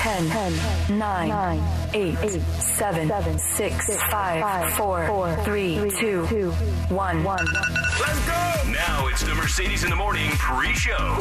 10, 0.00 0.30
10 0.30 0.98
9, 0.98 1.28
9 1.28 1.60
8, 1.92 2.18
8 2.22 2.40
7, 2.40 3.08
7 3.08 3.38
6, 3.38 3.96
5, 4.10 4.72
4, 4.72 5.36
3, 5.44 5.90
2, 6.00 6.50
1. 6.50 7.24
1 7.24 7.38
Let's 8.00 8.26
go! 8.26 8.70
Now 8.72 9.08
it's 9.08 9.22
the 9.22 9.34
Mercedes 9.34 9.84
in 9.84 9.90
the 9.90 9.96
Morning 9.96 10.30
pre-show. 10.38 11.18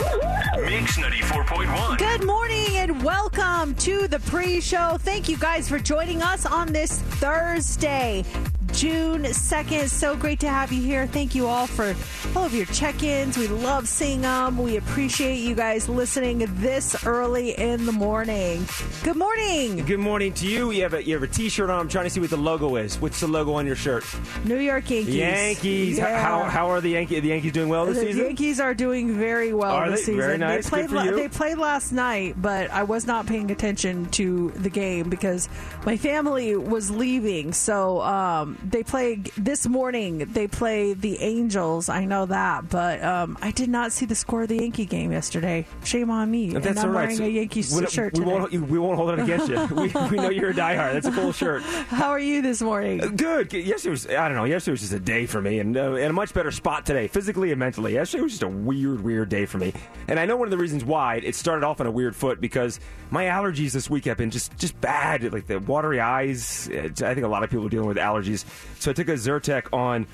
Mix 0.64 0.98
94.1. 0.98 1.98
Good 1.98 2.26
morning 2.26 2.78
and 2.78 3.04
welcome 3.04 3.76
to 3.76 4.08
the 4.08 4.20
pre 4.20 4.62
show. 4.62 4.96
Thank 5.02 5.28
you 5.28 5.38
guys 5.38 5.68
for 5.68 5.78
joining 5.78 6.22
us 6.22 6.46
on 6.46 6.72
this 6.72 7.02
Thursday, 7.02 8.24
June 8.73 9.23
2nd. 9.23 9.89
So 9.89 10.16
great 10.16 10.39
to 10.42 10.48
have 10.50 10.72
you 10.72 10.81
here. 10.81 11.08
Thank 11.08 11.36
you 11.36 11.48
all 11.48 11.67
for 11.67 11.95
all 12.36 12.45
of 12.45 12.53
your 12.53 12.66
check 12.67 13.03
ins. 13.03 13.38
We 13.38 13.48
love 13.48 13.88
seeing 13.88 14.22
them. 14.22 14.58
We 14.58 14.78
appreciate 14.78 15.38
you 15.38 15.56
guys 15.56 15.89
listening 15.89 16.45
this 16.56 17.06
early 17.06 17.52
in 17.58 17.86
the 17.86 17.92
morning. 17.92 18.66
Good 19.03 19.17
morning, 19.17 19.86
Good 19.86 20.00
morning 20.00 20.34
to 20.34 20.48
you. 20.48 20.72
You 20.72 20.84
have 20.84 20.94
a 20.94 21.03
you 21.03 21.14
have 21.16 21.23
a 21.23 21.28
T-shirt 21.28 21.70
on. 21.70 21.80
I'm 21.80 21.89
trying 21.89 22.06
to 22.06 22.09
see 22.09 22.20
what 22.20 22.30
the 22.30 22.38
logo 22.38 22.76
is. 22.76 23.00
What's 23.02 23.20
the 23.20 23.28
logo 23.28 23.53
on 23.53 23.66
your 23.66 23.76
shirt? 23.76 24.06
New 24.45 24.58
York 24.59 24.89
Yankees. 24.89 25.16
Yankees. 25.16 25.98
Yeah. 25.98 26.22
How 26.22 26.44
how 26.44 26.70
are 26.70 26.80
the 26.81 26.92
Yankees? 26.92 27.22
The 27.22 27.30
Yankees 27.30 27.52
doing 27.52 27.70
well 27.70 27.86
this 27.86 27.98
The 27.98 28.06
season? 28.06 28.20
The 28.22 28.28
Yankees 28.28 28.59
are 28.59 28.73
doing 28.73 29.17
very 29.17 29.54
well 29.54 29.72
Are 29.72 29.89
this 29.89 30.02
they? 30.02 30.06
season. 30.14 30.20
Very 30.22 30.38
nice. 30.38 30.66
They 30.66 30.70
played, 30.70 30.89
Good 30.89 31.00
for 31.00 31.06
you. 31.06 31.16
they 31.16 31.28
played 31.28 31.58
last 31.58 31.92
night, 31.92 32.36
but 32.42 32.70
I 32.72 32.83
was 32.83 33.08
not 33.08 33.26
paying 33.26 33.52
attention 33.52 34.06
to 34.11 34.52
the 34.52 34.70
game 34.70 35.09
because 35.09 35.50
my 35.86 35.98
family 35.98 36.56
was 36.56 36.92
leaving. 36.92 37.54
So 37.54 38.02
um, 38.02 38.58
they 38.64 38.84
play 38.84 39.16
this 39.38 39.68
morning. 39.68 40.20
They 40.20 40.48
play 40.48 40.94
the 40.94 41.20
Angels. 41.20 41.90
I 41.90 42.06
know 42.06 42.26
that, 42.26 42.70
but 42.70 43.04
um, 43.04 43.38
I 43.42 43.52
did 43.52 43.70
not 43.70 43.92
see 43.92 44.06
the 44.06 44.16
score 44.16 44.44
of 44.44 44.50
the 44.50 44.58
Yankee 44.58 44.86
game 44.86 45.12
yesterday. 45.12 45.66
Shame 45.84 46.10
on 46.10 46.30
me. 46.30 46.52
That's 46.52 46.66
and 46.66 46.80
I'm 46.80 46.86
all 46.88 46.92
right. 46.92 47.02
wearing 47.04 47.18
So 47.18 47.24
a 47.24 47.30
Yankees 47.30 47.76
we, 47.76 47.86
shirt 47.88 48.18
we 48.18 48.26
won't 48.26 48.52
we 48.52 48.80
won't 48.80 48.98
hold 48.98 49.12
it 49.12 49.20
against 49.20 49.50
you. 49.50 49.60
We, 49.80 49.88
we 50.10 50.18
know 50.18 50.30
you're 50.30 50.50
a 50.50 50.54
diehard. 50.54 50.94
That's 50.94 51.08
a 51.08 51.12
cool 51.12 51.32
shirt. 51.32 51.62
How 51.90 52.10
are 52.10 52.20
you 52.20 52.42
this 52.42 52.61
morning? 52.61 53.16
Good. 53.16 53.54
Yesterday 53.54 53.92
was 53.92 54.08
I 54.08 54.28
don't 54.28 54.36
know. 54.36 54.44
Yesterday 54.44 54.72
was 54.73 54.82
just 54.82 54.94
a 54.94 55.00
day 55.00 55.26
for 55.26 55.42
me, 55.42 55.60
and 55.60 55.78
uh, 55.78 55.94
in 55.94 56.10
a 56.10 56.14
much 56.14 56.33
better 56.33 56.52
spot 56.52 56.86
today, 56.86 57.08
physically 57.08 57.52
and 57.52 57.60
mentally. 57.60 57.94
Yesterday 57.94 58.23
was 58.23 58.33
just 58.33 58.44
a 58.44 58.48
weird, 58.48 59.02
weird 59.02 59.30
day 59.30 59.45
for 59.45 59.58
me, 59.58 59.73
and 60.08 60.20
I 60.20 60.26
know 60.26 60.38
one 60.38 60.48
of 60.48 60.52
the 60.52 60.58
reasons 60.58 60.83
why 60.83 61.16
it 61.16 61.36
started 61.36 61.66
off 61.66 61.80
on 61.80 61.88
a 61.88 61.92
weird 61.92 62.16
foot 62.16 62.42
because 62.42 62.80
my 63.12 63.26
allergies 63.26 63.72
this 63.72 63.89
week 63.89 64.06
have 64.06 64.17
been 64.17 64.32
just 64.32 64.58
just 64.58 64.80
bad. 64.82 65.32
Like 65.32 65.48
the 65.48 65.60
watery 65.60 66.00
eyes. 66.00 66.70
I 66.70 66.89
think 66.89 67.22
a 67.22 67.28
lot 67.28 67.44
of 67.44 67.50
people 67.50 67.66
are 67.66 67.70
dealing 67.70 67.88
with 67.88 67.98
allergies. 67.98 68.45
So 68.80 68.92
I 68.92 68.93
took 68.93 69.10
a 69.10 69.14
Zyrtec 69.14 69.73
on 69.73 70.08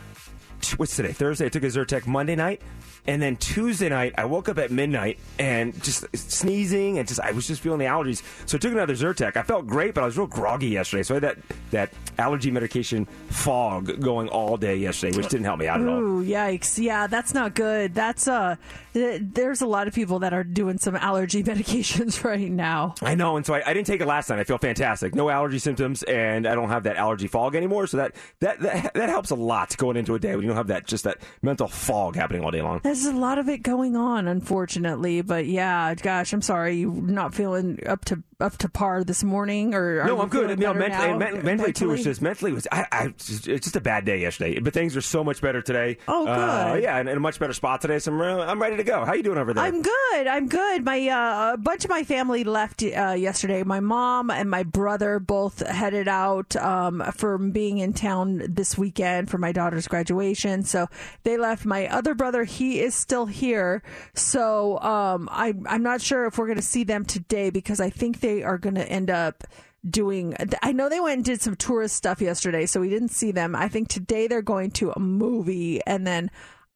what's 0.78 0.96
today? 0.96 1.12
Thursday. 1.12 1.46
I 1.46 1.50
took 1.50 1.64
a 1.64 1.68
Zyrtec 1.68 2.08
Monday 2.08 2.36
night, 2.36 2.62
and 3.08 3.22
then 3.22 3.36
Tuesday 3.38 3.90
night 3.90 4.14
I 4.18 4.26
woke 4.26 4.50
up 4.50 4.58
at 4.58 4.72
midnight 4.72 5.20
and 5.40 5.82
just 5.84 6.06
sneezing 6.16 6.98
and 6.98 7.08
just 7.08 7.20
I 7.20 7.32
was 7.32 7.48
just 7.48 7.62
feeling 7.62 7.80
the 7.80 7.86
allergies. 7.86 8.24
So 8.48 8.58
I 8.58 8.60
took 8.60 8.72
another 8.72 8.94
Zyrtec. 8.94 9.38
I 9.38 9.44
felt 9.44 9.68
great, 9.68 9.94
but 9.94 10.02
I 10.02 10.06
was 10.06 10.18
real 10.18 10.28
groggy 10.28 10.68
yesterday. 10.68 11.04
So 11.04 11.14
I 11.14 11.18
had 11.18 11.24
that 11.24 11.38
that 11.72 11.94
allergy 12.18 12.52
medication 12.52 13.06
fog 13.30 14.00
going 14.02 14.30
all 14.30 14.58
day 14.58 14.76
yesterday, 14.78 15.16
which 15.16 15.28
didn't 15.28 15.46
help 15.46 15.60
me 15.60 15.68
out 15.68 15.82
at 15.82 15.88
all. 15.88 16.00
Ooh, 16.00 16.26
yikes. 16.26 16.82
Yeah, 16.82 17.08
that's 17.08 17.34
not 17.34 17.54
good. 17.54 17.94
That's 17.94 18.28
uh 18.28 18.56
th- 18.94 19.22
there's 19.24 19.62
a 19.62 19.68
lot 19.68 19.88
of 19.88 19.94
people 19.94 20.20
that 20.20 20.34
are 20.34 20.44
doing 20.44 20.78
some 20.78 20.96
allergy 20.96 21.44
medications 21.52 22.24
right 22.24 22.52
now. 22.52 22.96
I 23.02 23.16
know, 23.16 23.38
and 23.38 23.46
so 23.46 23.54
I, 23.54 23.64
I 23.66 23.74
didn't 23.74 23.88
take 23.88 24.02
it 24.02 24.08
last 24.08 24.30
night. 24.30 24.40
I 24.40 24.44
feel 24.44 24.58
fantastic. 24.58 25.14
No 25.14 25.30
allergy 25.30 25.60
symptoms, 25.60 26.04
and 26.04 26.48
I 26.48 26.56
don't 26.56 26.70
have 26.70 26.84
that 26.84 26.96
allergy 26.96 27.28
fog 27.28 27.56
anymore. 27.56 27.88
So 27.88 27.98
that 27.98 28.16
that 28.40 28.60
that, 28.62 28.94
that 28.94 29.10
helps 29.10 29.30
a 29.32 29.36
lot 29.36 29.76
going 29.78 29.98
into 29.98 30.16
a 30.16 30.20
day 30.20 30.36
when 30.36 30.42
you 30.44 30.48
don't 30.48 30.58
have 30.58 30.68
that 30.68 30.88
just 30.88 31.04
that 31.04 31.18
mental 31.42 31.68
fog 31.68 32.16
happening 32.16 32.44
all 32.44 32.52
day 32.52 32.62
long. 32.62 32.82
There's 32.96 33.14
a 33.14 33.20
lot 33.20 33.40
of 33.40 33.50
it 33.50 33.62
going 33.62 33.98
on, 33.98 34.26
unfortunately. 34.26 35.22
But 35.22 35.48
yeah, 35.48 35.94
gosh, 35.96 36.32
I'm 36.32 36.42
sorry 36.42 36.78
you're 36.78 36.94
not 36.94 37.36
feeling 37.36 37.78
up 37.86 38.06
to 38.06 38.24
up 38.40 38.58
to 38.58 38.70
par 38.70 39.04
this 39.04 39.24
morning. 39.24 39.74
Or 39.74 40.02
are 40.02 40.06
No, 40.06 40.16
you 40.16 40.22
I'm 40.22 40.30
good. 40.30 40.60
know, 40.60 40.74
mentally, 40.74 41.08
now? 41.12 41.18
men- 41.18 41.44
mentally 41.46 41.74
too. 41.74 41.90
Was 41.90 42.04
just 42.04 42.22
mentally 42.22 42.52
was 42.52 42.68
I, 42.72 42.86
I 42.92 43.08
just, 43.18 43.48
it's 43.48 43.66
just 43.66 43.76
a 43.76 43.82
bad 43.82 44.06
day 44.06 44.20
yesterday, 44.22 44.60
but 44.60 44.74
things 44.74 44.96
are 44.98 45.02
so 45.02 45.24
much 45.24 45.42
better 45.42 45.62
today. 45.62 45.98
Oh, 46.08 46.28
Uh, 46.28 46.74
good. 46.74 46.84
yeah, 46.84 46.98
and 46.98 47.08
in 47.10 47.18
a 47.18 47.20
much 47.20 47.40
better 47.40 47.54
spot 47.54 47.82
today. 47.82 48.00
So 48.00 48.12
I'm, 48.12 48.20
re- 48.22 48.44
I'm 48.44 48.62
ready 48.62 48.78
to 48.78 48.84
go. 48.84 49.06
How 49.06 49.14
you 49.14 49.24
doing 49.24 49.38
over 49.38 49.54
there? 49.54 49.64
I'm 49.64 49.82
good. 49.82 50.28
I'm 50.28 50.48
good. 50.48 50.84
My 50.84 51.08
uh, 51.08 51.54
a 51.54 51.58
bunch 51.58 51.84
of 51.86 51.90
my 51.90 52.04
family 52.04 52.44
left 52.44 52.84
uh, 52.84 53.16
yesterday. 53.18 53.64
My 53.64 53.80
mom 53.80 54.30
and 54.30 54.50
my 54.50 54.64
brother 54.64 55.20
both 55.20 55.66
headed 55.66 56.08
out 56.08 56.56
um, 56.58 57.02
from 57.16 57.52
being 57.52 57.78
in 57.78 57.94
town 57.94 58.44
this 58.50 58.78
weekend 58.78 59.30
for 59.30 59.38
my 59.38 59.52
daughter's 59.52 59.88
graduation. 59.88 60.64
So 60.64 60.88
they 61.24 61.38
left. 61.38 61.66
My 61.66 61.88
other 61.88 62.14
brother, 62.14 62.44
he 62.44 62.80
is 62.82 62.96
still 62.96 63.26
here. 63.26 63.82
So 64.14 64.80
um, 64.80 65.30
I, 65.32 65.54
I'm 65.68 65.84
not 65.84 66.02
sure 66.02 66.26
if 66.26 66.38
we're 66.38 66.48
going 66.48 66.58
to 66.58 66.62
see 66.64 66.84
them 66.84 67.06
today 67.06 67.50
because 67.50 67.80
I 67.80 67.90
think 67.90 68.20
they 68.26 68.44
are 68.44 68.58
going 68.58 68.76
to 68.76 68.90
end 68.90 69.10
up 69.10 69.44
doing 69.88 70.36
I 70.64 70.72
know 70.72 70.90
they 70.90 71.00
went 71.00 71.18
and 71.18 71.26
did 71.26 71.42
some 71.42 71.56
tourist 71.56 71.96
stuff 71.96 72.20
yesterday 72.20 72.66
so 72.66 72.82
we 72.82 72.90
didn't 72.90 73.10
see 73.10 73.32
them. 73.32 73.56
I 73.56 73.68
think 73.68 73.88
today 73.88 74.28
they're 74.28 74.42
going 74.42 74.72
to 74.72 74.92
a 74.92 75.00
movie 75.00 75.80
and 75.86 76.08
then 76.08 76.32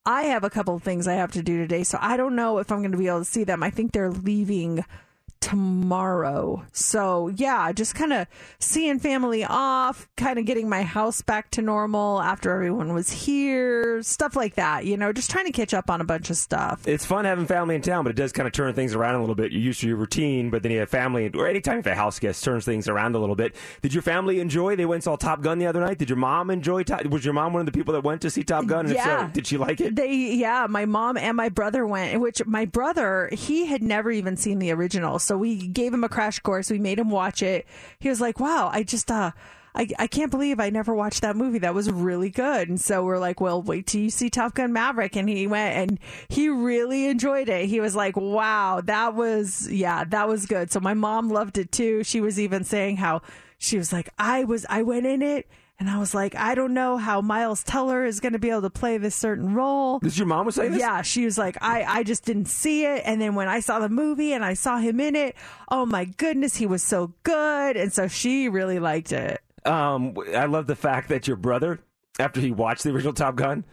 I 0.05 0.23
have 0.23 0.43
a 0.43 0.49
couple 0.49 0.75
of 0.75 0.83
things 0.83 1.07
I 1.07 1.15
have 1.15 1.33
to 1.33 1.43
do 1.43 1.57
today, 1.57 1.83
so 1.83 1.97
I 2.01 2.17
don't 2.17 2.35
know 2.35 2.57
if 2.57 2.71
I'm 2.71 2.79
going 2.79 2.93
to 2.93 2.97
be 2.97 3.07
able 3.07 3.19
to 3.19 3.25
see 3.25 3.43
them. 3.43 3.61
I 3.61 3.69
think 3.69 3.91
they're 3.91 4.09
leaving 4.09 4.83
tomorrow. 5.41 6.63
So, 6.71 7.29
yeah, 7.29 7.71
just 7.71 7.95
kind 7.95 8.13
of 8.13 8.27
seeing 8.59 8.99
family 8.99 9.43
off, 9.45 10.07
kind 10.17 10.37
of 10.39 10.45
getting 10.45 10.69
my 10.69 10.83
house 10.83 11.21
back 11.21 11.51
to 11.51 11.61
normal 11.61 12.21
after 12.21 12.51
everyone 12.53 12.93
was 12.93 13.09
here, 13.09 14.01
stuff 14.03 14.35
like 14.35 14.55
that, 14.55 14.85
you 14.85 14.97
know, 14.97 15.11
just 15.13 15.29
trying 15.31 15.45
to 15.45 15.51
catch 15.51 15.73
up 15.73 15.89
on 15.89 16.01
a 16.01 16.03
bunch 16.03 16.29
of 16.29 16.37
stuff. 16.37 16.87
it's 16.87 17.05
fun 17.05 17.25
having 17.25 17.45
family 17.45 17.75
in 17.75 17.81
town, 17.81 18.03
but 18.03 18.11
it 18.11 18.15
does 18.15 18.31
kind 18.31 18.47
of 18.47 18.53
turn 18.53 18.73
things 18.73 18.93
around 18.95 19.15
a 19.15 19.19
little 19.19 19.35
bit. 19.35 19.51
You're 19.51 19.61
used 19.61 19.81
to 19.81 19.87
your 19.87 19.97
routine, 19.97 20.49
but 20.49 20.63
then 20.63 20.71
you 20.71 20.79
have 20.79 20.89
family, 20.89 21.29
or 21.33 21.47
anytime 21.47 21.75
you 21.77 21.83
have 21.83 21.87
a 21.87 21.95
house 21.95 22.19
guest, 22.19 22.43
turns 22.43 22.65
things 22.65 22.87
around 22.87 23.15
a 23.15 23.19
little 23.19 23.35
bit. 23.35 23.55
Did 23.81 23.93
your 23.93 24.03
family 24.03 24.39
enjoy? 24.39 24.75
They 24.75 24.85
went 24.85 24.97
and 24.97 25.03
saw 25.03 25.15
Top 25.15 25.41
Gun 25.41 25.59
the 25.59 25.67
other 25.67 25.79
night. 25.79 25.97
Did 25.97 26.09
your 26.09 26.17
mom 26.17 26.49
enjoy? 26.49 26.83
Top, 26.83 27.05
was 27.05 27.23
your 27.25 27.33
mom 27.33 27.53
one 27.53 27.61
of 27.61 27.65
the 27.65 27.71
people 27.71 27.93
that 27.93 28.03
went 28.03 28.21
to 28.21 28.29
see 28.29 28.43
Top 28.43 28.65
Gun? 28.65 28.85
And 28.85 28.95
Yeah. 28.95 29.27
so, 29.27 29.33
did 29.33 29.47
she 29.47 29.57
like 29.57 29.79
it? 29.81 29.95
They, 29.95 30.13
yeah, 30.13 30.67
my 30.69 30.85
mom 30.85 31.17
and 31.17 31.35
my 31.35 31.49
brother 31.49 31.85
went, 31.85 32.19
which 32.19 32.45
my 32.45 32.65
brother, 32.65 33.29
he 33.31 33.65
had 33.65 33.81
never 33.81 34.11
even 34.11 34.37
seen 34.37 34.59
the 34.59 34.71
original. 34.71 35.19
So 35.29 35.37
we 35.37 35.67
gave 35.67 35.93
him 35.93 36.03
a 36.03 36.09
crash 36.09 36.39
course. 36.39 36.71
We 36.71 36.79
made 36.79 36.97
him 36.97 37.11
watch 37.11 37.43
it. 37.43 37.67
He 37.99 38.09
was 38.09 38.19
like, 38.19 38.39
wow, 38.39 38.71
I 38.73 38.81
just, 38.81 39.11
uh, 39.11 39.29
I, 39.75 39.87
I 39.99 40.07
can't 40.07 40.31
believe 40.31 40.59
I 40.59 40.71
never 40.71 40.95
watched 40.95 41.21
that 41.21 41.35
movie. 41.35 41.59
That 41.59 41.75
was 41.75 41.91
really 41.91 42.31
good. 42.31 42.67
And 42.67 42.81
so 42.81 43.03
we're 43.03 43.19
like, 43.19 43.39
well, 43.39 43.61
wait 43.61 43.85
till 43.85 44.01
you 44.01 44.09
see 44.09 44.31
Top 44.31 44.55
Gun 44.55 44.73
Maverick. 44.73 45.15
And 45.15 45.29
he 45.29 45.45
went 45.45 45.75
and 45.75 45.99
he 46.29 46.49
really 46.49 47.05
enjoyed 47.05 47.47
it. 47.47 47.67
He 47.67 47.79
was 47.79 47.95
like, 47.95 48.17
wow, 48.17 48.81
that 48.85 49.13
was, 49.13 49.69
yeah, 49.71 50.03
that 50.05 50.27
was 50.27 50.47
good. 50.47 50.71
So 50.71 50.79
my 50.79 50.95
mom 50.95 51.29
loved 51.29 51.59
it 51.59 51.71
too. 51.71 52.03
She 52.03 52.21
was 52.21 52.39
even 52.39 52.63
saying 52.63 52.97
how 52.97 53.21
she 53.59 53.77
was 53.77 53.93
like, 53.93 54.09
I 54.17 54.45
was, 54.45 54.65
I 54.67 54.81
went 54.81 55.05
in 55.05 55.21
it 55.21 55.47
And 55.79 55.89
I 55.89 55.97
was 55.97 56.13
like, 56.13 56.35
I 56.35 56.55
don't 56.55 56.73
know 56.73 56.97
how 56.97 57.21
Miles 57.21 57.63
Teller 57.63 58.03
is 58.03 58.19
going 58.19 58.33
to 58.33 58.39
be 58.39 58.49
able 58.49 58.63
to 58.63 58.69
play 58.69 58.97
this 58.97 59.15
certain 59.15 59.53
role. 59.53 59.99
This 59.99 60.17
your 60.17 60.27
mom 60.27 60.45
was 60.45 60.55
saying 60.55 60.73
this? 60.73 60.81
Yeah, 60.81 61.01
she 61.03 61.23
was 61.23 61.37
like, 61.37 61.57
I, 61.61 61.83
I 61.83 62.03
just 62.03 62.25
didn't 62.25 62.47
see 62.47 62.85
it. 62.85 63.03
And 63.05 63.21
then 63.21 63.33
when 63.33 63.47
I 63.47 63.61
saw 63.61 63.79
the 63.79 63.87
movie 63.87 64.33
and 64.33 64.43
I 64.43 64.55
saw 64.55 64.77
him 64.77 64.99
in 64.99 65.15
it, 65.15 65.37
oh 65.69 65.85
my 65.85 66.03
goodness, 66.03 66.57
he 66.57 66.65
was 66.65 66.83
so 66.83 67.13
good. 67.23 67.77
And 67.77 67.93
so 67.93 68.09
she 68.09 68.49
really 68.49 68.79
liked 68.79 69.13
it. 69.13 69.41
Um, 69.65 70.17
I 70.35 70.45
love 70.45 70.67
the 70.67 70.75
fact 70.75 71.07
that 71.09 71.27
your 71.27 71.37
brother, 71.37 71.79
after 72.19 72.41
he 72.41 72.51
watched 72.51 72.83
the 72.83 72.91
original 72.91 73.13
Top 73.13 73.37
Gun, 73.37 73.63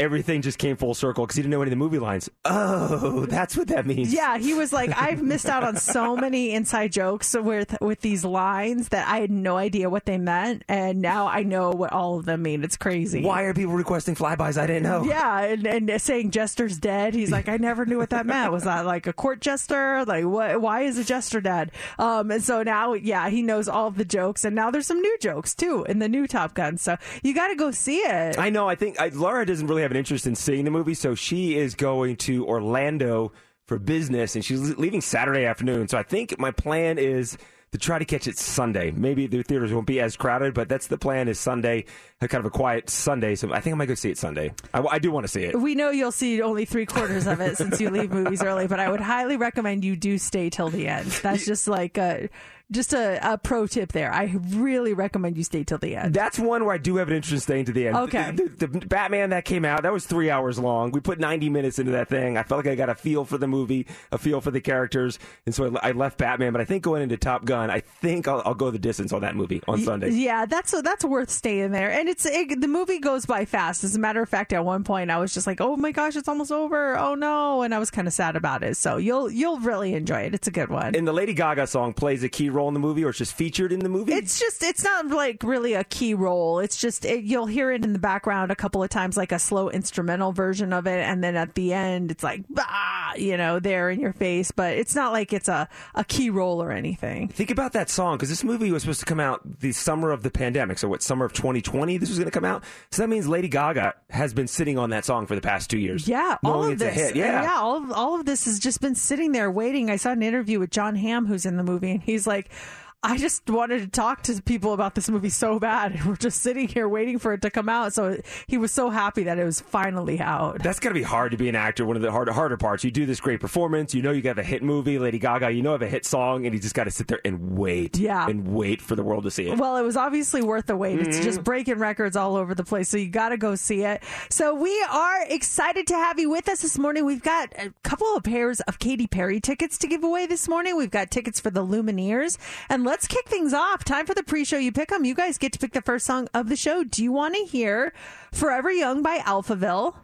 everything 0.00 0.42
just 0.42 0.58
came 0.58 0.76
full 0.76 0.94
circle 0.94 1.24
because 1.24 1.36
he 1.36 1.42
didn't 1.42 1.50
know 1.50 1.62
any 1.62 1.68
of 1.68 1.70
the 1.70 1.76
movie 1.76 1.98
lines. 1.98 2.30
Oh, 2.44 3.26
that's 3.26 3.56
what 3.56 3.68
that 3.68 3.86
means. 3.86 4.12
Yeah, 4.12 4.38
he 4.38 4.54
was 4.54 4.72
like, 4.72 4.90
I've 4.96 5.22
missed 5.22 5.46
out 5.46 5.64
on 5.64 5.76
so 5.76 6.16
many 6.28 6.52
inside 6.52 6.92
jokes 6.92 7.34
with 7.38 7.76
with 7.80 8.00
these 8.00 8.24
lines 8.24 8.88
that 8.90 9.08
I 9.08 9.18
had 9.20 9.30
no 9.30 9.56
idea 9.56 9.90
what 9.90 10.04
they 10.04 10.18
meant, 10.18 10.62
and 10.68 11.00
now 11.00 11.26
I 11.26 11.42
know 11.42 11.70
what 11.70 11.92
all 11.92 12.18
of 12.18 12.24
them 12.24 12.42
mean. 12.42 12.62
It's 12.62 12.76
crazy. 12.76 13.22
Why 13.22 13.42
are 13.42 13.54
people 13.54 13.74
requesting 13.74 14.14
flybys? 14.14 14.60
I 14.60 14.66
didn't 14.66 14.84
know. 14.84 15.04
Yeah, 15.04 15.40
and, 15.40 15.66
and 15.66 16.00
saying 16.00 16.30
jester's 16.30 16.78
dead. 16.78 17.14
He's 17.14 17.30
like, 17.30 17.48
I 17.48 17.56
never 17.56 17.84
knew 17.84 17.98
what 17.98 18.10
that 18.10 18.26
meant. 18.26 18.52
Was 18.52 18.64
that 18.64 18.86
like 18.86 19.06
a 19.06 19.12
court 19.12 19.40
jester? 19.40 20.04
Like, 20.04 20.24
what? 20.24 20.60
Why 20.60 20.82
is 20.82 20.98
a 20.98 21.04
jester 21.04 21.40
dead? 21.40 21.72
Um, 21.98 22.30
and 22.30 22.42
so 22.42 22.62
now, 22.62 22.94
yeah, 22.94 23.28
he 23.28 23.42
knows 23.42 23.68
all 23.68 23.88
of 23.88 23.96
the 23.96 24.04
jokes, 24.04 24.44
and 24.44 24.54
now 24.54 24.70
there's 24.70 24.86
some 24.86 25.00
new 25.00 25.18
jokes 25.18 25.54
too 25.54 25.84
in 25.88 25.98
the 25.98 26.08
new 26.08 26.26
Top 26.26 26.54
Gun. 26.54 26.76
So 26.76 26.96
you 27.22 27.34
got 27.34 27.48
to 27.48 27.56
go 27.56 27.70
see 27.70 27.98
it. 27.98 28.38
I 28.38 28.50
know. 28.50 28.68
I 28.68 28.74
think 28.74 29.00
I, 29.00 29.08
Laura 29.08 29.44
doesn't 29.44 29.66
really 29.66 29.82
have 29.82 29.87
an 29.90 29.96
interest 29.96 30.26
in 30.26 30.34
seeing 30.34 30.64
the 30.64 30.70
movie, 30.70 30.94
so 30.94 31.14
she 31.14 31.56
is 31.56 31.74
going 31.74 32.16
to 32.16 32.46
Orlando 32.46 33.32
for 33.66 33.78
business, 33.78 34.34
and 34.34 34.44
she's 34.44 34.76
leaving 34.78 35.00
Saturday 35.00 35.44
afternoon. 35.44 35.88
So 35.88 35.98
I 35.98 36.02
think 36.02 36.38
my 36.38 36.50
plan 36.50 36.98
is 36.98 37.36
to 37.72 37.78
try 37.78 37.98
to 37.98 38.04
catch 38.06 38.26
it 38.26 38.38
Sunday. 38.38 38.90
Maybe 38.90 39.26
the 39.26 39.42
theaters 39.42 39.72
won't 39.72 39.86
be 39.86 40.00
as 40.00 40.16
crowded, 40.16 40.54
but 40.54 40.70
that's 40.70 40.86
the 40.86 40.96
plan. 40.96 41.28
Is 41.28 41.38
Sunday, 41.38 41.84
a 42.22 42.28
kind 42.28 42.40
of 42.40 42.46
a 42.46 42.50
quiet 42.50 42.88
Sunday. 42.88 43.34
So 43.34 43.52
I 43.52 43.60
think 43.60 43.74
I 43.74 43.76
might 43.76 43.86
go 43.86 43.94
see 43.94 44.10
it 44.10 44.16
Sunday. 44.16 44.52
I, 44.72 44.80
I 44.80 44.98
do 44.98 45.10
want 45.10 45.24
to 45.24 45.28
see 45.28 45.42
it. 45.42 45.60
We 45.60 45.74
know 45.74 45.90
you'll 45.90 46.10
see 46.10 46.40
only 46.40 46.64
three 46.64 46.86
quarters 46.86 47.26
of 47.26 47.40
it 47.40 47.58
since 47.58 47.78
you 47.78 47.90
leave 47.90 48.10
movies 48.10 48.42
early, 48.42 48.68
but 48.68 48.80
I 48.80 48.90
would 48.90 49.00
highly 49.00 49.36
recommend 49.36 49.84
you 49.84 49.96
do 49.96 50.16
stay 50.16 50.48
till 50.48 50.70
the 50.70 50.88
end. 50.88 51.10
That's 51.22 51.44
just 51.44 51.68
like 51.68 51.98
a 51.98 52.30
just 52.70 52.92
a, 52.92 53.18
a 53.32 53.38
pro 53.38 53.66
tip 53.66 53.92
there. 53.92 54.12
I 54.12 54.36
really 54.50 54.92
recommend 54.92 55.36
you 55.38 55.44
stay 55.44 55.64
till 55.64 55.78
the 55.78 55.96
end. 55.96 56.14
That's 56.14 56.38
one 56.38 56.64
where 56.64 56.74
I 56.74 56.78
do 56.78 56.96
have 56.96 57.08
an 57.08 57.14
interest 57.14 57.32
in 57.32 57.40
staying 57.40 57.64
to 57.66 57.72
the 57.72 57.88
end. 57.88 57.96
Okay. 57.96 58.32
The, 58.32 58.66
the, 58.66 58.66
the 58.66 58.86
Batman 58.86 59.30
that 59.30 59.44
came 59.44 59.64
out, 59.64 59.82
that 59.84 59.92
was 59.92 60.04
three 60.06 60.30
hours 60.30 60.58
long. 60.58 60.90
We 60.90 61.00
put 61.00 61.18
90 61.18 61.48
minutes 61.48 61.78
into 61.78 61.92
that 61.92 62.08
thing. 62.08 62.36
I 62.36 62.42
felt 62.42 62.64
like 62.64 62.72
I 62.72 62.74
got 62.74 62.90
a 62.90 62.94
feel 62.94 63.24
for 63.24 63.38
the 63.38 63.46
movie, 63.46 63.86
a 64.12 64.18
feel 64.18 64.40
for 64.40 64.50
the 64.50 64.60
characters. 64.60 65.18
And 65.46 65.54
so 65.54 65.76
I, 65.82 65.88
I 65.88 65.92
left 65.92 66.18
Batman, 66.18 66.52
but 66.52 66.60
I 66.60 66.64
think 66.64 66.82
going 66.82 67.02
into 67.02 67.16
Top 67.16 67.44
Gun, 67.44 67.70
I 67.70 67.80
think 67.80 68.28
I'll, 68.28 68.42
I'll 68.44 68.54
go 68.54 68.70
the 68.70 68.78
distance 68.78 69.12
on 69.12 69.22
that 69.22 69.34
movie 69.34 69.62
on 69.66 69.80
Sunday. 69.80 70.10
Yeah, 70.10 70.44
that's 70.44 70.78
that's 70.82 71.04
worth 71.04 71.30
staying 71.30 71.72
there. 71.72 71.90
And 71.90 72.08
it's 72.08 72.26
it, 72.26 72.60
the 72.60 72.68
movie 72.68 72.98
goes 72.98 73.24
by 73.24 73.44
fast. 73.46 73.82
As 73.84 73.96
a 73.96 73.98
matter 73.98 74.20
of 74.20 74.28
fact, 74.28 74.52
at 74.52 74.64
one 74.64 74.84
point 74.84 75.10
I 75.10 75.18
was 75.18 75.32
just 75.32 75.46
like, 75.46 75.60
"Oh 75.60 75.76
my 75.76 75.92
gosh, 75.92 76.16
it's 76.16 76.28
almost 76.28 76.52
over." 76.52 76.98
Oh 76.98 77.14
no, 77.14 77.62
and 77.62 77.74
I 77.74 77.78
was 77.78 77.90
kind 77.90 78.06
of 78.06 78.12
sad 78.12 78.36
about 78.36 78.62
it. 78.62 78.76
So 78.76 78.98
you'll 78.98 79.30
you'll 79.30 79.60
really 79.60 79.94
enjoy 79.94 80.20
it. 80.22 80.34
It's 80.34 80.48
a 80.48 80.50
good 80.50 80.68
one. 80.68 80.94
And 80.94 81.06
the 81.06 81.12
Lady 81.12 81.32
Gaga 81.32 81.66
song 81.66 81.94
plays 81.94 82.22
a 82.22 82.28
key 82.28 82.50
role 82.50 82.57
in 82.66 82.74
the 82.74 82.80
movie, 82.80 83.04
or 83.04 83.10
it's 83.10 83.18
just 83.18 83.34
featured 83.34 83.70
in 83.70 83.78
the 83.78 83.88
movie? 83.88 84.12
It's 84.12 84.40
just 84.40 84.64
it's 84.64 84.82
not 84.82 85.06
like 85.06 85.44
really 85.44 85.74
a 85.74 85.84
key 85.84 86.14
role. 86.14 86.58
It's 86.58 86.76
just 86.76 87.04
it, 87.04 87.22
you'll 87.22 87.46
hear 87.46 87.70
it 87.70 87.84
in 87.84 87.92
the 87.92 88.00
background 88.00 88.50
a 88.50 88.56
couple 88.56 88.82
of 88.82 88.90
times, 88.90 89.16
like 89.16 89.30
a 89.30 89.38
slow 89.38 89.70
instrumental 89.70 90.32
version 90.32 90.72
of 90.72 90.88
it, 90.88 90.98
and 90.98 91.22
then 91.22 91.36
at 91.36 91.54
the 91.54 91.72
end 91.72 92.10
it's 92.10 92.24
like 92.24 92.42
bah, 92.50 93.12
you 93.16 93.36
know, 93.36 93.60
there 93.60 93.90
in 93.90 94.00
your 94.00 94.12
face. 94.12 94.50
But 94.50 94.76
it's 94.76 94.96
not 94.96 95.12
like 95.12 95.32
it's 95.32 95.48
a 95.48 95.68
a 95.94 96.02
key 96.02 96.30
role 96.30 96.60
or 96.60 96.72
anything. 96.72 97.28
Think 97.28 97.50
about 97.50 97.72
that 97.74 97.90
song 97.90 98.16
because 98.16 98.28
this 98.28 98.42
movie 98.42 98.72
was 98.72 98.82
supposed 98.82 99.00
to 99.00 99.06
come 99.06 99.20
out 99.20 99.60
the 99.60 99.72
summer 99.72 100.10
of 100.10 100.22
the 100.22 100.30
pandemic. 100.30 100.78
So 100.78 100.88
what, 100.88 101.02
summer 101.02 101.24
of 101.24 101.32
2020? 101.32 101.98
This 101.98 102.08
was 102.08 102.18
going 102.18 102.26
to 102.26 102.32
come 102.32 102.44
out. 102.44 102.64
So 102.90 103.02
that 103.02 103.08
means 103.08 103.28
Lady 103.28 103.48
Gaga 103.48 103.94
has 104.10 104.32
been 104.32 104.48
sitting 104.48 104.78
on 104.78 104.90
that 104.90 105.04
song 105.04 105.26
for 105.26 105.34
the 105.34 105.40
past 105.40 105.70
two 105.70 105.78
years. 105.78 106.08
Yeah, 106.08 106.36
all 106.44 106.64
of 106.64 106.78
this. 106.78 107.14
Yeah, 107.14 107.42
yeah, 107.42 107.58
all 107.58 107.76
of, 107.76 107.92
all 107.92 108.18
of 108.18 108.26
this 108.26 108.44
has 108.46 108.58
just 108.58 108.80
been 108.80 108.94
sitting 108.94 109.32
there 109.32 109.50
waiting. 109.50 109.90
I 109.90 109.96
saw 109.96 110.10
an 110.10 110.22
interview 110.22 110.58
with 110.58 110.70
Jon 110.70 110.94
Hamm, 110.94 111.26
who's 111.26 111.46
in 111.46 111.56
the 111.56 111.62
movie, 111.62 111.90
and 111.92 112.02
he's 112.02 112.26
like 112.26 112.47
like 112.50 112.58
I 113.00 113.16
just 113.16 113.48
wanted 113.48 113.80
to 113.82 113.86
talk 113.86 114.24
to 114.24 114.42
people 114.42 114.72
about 114.72 114.96
this 114.96 115.08
movie 115.08 115.28
so 115.28 115.60
bad, 115.60 115.92
and 115.92 116.04
we're 116.06 116.16
just 116.16 116.42
sitting 116.42 116.66
here 116.66 116.88
waiting 116.88 117.20
for 117.20 117.32
it 117.32 117.42
to 117.42 117.50
come 117.50 117.68
out. 117.68 117.92
So 117.92 118.18
he 118.48 118.58
was 118.58 118.72
so 118.72 118.90
happy 118.90 119.22
that 119.22 119.38
it 119.38 119.44
was 119.44 119.60
finally 119.60 120.20
out. 120.20 120.60
That's 120.64 120.80
to 120.80 120.90
be 120.92 121.04
hard 121.04 121.30
to 121.30 121.36
be 121.36 121.48
an 121.48 121.54
actor. 121.54 121.86
One 121.86 121.94
of 121.94 122.02
the 122.02 122.10
harder, 122.10 122.32
harder 122.32 122.56
parts. 122.56 122.82
You 122.82 122.90
do 122.90 123.06
this 123.06 123.20
great 123.20 123.38
performance. 123.38 123.94
You 123.94 124.02
know 124.02 124.10
you 124.10 124.20
got 124.20 124.36
a 124.38 124.42
hit 124.42 124.64
movie, 124.64 124.98
Lady 124.98 125.20
Gaga. 125.20 125.52
You 125.52 125.62
know 125.62 125.72
have 125.72 125.82
a 125.82 125.86
hit 125.88 126.04
song, 126.06 126.44
and 126.44 126.52
you 126.52 126.60
just 126.60 126.74
got 126.74 126.84
to 126.84 126.90
sit 126.90 127.06
there 127.06 127.20
and 127.24 127.56
wait. 127.56 127.96
Yeah. 127.98 128.26
and 128.28 128.48
wait 128.48 128.82
for 128.82 128.96
the 128.96 129.04
world 129.04 129.22
to 129.24 129.30
see 129.30 129.46
it. 129.48 129.58
Well, 129.58 129.76
it 129.76 129.82
was 129.82 129.96
obviously 129.96 130.42
worth 130.42 130.66
the 130.66 130.76
wait. 130.76 130.98
It's 130.98 131.18
Mm-hmm. 131.18 131.24
just 131.24 131.44
breaking 131.44 131.78
records 131.78 132.16
all 132.16 132.34
over 132.36 132.54
the 132.54 132.64
place. 132.64 132.88
So 132.88 132.96
you 132.96 133.08
got 133.08 133.28
to 133.28 133.36
go 133.36 133.54
see 133.54 133.84
it. 133.84 134.02
So 134.28 134.54
we 134.54 134.76
are 134.90 135.22
excited 135.28 135.86
to 135.86 135.94
have 135.94 136.18
you 136.18 136.30
with 136.30 136.48
us 136.48 136.62
this 136.62 136.76
morning. 136.78 137.04
We've 137.04 137.22
got 137.22 137.52
a 137.56 137.72
couple 137.84 138.08
of 138.16 138.24
pairs 138.24 138.60
of 138.62 138.78
Katy 138.80 139.06
Perry 139.06 139.40
tickets 139.40 139.78
to 139.78 139.86
give 139.86 140.02
away 140.02 140.26
this 140.26 140.48
morning. 140.48 140.76
We've 140.76 140.90
got 140.90 141.10
tickets 141.12 141.38
for 141.38 141.50
the 141.50 141.64
Lumineers. 141.64 142.38
And 142.68 142.87
let's 142.88 143.06
kick 143.06 143.28
things 143.28 143.52
off. 143.52 143.84
Time 143.84 144.06
for 144.06 144.14
the 144.14 144.22
pre 144.22 144.44
show. 144.44 144.56
You 144.56 144.72
pick 144.72 144.88
them. 144.88 145.04
You 145.04 145.14
guys 145.14 145.38
get 145.38 145.52
to 145.52 145.58
pick 145.58 145.72
the 145.72 145.82
first 145.82 146.06
song 146.06 146.26
of 146.32 146.48
the 146.48 146.56
show. 146.56 146.82
Do 146.82 147.04
you 147.04 147.12
want 147.12 147.34
to 147.34 147.44
hear 147.44 147.92
Forever 148.32 148.72
Young 148.72 149.02
by 149.02 149.18
Alphaville? 149.18 149.94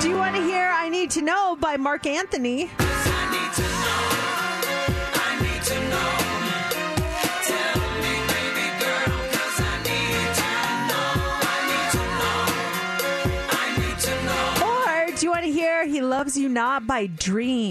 Do 0.00 0.08
you 0.08 0.16
want 0.16 0.34
to 0.36 0.42
hear 0.42 0.72
I 0.74 0.88
Need 0.90 1.10
to 1.10 1.22
Know 1.22 1.56
by 1.56 1.76
Marc 1.76 2.06
Anthony? 2.06 2.70
Loves 16.12 16.36
You 16.36 16.50
Not 16.50 16.86
by 16.86 17.06
Dream? 17.06 17.70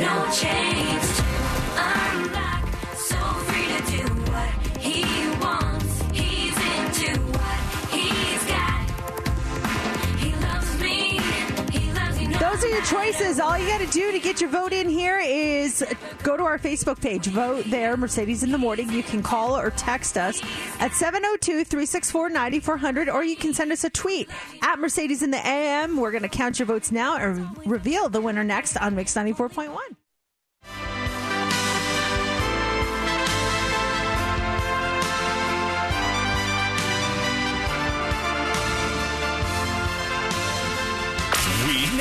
Those 12.51 12.65
are 12.65 12.68
your 12.68 12.81
choices. 12.81 13.39
All 13.39 13.57
you 13.57 13.65
got 13.65 13.80
to 13.80 13.88
do 13.88 14.12
to 14.12 14.19
get 14.19 14.42
your 14.42 14.50
vote 14.50 14.74
in 14.74 14.89
here 14.89 15.19
is 15.19 15.86
go 16.21 16.36
to 16.36 16.44
our 16.44 16.59
Facebook 16.59 17.00
page, 17.00 17.27
vote 17.27 17.63
there, 17.68 17.95
Mercedes 17.95 18.44
in 18.44 18.51
the 18.51 18.57
Morning. 18.57 18.92
You 18.92 19.03
can 19.03 19.24
call 19.24 19.57
or 19.57 19.71
text 19.71 20.18
us 20.18 20.42
at 20.81 20.92
702 20.92 21.63
364 21.63 22.30
9400, 22.30 23.07
or 23.07 23.24
you 23.24 23.38
can 23.38 23.53
send 23.53 23.71
us 23.71 23.86
a 23.86 23.89
tweet 23.89 24.30
at 24.62 24.80
Mercedes 24.80 25.24
in 25.24 25.31
the 25.31 25.48
AM. 25.48 25.95
We're 25.95 26.12
going 26.12 26.24
to 26.24 26.30
count 26.30 26.59
your 26.59 26.65
votes 26.65 26.92
now 26.92 27.15
and 27.15 27.57
reveal 27.65 28.09
the 28.09 28.19
winner 28.19 28.44
next 28.44 28.75
on 28.75 28.95
Mix 28.95 29.13
94.1. 29.15 29.77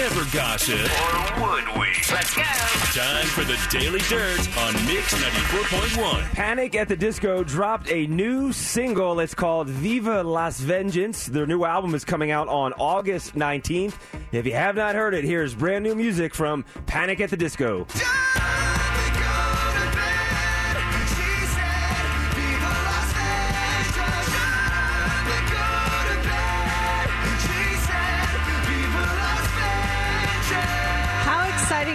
never 0.00 0.24
gossip. 0.34 0.80
Or 0.80 1.42
would 1.42 1.78
we? 1.78 1.88
Let's 2.10 2.34
go. 2.34 2.42
Time 2.42 3.26
for 3.26 3.44
the 3.44 3.58
Daily 3.70 4.00
Dirt 4.08 4.40
on 4.56 4.72
Mix 4.86 5.12
94.1. 5.12 6.22
Panic 6.32 6.74
at 6.74 6.88
the 6.88 6.96
Disco 6.96 7.44
dropped 7.44 7.90
a 7.90 8.06
new 8.06 8.50
single. 8.50 9.20
It's 9.20 9.34
called 9.34 9.68
Viva 9.68 10.22
Las 10.22 10.58
Vengeance. 10.58 11.26
Their 11.26 11.46
new 11.46 11.64
album 11.64 11.94
is 11.94 12.06
coming 12.06 12.30
out 12.30 12.48
on 12.48 12.72
August 12.78 13.34
19th. 13.34 13.92
If 14.32 14.46
you 14.46 14.54
have 14.54 14.74
not 14.74 14.94
heard 14.94 15.12
it, 15.12 15.22
here's 15.22 15.54
brand 15.54 15.84
new 15.84 15.94
music 15.94 16.34
from 16.34 16.64
Panic 16.86 17.20
at 17.20 17.28
the 17.28 17.36
Disco. 17.36 17.86
How 17.90 18.79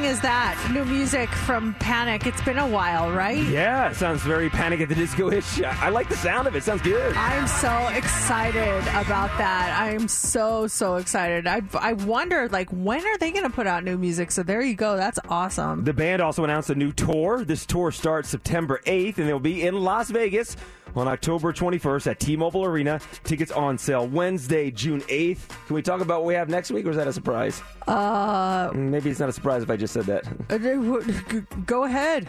exciting 0.05 0.15
is 0.15 0.21
that? 0.21 0.71
New 0.71 0.85
music 0.85 1.29
from 1.29 1.73
Panic. 1.75 2.25
It's 2.27 2.41
been 2.41 2.57
a 2.57 2.67
while, 2.67 3.11
right? 3.11 3.43
Yeah, 3.43 3.89
it 3.89 3.95
sounds 3.95 4.21
very 4.21 4.49
Panic 4.49 4.81
at 4.81 4.89
the 4.89 4.95
Disco 4.95 5.31
ish. 5.31 5.61
I 5.61 5.89
like 5.89 6.09
the 6.09 6.17
sound 6.17 6.47
of 6.47 6.55
it. 6.55 6.63
Sounds 6.63 6.81
good. 6.81 7.15
I'm 7.15 7.47
so 7.47 7.87
excited 7.95 8.81
about 8.89 9.35
that. 9.37 9.77
I'm 9.79 10.07
so 10.07 10.67
so 10.67 10.95
excited. 10.95 11.47
I 11.47 11.61
I 11.73 11.93
wonder 11.93 12.47
like 12.49 12.69
when 12.71 13.05
are 13.05 13.17
they 13.17 13.31
going 13.31 13.43
to 13.43 13.49
put 13.49 13.67
out 13.67 13.83
new 13.83 13.97
music? 13.97 14.31
So 14.31 14.43
there 14.43 14.61
you 14.61 14.75
go. 14.75 14.95
That's 14.97 15.19
awesome. 15.29 15.83
The 15.83 15.93
band 15.93 16.21
also 16.21 16.43
announced 16.43 16.69
a 16.69 16.75
new 16.75 16.91
tour. 16.91 17.43
This 17.43 17.65
tour 17.65 17.91
starts 17.91 18.29
September 18.29 18.81
8th, 18.85 19.17
and 19.17 19.27
they'll 19.27 19.39
be 19.39 19.63
in 19.65 19.75
Las 19.75 20.09
Vegas 20.09 20.55
on 20.95 21.07
October 21.07 21.51
21st 21.53 22.07
at 22.07 22.19
T-Mobile 22.19 22.63
Arena. 22.65 22.99
Tickets 23.23 23.51
on 23.51 23.77
sale 23.77 24.07
Wednesday, 24.07 24.71
June 24.71 25.01
8th. 25.01 25.47
Can 25.67 25.75
we 25.75 25.81
talk 25.81 26.01
about 26.01 26.21
what 26.21 26.27
we 26.27 26.33
have 26.33 26.49
next 26.49 26.71
week, 26.71 26.85
or 26.85 26.91
is 26.91 26.97
that 26.97 27.07
a 27.07 27.13
surprise? 27.13 27.61
Uh, 27.87 28.71
Maybe 28.73 29.09
it's 29.09 29.19
not 29.19 29.29
a 29.29 29.33
surprise 29.33 29.63
if 29.63 29.69
I 29.69 29.77
just 29.77 29.93
said 29.93 30.05
that. 30.05 31.65
go 31.65 31.83
ahead. 31.83 32.27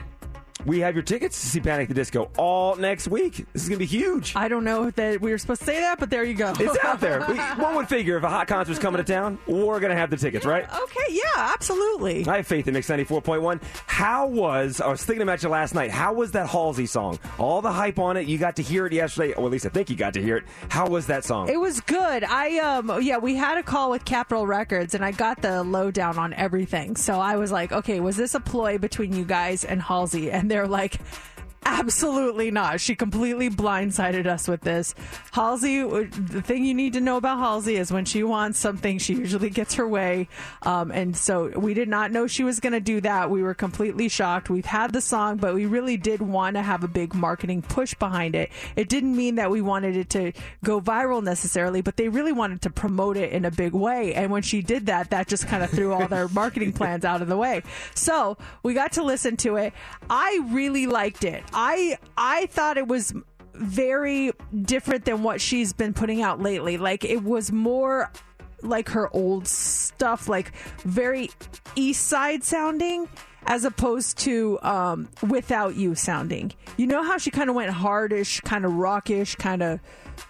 We 0.64 0.80
have 0.80 0.94
your 0.94 1.02
tickets 1.02 1.40
to 1.40 1.46
see 1.46 1.60
Panic 1.60 1.86
the 1.88 1.94
Disco 1.94 2.30
all 2.36 2.75
next 2.76 3.06
week. 3.08 3.44
This 3.52 3.62
is 3.64 3.68
going 3.68 3.78
to 3.78 3.84
be 3.84 3.86
huge. 3.86 4.34
I 4.34 4.48
don't 4.48 4.64
know 4.64 4.90
that 4.90 5.20
we 5.20 5.30
were 5.30 5.38
supposed 5.38 5.60
to 5.60 5.66
say 5.66 5.80
that, 5.80 6.00
but 6.00 6.10
there 6.10 6.25
you 6.25 6.34
go. 6.34 6.52
It's 6.58 6.78
out 6.84 7.00
there. 7.00 7.25
We- 7.28 7.36
One 7.62 7.76
would 7.76 7.88
figure 7.88 8.16
if 8.16 8.25
a 8.25 8.28
hot 8.28 8.48
concert's 8.48 8.78
coming 8.78 9.04
to 9.04 9.12
town, 9.12 9.38
we're 9.46 9.78
going 9.80 9.90
to 9.90 9.96
have 9.96 10.10
the 10.10 10.16
tickets, 10.16 10.44
right? 10.46 10.64
Okay, 10.64 11.06
yeah, 11.10 11.52
absolutely. 11.52 12.26
I 12.26 12.36
have 12.38 12.46
faith 12.46 12.66
in 12.66 12.75
Mix 12.75 12.88
94.1. 12.88 13.60
How 13.86 14.26
was, 14.26 14.80
I 14.80 14.88
was 14.88 15.04
thinking 15.04 15.22
about 15.22 15.42
you 15.42 15.48
last 15.50 15.75
night, 15.75 15.90
how 15.90 16.14
was 16.14 16.32
that 16.32 16.48
Halsey 16.48 16.86
song? 16.86 17.18
All 17.38 17.60
the 17.62 17.70
hype 17.72 17.98
on 17.98 18.16
it, 18.16 18.26
you 18.26 18.38
got 18.38 18.56
to 18.56 18.62
hear 18.62 18.86
it 18.86 18.92
yesterday, 18.92 19.34
or 19.34 19.44
at 19.46 19.52
least 19.52 19.66
I 19.66 19.68
think 19.68 19.90
you 19.90 19.96
got 19.96 20.14
to 20.14 20.22
hear 20.22 20.38
it. 20.38 20.44
How 20.70 20.88
was 20.88 21.06
that 21.08 21.25
song? 21.25 21.48
It 21.48 21.60
was 21.60 21.80
good. 21.80 22.25
I 22.25 22.58
um 22.58 23.02
yeah, 23.02 23.18
we 23.18 23.34
had 23.36 23.58
a 23.58 23.62
call 23.62 23.90
with 23.90 24.04
Capitol 24.04 24.46
Records 24.46 24.94
and 24.94 25.04
I 25.04 25.12
got 25.12 25.42
the 25.42 25.62
lowdown 25.62 26.18
on 26.18 26.32
everything. 26.34 26.96
So 26.96 27.20
I 27.20 27.36
was 27.36 27.52
like, 27.52 27.72
okay, 27.72 28.00
was 28.00 28.16
this 28.16 28.34
a 28.34 28.40
ploy 28.40 28.78
between 28.78 29.12
you 29.14 29.25
guys 29.25 29.64
and 29.64 29.80
Halsey? 29.82 30.30
And 30.30 30.45
they're 30.48 30.66
like 30.66 30.98
Absolutely 31.68 32.52
not. 32.52 32.80
She 32.80 32.94
completely 32.94 33.50
blindsided 33.50 34.26
us 34.26 34.46
with 34.46 34.61
this. 34.61 34.94
Halsey, 35.32 35.82
the 35.82 36.40
thing 36.40 36.64
you 36.64 36.75
need 36.75 36.92
to 36.92 37.00
know 37.00 37.16
about 37.16 37.38
Halsey 37.38 37.75
is 37.75 37.92
when 37.92 38.04
she 38.04 38.23
wants 38.23 38.61
something, 38.61 38.99
she 38.99 39.14
usually 39.14 39.50
gets 39.50 39.75
her 39.75 39.87
way. 39.87 40.28
Um, 40.62 40.92
and 40.92 41.16
so 41.16 41.49
we 41.58 41.75
did 41.75 41.88
not 41.88 42.12
know 42.12 42.28
she 42.28 42.44
was 42.44 42.61
going 42.61 42.73
to 42.75 42.80
do 42.80 43.00
that. 43.00 43.30
We 43.30 43.42
were 43.42 43.52
completely 43.52 44.08
shocked. 44.08 44.49
We've 44.49 44.64
had 44.64 44.92
the 44.92 45.00
song, 45.00 45.38
but 45.38 45.54
we 45.54 45.66
really 45.66 45.96
did 45.96 46.23
want 46.23 46.54
to 46.54 46.62
have 46.62 46.85
a 46.85 46.88
big 46.88 47.14
marketing 47.14 47.62
push 47.62 47.94
behind 47.94 48.37
it. 48.37 48.52
It 48.76 48.88
didn't 48.88 49.16
mean 49.16 49.35
that 49.35 49.50
we 49.50 49.61
wanted 49.61 49.96
it 49.96 50.08
to 50.11 50.32
go 50.62 50.80
viral 50.80 51.20
necessarily, 51.20 51.82
but 51.82 51.96
they 51.96 52.08
really 52.08 52.32
wanted 52.32 52.62
to 52.62 52.70
promote 52.70 53.16
it 53.16 53.32
in 53.32 53.44
a 53.44 53.50
big 53.50 53.73
way. 53.73 54.14
And 54.14 54.30
when 54.30 54.42
she 54.42 54.62
did 54.62 54.87
that, 54.87 55.11
that 55.11 55.26
just 55.26 55.49
kind 55.49 55.64
of 55.64 55.70
threw 55.70 55.92
all 55.92 56.06
their 56.06 56.28
marketing 56.28 56.75
plans 56.75 57.04
out 57.04 57.23
of 57.23 57.28
the 57.28 57.37
way. 57.37 57.64
So 57.96 58.38
we 58.62 58.73
got 58.73 58.92
to 58.92 59.02
listen 59.02 59.37
to 59.38 59.56
it. 59.56 59.73
I 60.08 60.42
really 60.50 60.87
liked 60.87 61.25
it. 61.25 61.42
I 61.56 61.98
I 62.16 62.46
thought 62.46 62.76
it 62.76 62.86
was 62.86 63.14
very 63.54 64.32
different 64.62 65.06
than 65.06 65.22
what 65.22 65.40
she's 65.40 65.72
been 65.72 65.94
putting 65.94 66.22
out 66.22 66.40
lately. 66.40 66.76
Like 66.76 67.04
it 67.04 67.25
was 67.25 67.50
more 67.50 68.12
like 68.62 68.90
her 68.90 69.14
old 69.14 69.48
stuff, 69.48 70.28
like 70.28 70.52
very 70.82 71.30
East 71.75 72.06
Side 72.06 72.44
sounding, 72.44 73.08
as 73.46 73.64
opposed 73.64 74.18
to 74.18 74.58
um, 74.62 75.08
Without 75.28 75.76
You 75.76 75.94
sounding. 75.94 76.52
You 76.76 76.86
know 76.86 77.02
how 77.02 77.16
she 77.18 77.30
kind 77.30 77.48
of 77.48 77.56
went 77.56 77.70
hardish, 77.70 78.40
kind 78.40 78.64
of 78.64 78.75
rockish, 78.75 79.34
kind 79.36 79.62
of. 79.62 79.80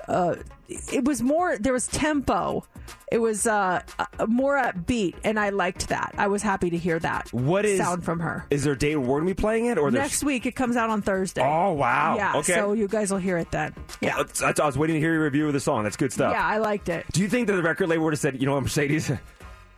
Uh, 0.09 0.37
it 0.68 1.04
was 1.04 1.23
more. 1.23 1.59
There 1.59 1.73
was 1.73 1.88
tempo. 1.88 2.64
It 3.12 3.19
was 3.19 3.47
uh, 3.47 3.81
uh, 3.99 4.26
more 4.26 4.57
upbeat, 4.57 5.14
and 5.25 5.38
I 5.38 5.50
liked 5.50 5.88
that. 5.88 6.14
I 6.19 6.26
was 6.26 6.43
happy 6.43 6.71
to 6.71 6.76
hear 6.78 6.99
that. 6.99 7.33
What 7.33 7.64
is- 7.64 7.78
sound 7.78 8.05
from 8.05 8.21
her? 8.21 8.45
Is 8.50 8.64
there 8.64 8.73
a 8.73 8.78
date 8.78 8.97
we're 8.97 9.21
to 9.21 9.26
be 9.26 9.35
playing 9.35 9.66
it? 9.66 9.78
or 9.78 9.90
there's- 9.90 10.07
Next 10.11 10.25
week, 10.25 10.47
it 10.47 10.52
comes 10.52 10.76
out 10.76 10.90
on 10.90 11.02
Thursday. 11.02 11.43
Oh, 11.43 11.73
wow. 11.73 12.16
Yeah, 12.16 12.37
Okay. 12.38 12.55
so 12.55 12.73
you 12.73 12.88
guys 12.88 13.11
will 13.11 13.19
hear 13.19 13.38
it 13.38 13.50
then. 13.50 13.75
Yeah, 14.00 14.16
that's- 14.23 14.43
I 14.43 14.66
was 14.66 14.76
waiting 14.76 14.95
to 14.95 15.00
hear 15.00 15.12
your 15.12 15.23
review 15.25 15.47
of 15.47 15.52
the 15.52 15.61
song. 15.61 15.85
That's 15.85 15.97
good 15.97 16.12
stuff. 16.12 16.33
Yeah, 16.33 16.45
I 16.45 16.59
liked 16.59 16.88
it. 16.88 17.07
Do 17.12 17.21
you 17.23 17.28
think 17.28 17.47
that 17.47 17.55
the 17.55 17.62
record 17.62 17.88
label 17.88 18.05
would 18.05 18.12
have 18.14 18.21
said, 18.21 18.40
you 18.40 18.47
know 18.47 18.55
what, 18.55 18.62
Mercedes, 18.64 19.11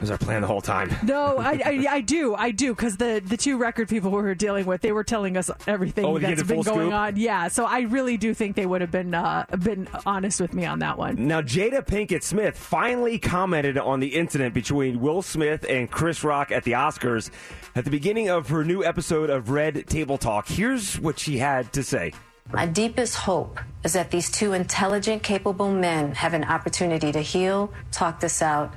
was 0.00 0.10
our 0.10 0.18
plan 0.18 0.42
the 0.42 0.46
whole 0.46 0.60
time? 0.60 0.90
No, 1.02 1.38
I, 1.38 1.60
I, 1.64 1.86
I 1.90 2.00
do, 2.00 2.34
I 2.34 2.50
do, 2.50 2.74
because 2.74 2.96
the 2.98 3.22
the 3.24 3.36
two 3.36 3.56
record 3.56 3.88
people 3.88 4.10
we 4.10 4.16
were 4.22 4.34
dealing 4.34 4.66
with, 4.66 4.80
they 4.82 4.92
were 4.92 5.04
telling 5.04 5.36
us 5.36 5.50
everything 5.66 6.04
Oh, 6.04 6.14
they 6.18 6.26
gave 6.26 6.36
that's 6.36 6.48
the 6.48 6.54
been 6.54 6.62
going 6.62 6.80
scoop? 6.88 6.92
on. 6.92 7.16
Yeah, 7.16 7.48
so 7.48 7.64
I 7.64 7.80
really 7.80 8.16
do 8.16 8.34
think 8.34 8.54
they 8.56 8.66
would 8.66 8.80
have 8.80 8.90
been 8.90 9.14
uh, 9.14 9.46
been 9.62 9.88
honest 10.06 10.40
with 10.40 10.52
me 10.52 10.66
on 10.66 10.80
that 10.80 10.98
one. 10.98 11.26
Now, 11.26 11.40
Jada 11.42 11.84
Pinkett 11.84 12.22
Smith 12.22 12.56
finally 12.58 13.18
commented 13.18 13.78
on 13.78 14.00
the 14.00 14.14
incident 14.14 14.54
between 14.54 15.00
Will 15.00 15.22
Smith 15.22 15.64
and 15.68 15.90
Chris 15.90 16.22
Rock 16.22 16.52
at 16.52 16.64
the 16.64 16.72
Oscars 16.72 17.30
at 17.74 17.84
the 17.84 17.90
beginning 17.90 18.28
of 18.28 18.48
her 18.50 18.64
new 18.64 18.84
episode 18.84 19.30
of 19.30 19.50
Red 19.50 19.86
Table 19.88 20.18
Talk. 20.18 20.46
Here's 20.48 20.98
what 21.00 21.18
she 21.18 21.38
had 21.38 21.72
to 21.72 21.82
say. 21.82 22.12
My 22.52 22.64
deepest 22.66 23.14
hope 23.14 23.60
is 23.84 23.92
that 23.92 24.10
these 24.10 24.30
two 24.30 24.52
intelligent, 24.54 25.22
capable 25.22 25.70
men 25.70 26.14
have 26.14 26.32
an 26.34 26.44
opportunity 26.44 27.12
to 27.12 27.20
heal, 27.20 27.70
talk 27.92 28.20
this 28.20 28.40
out, 28.40 28.72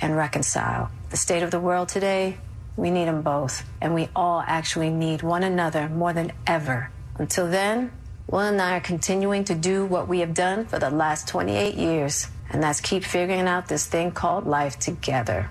and 0.00 0.16
reconcile. 0.16 0.90
The 1.10 1.16
state 1.16 1.42
of 1.42 1.50
the 1.50 1.60
world 1.60 1.88
today, 1.88 2.38
we 2.76 2.90
need 2.90 3.06
them 3.06 3.22
both. 3.22 3.64
And 3.80 3.94
we 3.94 4.08
all 4.14 4.42
actually 4.46 4.90
need 4.90 5.22
one 5.22 5.42
another 5.42 5.88
more 5.88 6.12
than 6.12 6.32
ever. 6.46 6.90
Until 7.16 7.48
then, 7.48 7.92
Will 8.30 8.40
and 8.40 8.62
I 8.62 8.76
are 8.76 8.80
continuing 8.80 9.44
to 9.44 9.54
do 9.54 9.84
what 9.84 10.06
we 10.06 10.20
have 10.20 10.34
done 10.34 10.64
for 10.64 10.78
the 10.78 10.90
last 10.90 11.26
28 11.26 11.74
years, 11.74 12.28
and 12.48 12.62
that's 12.62 12.80
keep 12.80 13.02
figuring 13.02 13.48
out 13.48 13.66
this 13.66 13.86
thing 13.86 14.12
called 14.12 14.46
life 14.46 14.78
together. 14.78 15.50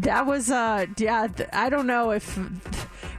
That 0.00 0.26
was, 0.26 0.50
uh, 0.50 0.86
yeah, 0.98 1.28
I 1.52 1.70
don't 1.70 1.86
know 1.86 2.10
if 2.10 2.36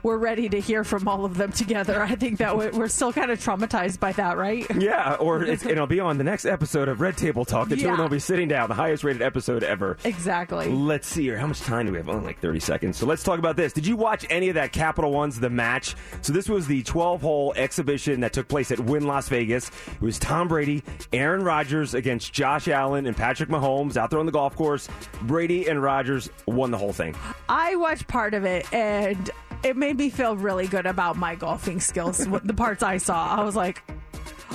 we're 0.04 0.18
ready 0.18 0.50
to 0.50 0.60
hear 0.60 0.84
from 0.84 1.08
all 1.08 1.26
of 1.26 1.38
them 1.38 1.52
together. 1.52 2.02
I 2.02 2.16
think 2.16 2.38
that 2.40 2.58
we- 2.58 2.70
we're 2.70 2.88
still 2.88 3.14
kind 3.14 3.32
of 3.32 3.40
traumatized 3.40 4.00
by 4.00 4.12
that, 4.14 4.38
right? 4.38 4.66
Yeah, 4.76 5.16
or 5.20 5.44
it's, 5.44 5.66
it'll 5.66 5.88
be 5.88 6.00
on 6.00 6.18
the 6.18 6.24
next 6.24 6.46
episode 6.46 6.88
of 6.88 7.02
Red 7.02 7.18
Table 7.18 7.46
Talk. 7.46 7.70
The 7.70 7.76
two 7.76 7.90
of 7.90 7.98
them 7.98 8.02
will 8.06 8.10
be 8.10 8.20
sitting 8.20 8.48
down, 8.48 8.70
the 8.70 8.76
highest 8.76 9.04
rated 9.04 9.22
episode 9.22 9.64
ever. 9.64 9.98
Exactly. 10.04 10.68
Let's 10.70 11.08
see 11.08 11.24
here. 11.24 11.38
How 11.38 11.48
much 11.48 11.62
time 11.62 11.86
do 11.86 11.92
we 11.92 11.98
have? 11.98 12.10
Only 12.10 12.26
like 12.26 12.40
30 12.40 12.60
seconds. 12.60 12.98
So 12.98 13.06
let's 13.06 13.24
talk 13.24 13.40
about 13.40 13.56
this. 13.56 13.74
Did 13.74 13.86
you 13.86 13.96
watch 13.96 14.26
any 14.30 14.50
of 14.50 14.56
that 14.56 14.72
Capital 14.72 15.12
One's 15.12 15.40
The 15.40 15.50
Match? 15.50 15.96
So 16.22 16.34
this 16.34 16.50
was 16.50 16.68
the 16.68 16.82
12 16.84 17.22
hole 17.22 17.54
exhibition 17.56 18.20
that 18.22 18.34
took 18.34 18.48
place 18.48 18.72
at 18.72 18.80
Wynn 18.80 19.06
Las 19.06 19.30
Vegas. 19.30 19.70
It 19.70 20.02
was 20.02 20.18
Tom 20.20 20.48
Brady, 20.48 20.84
Aaron 21.14 21.44
Rodgers 21.44 21.94
against 21.94 22.34
Josh 22.34 22.68
Allen 22.68 23.06
and 23.06 23.16
Patrick 23.16 23.50
Mahomes 23.50 23.98
out 23.98 24.10
there 24.10 24.20
on 24.20 24.26
the 24.26 24.32
golf 24.32 24.56
course. 24.56 24.88
Brady 25.24 25.68
and 25.68 25.82
Rodgers 25.82 26.30
won 26.48 26.72
the 26.72 26.78
whole 26.78 26.94
thing. 26.94 27.16
I 27.50 27.76
watched 27.76 28.08
part 28.08 28.34
of 28.34 28.46
it 28.46 28.72
and 28.74 29.30
it 29.64 29.78
made 29.78 29.98
me 29.98 30.10
feel 30.10 30.36
really 30.36 30.68
good 30.68 30.86
about 30.86 31.18
my 31.18 31.36
golfing 31.36 31.80
skills. 31.80 32.18
The 32.44 32.54
parts 32.54 32.84
I 32.84 32.98
saw, 32.98 33.36
I 33.36 33.44
was 33.44 33.56
like, 33.56 33.84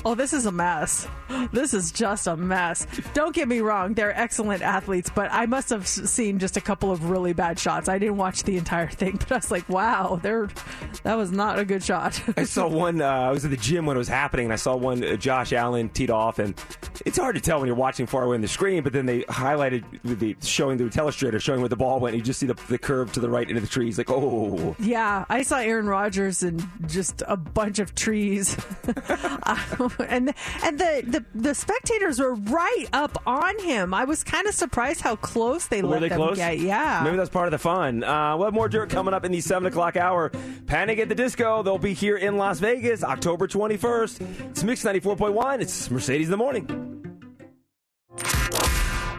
oh, 0.07 0.15
this 0.15 0.33
is 0.33 0.47
a 0.47 0.53
mess. 0.53 1.09
This 1.53 1.75
is 1.75 1.91
just 1.91 2.29
a 2.29 2.37
mess. 2.37 2.87
Don't 3.13 3.35
get 3.35 3.49
me 3.49 3.59
wrong, 3.59 3.95
they're 3.95 4.17
excellent 4.17 4.63
athletes, 4.63 5.11
but 5.13 5.33
I 5.33 5.47
must 5.47 5.69
have 5.71 5.87
seen 5.87 6.39
just 6.39 6.57
a 6.57 6.61
couple 6.61 6.93
of 6.93 7.11
really 7.11 7.33
bad 7.33 7.59
shots. 7.59 7.89
I 7.89 7.99
didn't 7.99 8.17
watch 8.17 8.45
the 8.45 8.57
entire 8.57 8.87
thing, 8.87 9.17
but 9.19 9.33
I 9.33 9.37
was 9.37 9.51
like, 9.51 9.69
wow, 9.69 10.21
they're, 10.23 10.49
that 11.03 11.17
was 11.17 11.33
not 11.33 11.59
a 11.59 11.65
good 11.65 11.83
shot. 11.83 12.23
I 12.37 12.45
saw 12.45 12.69
one. 12.77 13.03
Uh, 13.03 13.09
I 13.09 13.31
was 13.33 13.45
at 13.45 13.51
the 13.51 13.57
gym 13.57 13.85
when 13.85 13.97
it 13.97 13.99
was 13.99 14.09
happening, 14.09 14.47
and 14.47 14.53
I 14.53 14.57
saw 14.57 14.77
one. 14.77 15.03
Uh, 15.03 15.17
Josh 15.17 15.53
Allen 15.53 15.89
teed 15.89 16.11
off, 16.11 16.39
and 16.39 16.55
it's 17.05 17.19
hard 17.19 17.35
to 17.35 17.41
tell 17.41 17.59
when 17.59 17.67
you're 17.67 17.75
watching 17.75 18.07
far 18.07 18.23
away 18.23 18.37
on 18.37 18.43
the 18.43 18.49
screen. 18.49 18.85
But 18.85 18.93
then 18.93 19.07
they 19.07 19.23
highlighted 19.23 19.85
the 20.05 20.37
showing 20.41 20.79
the 20.79 20.85
telestrator, 20.85 21.41
showing 21.41 21.61
where 21.61 21.69
the 21.69 21.77
ball 21.77 21.99
went. 21.99 22.15
And 22.15 22.21
you 22.21 22.25
just 22.25 22.39
see 22.39 22.47
the, 22.47 22.55
the 22.69 22.79
curve 22.79 23.13
to 23.15 23.21
the 23.21 23.29
right 23.29 23.49
into 23.49 23.61
the 23.61 23.67
trees. 23.67 23.99
Like, 23.99 24.11
oh, 24.11 24.77
Yeah, 24.79 25.25
I 25.29 25.43
saw 25.43 25.59
Aaron 25.59 25.87
Rodgers 25.87 26.45
and 26.45 26.65
just 26.87 27.23
a 27.27 27.37
bunch 27.37 27.81
of 27.81 27.95
trees, 27.95 28.57
and 30.09 30.35
and 30.63 30.79
the, 30.79 31.03
the 31.07 31.25
the 31.35 31.55
spectators 31.55 32.19
were 32.19 32.35
right 32.35 32.87
up 32.93 33.23
on 33.27 33.59
him. 33.61 33.95
I 33.95 34.05
was 34.05 34.23
kind 34.25 34.47
of 34.47 34.55
surprised 34.55 35.01
how 35.01 35.17
close 35.17 35.67
they 35.67 35.83
were 35.83 35.89
let 35.89 36.01
they 36.01 36.09
them 36.09 36.19
close? 36.19 36.37
get. 36.37 36.59
Yeah, 36.61 37.01
maybe 37.05 37.17
that's 37.17 37.31
part 37.31 37.47
of 37.47 37.53
the 37.53 37.59
fun. 37.59 38.05
Uh, 38.05 38.37
we'll 38.37 38.47
have 38.47 38.55
more 38.55 38.69
dirt 38.69 38.91
coming 38.91 39.15
up 39.15 39.25
in 39.25 39.33
the 39.33 39.41
seven 39.41 39.67
o'clock 39.67 39.97
hour. 39.97 40.31
Panic 40.67 40.99
at 40.99 41.09
the 41.09 41.15
Disco. 41.15 41.63
They'll 41.63 41.79
be 41.79 41.95
here 41.95 42.17
in 42.17 42.37
Las 42.37 42.59
Vegas, 42.61 43.03
October 43.05 43.47
twenty 43.47 43.77
first. 43.77 44.21
It's 44.21 44.63
Mix 44.65 44.85
ninety 44.85 45.01
four 45.01 45.17
point 45.17 45.35
one. 45.35 45.61
It's 45.61 45.91
Mercedes 45.91 46.27
in 46.29 46.31
the 46.31 46.37
morning. 46.37 46.93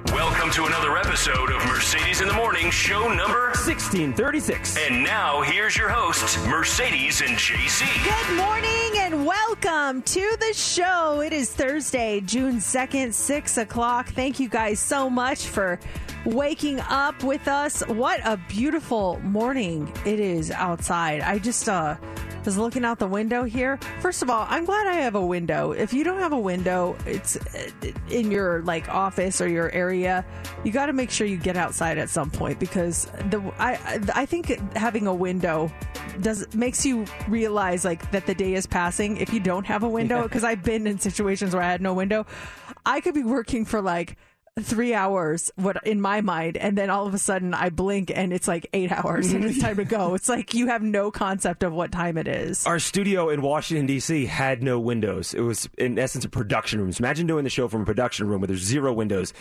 Welcome 0.05 0.51
to 0.51 0.65
another 0.65 0.95
episode 0.97 1.51
of 1.51 1.65
Mercedes 1.65 2.21
in 2.21 2.27
the 2.27 2.33
Morning, 2.33 2.69
show 2.69 3.11
number. 3.11 3.51
Sixteen 3.55 4.13
thirty 4.13 4.39
six. 4.39 4.77
And 4.77 5.03
now 5.03 5.41
here's 5.41 5.75
your 5.75 5.89
hosts, 5.89 6.37
Mercedes 6.45 7.21
and 7.21 7.31
JC. 7.31 7.83
Good 8.03 8.37
morning 8.37 8.91
and 8.99 9.25
welcome 9.25 10.03
to 10.03 10.37
the 10.39 10.53
show. 10.53 11.21
It 11.21 11.33
is 11.33 11.51
Thursday, 11.51 12.21
June 12.21 12.57
2nd, 12.57 13.11
6 13.13 13.57
o'clock. 13.57 14.09
Thank 14.09 14.39
you 14.39 14.47
guys 14.49 14.79
so 14.79 15.09
much 15.09 15.47
for 15.47 15.79
waking 16.25 16.79
up 16.81 17.23
with 17.23 17.47
us. 17.47 17.81
What 17.87 18.19
a 18.23 18.37
beautiful 18.47 19.19
morning 19.23 19.91
it 20.05 20.19
is 20.19 20.51
outside. 20.51 21.21
I 21.21 21.39
just 21.39 21.67
uh, 21.67 21.95
was 22.46 22.58
looking 22.58 22.86
out 22.86 23.00
the 23.00 23.08
window 23.08 23.44
here. 23.44 23.77
First 24.00 24.22
of 24.22 24.29
all, 24.29 24.46
I'm 24.50 24.65
glad 24.65 24.88
I 24.88 24.94
have 24.96 25.15
a 25.15 25.25
window. 25.25 25.72
If 25.72 25.94
you 25.94 26.03
don't 26.03 26.20
have 26.20 26.34
a 26.34 26.39
window, 26.39 26.96
it's 27.06 27.38
uh, 27.38 27.70
in 28.10 28.32
your 28.32 28.62
like 28.63 28.89
office 28.89 29.41
or 29.41 29.48
your 29.48 29.72
area, 29.72 30.25
you 30.63 30.72
got 30.72 30.88
to 30.88 30.94
make 30.94 31.12
sure 31.12 31.27
you 31.27 31.38
get 31.38 31.58
outside 31.58 31.98
at 31.98 32.10
some 32.10 32.32
point 32.32 32.60
because 32.60 33.06
the 33.29 33.41
I 33.60 33.74
I 33.74 34.00
I 34.22 34.25
think 34.25 34.48
having 34.75 35.08
a 35.08 35.13
window 35.13 35.72
does 36.22 36.53
makes 36.53 36.86
you 36.86 37.06
realize 37.27 37.86
like 37.86 38.10
that 38.12 38.25
the 38.25 38.36
day 38.36 38.53
is 38.53 38.65
passing 38.65 39.17
if 39.17 39.34
you 39.34 39.39
don't 39.39 39.65
have 39.65 39.84
a 39.84 39.89
window 39.89 40.24
because 40.24 40.44
I've 40.44 40.63
been 40.63 40.88
in 40.88 41.00
situations 41.00 41.53
where 41.53 41.63
I 41.63 41.72
had 41.72 41.82
no 41.82 41.94
window. 41.94 42.25
I 42.86 43.01
could 43.01 43.13
be 43.13 43.24
working 43.24 43.65
for 43.65 43.82
like 43.82 44.17
three 44.61 44.93
hours 44.93 45.51
what 45.55 45.77
in 45.85 46.01
my 46.01 46.21
mind 46.21 46.57
and 46.57 46.77
then 46.77 46.89
all 46.89 47.05
of 47.05 47.13
a 47.13 47.17
sudden 47.17 47.53
i 47.53 47.69
blink 47.69 48.11
and 48.13 48.33
it's 48.33 48.47
like 48.47 48.67
eight 48.73 48.91
hours 48.91 49.31
and 49.31 49.45
it's 49.45 49.59
time 49.59 49.75
to 49.75 49.85
go 49.85 50.15
it's 50.15 50.27
like 50.29 50.53
you 50.53 50.67
have 50.67 50.81
no 50.81 51.11
concept 51.11 51.63
of 51.63 51.73
what 51.73 51.91
time 51.91 52.17
it 52.17 52.27
is 52.27 52.65
Our 52.65 52.79
studio 52.79 53.29
in 53.29 53.41
Washington 53.41 53.85
D.C. 53.85 54.25
had 54.25 54.63
no 54.63 54.79
windows. 54.79 55.33
It 55.33 55.41
was 55.41 55.69
in 55.77 55.97
essence 55.99 56.25
a 56.25 56.29
production 56.29 56.79
room. 56.79 56.91
So 56.91 57.01
imagine 57.01 57.27
doing 57.27 57.43
the 57.43 57.49
show 57.49 57.67
from 57.67 57.81
a 57.81 57.85
production 57.85 58.27
room 58.27 58.41
where 58.41 58.47
there's 58.47 58.63
zero 58.63 58.93
windows, 58.93 59.33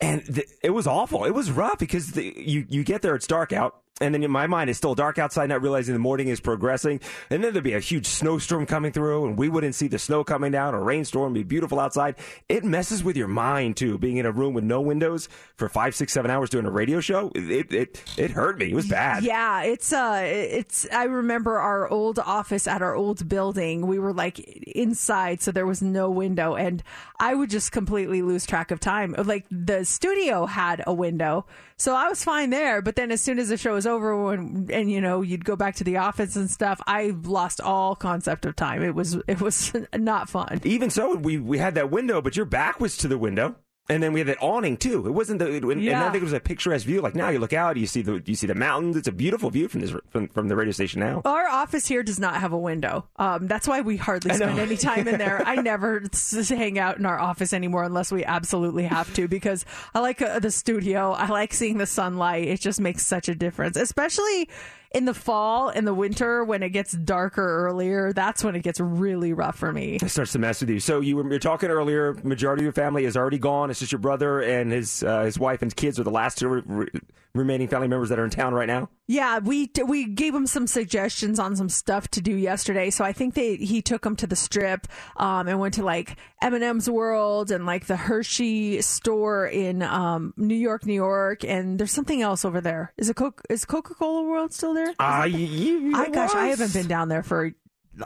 and 0.00 0.24
th- 0.24 0.46
it 0.62 0.70
was 0.70 0.86
awful. 0.86 1.24
It 1.24 1.34
was 1.34 1.50
rough 1.50 1.78
because 1.78 2.12
the, 2.12 2.32
you 2.36 2.64
you 2.68 2.84
get 2.84 3.02
there, 3.02 3.14
it's 3.14 3.26
dark 3.26 3.52
out. 3.52 3.80
And 4.00 4.14
then 4.14 4.30
my 4.30 4.46
mind 4.46 4.70
it's 4.70 4.78
still 4.78 4.94
dark 4.94 5.18
outside, 5.18 5.48
not 5.48 5.62
realizing 5.62 5.94
the 5.94 5.98
morning 6.00 6.28
is 6.28 6.40
progressing, 6.40 7.00
and 7.28 7.44
then 7.44 7.52
there'd 7.52 7.64
be 7.64 7.74
a 7.74 7.80
huge 7.80 8.06
snowstorm 8.06 8.66
coming 8.66 8.92
through, 8.92 9.26
and 9.26 9.36
we 9.36 9.48
wouldn't 9.48 9.74
see 9.74 9.88
the 9.88 9.98
snow 9.98 10.24
coming 10.24 10.52
down, 10.52 10.74
or 10.74 10.82
rainstorm, 10.82 11.32
be 11.32 11.42
beautiful 11.42 11.78
outside. 11.78 12.16
It 12.48 12.64
messes 12.64 13.04
with 13.04 13.16
your 13.16 13.28
mind 13.28 13.76
too, 13.76 13.98
being 13.98 14.16
in 14.16 14.26
a 14.26 14.32
room 14.32 14.54
with 14.54 14.64
no 14.64 14.80
windows 14.80 15.28
for 15.56 15.68
five, 15.68 15.94
six, 15.94 16.12
seven 16.12 16.30
hours 16.30 16.50
doing 16.50 16.66
a 16.66 16.70
radio 16.70 17.00
show. 17.00 17.30
It 17.34 17.72
it 17.72 18.02
it 18.16 18.30
hurt 18.30 18.58
me. 18.58 18.70
It 18.70 18.74
was 18.74 18.88
bad. 18.88 19.22
Yeah, 19.22 19.62
it's 19.62 19.92
uh 19.92 20.22
it's 20.24 20.86
I 20.92 21.04
remember 21.04 21.58
our 21.58 21.88
old 21.88 22.18
office 22.18 22.66
at 22.66 22.82
our 22.82 22.94
old 22.94 23.28
building. 23.28 23.86
We 23.86 23.98
were 23.98 24.12
like 24.12 24.38
inside 24.38 25.42
so 25.42 25.52
there 25.52 25.66
was 25.66 25.82
no 25.82 26.10
window 26.10 26.54
and 26.54 26.82
I 27.18 27.34
would 27.34 27.50
just 27.50 27.72
completely 27.72 28.22
lose 28.22 28.46
track 28.46 28.70
of 28.70 28.80
time. 28.80 29.14
Like 29.18 29.46
the 29.50 29.84
studio 29.84 30.46
had 30.46 30.82
a 30.86 30.94
window. 30.94 31.46
So 31.76 31.94
I 31.94 32.08
was 32.08 32.22
fine 32.22 32.50
there, 32.50 32.82
but 32.82 32.96
then 32.96 33.10
as 33.10 33.22
soon 33.22 33.38
as 33.38 33.48
the 33.48 33.56
show 33.56 33.74
was 33.74 33.86
over 33.86 33.89
when 33.98 34.68
and 34.72 34.90
you 34.90 35.00
know, 35.00 35.22
you'd 35.22 35.44
go 35.44 35.56
back 35.56 35.76
to 35.76 35.84
the 35.84 35.98
office 35.98 36.36
and 36.36 36.50
stuff, 36.50 36.80
I 36.86 37.14
lost 37.22 37.60
all 37.60 37.94
concept 37.96 38.46
of 38.46 38.56
time. 38.56 38.82
It 38.82 38.94
was 38.94 39.16
it 39.26 39.40
was 39.40 39.72
not 39.94 40.28
fun. 40.28 40.60
Even 40.64 40.90
so, 40.90 41.16
we 41.16 41.38
we 41.38 41.58
had 41.58 41.74
that 41.74 41.90
window, 41.90 42.20
but 42.20 42.36
your 42.36 42.46
back 42.46 42.80
was 42.80 42.96
to 42.98 43.08
the 43.08 43.18
window. 43.18 43.56
And 43.90 44.02
then 44.02 44.12
we 44.12 44.20
had 44.20 44.28
that 44.28 44.38
awning 44.40 44.76
too. 44.76 45.06
It 45.06 45.10
wasn't 45.10 45.40
the, 45.40 45.46
and 45.52 45.82
Yeah. 45.82 46.06
I 46.06 46.10
think 46.10 46.22
it 46.22 46.24
was 46.24 46.32
a 46.32 46.40
picturesque 46.40 46.86
view. 46.86 47.00
Like 47.00 47.14
now 47.14 47.28
you 47.28 47.38
look 47.38 47.52
out, 47.52 47.76
you 47.76 47.86
see 47.86 48.02
the 48.02 48.22
you 48.24 48.34
see 48.34 48.46
the 48.46 48.54
mountains. 48.54 48.96
It's 48.96 49.08
a 49.08 49.12
beautiful 49.12 49.50
view 49.50 49.68
from 49.68 49.80
this 49.80 49.92
from, 50.10 50.28
from 50.28 50.48
the 50.48 50.56
radio 50.56 50.72
station 50.72 51.00
now. 51.00 51.22
Our 51.24 51.48
office 51.48 51.86
here 51.86 52.02
does 52.02 52.20
not 52.20 52.36
have 52.36 52.52
a 52.52 52.58
window. 52.58 53.06
Um, 53.16 53.46
that's 53.48 53.66
why 53.66 53.80
we 53.80 53.96
hardly 53.96 54.34
spend 54.34 54.58
any 54.58 54.76
time 54.76 55.08
in 55.08 55.18
there. 55.18 55.42
I 55.44 55.56
never 55.62 56.02
hang 56.48 56.78
out 56.78 56.98
in 56.98 57.06
our 57.06 57.18
office 57.18 57.52
anymore 57.52 57.82
unless 57.84 58.12
we 58.12 58.24
absolutely 58.24 58.84
have 58.84 59.12
to 59.14 59.28
because 59.28 59.64
I 59.94 60.00
like 60.00 60.22
uh, 60.22 60.38
the 60.38 60.50
studio. 60.50 61.12
I 61.12 61.26
like 61.28 61.52
seeing 61.52 61.78
the 61.78 61.86
sunlight. 61.86 62.46
It 62.48 62.60
just 62.60 62.80
makes 62.80 63.04
such 63.06 63.28
a 63.28 63.34
difference, 63.34 63.76
especially 63.76 64.48
in 64.92 65.04
the 65.04 65.14
fall 65.14 65.68
and 65.68 65.86
the 65.86 65.94
winter 65.94 66.42
when 66.44 66.62
it 66.62 66.70
gets 66.70 66.92
darker 66.92 67.66
earlier. 67.66 68.12
That's 68.12 68.42
when 68.42 68.56
it 68.56 68.62
gets 68.62 68.80
really 68.80 69.32
rough 69.32 69.56
for 69.56 69.72
me. 69.72 69.98
It 70.02 70.08
starts 70.08 70.32
to 70.32 70.38
mess 70.38 70.60
with 70.60 70.70
you. 70.70 70.80
So 70.80 71.00
you 71.00 71.16
were, 71.16 71.22
you 71.22 71.30
were 71.30 71.38
talking 71.38 71.70
earlier. 71.70 72.14
Majority 72.24 72.62
of 72.62 72.64
your 72.64 72.72
family 72.72 73.04
is 73.04 73.16
already 73.16 73.38
gone. 73.38 73.70
It's 73.70 73.80
just 73.80 73.92
your 73.92 74.00
brother 74.00 74.40
and 74.40 74.72
his 74.72 75.02
uh, 75.02 75.22
his 75.24 75.38
wife 75.38 75.62
and 75.62 75.74
kids 75.74 76.00
are 76.00 76.04
the 76.04 76.10
last 76.10 76.38
two 76.38 76.48
re- 76.48 76.62
re- 76.66 77.00
remaining 77.34 77.68
family 77.68 77.86
members 77.86 78.08
that 78.08 78.18
are 78.18 78.24
in 78.24 78.30
town 78.30 78.54
right 78.54 78.66
now. 78.66 78.88
Yeah, 79.06 79.38
we 79.38 79.70
we 79.86 80.06
gave 80.06 80.34
him 80.34 80.46
some 80.46 80.66
suggestions 80.66 81.38
on 81.38 81.56
some 81.56 81.68
stuff 81.68 82.08
to 82.08 82.20
do 82.20 82.32
yesterday. 82.32 82.90
So 82.90 83.04
I 83.04 83.12
think 83.12 83.34
they 83.34 83.56
he 83.56 83.82
took 83.82 84.04
him 84.04 84.16
to 84.16 84.26
the 84.26 84.36
strip 84.36 84.86
um, 85.16 85.48
and 85.48 85.58
went 85.58 85.74
to 85.74 85.84
like 85.84 86.16
M&M's 86.42 86.88
World 86.88 87.50
and 87.50 87.66
like 87.66 87.86
the 87.86 87.96
Hershey 87.96 88.80
store 88.82 89.46
in 89.46 89.82
um, 89.82 90.32
New 90.36 90.54
York, 90.54 90.86
New 90.86 90.94
York, 90.94 91.44
and 91.44 91.78
there's 91.78 91.92
something 91.92 92.22
else 92.22 92.44
over 92.44 92.60
there. 92.60 92.92
Is 92.96 93.10
it? 93.10 93.16
Is 93.48 93.64
Coca 93.64 93.94
Cola 93.94 94.22
World 94.22 94.52
still 94.52 94.74
there? 94.74 94.79
Ah, 94.98 95.24
you, 95.24 95.38
you, 95.38 95.96
I 95.96 96.08
gosh, 96.10 96.34
I 96.34 96.48
haven't 96.48 96.72
been 96.72 96.88
down 96.88 97.08
there 97.08 97.22
for 97.22 97.52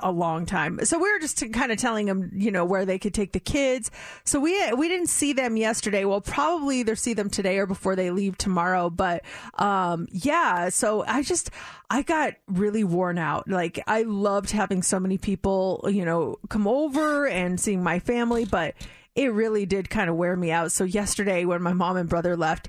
a 0.02 0.10
long 0.10 0.46
time. 0.46 0.84
So 0.84 0.98
we 0.98 1.10
were 1.12 1.18
just 1.18 1.42
kind 1.52 1.70
of 1.70 1.78
telling 1.78 2.06
them, 2.06 2.30
you 2.34 2.50
know, 2.50 2.64
where 2.64 2.84
they 2.84 2.98
could 2.98 3.14
take 3.14 3.32
the 3.32 3.40
kids. 3.40 3.90
So 4.24 4.40
we 4.40 4.72
we 4.72 4.88
didn't 4.88 5.08
see 5.08 5.32
them 5.32 5.56
yesterday. 5.56 6.04
We'll 6.04 6.20
probably 6.20 6.80
either 6.80 6.96
see 6.96 7.14
them 7.14 7.30
today 7.30 7.58
or 7.58 7.66
before 7.66 7.96
they 7.96 8.10
leave 8.10 8.38
tomorrow. 8.38 8.90
But 8.90 9.24
um, 9.58 10.06
yeah, 10.10 10.68
so 10.70 11.04
I 11.06 11.22
just 11.22 11.50
I 11.90 12.02
got 12.02 12.34
really 12.46 12.84
worn 12.84 13.18
out. 13.18 13.48
Like 13.48 13.82
I 13.86 14.02
loved 14.02 14.50
having 14.50 14.82
so 14.82 14.98
many 14.98 15.18
people, 15.18 15.86
you 15.90 16.04
know, 16.04 16.36
come 16.48 16.66
over 16.66 17.26
and 17.26 17.60
seeing 17.60 17.82
my 17.82 17.98
family, 17.98 18.44
but 18.44 18.74
it 19.14 19.32
really 19.32 19.64
did 19.66 19.90
kind 19.90 20.10
of 20.10 20.16
wear 20.16 20.36
me 20.36 20.50
out. 20.50 20.72
So 20.72 20.84
yesterday 20.84 21.44
when 21.44 21.62
my 21.62 21.72
mom 21.72 21.96
and 21.96 22.08
brother 22.08 22.36
left 22.36 22.68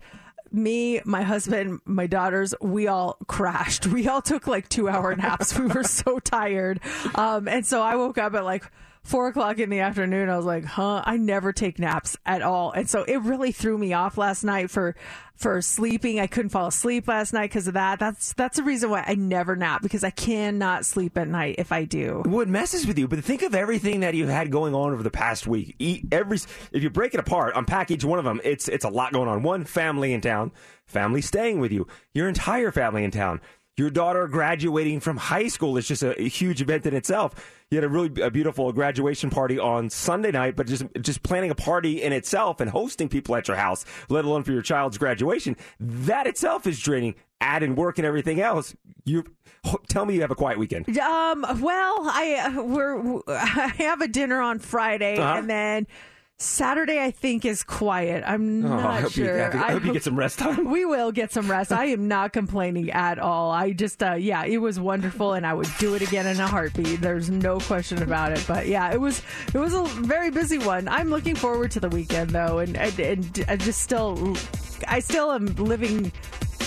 me, 0.55 1.01
my 1.05 1.23
husband, 1.23 1.81
my 1.85 2.07
daughters, 2.07 2.53
we 2.61 2.87
all 2.87 3.17
crashed. 3.27 3.87
We 3.87 4.07
all 4.07 4.21
took 4.21 4.47
like 4.47 4.69
two 4.69 4.89
hour 4.89 5.15
naps. 5.15 5.57
We 5.57 5.67
were 5.67 5.83
so 5.83 6.19
tired. 6.19 6.79
Um, 7.15 7.47
and 7.47 7.65
so 7.65 7.81
I 7.81 7.95
woke 7.95 8.17
up 8.17 8.33
at 8.33 8.43
like 8.43 8.69
four 9.05 9.27
o'clock 9.27 9.59
in 9.59 9.69
the 9.69 9.79
afternoon. 9.79 10.29
I 10.29 10.35
was 10.35 10.45
like, 10.45 10.65
huh, 10.65 11.03
I 11.05 11.17
never 11.17 11.53
take 11.53 11.79
naps 11.79 12.17
at 12.25 12.41
all. 12.41 12.71
And 12.71 12.89
so 12.89 13.03
it 13.03 13.21
really 13.21 13.51
threw 13.51 13.77
me 13.77 13.93
off 13.93 14.17
last 14.17 14.43
night 14.43 14.71
for, 14.71 14.95
for 15.35 15.61
sleeping. 15.61 16.19
I 16.19 16.27
couldn't 16.27 16.49
fall 16.49 16.67
asleep 16.67 17.07
last 17.07 17.31
night 17.31 17.51
because 17.51 17.67
of 17.67 17.75
that. 17.75 17.99
That's, 17.99 18.33
that's 18.33 18.57
the 18.57 18.63
reason 18.63 18.89
why 18.89 19.03
I 19.07 19.13
never 19.13 19.55
nap 19.55 19.83
because 19.83 20.03
I 20.03 20.09
cannot 20.09 20.85
sleep 20.85 21.17
at 21.17 21.27
night 21.27 21.55
if 21.59 21.71
I 21.71 21.85
do. 21.85 22.23
What 22.25 22.47
messes 22.47 22.87
with 22.87 22.97
you? 22.97 23.07
But 23.07 23.23
think 23.23 23.43
of 23.43 23.53
everything 23.53 23.99
that 23.99 24.15
you've 24.15 24.29
had 24.29 24.51
going 24.51 24.73
on 24.73 24.91
over 24.91 25.03
the 25.03 25.11
past 25.11 25.45
week. 25.45 25.75
Eat 25.77 26.05
every 26.11 26.37
if 26.71 26.81
you 26.81 26.89
break 26.89 27.13
it 27.13 27.19
apart, 27.19 27.53
unpack 27.55 27.91
each 27.91 28.03
one 28.03 28.17
of 28.17 28.25
them. 28.25 28.41
It's 28.43 28.67
it's 28.67 28.85
a 28.85 28.89
lot 28.89 29.13
going 29.13 29.29
on. 29.29 29.43
One 29.43 29.65
family 29.65 30.13
in 30.13 30.21
town, 30.21 30.51
family 30.85 31.21
staying 31.21 31.59
with 31.59 31.71
you, 31.71 31.87
your 32.13 32.27
entire 32.27 32.71
family 32.71 33.03
in 33.03 33.11
town. 33.11 33.39
Your 33.77 33.89
daughter 33.89 34.27
graduating 34.29 35.01
from 35.01 35.17
high 35.17 35.47
school 35.49 35.75
is 35.75 35.85
just 35.87 36.01
a, 36.01 36.17
a 36.21 36.29
huge 36.29 36.61
event 36.61 36.85
in 36.85 36.93
itself. 36.95 37.33
You 37.69 37.75
had 37.77 37.83
a 37.83 37.89
really 37.89 38.21
a 38.21 38.31
beautiful 38.31 38.71
graduation 38.71 39.29
party 39.29 39.59
on 39.59 39.89
Sunday 39.89 40.31
night, 40.31 40.55
but 40.55 40.65
just 40.67 40.85
just 41.01 41.23
planning 41.23 41.51
a 41.51 41.55
party 41.55 42.01
in 42.01 42.13
itself 42.13 42.61
and 42.61 42.69
hosting 42.69 43.09
people 43.09 43.35
at 43.35 43.47
your 43.49 43.57
house, 43.57 43.83
let 44.07 44.23
alone 44.23 44.43
for 44.43 44.53
your 44.53 44.61
child's 44.61 44.97
graduation, 44.97 45.57
that 45.79 46.25
itself 46.25 46.65
is 46.67 46.79
draining. 46.79 47.15
Add 47.41 47.63
in 47.63 47.75
work 47.75 47.97
and 47.97 48.05
everything 48.07 48.39
else. 48.39 48.73
You 49.03 49.25
tell 49.89 50.05
me 50.05 50.13
you 50.15 50.21
have 50.21 50.31
a 50.31 50.35
quiet 50.35 50.57
weekend. 50.57 50.87
Um. 50.97 51.41
Well, 51.59 51.95
I 52.07 52.53
uh, 52.57 52.63
we're 52.63 53.19
I 53.27 53.73
have 53.77 53.99
a 53.99 54.07
dinner 54.07 54.39
on 54.41 54.59
Friday, 54.59 55.17
Uh-huh. 55.17 55.39
and 55.39 55.49
then 55.49 55.87
Saturday 56.37 57.01
I 57.01 57.11
think 57.11 57.45
is 57.45 57.63
quiet. 57.63 58.21
I'm 58.27 58.65
Oh, 58.65 58.67
not 58.67 58.85
I 58.85 59.01
hope, 59.01 59.11
sure. 59.13 59.37
you, 59.37 59.43
I 59.43 59.45
hope- 59.45 59.55
I 59.55 59.71
hope 59.71 59.85
you 59.85 59.93
get 59.93 60.03
some 60.03 60.17
rest 60.17 60.37
time. 60.37 60.69
We 60.75 60.83
will 60.83 61.13
get 61.13 61.31
some 61.31 61.49
rest. 61.49 61.71
I 61.71 61.85
am 61.85 62.09
not 62.09 62.33
complaining 62.33 62.91
at 62.91 63.19
all. 63.19 63.51
I 63.51 63.71
just, 63.71 64.03
uh, 64.03 64.15
yeah, 64.15 64.43
it 64.43 64.57
was 64.57 64.77
wonderful, 64.77 65.33
and 65.33 65.47
I 65.47 65.53
would 65.53 65.69
do 65.79 65.95
it 65.95 66.01
again 66.01 66.27
in 66.27 66.37
a 66.41 66.47
heartbeat. 66.47 66.99
There's 66.99 67.29
no 67.29 67.59
question 67.59 68.03
about 68.03 68.33
it. 68.33 68.43
But 68.47 68.67
yeah, 68.67 68.91
it 68.91 68.99
was, 68.99 69.21
it 69.53 69.57
was 69.57 69.73
a 69.73 69.83
very 69.85 70.29
busy 70.29 70.57
one. 70.57 70.89
I'm 70.89 71.09
looking 71.09 71.35
forward 71.35 71.71
to 71.71 71.79
the 71.79 71.89
weekend 71.89 72.31
though, 72.31 72.59
and 72.59 72.75
and, 72.77 72.99
and 72.99 73.45
I 73.47 73.55
just 73.55 73.81
still, 73.81 74.35
I 74.89 74.99
still 74.99 75.31
am 75.31 75.45
living 75.55 76.11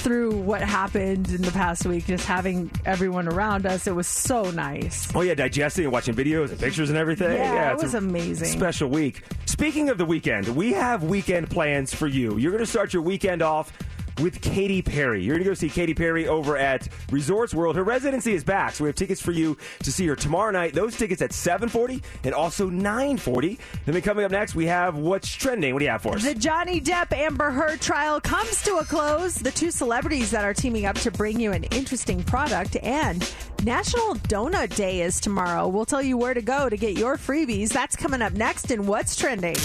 through 0.09 0.31
what 0.31 0.63
happened 0.63 1.29
in 1.29 1.43
the 1.43 1.51
past 1.51 1.85
week. 1.85 2.07
Just 2.07 2.25
having 2.25 2.71
everyone 2.87 3.29
around 3.29 3.67
us, 3.67 3.87
it 3.87 3.95
was 3.95 4.07
so 4.07 4.51
nice. 4.53 5.15
Oh 5.15 5.21
yeah, 5.21 5.35
digesting 5.35 5.85
and 5.85 5.93
watching 5.93 6.15
videos 6.15 6.49
and 6.49 6.59
pictures 6.59 6.89
and 6.89 6.97
everything. 6.97 7.31
Yeah, 7.31 7.73
it 7.73 7.83
was 7.83 7.93
amazing. 7.93 8.49
Special 8.49 8.89
week. 8.89 9.23
Speaking 9.45 9.91
of 9.91 9.99
the 9.99 10.07
weekend, 10.07 10.49
we 10.49 10.73
have 10.73 11.05
weekend 11.05 11.51
plans 11.51 11.95
for 11.95 12.07
you. 12.07 12.39
You're 12.39 12.53
going 12.53 12.65
to 12.65 12.71
start 12.71 12.95
your 12.95 13.03
weekend 13.03 13.43
off 13.43 13.71
with 14.19 14.41
Katy 14.41 14.83
Perry. 14.83 15.23
You're 15.23 15.37
going 15.37 15.45
to 15.45 15.51
go 15.51 15.55
see 15.55 15.69
Katy 15.69 15.95
Perry 15.95 16.27
over 16.27 16.57
at 16.57 16.89
Resorts 17.11 17.55
World. 17.55 17.77
Her 17.77 17.85
residency 17.85 18.35
is 18.35 18.45
back, 18.45 18.75
so 18.75 18.85
we 18.85 18.89
have 18.89 18.97
tickets 18.97 19.21
for 19.21 19.33
you 19.33 19.57
to 19.83 19.93
see 19.93 20.07
her 20.07 20.17
tomorrow 20.17 20.51
night. 20.51 20.75
Those 20.75 20.97
tickets 20.97 21.23
at 21.23 21.31
7:40 21.31 22.03
and 22.25 22.35
also 22.35 22.71
9:40. 22.71 23.59
And 23.87 23.95
then 23.95 24.03
coming 24.03 24.25
up 24.25 24.31
next, 24.31 24.55
we 24.55 24.67
have 24.67 24.97
what's 24.97 25.31
trending. 25.33 25.73
What 25.75 25.81
do 25.81 25.85
you 25.85 25.91
have 25.91 26.03
for 26.03 26.17
us? 26.17 26.23
The 26.23 26.35
Johnny 26.35 26.81
Depp 26.81 27.13
Amber 27.13 27.51
Heard 27.51 27.81
trial 27.81 28.21
comes 28.21 28.63
to 28.63 28.77
a 28.77 28.85
close. 28.85 29.37
The 29.37 29.51
two 29.51 29.71
celebrities 29.71 30.31
that 30.31 30.45
are 30.45 30.55
teaming 30.55 30.87
up 30.87 30.97
to 30.97 31.11
bring 31.11 31.41
you 31.41 31.53
an 31.53 31.65
interesting 31.65 32.23
product 32.23 32.77
and 32.83 33.29
National 33.65 34.15
Donut 34.15 34.75
Day 34.77 35.03
is 35.03 35.21
tomorrow. 35.21 35.69
We'll 35.69 35.85
tell 35.85 36.03
you 36.03 36.17
where 36.17 36.35
to 36.35 36.43
go 36.43 36.69
to 36.69 36.77
get 36.77 36.97
your 36.97 37.17
freebies. 37.17 37.71
That's 37.71 37.97
coming 37.97 38.23
up 38.23 38.33
next 38.33 38.71
in 38.71 38.87
What's 38.87 39.17
Trending. 39.17 39.57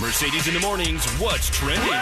Mercedes 0.00 0.48
in 0.48 0.54
the 0.54 0.60
mornings. 0.60 1.06
What's 1.20 1.50
trending 1.50 1.92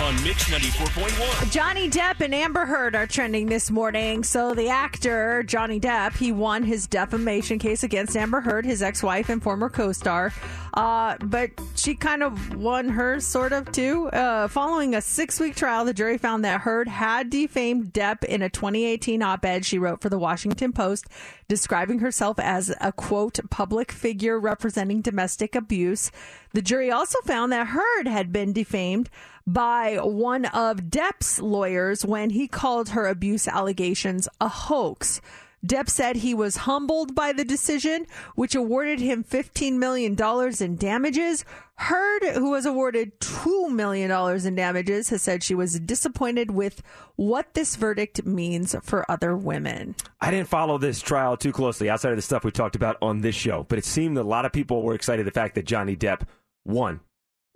on 0.00 0.14
Mix 0.24 0.48
94.1? 0.50 1.50
Johnny 1.50 1.88
Depp 1.88 2.20
and 2.20 2.34
Amber 2.34 2.64
Heard 2.64 2.94
are 2.94 3.06
trending 3.06 3.46
this 3.46 3.70
morning. 3.70 4.24
So 4.24 4.54
the 4.54 4.68
actor 4.68 5.42
Johnny 5.42 5.78
Depp, 5.78 6.16
he 6.16 6.32
won 6.32 6.62
his 6.62 6.86
defamation 6.86 7.58
case 7.58 7.82
against 7.82 8.16
Amber 8.16 8.40
Heard, 8.40 8.64
his 8.64 8.82
ex-wife 8.82 9.28
and 9.28 9.42
former 9.42 9.68
co-star. 9.68 10.32
Uh, 10.74 11.16
but 11.22 11.50
she 11.76 11.94
kind 11.94 12.22
of 12.22 12.56
won 12.56 12.88
hers, 12.88 13.26
sort 13.26 13.52
of 13.52 13.70
too. 13.72 14.08
Uh, 14.08 14.48
following 14.48 14.94
a 14.94 15.02
six-week 15.02 15.54
trial, 15.54 15.84
the 15.84 15.92
jury 15.92 16.16
found 16.16 16.44
that 16.44 16.62
Heard 16.62 16.88
had 16.88 17.28
defamed 17.28 17.92
Depp 17.92 18.24
in 18.24 18.40
a 18.40 18.48
2018 18.48 19.22
op-ed 19.22 19.66
she 19.66 19.78
wrote 19.78 20.00
for 20.00 20.08
the 20.08 20.18
Washington 20.18 20.72
Post, 20.72 21.06
describing 21.52 21.98
herself 21.98 22.38
as 22.38 22.74
a 22.80 22.90
quote 22.92 23.38
public 23.50 23.92
figure 23.92 24.40
representing 24.40 25.02
domestic 25.02 25.54
abuse. 25.54 26.10
The 26.54 26.62
jury 26.62 26.90
also 26.90 27.18
found 27.26 27.52
that 27.52 27.66
Heard 27.66 28.06
had 28.06 28.32
been 28.32 28.54
defamed 28.54 29.10
by 29.46 29.96
one 29.96 30.46
of 30.46 30.88
Depp's 30.88 31.42
lawyers 31.42 32.06
when 32.06 32.30
he 32.30 32.48
called 32.48 32.88
her 32.88 33.06
abuse 33.06 33.46
allegations 33.46 34.30
a 34.40 34.48
hoax. 34.48 35.20
Depp 35.66 35.88
said 35.88 36.16
he 36.16 36.34
was 36.34 36.56
humbled 36.58 37.14
by 37.14 37.32
the 37.32 37.44
decision, 37.44 38.06
which 38.34 38.54
awarded 38.54 38.98
him 38.98 39.22
$15 39.22 39.74
million 39.74 40.16
in 40.60 40.76
damages. 40.76 41.44
Heard, 41.76 42.24
who 42.34 42.50
was 42.50 42.66
awarded 42.66 43.18
$2 43.20 43.70
million 43.70 44.10
in 44.46 44.54
damages, 44.54 45.10
has 45.10 45.22
said 45.22 45.42
she 45.42 45.54
was 45.54 45.78
disappointed 45.78 46.50
with 46.50 46.82
what 47.16 47.54
this 47.54 47.76
verdict 47.76 48.24
means 48.26 48.74
for 48.82 49.08
other 49.10 49.36
women. 49.36 49.94
I 50.20 50.30
didn't 50.32 50.48
follow 50.48 50.78
this 50.78 51.00
trial 51.00 51.36
too 51.36 51.52
closely 51.52 51.88
outside 51.88 52.10
of 52.10 52.16
the 52.16 52.22
stuff 52.22 52.44
we 52.44 52.50
talked 52.50 52.76
about 52.76 52.96
on 53.00 53.20
this 53.20 53.36
show, 53.36 53.64
but 53.68 53.78
it 53.78 53.84
seemed 53.84 54.18
a 54.18 54.22
lot 54.22 54.44
of 54.44 54.52
people 54.52 54.82
were 54.82 54.94
excited 54.94 55.26
the 55.26 55.30
fact 55.30 55.54
that 55.54 55.64
Johnny 55.64 55.96
Depp 55.96 56.22
won 56.64 57.00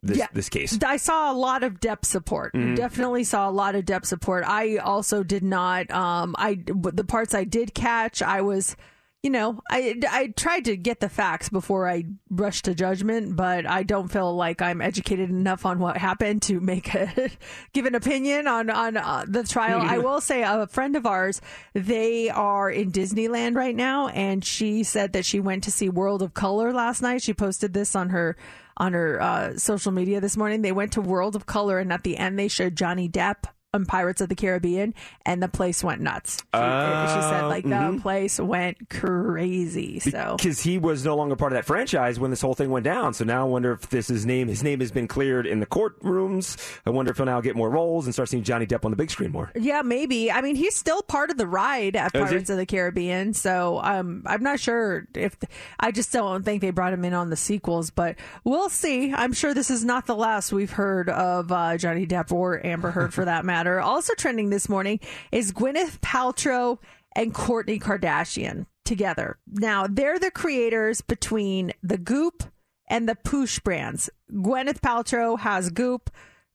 this 0.06 0.18
Yeah. 0.18 0.26
this 0.32 0.48
case. 0.48 0.78
I 0.84 0.96
saw 0.96 1.30
a 1.32 1.34
lot 1.34 1.62
of 1.62 1.80
Depp 1.80 2.04
support. 2.04 2.54
Mm-hmm. 2.54 2.74
Definitely 2.74 3.24
saw 3.24 3.48
a 3.48 3.52
lot 3.52 3.74
of 3.74 3.84
Depp 3.84 4.06
support. 4.06 4.44
I 4.46 4.76
also 4.76 5.22
did 5.22 5.42
not. 5.42 5.90
Um, 5.90 6.34
I 6.38 6.58
the 6.64 7.04
parts 7.04 7.34
I 7.34 7.44
did 7.44 7.74
catch, 7.74 8.22
I 8.22 8.40
was, 8.42 8.76
you 9.22 9.30
know, 9.30 9.60
I 9.70 9.96
I 10.08 10.28
tried 10.36 10.66
to 10.66 10.76
get 10.76 11.00
the 11.00 11.08
facts 11.08 11.48
before 11.48 11.88
I 11.88 12.04
rushed 12.30 12.66
to 12.66 12.74
judgment, 12.74 13.34
but 13.34 13.66
I 13.66 13.82
don't 13.82 14.06
feel 14.08 14.36
like 14.36 14.62
I'm 14.62 14.80
educated 14.80 15.30
enough 15.30 15.66
on 15.66 15.78
what 15.80 15.96
happened 15.96 16.42
to 16.42 16.60
make 16.60 16.94
a 16.94 17.30
give 17.72 17.86
an 17.86 17.94
opinion 17.96 18.46
on 18.46 18.70
on 18.70 18.96
uh, 18.96 19.24
the 19.26 19.42
trial. 19.42 19.80
I 19.80 19.98
will 19.98 20.20
say 20.20 20.42
a 20.42 20.66
friend 20.68 20.94
of 20.94 21.06
ours, 21.06 21.40
they 21.74 22.30
are 22.30 22.70
in 22.70 22.92
Disneyland 22.92 23.56
right 23.56 23.74
now, 23.74 24.08
and 24.08 24.44
she 24.44 24.84
said 24.84 25.12
that 25.14 25.24
she 25.24 25.40
went 25.40 25.64
to 25.64 25.72
see 25.72 25.88
World 25.88 26.22
of 26.22 26.34
Color 26.34 26.72
last 26.72 27.02
night. 27.02 27.22
She 27.22 27.34
posted 27.34 27.72
this 27.72 27.96
on 27.96 28.10
her 28.10 28.36
on 28.76 28.92
her 28.92 29.20
uh, 29.20 29.56
social 29.56 29.92
media 29.92 30.20
this 30.20 30.36
morning. 30.36 30.62
They 30.62 30.72
went 30.72 30.92
to 30.92 31.00
World 31.00 31.36
of 31.36 31.46
Color, 31.46 31.78
and 31.78 31.92
at 31.92 32.04
the 32.04 32.16
end, 32.16 32.38
they 32.38 32.48
showed 32.48 32.76
Johnny 32.76 33.08
Depp 33.08 33.44
on 33.76 33.86
Pirates 33.86 34.20
of 34.20 34.28
the 34.28 34.34
Caribbean, 34.34 34.94
and 35.24 35.40
the 35.42 35.48
place 35.48 35.84
went 35.84 36.00
nuts. 36.00 36.38
She, 36.54 36.60
she 36.60 37.20
said, 37.22 37.42
like, 37.46 37.64
the 37.64 38.00
place 38.02 38.40
went 38.40 38.88
crazy. 38.90 40.00
So, 40.00 40.34
because 40.36 40.60
he 40.60 40.78
was 40.78 41.04
no 41.04 41.14
longer 41.14 41.36
part 41.36 41.52
of 41.52 41.56
that 41.56 41.64
franchise 41.64 42.18
when 42.18 42.30
this 42.30 42.40
whole 42.40 42.54
thing 42.54 42.70
went 42.70 42.84
down. 42.84 43.14
So 43.14 43.24
now 43.24 43.42
I 43.42 43.48
wonder 43.48 43.72
if 43.72 43.88
this 43.88 44.08
his 44.08 44.24
name 44.26 44.48
his 44.48 44.62
name 44.62 44.80
has 44.80 44.90
been 44.90 45.06
cleared 45.06 45.46
in 45.46 45.60
the 45.60 45.66
courtrooms. 45.66 46.56
I 46.86 46.90
wonder 46.90 47.10
if 47.10 47.18
he'll 47.18 47.26
now 47.26 47.40
get 47.40 47.54
more 47.56 47.70
roles 47.70 48.06
and 48.06 48.14
start 48.14 48.28
seeing 48.28 48.42
Johnny 48.42 48.66
Depp 48.66 48.84
on 48.84 48.90
the 48.90 48.96
big 48.96 49.10
screen 49.10 49.30
more. 49.30 49.52
yeah, 49.54 49.82
maybe. 49.82 50.30
I 50.32 50.40
mean, 50.40 50.56
he's 50.56 50.74
still 50.74 51.02
part 51.02 51.30
of 51.30 51.36
the 51.36 51.46
ride 51.46 51.94
at 51.96 52.12
Pirates 52.12 52.50
of 52.50 52.56
the 52.56 52.66
Caribbean. 52.66 53.34
So, 53.34 53.80
um, 53.82 54.22
I'm 54.26 54.42
not 54.42 54.58
sure 54.58 55.06
if 55.14 55.36
I 55.78 55.90
just 55.90 56.12
don't 56.12 56.44
think 56.44 56.62
they 56.62 56.70
brought 56.70 56.92
him 56.92 57.04
in 57.04 57.12
on 57.14 57.30
the 57.30 57.36
sequels, 57.36 57.90
but 57.90 58.16
we'll 58.44 58.68
see. 58.70 59.12
I'm 59.12 59.32
sure 59.32 59.52
this 59.54 59.70
is 59.70 59.84
not 59.84 60.06
the 60.06 60.16
last 60.16 60.52
we've 60.52 60.70
heard 60.70 61.08
of 61.10 61.52
uh, 61.52 61.76
Johnny 61.76 62.06
Depp 62.06 62.32
or 62.32 62.64
Amber 62.64 62.90
Heard 62.90 63.12
for 63.12 63.24
that 63.24 63.44
matter. 63.44 63.65
Also 63.80 64.14
trending 64.14 64.50
this 64.50 64.68
morning 64.68 65.00
is 65.32 65.52
Gwyneth 65.52 66.00
Paltrow 66.00 66.78
and 67.14 67.34
Kourtney 67.34 67.78
Kardashian 67.78 68.66
together. 68.84 69.38
Now, 69.46 69.86
they're 69.86 70.18
the 70.18 70.30
creators 70.30 71.00
between 71.00 71.72
the 71.82 71.98
Goop 71.98 72.44
and 72.88 73.08
the 73.08 73.16
Poosh 73.16 73.62
brands. 73.62 74.10
Gwyneth 74.32 74.80
Paltrow 74.80 75.38
has 75.38 75.70
Goop, 75.70 76.10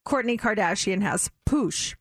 Kourtney 0.06 0.38
Kardashian 0.38 1.02
has 1.02 1.30
Poosh 1.46 1.96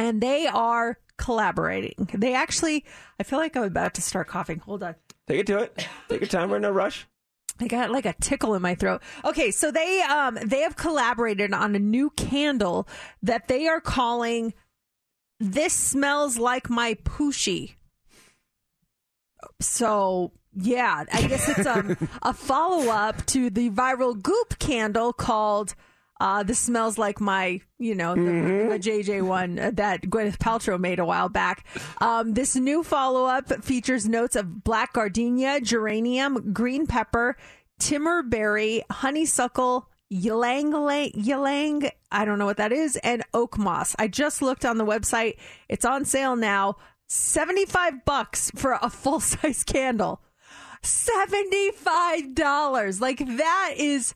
and 0.00 0.20
they 0.20 0.46
are 0.46 0.98
collaborating. 1.18 2.08
They 2.14 2.34
actually, 2.34 2.84
I 3.18 3.22
feel 3.22 3.38
like 3.38 3.54
I'm 3.56 3.64
about 3.64 3.94
to 3.94 4.02
start 4.02 4.28
coughing. 4.28 4.60
Hold 4.60 4.82
on. 4.82 4.94
Take 5.28 5.40
it 5.40 5.46
to 5.48 5.58
it. 5.58 5.86
Take 6.08 6.20
your 6.20 6.28
time. 6.28 6.48
We're 6.48 6.56
in 6.56 6.62
no 6.62 6.70
rush. 6.70 7.06
I 7.60 7.66
got 7.66 7.90
like 7.90 8.06
a 8.06 8.14
tickle 8.20 8.54
in 8.54 8.62
my 8.62 8.74
throat. 8.74 9.02
Okay, 9.24 9.50
so 9.50 9.70
they 9.70 10.00
um 10.02 10.38
they 10.44 10.60
have 10.60 10.76
collaborated 10.76 11.52
on 11.52 11.74
a 11.74 11.78
new 11.78 12.10
candle 12.10 12.88
that 13.22 13.48
they 13.48 13.68
are 13.68 13.80
calling 13.80 14.54
"This 15.38 15.74
Smells 15.74 16.38
Like 16.38 16.70
My 16.70 16.94
Poochie." 16.94 17.74
So 19.60 20.32
yeah, 20.54 21.04
I 21.12 21.26
guess 21.26 21.48
it's 21.48 21.66
a 21.66 21.96
a 22.22 22.32
follow 22.32 22.90
up 22.90 23.24
to 23.26 23.50
the 23.50 23.70
viral 23.70 24.20
Goop 24.20 24.58
candle 24.58 25.12
called. 25.12 25.74
Uh, 26.20 26.42
this 26.42 26.58
smells 26.58 26.98
like 26.98 27.18
my, 27.18 27.62
you 27.78 27.94
know, 27.94 28.14
the, 28.14 28.68
the 28.68 28.78
JJ 28.78 29.22
one 29.22 29.54
that 29.54 30.02
Gwyneth 30.02 30.36
Paltrow 30.36 30.78
made 30.78 30.98
a 30.98 31.04
while 31.04 31.30
back. 31.30 31.64
Um, 31.98 32.34
this 32.34 32.54
new 32.54 32.82
follow 32.82 33.24
up 33.24 33.64
features 33.64 34.06
notes 34.06 34.36
of 34.36 34.62
black 34.62 34.92
gardenia, 34.92 35.62
geranium, 35.62 36.52
green 36.52 36.86
pepper, 36.86 37.38
timberberry, 37.78 38.82
honeysuckle, 38.90 39.88
ylang 40.10 40.74
ylang, 41.14 41.90
I 42.12 42.26
don't 42.26 42.38
know 42.38 42.46
what 42.46 42.58
that 42.58 42.72
is, 42.72 42.96
and 42.96 43.24
oak 43.32 43.56
moss. 43.56 43.96
I 43.98 44.08
just 44.08 44.42
looked 44.42 44.66
on 44.66 44.76
the 44.76 44.84
website. 44.84 45.38
It's 45.68 45.86
on 45.86 46.04
sale 46.04 46.36
now. 46.36 46.76
75 47.06 48.04
bucks 48.04 48.50
for 48.54 48.78
a 48.82 48.90
full 48.90 49.20
size 49.20 49.64
candle. 49.64 50.20
$75. 50.82 53.00
Like 53.00 53.18
that 53.18 53.74
is 53.76 54.14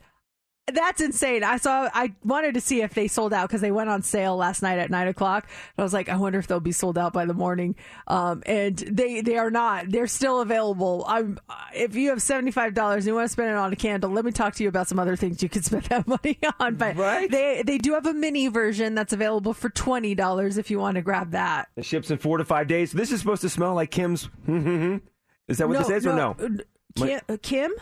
that's 0.73 1.01
insane. 1.03 1.45
I 1.45 1.59
saw. 1.59 1.91
I 1.93 2.15
wanted 2.25 2.55
to 2.55 2.61
see 2.61 2.81
if 2.81 2.95
they 2.95 3.07
sold 3.07 3.33
out 3.35 3.49
because 3.49 3.61
they 3.61 3.71
went 3.71 3.91
on 3.91 4.01
sale 4.03 4.37
last 4.37 4.63
night 4.63 4.79
at 4.79 4.91
nine 4.91 5.09
o'clock. 5.09 5.47
I 5.77 5.83
was 5.83 5.93
like, 5.93 6.09
I 6.09 6.17
wonder 6.17 6.39
if 6.39 6.47
they'll 6.47 6.59
be 6.61 6.73
sold 6.73 6.97
out 6.97 7.13
by 7.13 7.27
the 7.27 7.35
morning. 7.35 7.75
Um, 8.07 8.43
and 8.47 8.77
they 8.79 9.21
they 9.21 9.37
are 9.37 9.51
not. 9.51 9.91
They're 9.91 10.07
still 10.07 10.41
available. 10.41 11.05
I'm. 11.07 11.39
If 11.75 11.97
you 11.97 12.09
have 12.11 12.23
seventy 12.23 12.51
five 12.51 12.73
dollars 12.73 13.05
and 13.05 13.09
you 13.09 13.15
want 13.15 13.27
to 13.27 13.33
spend 13.33 13.51
it 13.51 13.57
on 13.57 13.73
a 13.73 13.77
candle, 13.77 14.11
let 14.11 14.25
me 14.25 14.33
talk 14.33 14.55
to 14.55 14.63
you 14.63 14.69
about 14.71 14.89
some 14.89 14.99
other 14.99 15.17
things 15.17 15.43
you 15.43 15.49
could 15.51 15.65
spend 15.67 15.85
that 15.85 16.09
money 16.09 16.39
on. 16.59 16.77
But 16.77 16.97
Right. 16.97 17.31
they 17.31 17.63
they 17.65 17.77
do 17.79 17.93
have 17.93 18.07
a 18.07 18.15
mini 18.15 18.49
version 18.49 18.95
that's 18.95 19.13
available 19.13 19.53
for 19.53 19.69
twenty 19.69 20.15
dollars 20.15 20.57
if 20.57 20.71
you 20.71 20.79
want 20.79 20.95
to 20.95 21.03
grab 21.03 21.33
that. 21.33 21.69
It 21.77 21.85
ships 21.85 22.11
in 22.11 22.17
four 22.19 22.39
to 22.39 22.45
five 22.45 22.69
days. 22.69 22.91
This 22.93 23.13
is 23.13 23.21
supposed 23.21 23.43
to 23.43 23.51
smell 23.51 23.75
like 23.75 23.91
Kim's. 23.91 24.31
is 24.49 25.59
that 25.59 25.69
what 25.69 25.79
this 25.79 25.91
is 25.91 26.07
or 26.07 26.15
no? 26.15 26.37
uh, 26.39 26.49
Kim, 26.97 27.21
uh, 27.29 27.37
Kim? 27.43 27.73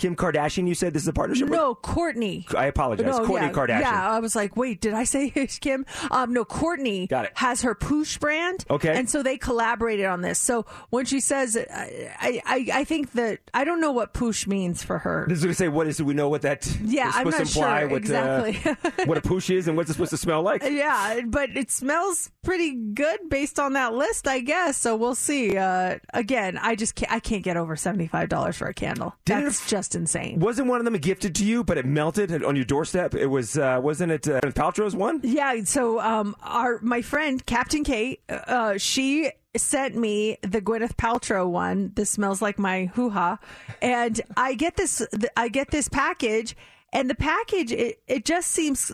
Kim 0.00 0.16
Kardashian. 0.16 0.66
You 0.66 0.74
said 0.74 0.94
this 0.94 1.02
is 1.02 1.08
a 1.08 1.12
partnership. 1.12 1.48
with? 1.50 1.58
No, 1.58 1.74
Kourtney. 1.74 2.52
I 2.54 2.66
apologize. 2.66 3.04
No, 3.04 3.20
Kourtney 3.26 3.42
yeah, 3.42 3.52
Kardashian. 3.52 3.80
Yeah, 3.82 4.10
I 4.10 4.18
was 4.20 4.34
like, 4.34 4.56
wait, 4.56 4.80
did 4.80 4.94
I 4.94 5.04
say 5.04 5.28
Kim? 5.60 5.84
Um, 6.10 6.32
no, 6.32 6.44
Kourtney 6.46 7.06
Got 7.06 7.26
it. 7.26 7.32
has 7.34 7.60
her 7.62 7.74
Poosh 7.74 8.18
brand. 8.18 8.64
Okay. 8.70 8.96
And 8.96 9.10
so 9.10 9.22
they 9.22 9.36
collaborated 9.36 10.06
on 10.06 10.22
this. 10.22 10.38
So 10.38 10.64
when 10.88 11.04
she 11.04 11.20
says, 11.20 11.56
I, 11.56 12.40
I, 12.46 12.68
I 12.80 12.84
think 12.84 13.12
that, 13.12 13.40
I 13.52 13.64
don't 13.64 13.80
know 13.80 13.92
what 13.92 14.14
Poosh 14.14 14.46
means 14.46 14.82
for 14.82 14.98
her. 14.98 15.26
This 15.28 15.38
is 15.38 15.44
going 15.44 15.52
to 15.52 15.58
say 15.58 15.68
what 15.68 15.86
is? 15.86 16.02
We 16.02 16.14
know 16.14 16.30
what 16.30 16.42
that 16.42 16.66
Yeah, 16.82 17.08
is 17.10 17.16
I'm 17.16 17.30
supposed 17.30 17.38
not 17.38 17.46
to 17.46 17.58
imply? 17.60 17.80
sure 17.80 17.88
what, 17.88 17.96
exactly. 17.98 18.60
Uh, 18.64 19.04
what 19.04 19.18
a 19.18 19.20
poosh 19.20 19.54
is 19.54 19.68
and 19.68 19.76
what's 19.76 19.90
it 19.90 19.94
supposed 19.94 20.10
to 20.12 20.16
smell 20.16 20.40
like? 20.42 20.62
Yeah, 20.62 21.20
but 21.26 21.50
it 21.56 21.70
smells 21.70 22.30
pretty 22.42 22.74
good 22.74 23.28
based 23.28 23.58
on 23.60 23.74
that 23.74 23.92
list, 23.92 24.26
I 24.26 24.40
guess. 24.40 24.76
So 24.78 24.96
we'll 24.96 25.14
see. 25.14 25.56
Uh, 25.58 25.98
again, 26.14 26.58
I 26.58 26.74
just 26.74 26.94
can't, 26.94 27.12
I 27.12 27.20
can't 27.20 27.42
get 27.42 27.56
over 27.58 27.76
seventy 27.76 28.06
five 28.06 28.28
dollars 28.30 28.56
for 28.56 28.66
a 28.66 28.72
candle. 28.74 29.14
Didn't 29.26 29.44
That's 29.44 29.66
it- 29.66 29.68
just 29.68 29.89
insane. 29.94 30.38
Wasn't 30.40 30.68
one 30.68 30.80
of 30.80 30.84
them 30.84 30.94
gifted 30.94 31.34
to 31.36 31.44
you, 31.44 31.64
but 31.64 31.78
it 31.78 31.86
melted 31.86 32.44
on 32.44 32.56
your 32.56 32.64
doorstep? 32.64 33.14
It 33.14 33.26
was. 33.26 33.56
Uh, 33.56 33.80
wasn't 33.82 34.12
it 34.12 34.28
uh, 34.28 34.40
Paltrow's 34.40 34.96
one? 34.96 35.20
Yeah, 35.22 35.64
so 35.64 36.00
um, 36.00 36.36
our 36.42 36.78
my 36.82 37.02
friend 37.02 37.44
Captain 37.44 37.84
Kate, 37.84 38.20
uh, 38.28 38.78
she 38.78 39.30
sent 39.56 39.96
me 39.96 40.38
the 40.42 40.60
Gwyneth 40.60 40.96
Paltrow 40.96 41.48
one. 41.48 41.92
This 41.94 42.10
smells 42.10 42.40
like 42.40 42.58
my 42.58 42.86
hoo 42.86 43.10
ha, 43.10 43.38
and 43.82 44.20
I 44.36 44.54
get 44.54 44.76
this. 44.76 45.06
I 45.36 45.48
get 45.48 45.70
this 45.70 45.88
package, 45.88 46.56
and 46.92 47.08
the 47.10 47.14
package 47.14 47.72
it, 47.72 48.02
it 48.06 48.24
just 48.24 48.50
seems 48.50 48.92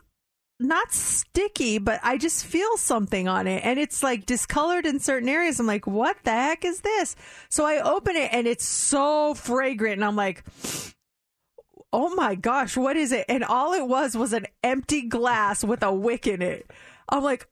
not 0.59 0.93
sticky, 0.93 1.79
but 1.79 2.01
I 2.03 2.17
just 2.19 2.47
feel 2.47 2.77
something 2.77 3.29
on 3.29 3.47
it, 3.47 3.63
and 3.65 3.79
it's 3.79 4.03
like 4.03 4.27
discolored 4.27 4.87
in 4.87 5.01
certain 5.01 5.29
areas. 5.29 5.61
I'm 5.61 5.67
like, 5.67 5.87
what 5.87 6.17
the 6.25 6.31
heck 6.31 6.65
is 6.65 6.81
this? 6.81 7.15
So 7.49 7.67
I 7.67 7.81
open 7.81 8.17
it, 8.17 8.33
and 8.33 8.47
it's 8.47 8.65
so 8.65 9.35
fragrant, 9.35 9.95
and 9.95 10.05
I'm 10.05 10.17
like 10.17 10.45
oh 11.97 12.15
my 12.15 12.35
gosh, 12.35 12.77
what 12.77 12.95
is 12.95 13.11
it? 13.11 13.25
And 13.27 13.43
all 13.43 13.73
it 13.73 13.89
was 13.89 14.15
was 14.15 14.35
an 14.35 14.47
empty 14.63 15.03
glass 15.03 15.65
with 15.65 15.83
a 15.83 15.93
wick 15.93 16.27
in 16.27 16.43
it. 16.43 16.71
I'm 17.09 17.23
like, 17.23 17.49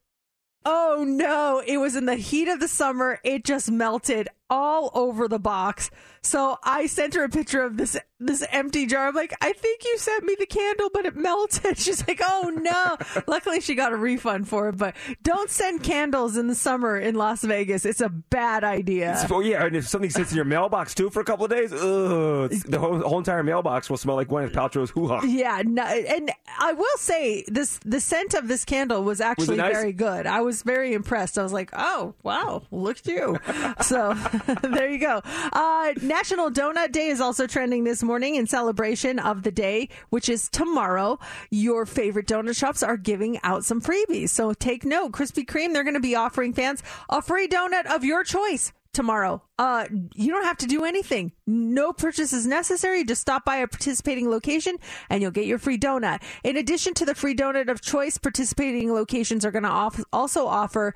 oh 0.67 1.05
no, 1.09 1.63
it 1.67 1.79
was 1.79 1.97
in 1.97 2.05
the 2.05 2.17
heat 2.17 2.49
of 2.49 2.61
the 2.61 2.69
summer. 2.69 3.21
It 3.25 3.45
just 3.45 3.71
melted 3.71 4.29
all 4.51 4.91
over 4.95 5.29
the 5.29 5.39
box. 5.39 5.91
So 6.23 6.59
I 6.63 6.87
sent 6.87 7.15
her 7.15 7.25
a 7.25 7.29
picture 7.29 7.63
of 7.63 7.77
this 7.77 7.99
this 8.19 8.45
empty 8.51 8.87
jar. 8.87 9.09
I'm 9.09 9.15
like, 9.15 9.35
I 9.43 9.53
think 9.53 9.85
you 9.85 9.99
sent 9.99 10.25
me 10.25 10.35
the 10.39 10.47
candle, 10.47 10.89
but 10.93 11.05
it 11.05 11.15
melted. 11.15 11.77
She's 11.79 12.07
like, 12.09 12.21
oh 12.23 12.51
no. 12.57 13.23
Luckily, 13.27 13.61
she 13.61 13.75
got 13.75 13.93
a 13.93 13.97
refund 13.97 14.49
for 14.49 14.71
it. 14.71 14.79
But 14.79 14.97
don't 15.23 15.51
send 15.51 15.83
candles 15.83 16.37
in 16.37 16.47
the 16.47 16.55
summer 16.55 16.99
in 16.99 17.15
Las 17.15 17.43
Vegas. 17.43 17.85
It's 17.85 18.01
a 18.01 18.09
bad 18.09 18.65
idea. 18.65 19.27
Oh 19.31 19.41
yeah, 19.41 19.65
and 19.65 19.77
if 19.77 19.87
something 19.87 20.11
sits 20.11 20.31
in 20.31 20.37
your 20.37 20.45
mailbox 20.47 20.95
too 20.95 21.11
for 21.11 21.21
a 21.21 21.25
couple 21.25 21.45
of 21.45 21.51
days, 21.51 21.73
ugh, 21.73 22.51
the 22.51 22.79
whole, 22.79 23.01
whole 23.01 23.19
entire 23.19 23.43
mailbox 23.43 23.91
will 23.91 23.97
smell 23.97 24.17
like 24.17 24.29
Gwyneth 24.29 24.53
Paltrow's 24.53 24.91
hoo 24.91 25.09
ha. 25.09 25.21
Yeah, 25.25 25.63
no, 25.65 25.83
and 25.83 26.31
I 26.59 26.73
will 26.73 26.97
say 26.97 27.45
this: 27.49 27.79
the 27.85 28.01
scent 28.01 28.33
of 28.35 28.49
this 28.49 28.65
candle 28.65 29.03
was 29.05 29.21
actually 29.21 29.59
nice? 29.59 29.75
very 29.75 29.93
good. 29.93 30.27
I 30.27 30.41
was 30.41 30.63
very 30.63 30.95
impressed. 30.95 31.39
I 31.39 31.43
was 31.43 31.53
like, 31.53 31.71
"Oh, 31.75 32.15
wow, 32.23 32.63
look 32.71 32.99
at 32.99 33.07
you!" 33.07 33.39
so 33.83 34.17
there 34.63 34.91
you 34.91 34.99
go. 34.99 35.21
Uh, 35.53 35.93
National 36.01 36.51
Donut 36.51 36.93
Day 36.93 37.09
is 37.09 37.21
also 37.21 37.47
trending 37.47 37.85
this 37.85 38.03
morning 38.03 38.35
in 38.37 38.47
celebration 38.47 39.19
of 39.19 39.43
the 39.43 39.51
day, 39.51 39.89
which 40.11 40.29
is 40.29 40.49
tomorrow. 40.49 41.19
Your 41.51 41.87
favorite 41.87 42.27
donut 42.27 42.57
shops 42.57 42.83
are 42.83 42.97
giving 42.97 43.39
out 43.43 43.65
some 43.65 43.81
freebies, 43.81 44.31
so 44.31 44.53
take 44.53 44.85
note. 44.85 45.13
Krispy 45.13 45.45
Kreme 45.45 45.73
they're 45.73 45.85
going 45.85 45.95
to 45.95 46.01
be 46.01 46.15
offering 46.15 46.53
fans 46.53 46.83
a 47.09 47.23
free 47.23 47.49
donut 47.49 47.87
of 47.87 48.05
your 48.05 48.25
choice 48.25 48.73
tomorrow. 48.93 49.43
Uh, 49.59 49.87
you 50.15 50.31
don't 50.31 50.45
have 50.45 50.57
to 50.59 50.67
do 50.67 50.85
anything. 50.85 51.33
No 51.47 51.93
purchase 51.93 52.33
is 52.33 52.47
necessary. 52.47 53.05
Just 53.05 53.21
stop 53.21 53.45
by 53.45 53.57
a 53.57 53.69
participating 53.69 54.31
location 54.31 54.77
and 55.11 55.21
you'll 55.21 55.33
get 55.33 55.47
your 55.47 55.59
free 55.59 55.79
donut. 55.79 56.23
In 56.45 56.57
addition 56.57 56.95
to 56.95 57.05
the 57.05 57.15
free 57.15 57.35
donut 57.35 57.69
of 57.69 57.83
choice, 57.83 58.17
participating 58.17 58.93
locations 58.93 59.45
are 59.45 59.51
going 59.51 59.65
to 59.65 59.69
off- 59.69 60.05
also 60.13 60.47
offer 60.47 60.95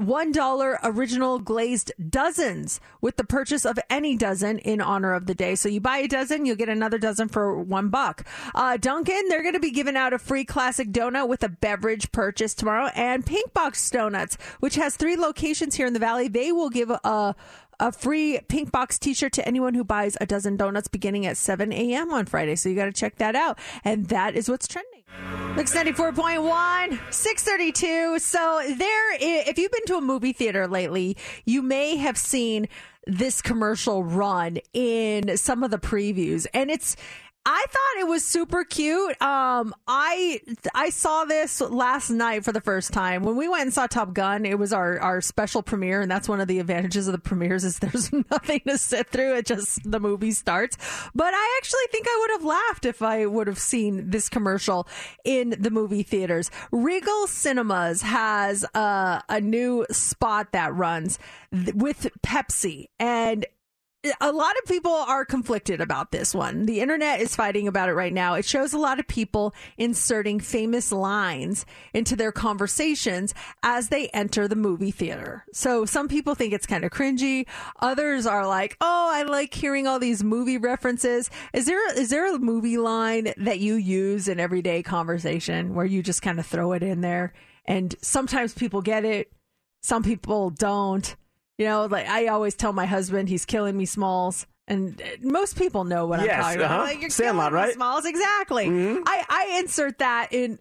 $1 0.00 0.78
original 0.82 1.38
glazed 1.38 1.92
dozens 2.08 2.80
with 3.00 3.16
the 3.16 3.24
purchase 3.24 3.64
of 3.64 3.78
any 3.88 4.16
dozen 4.16 4.58
in 4.58 4.80
honor 4.80 5.12
of 5.12 5.26
the 5.26 5.34
day. 5.34 5.54
So 5.54 5.68
you 5.68 5.80
buy 5.80 5.98
a 5.98 6.08
dozen, 6.08 6.46
you'll 6.46 6.56
get 6.56 6.68
another 6.68 6.98
dozen 6.98 7.28
for 7.28 7.60
one 7.60 7.88
buck. 7.88 8.26
Uh, 8.54 8.76
Dunkin', 8.76 9.28
they're 9.28 9.42
going 9.42 9.54
to 9.54 9.60
be 9.60 9.70
giving 9.70 9.96
out 9.96 10.12
a 10.12 10.18
free 10.18 10.44
classic 10.44 10.90
donut 10.90 11.28
with 11.28 11.42
a 11.42 11.48
beverage 11.48 12.10
purchase 12.12 12.54
tomorrow. 12.54 12.90
And 12.94 13.24
Pink 13.24 13.52
Box 13.52 13.88
Donuts, 13.90 14.36
which 14.60 14.76
has 14.76 14.96
three 14.96 15.16
locations 15.16 15.74
here 15.74 15.86
in 15.86 15.92
the 15.92 15.98
Valley, 15.98 16.28
they 16.28 16.52
will 16.52 16.70
give 16.70 16.90
a 16.90 17.34
a 17.80 17.90
free 17.90 18.38
pink 18.48 18.70
box 18.70 18.98
t-shirt 18.98 19.32
to 19.32 19.48
anyone 19.48 19.72
who 19.74 19.82
buys 19.82 20.16
a 20.20 20.26
dozen 20.26 20.56
donuts 20.56 20.86
beginning 20.86 21.24
at 21.24 21.38
7 21.38 21.72
a.m. 21.72 22.12
on 22.12 22.26
Friday. 22.26 22.54
So 22.54 22.68
you 22.68 22.76
got 22.76 22.84
to 22.84 22.92
check 22.92 23.16
that 23.16 23.34
out. 23.34 23.58
And 23.82 24.06
that 24.08 24.36
is 24.36 24.50
what's 24.50 24.68
trending. 24.68 24.99
Mix 25.56 25.74
94.1, 25.74 26.98
632. 27.12 28.18
So 28.18 28.62
there, 28.76 29.16
if 29.20 29.58
you've 29.58 29.72
been 29.72 29.84
to 29.86 29.96
a 29.96 30.00
movie 30.00 30.32
theater 30.32 30.66
lately, 30.68 31.16
you 31.44 31.62
may 31.62 31.96
have 31.96 32.16
seen 32.16 32.68
this 33.06 33.42
commercial 33.42 34.04
run 34.04 34.58
in 34.72 35.36
some 35.36 35.62
of 35.62 35.70
the 35.70 35.78
previews. 35.78 36.46
And 36.54 36.70
it's, 36.70 36.96
I 37.46 37.64
thought 37.68 38.00
it 38.00 38.06
was 38.06 38.24
super 38.24 38.64
cute. 38.64 39.20
Um, 39.22 39.74
I 39.88 40.40
I 40.74 40.90
saw 40.90 41.24
this 41.24 41.62
last 41.62 42.10
night 42.10 42.44
for 42.44 42.52
the 42.52 42.60
first 42.60 42.92
time 42.92 43.22
when 43.22 43.34
we 43.34 43.48
went 43.48 43.62
and 43.62 43.72
saw 43.72 43.86
Top 43.86 44.12
Gun. 44.12 44.44
It 44.44 44.58
was 44.58 44.74
our 44.74 45.00
our 45.00 45.22
special 45.22 45.62
premiere, 45.62 46.02
and 46.02 46.10
that's 46.10 46.28
one 46.28 46.40
of 46.42 46.48
the 46.48 46.58
advantages 46.58 47.08
of 47.08 47.12
the 47.12 47.18
premieres 47.18 47.64
is 47.64 47.78
there's 47.80 48.12
nothing 48.12 48.60
to 48.68 48.76
sit 48.76 49.08
through. 49.08 49.36
It 49.36 49.46
just 49.46 49.90
the 49.90 49.98
movie 49.98 50.32
starts. 50.32 50.76
But 51.14 51.32
I 51.32 51.58
actually 51.58 51.86
think 51.90 52.06
I 52.08 52.18
would 52.20 52.30
have 52.32 52.44
laughed 52.44 52.84
if 52.84 53.00
I 53.00 53.24
would 53.24 53.46
have 53.46 53.58
seen 53.58 54.10
this 54.10 54.28
commercial 54.28 54.86
in 55.24 55.56
the 55.58 55.70
movie 55.70 56.02
theaters. 56.02 56.50
Regal 56.70 57.26
Cinemas 57.26 58.02
has 58.02 58.64
a 58.74 59.22
a 59.30 59.40
new 59.40 59.86
spot 59.90 60.52
that 60.52 60.74
runs 60.74 61.18
th- 61.54 61.74
with 61.74 62.06
Pepsi 62.22 62.88
and 62.98 63.46
a 64.20 64.32
lot 64.32 64.56
of 64.58 64.64
people 64.64 64.92
are 64.92 65.26
conflicted 65.26 65.80
about 65.80 66.10
this 66.10 66.34
one. 66.34 66.64
The 66.64 66.80
internet 66.80 67.20
is 67.20 67.36
fighting 67.36 67.68
about 67.68 67.90
it 67.90 67.94
right 67.94 68.12
now. 68.12 68.34
It 68.34 68.46
shows 68.46 68.72
a 68.72 68.78
lot 68.78 68.98
of 68.98 69.06
people 69.06 69.54
inserting 69.76 70.40
famous 70.40 70.90
lines 70.90 71.66
into 71.92 72.16
their 72.16 72.32
conversations 72.32 73.34
as 73.62 73.88
they 73.88 74.08
enter 74.08 74.48
the 74.48 74.56
movie 74.56 74.90
theater. 74.90 75.44
So 75.52 75.84
some 75.84 76.08
people 76.08 76.34
think 76.34 76.54
it's 76.54 76.66
kind 76.66 76.84
of 76.84 76.92
cringy. 76.92 77.46
Others 77.80 78.26
are 78.26 78.46
like, 78.46 78.76
"Oh, 78.80 79.10
I 79.12 79.24
like 79.24 79.52
hearing 79.52 79.86
all 79.86 79.98
these 79.98 80.24
movie 80.24 80.58
references." 80.58 81.28
Is 81.52 81.66
there 81.66 81.94
is 81.94 82.08
there 82.08 82.34
a 82.34 82.38
movie 82.38 82.78
line 82.78 83.34
that 83.36 83.60
you 83.60 83.74
use 83.74 84.28
in 84.28 84.40
everyday 84.40 84.82
conversation 84.82 85.74
where 85.74 85.86
you 85.86 86.02
just 86.02 86.22
kind 86.22 86.38
of 86.38 86.46
throw 86.46 86.72
it 86.72 86.82
in 86.82 87.02
there 87.02 87.34
and 87.66 87.94
sometimes 88.00 88.54
people 88.54 88.80
get 88.80 89.04
it, 89.04 89.30
some 89.82 90.02
people 90.02 90.50
don't. 90.50 91.16
You 91.60 91.66
know, 91.66 91.84
like 91.84 92.08
I 92.08 92.28
always 92.28 92.54
tell 92.54 92.72
my 92.72 92.86
husband, 92.86 93.28
he's 93.28 93.44
killing 93.44 93.76
me, 93.76 93.84
Smalls. 93.84 94.46
And 94.66 94.98
uh, 95.02 95.04
most 95.20 95.58
people 95.58 95.84
know 95.84 96.06
what 96.06 96.22
Yes, 96.22 96.32
I'm 96.36 96.42
talking 96.42 96.56
about. 96.60 96.70
uh-huh. 96.70 96.82
Like, 96.84 97.00
you're 97.02 97.10
Sandlot, 97.10 97.50
killing 97.50 97.54
me, 97.62 97.66
right? 97.66 97.74
Smalls, 97.74 98.04
exactly. 98.06 98.66
I, 99.04 99.24
I 99.28 99.58
insert 99.58 99.98
that 99.98 100.32
in 100.32 100.58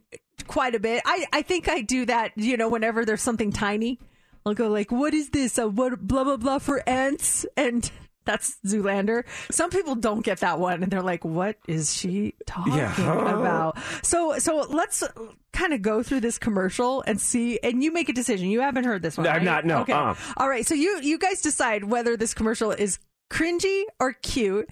quite 0.48 0.76
a 0.76 0.80
bit. 0.80 1.02
I, 1.06 1.26
I 1.32 1.42
think 1.42 1.70
I 1.70 1.84
do 1.84 2.06
that, 2.08 2.34
you 2.36 2.58
know, 2.58 2.68
whenever 2.68 3.06
there's 3.06 3.22
something 3.22 3.54
tiny. 3.54 3.98
I'll 4.46 4.54
go 4.54 4.68
like, 4.68 4.92
what 4.92 5.14
is 5.14 5.30
this? 5.30 5.58
Uh, 5.58 5.70
what, 5.70 6.06
blah, 6.06 6.26
blah, 6.26 6.36
blah 6.36 6.60
for 6.60 6.84
ants? 6.90 7.46
And 7.56 7.90
that's 8.30 8.58
Zoolander. 8.64 9.24
Some 9.50 9.72
people 9.72 9.96
don't 9.96 10.24
get 10.24 10.42
that 10.42 10.60
one 10.60 10.84
and 10.84 10.92
they're 10.92 11.02
like, 11.02 11.26
what 11.26 11.58
is 11.68 11.96
she 11.96 12.36
talking 12.46 12.74
Yeah. 12.74 12.94
about? 13.40 13.78
So, 14.04 14.38
so 14.38 14.68
let's 14.70 15.04
kind 15.52 15.74
of 15.74 15.82
go 15.82 16.04
through 16.04 16.20
this 16.20 16.38
commercial 16.38 17.02
and 17.08 17.20
see, 17.20 17.60
and 17.64 17.84
you 17.84 17.92
make 17.92 18.08
a 18.08 18.14
decision. 18.14 18.50
You 18.50 18.62
haven't 18.62 18.84
heard 18.84 19.02
this 19.02 19.18
one. 19.18 19.26
Right? 19.26 19.42
not, 19.42 19.66
no, 19.66 19.80
Okay. 19.80 19.94
uh-uh. 19.94 20.14
All 20.38 20.48
right. 20.48 20.66
So 20.66 20.76
you, 20.76 21.00
you 21.02 21.18
guys 21.18 21.42
decide 21.42 21.84
whether 21.86 22.16
this 22.16 22.36
commercial 22.36 22.72
is 22.72 23.00
cringy 23.32 23.84
or 24.00 24.14
cute. 24.14 24.70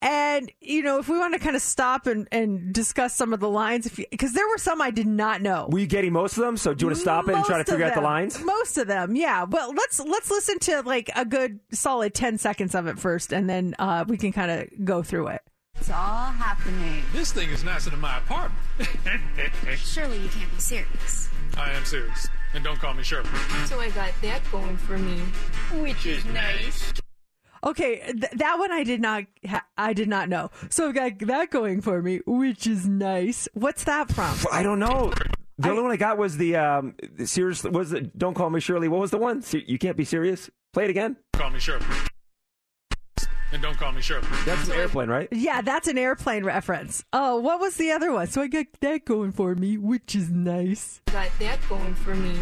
And 0.00 0.52
you 0.60 0.82
know, 0.82 0.98
if 0.98 1.08
we 1.08 1.18
want 1.18 1.34
to 1.34 1.40
kind 1.40 1.56
of 1.56 1.62
stop 1.62 2.06
and, 2.06 2.28
and 2.30 2.72
discuss 2.72 3.16
some 3.16 3.32
of 3.32 3.40
the 3.40 3.48
lines, 3.48 3.86
if 3.86 3.96
because 4.10 4.32
there 4.32 4.46
were 4.48 4.58
some 4.58 4.80
I 4.80 4.90
did 4.90 5.06
not 5.06 5.42
know. 5.42 5.68
Were 5.70 5.80
you 5.80 5.86
getting 5.86 6.12
most 6.12 6.36
of 6.36 6.44
them? 6.44 6.56
So 6.56 6.72
do 6.72 6.84
you 6.84 6.86
want 6.88 6.96
to 6.96 7.02
stop 7.02 7.28
it 7.28 7.34
and 7.34 7.44
try 7.44 7.56
to 7.56 7.58
Most 7.58 7.68
of 7.68 7.74
figure 7.74 7.86
out 7.86 7.94
the 7.94 8.00
lines? 8.00 8.44
Most 8.44 8.78
of 8.78 8.86
them, 8.86 9.16
yeah. 9.16 9.44
But 9.44 9.74
let's 9.74 9.98
let's 9.98 10.30
listen 10.30 10.58
to 10.60 10.82
like 10.82 11.10
a 11.16 11.24
good 11.24 11.58
solid 11.72 12.14
ten 12.14 12.38
seconds 12.38 12.74
of 12.76 12.86
it 12.86 12.98
first, 12.98 13.32
and 13.32 13.50
then 13.50 13.74
uh, 13.78 14.04
we 14.06 14.16
can 14.16 14.32
kind 14.32 14.50
of 14.50 14.84
go 14.84 15.02
through 15.02 15.28
it. 15.28 15.42
It's 15.76 15.90
all 15.90 16.30
happening. 16.30 17.02
This 17.12 17.32
thing 17.32 17.50
is 17.50 17.64
nicer 17.64 17.90
than 17.90 18.00
my 18.00 18.18
apartment. 18.18 18.60
Surely 19.76 20.18
you 20.18 20.28
can't 20.28 20.52
be 20.52 20.60
serious. 20.60 21.28
I 21.56 21.72
am 21.72 21.84
serious. 21.84 22.28
And 22.54 22.64
don't 22.64 22.78
call 22.78 22.94
me 22.94 23.02
Shirley. 23.02 23.28
So 23.66 23.78
I 23.78 23.90
got 23.90 24.10
that 24.22 24.40
going 24.50 24.76
for 24.76 24.98
me, 24.98 25.18
which 25.80 26.06
is 26.06 26.24
nice. 26.26 26.92
Okay, 27.64 28.00
th- 28.06 28.32
that 28.34 28.58
one 28.58 28.72
I 28.72 28.84
did 28.84 29.00
not 29.00 29.24
ha- 29.46 29.64
I 29.76 29.92
did 29.92 30.08
not 30.08 30.28
know. 30.28 30.50
So 30.70 30.88
I've 30.88 30.94
got 30.94 31.18
that 31.26 31.50
going 31.50 31.80
for 31.80 32.00
me, 32.02 32.20
which 32.26 32.66
is 32.66 32.86
nice. 32.86 33.48
What's 33.54 33.84
that 33.84 34.10
from? 34.12 34.36
I 34.52 34.62
don't 34.62 34.78
know. 34.78 35.12
The 35.58 35.70
only 35.70 35.82
one 35.82 35.90
I 35.90 35.96
got 35.96 36.18
was 36.18 36.36
the 36.36 36.54
um, 36.56 36.94
serious. 37.24 37.64
Was 37.64 37.92
it? 37.92 38.16
Don't 38.16 38.34
call 38.34 38.48
me 38.50 38.60
Shirley. 38.60 38.86
What 38.88 39.00
was 39.00 39.10
the 39.10 39.18
one? 39.18 39.42
You 39.52 39.78
can't 39.78 39.96
be 39.96 40.04
serious. 40.04 40.48
Play 40.72 40.84
it 40.84 40.90
again. 40.90 41.16
Call 41.32 41.50
me 41.50 41.58
Shirley. 41.58 41.84
And 43.50 43.62
don't 43.62 43.78
call 43.78 43.92
me 43.92 44.02
Shirley. 44.02 44.26
That's 44.44 44.68
an 44.68 44.74
airplane, 44.74 45.08
right? 45.08 45.28
Yeah, 45.32 45.62
that's 45.62 45.88
an 45.88 45.96
airplane 45.96 46.44
reference. 46.44 47.02
Oh, 47.14 47.40
what 47.40 47.60
was 47.60 47.76
the 47.76 47.92
other 47.92 48.12
one? 48.12 48.26
So 48.26 48.42
I 48.42 48.46
got 48.46 48.66
that 48.80 49.06
going 49.06 49.32
for 49.32 49.54
me, 49.54 49.78
which 49.78 50.14
is 50.14 50.28
nice. 50.28 51.00
Got 51.10 51.28
that 51.40 51.58
going 51.66 51.94
for 51.94 52.14
me, 52.14 52.34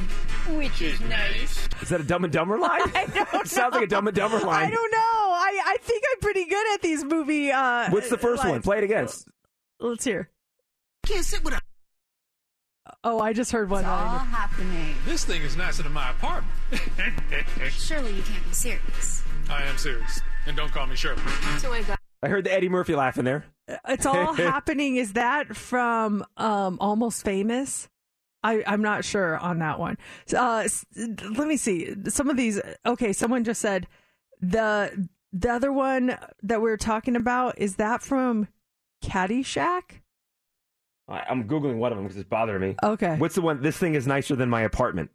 which 0.57 0.83
is 0.83 1.01
nice. 1.03 1.69
Is 1.81 1.91
that 1.91 2.01
a 2.01 2.05
Dumb 2.05 2.25
and 2.25 2.33
Dumber 2.33 2.59
line? 2.59 2.81
I 2.95 3.07
don't 3.07 3.47
Sounds 3.47 3.75
like 3.75 3.85
a 3.85 3.87
Dumb 3.87 4.09
and 4.09 4.17
Dumber 4.17 4.41
line. 4.41 4.67
I 4.67 4.71
don't 4.71 4.91
know. 4.91 4.99
I, 4.99 5.61
I 5.67 5.77
think 5.81 6.03
I'm 6.13 6.21
pretty 6.21 6.45
good 6.47 6.75
at 6.75 6.83
these 6.83 7.05
movie. 7.05 7.53
Uh, 7.53 7.89
What's 7.91 8.11
the 8.11 8.19
first 8.19 8.45
one? 8.45 8.61
Play 8.63 8.79
it 8.79 8.85
again. 8.85 9.07
Let's 9.79 10.05
hear. 10.05 10.29
Can't 11.07 11.25
sit 11.25 11.45
with 11.45 11.55
a. 11.55 11.61
Oh, 13.05 13.21
I 13.21 13.33
just 13.33 13.53
heard 13.53 13.71
one. 13.71 13.81
It's 13.81 13.89
all 13.89 14.07
line. 14.17 14.27
happening. 14.27 14.95
This 15.05 15.25
thing 15.25 15.43
is 15.43 15.57
nicer 15.57 15.85
than 15.85 15.93
my 15.93 16.11
apartment. 16.11 16.53
Surely 17.71 18.13
you 18.15 18.23
can't 18.23 18.45
be 18.45 18.53
serious. 18.53 19.23
I 19.49 19.63
am 19.63 19.79
serious. 19.79 20.21
And 20.47 20.57
don't 20.57 20.71
call 20.71 20.87
me 20.87 20.97
Shirley. 20.97 21.23
So 21.59 21.73
I 21.73 21.83
got 21.83 21.99
I 22.23 22.29
heard 22.29 22.45
the 22.45 22.53
Eddie 22.53 22.69
Murphy 22.69 22.95
laugh 22.95 23.19
in 23.19 23.25
there. 23.25 23.45
It's 23.89 24.07
all 24.07 24.33
happening. 24.35 24.97
Is 24.97 25.13
that 25.13 25.57
from 25.57 26.25
um, 26.37 26.79
Almost 26.81 27.25
Famous? 27.25 27.89
I, 28.43 28.63
I'm 28.67 28.83
not 28.83 29.05
sure 29.05 29.39
on 29.39 29.59
that 29.59 29.79
one. 29.79 29.99
Uh, 30.35 30.69
let 31.37 31.49
me 31.49 31.57
see. 31.57 31.95
Some 32.09 32.31
of 32.31 32.37
these. 32.37 32.61
Okay, 32.85 33.13
someone 33.13 33.45
just 33.45 33.61
said 33.61 33.87
the 34.41 35.09
the 35.33 35.51
other 35.51 35.73
one 35.73 36.17
that 36.43 36.63
we 36.63 36.71
are 36.71 36.77
talking 36.77 37.17
about 37.17 37.59
is 37.59 37.77
that 37.77 38.03
from 38.03 38.49
Caddyshack. 39.05 40.01
I, 41.09 41.23
I'm 41.29 41.49
googling 41.49 41.79
one 41.79 41.93
of 41.93 41.99
them 41.99 42.07
because 42.07 42.19
it's 42.19 42.29
bothering 42.29 42.61
me. 42.61 42.77
Okay. 42.83 43.17
What's 43.17 43.35
the 43.35 43.43
one? 43.43 43.63
This 43.63 43.77
thing 43.77 43.95
is 43.95 44.07
nicer 44.07 44.37
than 44.37 44.49
my 44.49 44.63
apartment. 44.63 45.11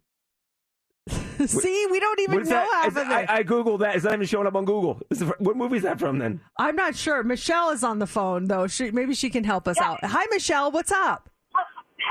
See, 1.50 1.86
we 1.90 2.00
don't 2.00 2.20
even 2.20 2.34
What 2.36 2.42
is 2.42 2.48
know 2.50 2.56
that? 2.56 2.82
half 2.84 2.88
Is- 2.88 2.96
of 2.96 3.08
it. 3.10 3.30
I, 3.30 3.38
I 3.38 3.42
googled 3.42 3.80
that. 3.80 3.96
Is 3.96 4.02
that 4.04 4.12
even 4.14 4.26
showing 4.26 4.46
up 4.46 4.54
on 4.54 4.64
Google? 4.64 5.00
Is 5.10 5.22
what 5.38 5.56
movie 5.56 5.76
is 5.78 5.82
that 5.82 5.98
from 5.98 6.18
then? 6.18 6.40
I'm 6.58 6.76
not 6.76 6.94
sure. 6.96 7.22
Michelle 7.22 7.70
is 7.70 7.82
on 7.84 7.98
the 7.98 8.06
phone 8.06 8.46
though. 8.48 8.66
She, 8.66 8.90
maybe 8.90 9.14
she 9.14 9.30
can 9.30 9.44
help 9.44 9.66
us 9.68 9.78
out. 9.78 9.98
Hi, 10.04 10.24
Michelle. 10.30 10.70
What's 10.70 10.92
up? 10.92 11.28
Uh, 11.54 11.58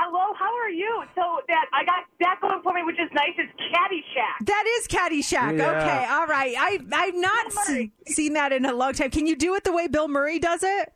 hello, 0.04 0.34
how 0.38 0.52
are 0.62 0.70
you? 0.70 1.02
So 1.14 1.22
that 1.48 1.64
I 1.72 1.84
got 1.84 2.04
that 2.20 2.38
going 2.40 2.60
for 2.62 2.72
me, 2.72 2.82
which 2.84 2.98
is 2.98 3.08
nice. 3.12 3.30
Is 3.38 3.48
Caddyshack. 3.72 4.46
That 4.46 4.64
is 4.78 4.86
Caddyshack. 4.88 5.58
Yeah. 5.58 5.70
Okay, 5.70 6.06
all 6.10 6.26
right. 6.26 6.54
I 6.58 6.78
I've 6.92 7.14
not 7.16 7.52
se- 7.52 7.92
seen 8.06 8.34
that 8.34 8.52
in 8.52 8.64
a 8.64 8.72
long 8.72 8.92
time. 8.92 9.10
Can 9.10 9.26
you 9.26 9.36
do 9.36 9.54
it 9.54 9.64
the 9.64 9.72
way 9.72 9.88
Bill 9.88 10.08
Murray 10.08 10.38
does 10.38 10.62
it? 10.62 10.92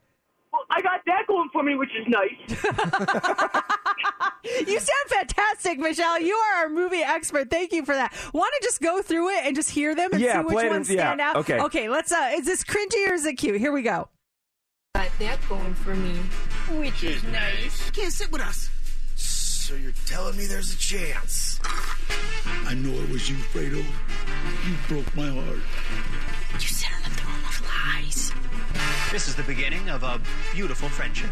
Well, 0.56 0.64
I 0.70 0.80
got 0.80 1.00
that 1.06 1.26
going 1.26 1.48
for 1.52 1.62
me, 1.62 1.74
which 1.74 1.90
is 1.94 2.06
nice. 2.08 3.62
You 4.66 4.78
sound 4.78 5.08
fantastic, 5.08 5.78
Michelle. 5.78 6.20
You 6.20 6.34
are 6.34 6.62
our 6.62 6.68
movie 6.68 7.02
expert. 7.02 7.50
Thank 7.50 7.72
you 7.72 7.84
for 7.84 7.94
that. 7.94 8.12
Want 8.32 8.52
to 8.60 8.66
just 8.66 8.80
go 8.80 9.02
through 9.02 9.30
it 9.30 9.44
and 9.44 9.56
just 9.56 9.68
hear 9.70 9.94
them 9.94 10.12
and 10.12 10.20
Yeah, 10.22 10.40
see 10.40 10.54
which 10.54 10.70
ones 10.70 10.88
yeah, 10.88 11.00
stand 11.00 11.20
out? 11.20 11.36
okay. 11.36 11.58
Okay. 11.60 11.88
Let's. 11.88 12.12
uh 12.12 12.30
Is 12.34 12.46
this 12.46 12.62
cringy 12.62 13.08
or 13.08 13.14
is 13.14 13.26
it 13.26 13.34
cute? 13.34 13.58
Here 13.60 13.72
we 13.72 13.82
go. 13.82 14.08
got 14.94 15.08
that 15.18 15.38
going 15.48 15.74
for 15.74 15.94
me, 15.96 16.14
which 16.78 17.02
is 17.02 17.22
nice. 17.24 17.90
Can't 17.90 18.12
sit 18.12 18.30
with 18.30 18.40
us. 18.40 18.70
So 19.16 19.74
you're 19.74 19.92
telling 20.06 20.36
me 20.36 20.46
there's 20.46 20.72
a 20.72 20.78
chance? 20.78 21.58
I 22.66 22.74
know 22.74 22.92
it 23.02 23.10
was 23.10 23.28
you, 23.28 23.34
Fredo. 23.36 23.82
You 23.82 24.74
broke 24.88 25.16
my 25.16 25.28
heart. 25.28 25.58
You 26.54 26.60
sit 26.60 26.88
on 26.94 27.02
the 27.02 27.10
throne 27.10 27.34
of 27.48 27.62
lies. 28.04 28.32
This 29.12 29.28
is 29.28 29.36
the 29.36 29.44
beginning 29.44 29.88
of 29.88 30.02
a 30.02 30.20
beautiful 30.52 30.88
friendship. 30.88 31.30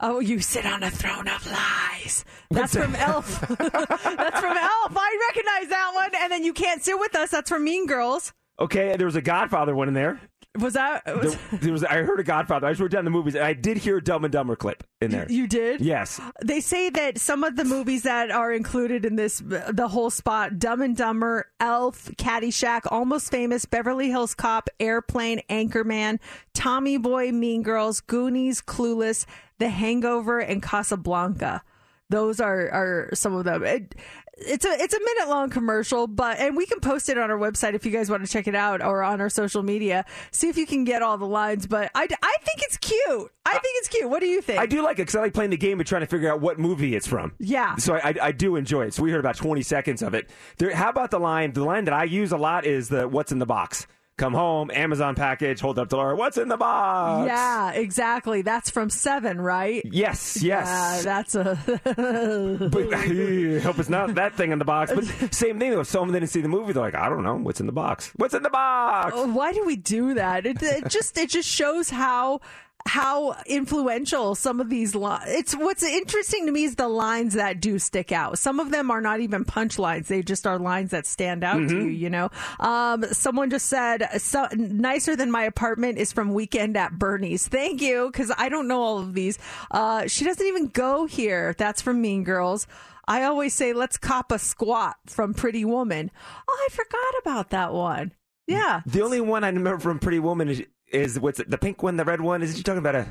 Oh, 0.00 0.18
you 0.20 0.40
sit 0.40 0.66
on 0.66 0.82
a 0.82 0.90
throne 0.90 1.28
of 1.28 1.46
lies. 1.46 2.24
That's 2.50 2.74
from 2.74 2.94
Elf. 2.96 3.40
That's 3.48 4.40
from 4.40 4.56
Elf. 4.56 4.96
I 4.96 5.28
recognize 5.28 5.68
that 5.70 5.92
one. 5.94 6.10
And 6.20 6.32
then 6.32 6.44
you 6.44 6.52
can't 6.52 6.82
sit 6.82 6.98
with 6.98 7.14
us. 7.14 7.30
That's 7.30 7.48
from 7.48 7.64
Mean 7.64 7.86
Girls. 7.86 8.32
Okay, 8.58 8.96
there 8.96 9.06
was 9.06 9.16
a 9.16 9.22
Godfather 9.22 9.74
one 9.74 9.88
in 9.88 9.94
there. 9.94 10.20
Was 10.58 10.72
that? 10.74 11.06
Was, 11.06 11.36
There, 11.50 11.58
there 11.60 11.72
was, 11.72 11.84
I 11.84 12.02
heard 12.02 12.18
a 12.18 12.24
Godfather. 12.24 12.66
I 12.66 12.70
just 12.72 12.80
wrote 12.80 12.90
down 12.90 13.04
the 13.04 13.10
movies, 13.10 13.36
and 13.36 13.44
I 13.44 13.52
did 13.52 13.76
hear 13.76 13.98
a 13.98 14.02
Dumb 14.02 14.24
and 14.24 14.32
Dumber 14.32 14.56
clip 14.56 14.82
in 15.00 15.12
there. 15.12 15.26
you 15.30 15.46
did? 15.46 15.80
Yes. 15.80 16.20
They 16.44 16.60
say 16.60 16.90
that 16.90 17.18
some 17.18 17.44
of 17.44 17.54
the 17.54 17.64
movies 17.64 18.02
that 18.02 18.32
are 18.32 18.52
included 18.52 19.04
in 19.04 19.14
this, 19.14 19.40
the 19.44 19.86
whole 19.88 20.10
spot, 20.10 20.58
Dumb 20.58 20.82
and 20.82 20.96
Dumber, 20.96 21.46
Elf, 21.60 22.10
Caddyshack, 22.16 22.80
Almost 22.90 23.30
Famous, 23.30 23.64
Beverly 23.64 24.08
Hills 24.08 24.34
Cop, 24.34 24.68
Airplane, 24.80 25.40
Anchorman, 25.48 26.18
Tommy 26.52 26.96
Boy, 26.98 27.30
Mean 27.30 27.62
Girls, 27.62 28.00
Goonies, 28.00 28.60
Clueless, 28.60 29.26
The 29.58 29.68
Hangover, 29.68 30.40
and 30.40 30.60
Casablanca. 30.60 31.62
Those 32.08 32.40
are, 32.40 32.68
are 32.72 33.10
some 33.14 33.36
of 33.36 33.44
them. 33.44 33.62
It, 33.62 33.94
it's 34.40 34.64
a 34.64 34.70
it's 34.70 34.94
a 34.94 34.98
minute 34.98 35.28
long 35.28 35.50
commercial, 35.50 36.06
but 36.06 36.38
and 36.38 36.56
we 36.56 36.66
can 36.66 36.80
post 36.80 37.08
it 37.08 37.18
on 37.18 37.30
our 37.30 37.38
website 37.38 37.74
if 37.74 37.84
you 37.84 37.92
guys 37.92 38.10
want 38.10 38.24
to 38.24 38.30
check 38.30 38.46
it 38.46 38.54
out 38.54 38.82
or 38.82 39.02
on 39.02 39.20
our 39.20 39.28
social 39.28 39.62
media. 39.62 40.04
See 40.30 40.48
if 40.48 40.56
you 40.56 40.66
can 40.66 40.84
get 40.84 41.02
all 41.02 41.18
the 41.18 41.26
lines. 41.26 41.66
But 41.66 41.90
I, 41.94 42.02
I 42.22 42.36
think 42.42 42.62
it's 42.62 42.76
cute. 42.76 43.30
I 43.46 43.52
think 43.52 43.74
it's 43.78 43.88
cute. 43.88 44.08
What 44.08 44.20
do 44.20 44.26
you 44.26 44.40
think? 44.42 44.58
I 44.58 44.66
do 44.66 44.82
like 44.82 44.98
it 44.98 45.02
because 45.02 45.16
I 45.16 45.20
like 45.20 45.34
playing 45.34 45.50
the 45.50 45.56
game 45.56 45.80
of 45.80 45.86
trying 45.86 46.02
to 46.02 46.06
figure 46.06 46.30
out 46.30 46.40
what 46.40 46.58
movie 46.58 46.94
it's 46.94 47.06
from. 47.06 47.32
Yeah. 47.38 47.76
So 47.76 47.94
I, 47.94 48.08
I, 48.10 48.14
I 48.22 48.32
do 48.32 48.56
enjoy 48.56 48.86
it. 48.86 48.94
So 48.94 49.02
we 49.02 49.10
heard 49.10 49.20
about 49.20 49.36
20 49.36 49.62
seconds 49.62 50.02
of 50.02 50.14
it. 50.14 50.30
There, 50.58 50.74
how 50.74 50.90
about 50.90 51.10
the 51.10 51.20
line? 51.20 51.52
The 51.52 51.64
line 51.64 51.84
that 51.84 51.94
I 51.94 52.04
use 52.04 52.32
a 52.32 52.38
lot 52.38 52.64
is 52.64 52.88
the 52.88 53.08
"What's 53.08 53.32
in 53.32 53.38
the 53.38 53.46
box." 53.46 53.86
Come 54.20 54.34
home, 54.34 54.70
Amazon 54.70 55.14
package, 55.14 55.60
hold 55.60 55.78
up 55.78 55.88
to 55.88 55.96
Laura. 55.96 56.14
What's 56.14 56.36
in 56.36 56.48
the 56.48 56.58
box? 56.58 57.26
Yeah, 57.26 57.70
exactly. 57.72 58.42
That's 58.42 58.68
from 58.68 58.90
Seven, 58.90 59.40
right? 59.40 59.80
Yes, 59.86 60.42
yes. 60.42 60.66
Yeah, 60.66 61.00
that's 61.02 61.34
a. 61.34 61.58
But 62.70 62.92
hope 63.62 63.78
it's 63.78 63.88
not 63.88 64.16
that 64.16 64.34
thing 64.36 64.52
in 64.52 64.58
the 64.58 64.66
box. 64.66 64.92
But 64.94 65.04
same 65.34 65.58
thing 65.58 65.70
though. 65.70 65.80
If 65.80 65.86
someone 65.86 66.12
didn't 66.12 66.28
see 66.28 66.42
the 66.42 66.48
movie. 66.48 66.74
They're 66.74 66.82
like, 66.82 66.94
I 66.94 67.08
don't 67.08 67.24
know 67.24 67.36
what's 67.36 67.60
in 67.60 67.66
the 67.66 67.72
box. 67.72 68.12
What's 68.16 68.34
in 68.34 68.42
the 68.42 68.50
box? 68.50 69.14
Oh, 69.16 69.26
Why 69.32 69.54
do 69.54 69.64
we 69.64 69.76
do 69.76 70.12
that? 70.12 70.44
It, 70.44 70.62
it 70.62 70.88
just 70.90 71.16
it 71.16 71.30
just 71.30 71.48
shows 71.48 71.88
how 71.88 72.40
how 72.86 73.36
influential 73.46 74.34
some 74.34 74.60
of 74.60 74.68
these 74.68 74.94
lines. 74.94 75.24
It's 75.28 75.54
what's 75.54 75.82
interesting 75.82 76.46
to 76.46 76.52
me 76.52 76.64
is 76.64 76.76
the 76.76 76.88
lines 76.88 77.34
that 77.34 77.60
do 77.60 77.78
stick 77.78 78.12
out. 78.12 78.38
Some 78.38 78.60
of 78.60 78.70
them 78.70 78.90
are 78.90 79.00
not 79.00 79.20
even 79.20 79.44
punchlines; 79.44 80.06
they 80.06 80.22
just 80.22 80.46
are 80.46 80.58
lines 80.58 80.90
that 80.90 81.06
stand 81.06 81.44
out 81.44 81.68
to 81.68 81.84
you. 81.84 81.88
You 81.88 82.10
know, 82.10 82.30
um, 82.58 83.04
someone 83.12 83.50
just 83.50 83.66
said, 83.66 84.08
so, 84.20 84.48
"Nicer 84.54 85.16
than 85.16 85.30
my 85.30 85.42
apartment" 85.44 85.98
is 85.98 86.12
from 86.12 86.32
Weekend 86.34 86.76
at 86.76 86.98
Bernie's. 86.98 87.46
Thank 87.46 87.80
you, 87.80 88.08
because 88.10 88.32
I 88.36 88.48
don't 88.48 88.68
know 88.68 88.82
all 88.82 88.98
of 88.98 89.14
these. 89.14 89.38
Uh, 89.70 90.06
she 90.06 90.24
doesn't 90.24 90.46
even 90.46 90.68
go 90.68 91.06
here. 91.06 91.54
That's 91.58 91.82
from 91.82 92.00
Mean 92.00 92.24
Girls. 92.24 92.66
I 93.06 93.24
always 93.24 93.54
say, 93.54 93.72
"Let's 93.72 93.96
cop 93.96 94.32
a 94.32 94.38
squat" 94.38 94.96
from 95.06 95.34
Pretty 95.34 95.64
Woman. 95.64 96.10
Oh, 96.48 96.68
I 96.68 96.72
forgot 96.72 97.20
about 97.22 97.50
that 97.50 97.72
one. 97.72 98.12
Yeah. 98.46 98.80
The 98.84 99.02
only 99.02 99.20
one 99.20 99.44
I 99.44 99.48
remember 99.48 99.78
from 99.78 99.98
Pretty 100.00 100.18
Woman 100.18 100.48
is, 100.48 100.62
is 100.90 101.18
what's 101.18 101.40
it, 101.40 101.50
the 101.50 101.58
pink 101.58 101.82
one, 101.82 101.96
the 101.96 102.04
red 102.04 102.20
one? 102.20 102.42
Is 102.42 102.56
you 102.56 102.62
talking 102.62 102.78
about 102.78 102.94
a? 102.94 103.06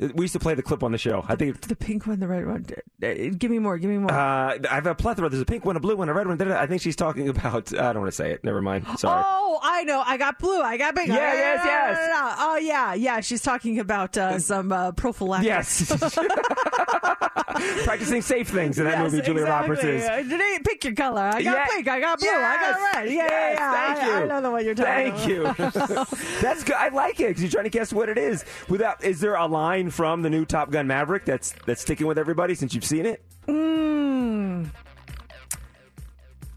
We 0.00 0.24
used 0.24 0.32
to 0.32 0.40
play 0.40 0.54
the 0.54 0.62
clip 0.62 0.82
on 0.82 0.90
the 0.90 0.98
show. 0.98 1.24
I 1.28 1.36
think. 1.36 1.60
The 1.60 1.76
pink 1.76 2.04
one, 2.08 2.18
the 2.18 2.26
red 2.26 2.44
one. 2.46 2.66
Give 3.38 3.48
me 3.50 3.60
more. 3.60 3.78
Give 3.78 3.88
me 3.88 3.98
more. 3.98 4.10
Uh, 4.10 4.58
I 4.68 4.74
have 4.74 4.86
a 4.86 4.94
plethora. 4.94 5.28
There's 5.28 5.40
a 5.40 5.46
pink 5.46 5.64
one, 5.64 5.76
a 5.76 5.80
blue 5.80 5.94
one, 5.94 6.08
a 6.08 6.12
red 6.12 6.26
one. 6.26 6.40
I 6.50 6.66
think 6.66 6.82
she's 6.82 6.96
talking 6.96 7.28
about. 7.28 7.72
I 7.72 7.92
don't 7.92 8.02
want 8.02 8.12
to 8.12 8.16
say 8.16 8.32
it. 8.32 8.42
Never 8.42 8.60
mind. 8.60 8.86
Sorry. 8.98 9.22
Oh, 9.24 9.60
I 9.62 9.84
know. 9.84 10.02
I 10.04 10.16
got 10.16 10.40
blue. 10.40 10.60
I 10.60 10.76
got 10.76 10.96
pink. 10.96 11.08
Yeah, 11.08 11.14
Ah, 11.14 11.32
yes, 11.32 11.60
yes. 11.64 12.36
Oh, 12.40 12.56
yeah, 12.56 12.94
yeah. 12.94 13.20
She's 13.20 13.40
talking 13.40 13.78
about 13.78 14.16
uh, 14.16 14.40
some 14.40 14.72
uh, 14.72 14.90
prophylactics. 14.92 15.90
Yes. 15.90 16.18
Practicing 17.84 18.22
safe 18.22 18.48
things 18.48 18.78
in 18.78 18.84
that 18.84 18.98
Yes, 18.98 19.12
movie, 19.12 19.24
Julia 19.24 19.42
exactly. 19.42 19.70
Roberts 19.76 19.84
is. 19.84 20.04
Uh, 20.08 20.16
Today, 20.22 20.58
pick 20.64 20.84
your 20.84 20.94
color. 20.94 21.22
I 21.22 21.42
got 21.42 21.42
Yeah. 21.42 21.66
pink. 21.66 21.88
I 21.88 22.00
got 22.00 22.18
blue. 22.20 22.28
I 22.28 22.56
got 22.56 22.94
red. 22.94 23.10
Yeah, 23.10 23.14
yeah, 23.14 23.28
Yes, 23.28 23.58
yeah. 23.58 23.72
Thank 23.94 23.98
I, 23.98 24.06
you. 24.06 24.12
I 24.12 24.26
know 24.26 24.40
the 24.40 24.50
one 24.50 24.64
you're 24.64 24.74
talking 24.74 25.12
Thank 25.12 25.28
you. 25.28 25.42
that's 26.40 26.64
good. 26.64 26.76
I 26.76 26.88
like 26.88 27.20
it 27.20 27.28
because 27.28 27.42
you're 27.42 27.50
trying 27.50 27.64
to 27.64 27.70
guess 27.70 27.92
what 27.92 28.08
it 28.08 28.18
is. 28.18 28.44
Without, 28.68 29.02
is 29.04 29.20
there 29.20 29.34
a 29.34 29.46
line 29.46 29.90
from 29.90 30.22
the 30.22 30.30
new 30.30 30.44
Top 30.44 30.70
Gun 30.70 30.86
Maverick 30.86 31.24
that's 31.24 31.54
that's 31.66 31.80
sticking 31.82 32.06
with 32.06 32.18
everybody 32.18 32.54
since 32.54 32.74
you've 32.74 32.84
seen 32.84 33.06
it? 33.06 33.22
Mm. 33.46 34.68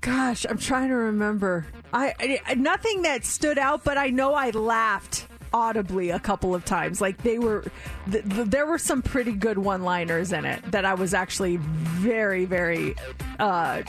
Gosh, 0.01 0.45
I'm 0.49 0.57
trying 0.57 0.89
to 0.89 0.95
remember. 0.95 1.65
I, 1.93 2.39
I 2.45 2.53
nothing 2.55 3.01
that 3.03 3.25
stood 3.25 3.57
out, 3.57 3.83
but 3.83 3.97
I 3.97 4.07
know 4.09 4.33
I 4.33 4.51
laughed 4.51 5.27
audibly 5.53 6.09
a 6.09 6.19
couple 6.19 6.53
of 6.55 6.65
times. 6.65 7.01
Like 7.01 7.17
they 7.23 7.39
were, 7.39 7.63
th- 8.11 8.23
th- 8.29 8.47
there 8.47 8.65
were 8.65 8.77
some 8.77 9.01
pretty 9.01 9.31
good 9.33 9.57
one-liners 9.57 10.31
in 10.33 10.45
it 10.45 10.61
that 10.71 10.85
I 10.85 10.93
was 10.93 11.13
actually 11.13 11.57
very, 11.57 12.45
very, 12.45 12.95
uh, 13.39 13.81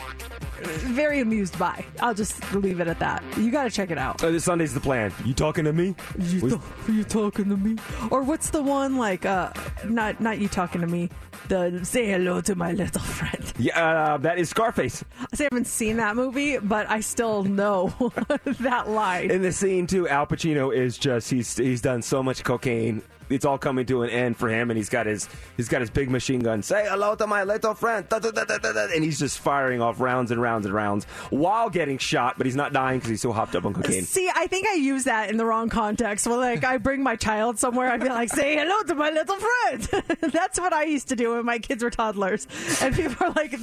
very 0.60 1.20
amused 1.20 1.58
by. 1.58 1.84
I'll 2.00 2.14
just 2.14 2.52
leave 2.54 2.80
it 2.80 2.88
at 2.88 2.98
that. 2.98 3.22
You 3.36 3.50
got 3.50 3.64
to 3.64 3.70
check 3.70 3.90
it 3.90 3.98
out. 3.98 4.22
Uh, 4.22 4.30
this 4.30 4.44
Sunday's 4.44 4.74
the 4.74 4.80
plan. 4.80 5.12
You 5.24 5.34
talking 5.34 5.64
to 5.64 5.72
me? 5.72 5.94
You, 6.18 6.60
are 6.88 6.92
you 6.92 7.04
talking 7.04 7.48
to 7.48 7.56
me? 7.56 7.76
Or 8.10 8.22
what's 8.22 8.50
the 8.50 8.62
one 8.62 8.96
like? 8.96 9.24
Uh, 9.24 9.52
not 9.84 10.20
not 10.20 10.38
you 10.38 10.48
talking 10.48 10.80
to 10.80 10.86
me. 10.86 11.10
The 11.48 11.84
say 11.84 12.06
hello 12.06 12.40
to 12.42 12.54
my 12.56 12.72
little 12.72 13.00
friend. 13.00 13.52
yeah, 13.58 13.78
uh, 14.14 14.16
that 14.18 14.38
is 14.38 14.48
Scarface. 14.50 15.04
I 15.20 15.42
haven't 15.44 15.66
seen 15.66 15.96
that 15.98 16.16
movie, 16.16 16.58
but 16.58 16.90
I 16.90 17.00
still 17.00 17.44
know 17.44 17.94
that 18.44 18.88
line. 18.90 19.30
In 19.30 19.42
the 19.42 19.52
scene 19.52 19.86
too, 19.86 20.08
Al 20.08 20.26
Pacino 20.26 20.74
is 20.74 20.98
just 20.98 21.30
he's 21.30 21.46
he's 21.56 21.80
done 21.80 22.02
so 22.02 22.22
much 22.22 22.44
cocaine. 22.44 23.02
It's 23.30 23.44
all 23.44 23.58
coming 23.58 23.86
to 23.86 24.02
an 24.02 24.10
end 24.10 24.36
for 24.36 24.48
him, 24.48 24.70
and 24.70 24.76
he's 24.76 24.88
got 24.88 25.06
his 25.06 25.28
he's 25.56 25.68
got 25.68 25.80
his 25.80 25.90
big 25.90 26.10
machine 26.10 26.40
gun. 26.40 26.62
Say 26.62 26.86
hello 26.88 27.14
to 27.14 27.26
my 27.26 27.44
little 27.44 27.74
friend, 27.74 28.08
Da, 28.08 28.18
da, 28.18 28.30
da, 28.30 28.88
and 28.94 29.04
he's 29.04 29.18
just 29.18 29.38
firing 29.38 29.80
off 29.80 30.00
rounds 30.00 30.30
and 30.30 30.40
rounds 30.40 30.66
and 30.66 30.74
rounds 30.74 31.04
while 31.30 31.70
getting 31.70 31.98
shot, 31.98 32.36
but 32.38 32.46
he's 32.46 32.56
not 32.56 32.72
dying 32.72 32.98
because 32.98 33.10
he's 33.10 33.22
so 33.22 33.32
hopped 33.32 33.54
up 33.54 33.64
on 33.64 33.74
cocaine. 33.74 34.02
See, 34.04 34.30
I 34.34 34.46
think 34.46 34.66
I 34.66 34.74
use 34.74 35.04
that 35.04 35.30
in 35.30 35.36
the 35.36 35.44
wrong 35.44 35.68
context. 35.68 36.26
Well, 36.26 36.38
like 36.38 36.64
I 36.64 36.78
bring 36.78 37.02
my 37.02 37.16
child 37.16 37.58
somewhere, 37.58 37.90
I'd 37.90 38.00
be 38.02 38.08
like, 38.08 38.30
"Say 38.30 38.56
hello 38.56 38.82
to 38.82 38.94
my 38.94 39.10
little 39.10 39.36
friend." 39.36 40.04
That's 40.32 40.58
what 40.58 40.72
I 40.72 40.84
used 40.84 41.08
to 41.08 41.16
do 41.16 41.34
when 41.34 41.44
my 41.44 41.58
kids 41.58 41.82
were 41.82 41.90
toddlers, 41.90 42.46
and 42.82 42.94
people 42.94 43.26
are 43.26 43.32
like, 43.32 43.54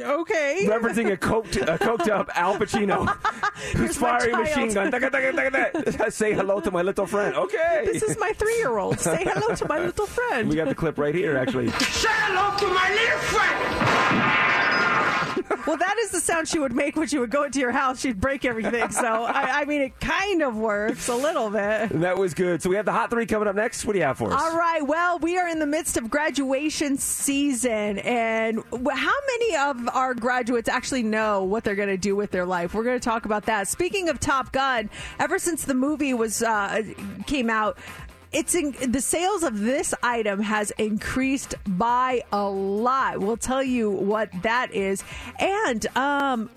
"Okay." 0.00 0.66
Referencing 0.68 1.12
a 1.12 1.16
coked, 1.16 1.56
a 1.62 1.78
coked 1.78 2.08
up 2.08 2.30
Al 2.34 2.56
Pacino 2.56 3.06
who's 3.72 3.80
Here's 3.80 3.98
firing 3.98 4.34
a 4.34 4.38
machine 4.38 4.72
gun. 4.72 6.10
Say 6.10 6.34
hello 6.34 6.60
to 6.60 6.70
my 6.70 6.82
little 6.82 7.06
friend. 7.06 7.34
Okay. 7.36 7.82
This 7.84 8.02
is 8.02 8.18
my 8.18 8.32
three-year-old. 8.94 9.00
Say 9.00 9.24
hello 9.32 9.54
to 9.54 9.68
my 9.68 9.78
little 9.78 10.06
friend. 10.06 10.48
we 10.48 10.56
got 10.56 10.68
the 10.68 10.74
clip 10.74 10.98
right 10.98 11.14
here, 11.14 11.36
actually. 11.36 11.70
Say 11.70 12.08
hello 12.10 12.56
to 12.58 12.66
my 12.68 12.90
little 12.90 13.18
friend. 13.18 14.40
well, 15.66 15.76
that 15.76 15.96
is 16.00 16.10
the 16.10 16.20
sound 16.20 16.48
she 16.48 16.58
would 16.58 16.72
make 16.72 16.96
when 16.96 17.06
she 17.08 17.18
would 17.18 17.30
go 17.30 17.44
into 17.44 17.60
your 17.60 17.70
house. 17.72 18.00
She'd 18.00 18.20
break 18.20 18.44
everything. 18.44 18.90
So, 18.90 19.24
I, 19.24 19.60
I 19.60 19.64
mean, 19.64 19.80
it 19.82 19.98
kind 20.00 20.42
of 20.42 20.56
works 20.56 21.08
a 21.08 21.14
little 21.14 21.50
bit. 21.50 21.90
That 22.00 22.18
was 22.18 22.34
good. 22.34 22.62
So 22.62 22.70
we 22.70 22.76
have 22.76 22.84
the 22.84 22.92
hot 22.92 23.10
three 23.10 23.26
coming 23.26 23.48
up 23.48 23.56
next. 23.56 23.84
What 23.84 23.92
do 23.94 23.98
you 23.98 24.04
have 24.04 24.18
for 24.18 24.32
us? 24.32 24.40
All 24.40 24.56
right. 24.56 24.86
Well, 24.86 25.18
we 25.18 25.38
are 25.38 25.48
in 25.48 25.58
the 25.58 25.66
midst 25.66 25.96
of 25.96 26.10
graduation 26.10 26.96
season, 26.96 27.98
and 27.98 28.62
how 28.72 29.12
many 29.26 29.56
of 29.56 29.88
our 29.94 30.14
graduates 30.14 30.68
actually 30.68 31.02
know 31.02 31.44
what 31.44 31.64
they're 31.64 31.74
going 31.74 31.88
to 31.88 31.96
do 31.96 32.14
with 32.16 32.30
their 32.30 32.46
life? 32.46 32.74
We're 32.74 32.84
going 32.84 32.98
to 32.98 33.04
talk 33.04 33.24
about 33.24 33.46
that. 33.46 33.68
Speaking 33.68 34.08
of 34.08 34.20
Top 34.20 34.52
Gun, 34.52 34.90
ever 35.18 35.38
since 35.38 35.64
the 35.64 35.74
movie 35.74 36.14
was 36.14 36.42
uh, 36.42 36.82
came 37.26 37.50
out. 37.50 37.78
It's 38.32 38.54
in, 38.54 38.76
the 38.92 39.00
sales 39.00 39.42
of 39.42 39.58
this 39.58 39.92
item 40.04 40.40
has 40.40 40.70
increased 40.72 41.56
by 41.66 42.22
a 42.32 42.48
lot. 42.48 43.18
We'll 43.18 43.36
tell 43.36 43.62
you 43.62 43.90
what 43.90 44.30
that 44.42 44.72
is. 44.72 45.02
And 45.40 45.84
um, 45.96 46.48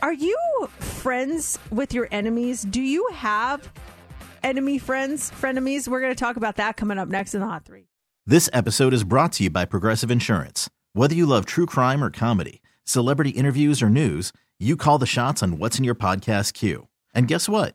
are 0.00 0.12
you 0.12 0.38
friends 0.78 1.58
with 1.70 1.92
your 1.92 2.08
enemies? 2.10 2.62
Do 2.62 2.80
you 2.80 3.06
have 3.12 3.70
enemy 4.42 4.78
friends, 4.78 5.30
frenemies? 5.30 5.86
We're 5.86 6.00
going 6.00 6.14
to 6.14 6.18
talk 6.18 6.36
about 6.36 6.56
that 6.56 6.78
coming 6.78 6.98
up 6.98 7.08
next 7.08 7.34
in 7.34 7.40
the 7.40 7.46
Hot 7.46 7.64
Three. 7.66 7.88
This 8.24 8.48
episode 8.54 8.94
is 8.94 9.04
brought 9.04 9.32
to 9.32 9.44
you 9.44 9.50
by 9.50 9.66
Progressive 9.66 10.10
Insurance. 10.10 10.70
Whether 10.94 11.14
you 11.14 11.26
love 11.26 11.44
true 11.44 11.66
crime 11.66 12.02
or 12.02 12.10
comedy, 12.10 12.62
celebrity 12.84 13.30
interviews 13.30 13.82
or 13.82 13.90
news, 13.90 14.32
you 14.58 14.76
call 14.76 14.96
the 14.96 15.06
shots 15.06 15.42
on 15.42 15.58
what's 15.58 15.78
in 15.78 15.84
your 15.84 15.94
podcast 15.94 16.54
queue. 16.54 16.88
And 17.14 17.28
guess 17.28 17.48
what? 17.48 17.74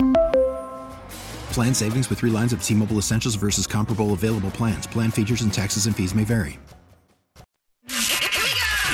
Plan 1.51 1.73
savings 1.73 2.09
with 2.09 2.19
three 2.19 2.29
lines 2.31 2.53
of 2.53 2.63
T 2.63 2.73
Mobile 2.73 2.97
Essentials 2.97 3.35
versus 3.35 3.67
comparable 3.67 4.13
available 4.13 4.51
plans. 4.51 4.87
Plan 4.87 5.11
features 5.11 5.41
and 5.41 5.53
taxes 5.53 5.85
and 5.85 5.93
fees 5.93 6.15
may 6.15 6.23
vary. 6.23 6.57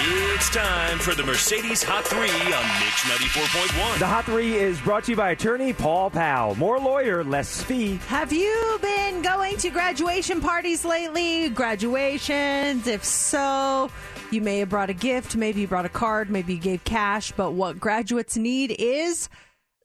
It's 0.09 0.49
time 0.51 0.99
for 0.99 1.15
the 1.15 1.23
Mercedes 1.23 1.83
Hot 1.83 2.05
3 2.05 2.19
on 2.19 2.27
Mix 2.27 3.01
94.1. 3.35 3.99
The 3.99 4.05
Hot 4.05 4.25
Three 4.25 4.55
is 4.55 4.79
brought 4.81 5.03
to 5.05 5.11
you 5.11 5.17
by 5.17 5.31
attorney 5.31 5.73
Paul 5.73 6.09
Powell. 6.09 6.55
More 6.55 6.79
lawyer, 6.79 7.23
less 7.23 7.63
fee. 7.63 7.97
Have 8.07 8.31
you 8.31 8.79
been 8.81 9.21
going 9.21 9.57
to 9.57 9.69
graduation 9.69 10.39
parties 10.39 10.85
lately? 10.85 11.49
Graduations? 11.49 12.87
If 12.87 13.03
so, 13.03 13.91
you 14.31 14.41
may 14.41 14.59
have 14.59 14.69
brought 14.69 14.89
a 14.89 14.93
gift, 14.93 15.35
maybe 15.35 15.61
you 15.61 15.67
brought 15.67 15.85
a 15.85 15.89
card, 15.89 16.29
maybe 16.29 16.53
you 16.53 16.59
gave 16.59 16.83
cash, 16.83 17.31
but 17.33 17.51
what 17.51 17.79
graduates 17.79 18.37
need 18.37 18.75
is 18.77 19.29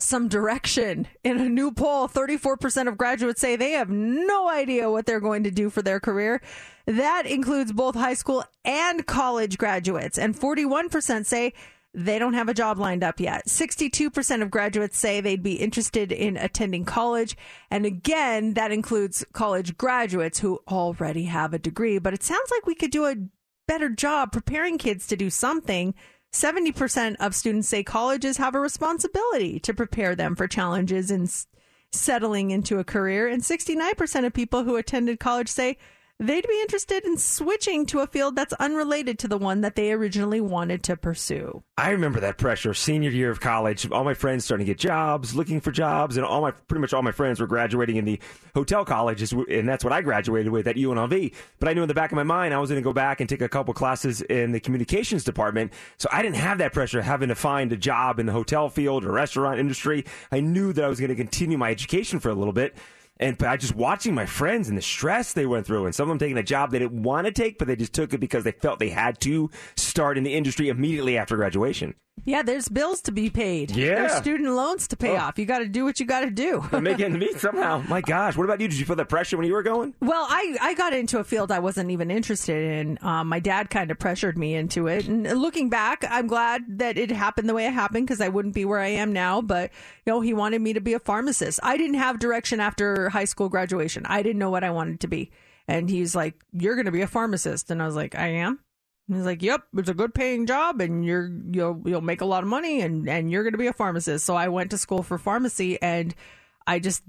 some 0.02 0.28
direction. 0.28 1.08
In 1.24 1.40
a 1.40 1.48
new 1.48 1.72
poll, 1.72 2.08
34% 2.08 2.88
of 2.88 2.98
graduates 2.98 3.40
say 3.40 3.56
they 3.56 3.72
have 3.72 3.90
no 3.90 4.48
idea 4.48 4.90
what 4.90 5.06
they're 5.06 5.20
going 5.20 5.44
to 5.44 5.50
do 5.50 5.70
for 5.70 5.82
their 5.82 6.00
career. 6.00 6.40
That 6.86 7.26
includes 7.26 7.72
both 7.72 7.94
high 7.94 8.14
school 8.14 8.44
and 8.64 9.06
college 9.06 9.58
graduates. 9.58 10.18
And 10.18 10.34
41% 10.34 11.26
say 11.26 11.52
they 11.94 12.18
don't 12.18 12.34
have 12.34 12.48
a 12.48 12.54
job 12.54 12.78
lined 12.78 13.04
up 13.04 13.20
yet. 13.20 13.46
62% 13.46 14.42
of 14.42 14.50
graduates 14.50 14.98
say 14.98 15.20
they'd 15.20 15.42
be 15.42 15.54
interested 15.54 16.10
in 16.10 16.36
attending 16.36 16.84
college. 16.84 17.36
And 17.70 17.84
again, 17.84 18.54
that 18.54 18.72
includes 18.72 19.24
college 19.32 19.76
graduates 19.76 20.38
who 20.38 20.60
already 20.68 21.24
have 21.24 21.52
a 21.52 21.58
degree. 21.58 21.98
But 21.98 22.14
it 22.14 22.22
sounds 22.22 22.50
like 22.50 22.66
we 22.66 22.74
could 22.74 22.90
do 22.90 23.06
a 23.06 23.16
better 23.68 23.90
job 23.90 24.32
preparing 24.32 24.78
kids 24.78 25.06
to 25.08 25.16
do 25.16 25.28
something. 25.28 25.94
70% 26.32 27.16
of 27.20 27.34
students 27.34 27.68
say 27.68 27.84
colleges 27.84 28.38
have 28.38 28.54
a 28.54 28.60
responsibility 28.60 29.60
to 29.60 29.74
prepare 29.74 30.14
them 30.14 30.34
for 30.34 30.48
challenges 30.48 31.10
in 31.10 31.28
settling 31.92 32.50
into 32.50 32.78
a 32.78 32.84
career. 32.84 33.28
And 33.28 33.42
69% 33.42 34.24
of 34.26 34.32
people 34.32 34.64
who 34.64 34.76
attended 34.76 35.20
college 35.20 35.48
say 35.48 35.76
they'd 36.18 36.46
be 36.46 36.60
interested 36.60 37.04
in 37.04 37.16
switching 37.16 37.84
to 37.86 38.00
a 38.00 38.06
field 38.06 38.36
that's 38.36 38.52
unrelated 38.54 39.18
to 39.18 39.28
the 39.28 39.38
one 39.38 39.60
that 39.62 39.74
they 39.74 39.92
originally 39.92 40.40
wanted 40.40 40.82
to 40.84 40.96
pursue. 40.96 41.62
I 41.76 41.90
remember 41.90 42.20
that 42.20 42.38
pressure. 42.38 42.74
Senior 42.74 43.10
year 43.10 43.30
of 43.30 43.40
college, 43.40 43.90
all 43.90 44.04
my 44.04 44.14
friends 44.14 44.44
starting 44.44 44.66
to 44.66 44.70
get 44.72 44.78
jobs, 44.78 45.34
looking 45.34 45.60
for 45.60 45.72
jobs, 45.72 46.16
and 46.16 46.24
all 46.24 46.40
my 46.40 46.52
pretty 46.52 46.80
much 46.80 46.92
all 46.92 47.02
my 47.02 47.12
friends 47.12 47.40
were 47.40 47.46
graduating 47.46 47.96
in 47.96 48.04
the 48.04 48.20
hotel 48.54 48.84
colleges, 48.84 49.32
and 49.32 49.68
that's 49.68 49.82
what 49.82 49.92
I 49.92 50.00
graduated 50.00 50.52
with 50.52 50.68
at 50.68 50.76
UNLV. 50.76 51.34
But 51.58 51.68
I 51.68 51.72
knew 51.72 51.82
in 51.82 51.88
the 51.88 51.94
back 51.94 52.12
of 52.12 52.16
my 52.16 52.22
mind 52.22 52.54
I 52.54 52.58
was 52.58 52.70
going 52.70 52.80
to 52.80 52.84
go 52.84 52.92
back 52.92 53.20
and 53.20 53.28
take 53.28 53.42
a 53.42 53.48
couple 53.48 53.74
classes 53.74 54.20
in 54.22 54.52
the 54.52 54.60
communications 54.60 55.24
department, 55.24 55.72
so 55.98 56.08
I 56.12 56.22
didn't 56.22 56.36
have 56.36 56.58
that 56.58 56.72
pressure 56.72 57.00
of 57.00 57.04
having 57.04 57.28
to 57.30 57.34
find 57.34 57.72
a 57.72 57.76
job 57.76 58.18
in 58.18 58.26
the 58.26 58.32
hotel 58.32 58.68
field 58.68 59.04
or 59.04 59.12
restaurant 59.12 59.58
industry. 59.58 60.04
I 60.30 60.40
knew 60.40 60.72
that 60.72 60.84
I 60.84 60.88
was 60.88 61.00
going 61.00 61.10
to 61.10 61.16
continue 61.16 61.58
my 61.58 61.70
education 61.70 62.20
for 62.20 62.30
a 62.30 62.34
little 62.34 62.52
bit. 62.52 62.76
And 63.22 63.38
by 63.38 63.56
just 63.56 63.76
watching 63.76 64.16
my 64.16 64.26
friends 64.26 64.68
and 64.68 64.76
the 64.76 64.82
stress 64.82 65.32
they 65.32 65.46
went 65.46 65.64
through, 65.64 65.86
and 65.86 65.94
some 65.94 66.04
of 66.04 66.08
them 66.08 66.18
taking 66.18 66.38
a 66.38 66.42
job 66.42 66.72
they 66.72 66.80
didn't 66.80 67.04
want 67.04 67.26
to 67.26 67.32
take, 67.32 67.56
but 67.56 67.68
they 67.68 67.76
just 67.76 67.92
took 67.92 68.12
it 68.12 68.18
because 68.18 68.42
they 68.42 68.50
felt 68.50 68.80
they 68.80 68.88
had 68.88 69.20
to 69.20 69.48
start 69.76 70.18
in 70.18 70.24
the 70.24 70.34
industry 70.34 70.68
immediately 70.68 71.16
after 71.16 71.36
graduation. 71.36 71.94
Yeah, 72.24 72.42
there's 72.42 72.68
bills 72.68 73.00
to 73.02 73.10
be 73.12 73.30
paid. 73.30 73.72
Yeah. 73.72 73.94
There's 73.96 74.12
student 74.12 74.50
loans 74.54 74.86
to 74.88 74.96
pay 74.96 75.10
Oh. 75.12 75.16
off. 75.16 75.38
You 75.40 75.44
got 75.46 75.58
to 75.58 75.66
do 75.66 75.84
what 75.84 75.98
you 75.98 76.06
got 76.06 76.20
to 76.20 76.30
do. 76.30 76.62
Make 76.80 77.00
ends 77.00 77.18
meet 77.18 77.40
somehow. 77.40 77.82
My 77.88 78.00
gosh, 78.00 78.36
what 78.36 78.44
about 78.44 78.60
you? 78.60 78.68
Did 78.68 78.78
you 78.78 78.84
feel 78.84 78.94
the 78.94 79.04
pressure 79.04 79.36
when 79.36 79.46
you 79.46 79.52
were 79.52 79.62
going? 79.64 79.94
Well, 80.00 80.24
I, 80.30 80.56
I 80.60 80.74
got 80.74 80.92
into 80.92 81.18
a 81.18 81.24
field 81.24 81.50
I 81.50 81.58
wasn't 81.58 81.90
even 81.90 82.12
interested 82.12 82.62
in. 82.78 82.98
Um, 83.02 83.28
my 83.28 83.40
dad 83.40 83.70
kind 83.70 83.90
of 83.90 83.98
pressured 83.98 84.38
me 84.38 84.54
into 84.54 84.86
it. 84.86 85.08
And 85.08 85.24
looking 85.40 85.68
back, 85.68 86.04
I'm 86.08 86.28
glad 86.28 86.78
that 86.78 86.96
it 86.96 87.10
happened 87.10 87.48
the 87.48 87.54
way 87.54 87.66
it 87.66 87.72
happened 87.72 88.06
because 88.06 88.20
I 88.20 88.28
wouldn't 88.28 88.54
be 88.54 88.64
where 88.64 88.78
I 88.78 88.88
am 88.88 89.12
now. 89.12 89.40
But, 89.40 89.72
you 90.06 90.12
know, 90.12 90.20
he 90.20 90.32
wanted 90.32 90.60
me 90.62 90.74
to 90.74 90.80
be 90.80 90.92
a 90.92 91.00
pharmacist. 91.00 91.58
I 91.64 91.76
didn't 91.76 91.94
have 91.96 92.20
direction 92.20 92.60
after 92.60 93.08
high 93.08 93.24
school 93.24 93.48
graduation. 93.48 94.06
I 94.06 94.22
didn't 94.22 94.38
know 94.38 94.50
what 94.50 94.62
I 94.62 94.70
wanted 94.70 95.00
to 95.00 95.08
be. 95.08 95.32
And 95.66 95.90
he's 95.90 96.14
like, 96.14 96.34
You're 96.52 96.74
going 96.76 96.86
to 96.86 96.92
be 96.92 97.02
a 97.02 97.08
pharmacist. 97.08 97.70
And 97.72 97.82
I 97.82 97.86
was 97.86 97.96
like, 97.96 98.14
I 98.14 98.28
am. 98.28 98.60
And 99.12 99.20
he's 99.20 99.26
like, 99.26 99.42
"Yep, 99.42 99.64
it's 99.76 99.90
a 99.90 99.94
good 99.94 100.14
paying 100.14 100.46
job, 100.46 100.80
and 100.80 101.04
you're 101.04 101.30
you'll 101.50 101.82
you'll 101.84 102.00
make 102.00 102.22
a 102.22 102.24
lot 102.24 102.42
of 102.42 102.48
money, 102.48 102.80
and 102.80 103.06
and 103.06 103.30
you're 103.30 103.42
going 103.42 103.52
to 103.52 103.58
be 103.58 103.66
a 103.66 103.72
pharmacist." 103.74 104.24
So 104.24 104.34
I 104.34 104.48
went 104.48 104.70
to 104.70 104.78
school 104.78 105.02
for 105.02 105.18
pharmacy, 105.18 105.80
and 105.82 106.14
I 106.66 106.78
just 106.78 107.02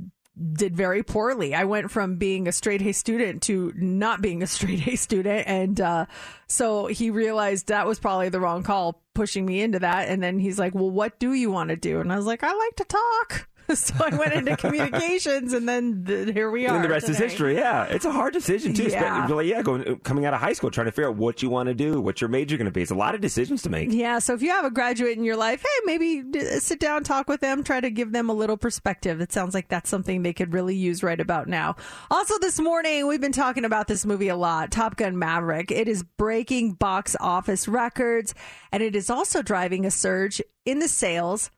did 0.53 0.75
very 0.75 1.01
poorly. 1.01 1.55
I 1.55 1.63
went 1.63 1.91
from 1.91 2.17
being 2.17 2.49
a 2.49 2.51
straight 2.51 2.81
A 2.81 2.91
student 2.91 3.43
to 3.43 3.71
not 3.77 4.21
being 4.21 4.43
a 4.43 4.47
straight 4.55 4.85
A 4.85 4.97
student, 4.97 5.47
and 5.47 5.79
uh, 5.79 6.05
so 6.47 6.87
he 6.87 7.09
realized 7.09 7.67
that 7.67 7.87
was 7.87 7.99
probably 7.99 8.27
the 8.27 8.41
wrong 8.41 8.63
call, 8.63 9.01
pushing 9.13 9.45
me 9.45 9.61
into 9.61 9.79
that. 9.79 10.09
And 10.09 10.21
then 10.21 10.39
he's 10.39 10.59
like, 10.59 10.75
"Well, 10.75 10.91
what 10.91 11.19
do 11.19 11.31
you 11.31 11.51
want 11.51 11.69
to 11.69 11.77
do?" 11.77 12.01
And 12.01 12.11
I 12.11 12.17
was 12.17 12.25
like, 12.25 12.43
"I 12.43 12.51
like 12.51 12.75
to 12.75 12.83
talk." 12.83 13.47
so 13.74 13.93
I 13.99 14.16
went 14.16 14.34
into 14.34 14.57
communications, 14.57 15.53
and 15.53 15.68
then 15.68 16.03
th- 16.05 16.34
here 16.34 16.51
we 16.51 16.68
are. 16.68 16.76
And 16.76 16.84
the 16.84 16.89
rest 16.89 17.09
is 17.09 17.18
history. 17.18 17.55
Yeah, 17.55 17.86
it's 17.86 18.05
a 18.05 18.11
hard 18.11 18.34
decision 18.34 18.74
too. 18.74 18.84
Yeah. 18.84 19.28
Really, 19.28 19.49
yeah, 19.49 19.61
going 19.61 19.99
coming 19.99 20.26
out 20.26 20.34
of 20.34 20.39
high 20.39 20.53
school, 20.53 20.70
trying 20.70 20.86
to 20.86 20.91
figure 20.91 21.09
out 21.09 21.16
what 21.16 21.41
you 21.41 21.49
want 21.49 21.68
to 21.68 21.74
do, 21.74 22.01
what 22.01 22.22
your 22.22 22.30
major 22.30 22.57
going 22.57 22.66
to 22.66 22.72
be. 22.72 22.82
It's 22.82 22.91
a 22.91 22.95
lot 22.95 23.16
of 23.16 23.22
decisions 23.22 23.61
to 23.64 23.70
make. 23.70 23.91
Yeah, 23.91 24.20
so 24.20 24.34
if 24.34 24.41
you 24.41 24.49
have 24.49 24.66
a 24.66 24.72
graduate 24.72 25.18
in 25.18 25.24
your 25.24 25.38
life, 25.38 25.61
hey, 25.61 25.86
maybe 25.86 26.24
d- 26.24 26.59
sit 26.59 26.80
down, 26.80 27.03
talk 27.03 27.28
with 27.28 27.41
them, 27.41 27.64
try 27.64 27.80
to 27.80 27.89
give 27.89 28.11
them 28.11 28.30
a 28.30 28.34
little 28.34 28.57
perspective. 28.57 29.22
It 29.22 29.32
sounds 29.32 29.53
like 29.53 29.70
that's 29.70 29.89
something 29.89 30.24
they 30.24 30.34
could 30.34 30.53
really 30.53 30.76
use 30.76 31.03
right 31.03 31.20
about 31.20 31.47
now. 31.47 31.76
Also, 32.11 32.38
this 32.39 32.59
morning, 32.59 33.07
we've 33.07 33.22
been 33.22 33.32
talking 33.32 33.66
about 33.66 33.88
this 33.88 34.05
movie 34.05 34.28
a 34.28 34.36
lot 34.36 34.72
Top 34.72 34.97
Gun 34.97 35.18
Maverick. 35.18 35.72
It 35.72 35.88
is 35.88 36.03
breaking 36.03 36.74
box 36.74 37.16
office 37.20 37.68
records, 37.68 38.34
and 38.72 38.84
it 38.84 38.95
is 38.95 39.09
also 39.09 39.41
driving 39.41 39.86
a 39.86 39.91
surge 39.91 40.41
in 40.66 40.80
the 40.80 40.88
sales 40.88 41.49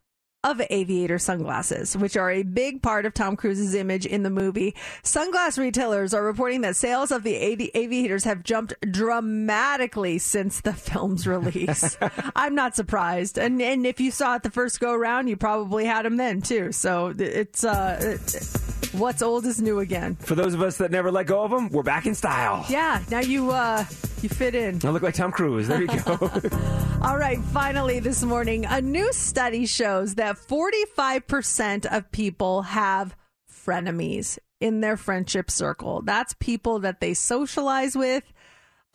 of 0.46 0.62
aviator 0.70 1.18
sunglasses, 1.20 1.98
which 1.98 2.16
are 2.16 2.32
a 2.32 2.44
big 2.44 2.82
part 2.82 3.06
of 3.06 3.14
Tom 3.14 3.36
Cruise's 3.36 3.74
image 3.74 4.06
in 4.06 4.24
the 4.24 4.30
movie. 4.30 4.76
Sunglass 5.04 5.58
retailers 5.58 6.14
are 6.14 6.24
reporting 6.24 6.62
that 6.62 6.76
sales 6.78 7.12
of 7.12 7.24
the 7.24 7.36
avi- 7.36 7.72
aviators 7.74 8.24
have 8.24 8.44
jumped 8.44 8.74
dramatically 8.92 10.20
since 10.20 10.62
the 10.62 10.74
film's 10.88 11.28
release. 11.28 11.98
I'm 12.36 12.56
not 12.56 12.76
surprised. 12.76 13.38
And 13.38 13.62
and 13.62 13.86
if 13.86 14.00
you 14.00 14.12
saw 14.12 14.36
it 14.36 14.44
the 14.44 14.52
first 14.52 14.80
go 14.80 14.94
around, 14.94 15.28
you 15.28 15.36
probably 15.36 15.84
had 15.86 16.06
them 16.06 16.18
then 16.18 16.42
too. 16.42 16.72
So 16.72 17.14
it's 17.18 17.64
uh 17.64 17.98
it- 18.00 18.48
what's 18.94 19.22
old 19.22 19.46
is 19.46 19.62
new 19.62 19.80
again. 19.80 20.16
For 20.16 20.36
those 20.36 20.54
of 20.54 20.62
us 20.62 20.78
that 20.78 20.92
never 20.92 21.12
let 21.12 21.26
go 21.28 21.44
of 21.44 21.52
them, 21.52 21.70
we're 21.70 21.84
back 21.84 22.06
in 22.06 22.16
style. 22.16 22.66
Yeah, 22.70 23.02
now 23.10 23.20
you 23.20 23.52
uh 23.52 23.84
you 24.22 24.30
fit 24.30 24.56
in. 24.56 24.80
I 24.84 24.90
look 24.90 25.04
like 25.04 25.16
Tom 25.16 25.32
Cruise. 25.32 25.68
There 25.68 25.82
you 25.82 25.88
go. 25.88 26.18
All 27.02 27.18
right, 27.18 27.38
finally 27.54 28.00
this 28.00 28.24
morning, 28.24 28.66
a 28.66 28.82
new 28.82 29.12
study 29.14 29.66
shows 29.66 30.16
that 30.16 30.35
45% 30.36 31.86
of 31.86 32.12
people 32.12 32.64
have 32.64 33.16
frenemies 33.52 34.38
in 34.60 34.82
their 34.82 34.98
friendship 34.98 35.50
circle. 35.50 36.02
That's 36.02 36.36
people 36.40 36.80
that 36.80 37.00
they 37.00 37.14
socialize 37.14 37.96
with 37.96 38.24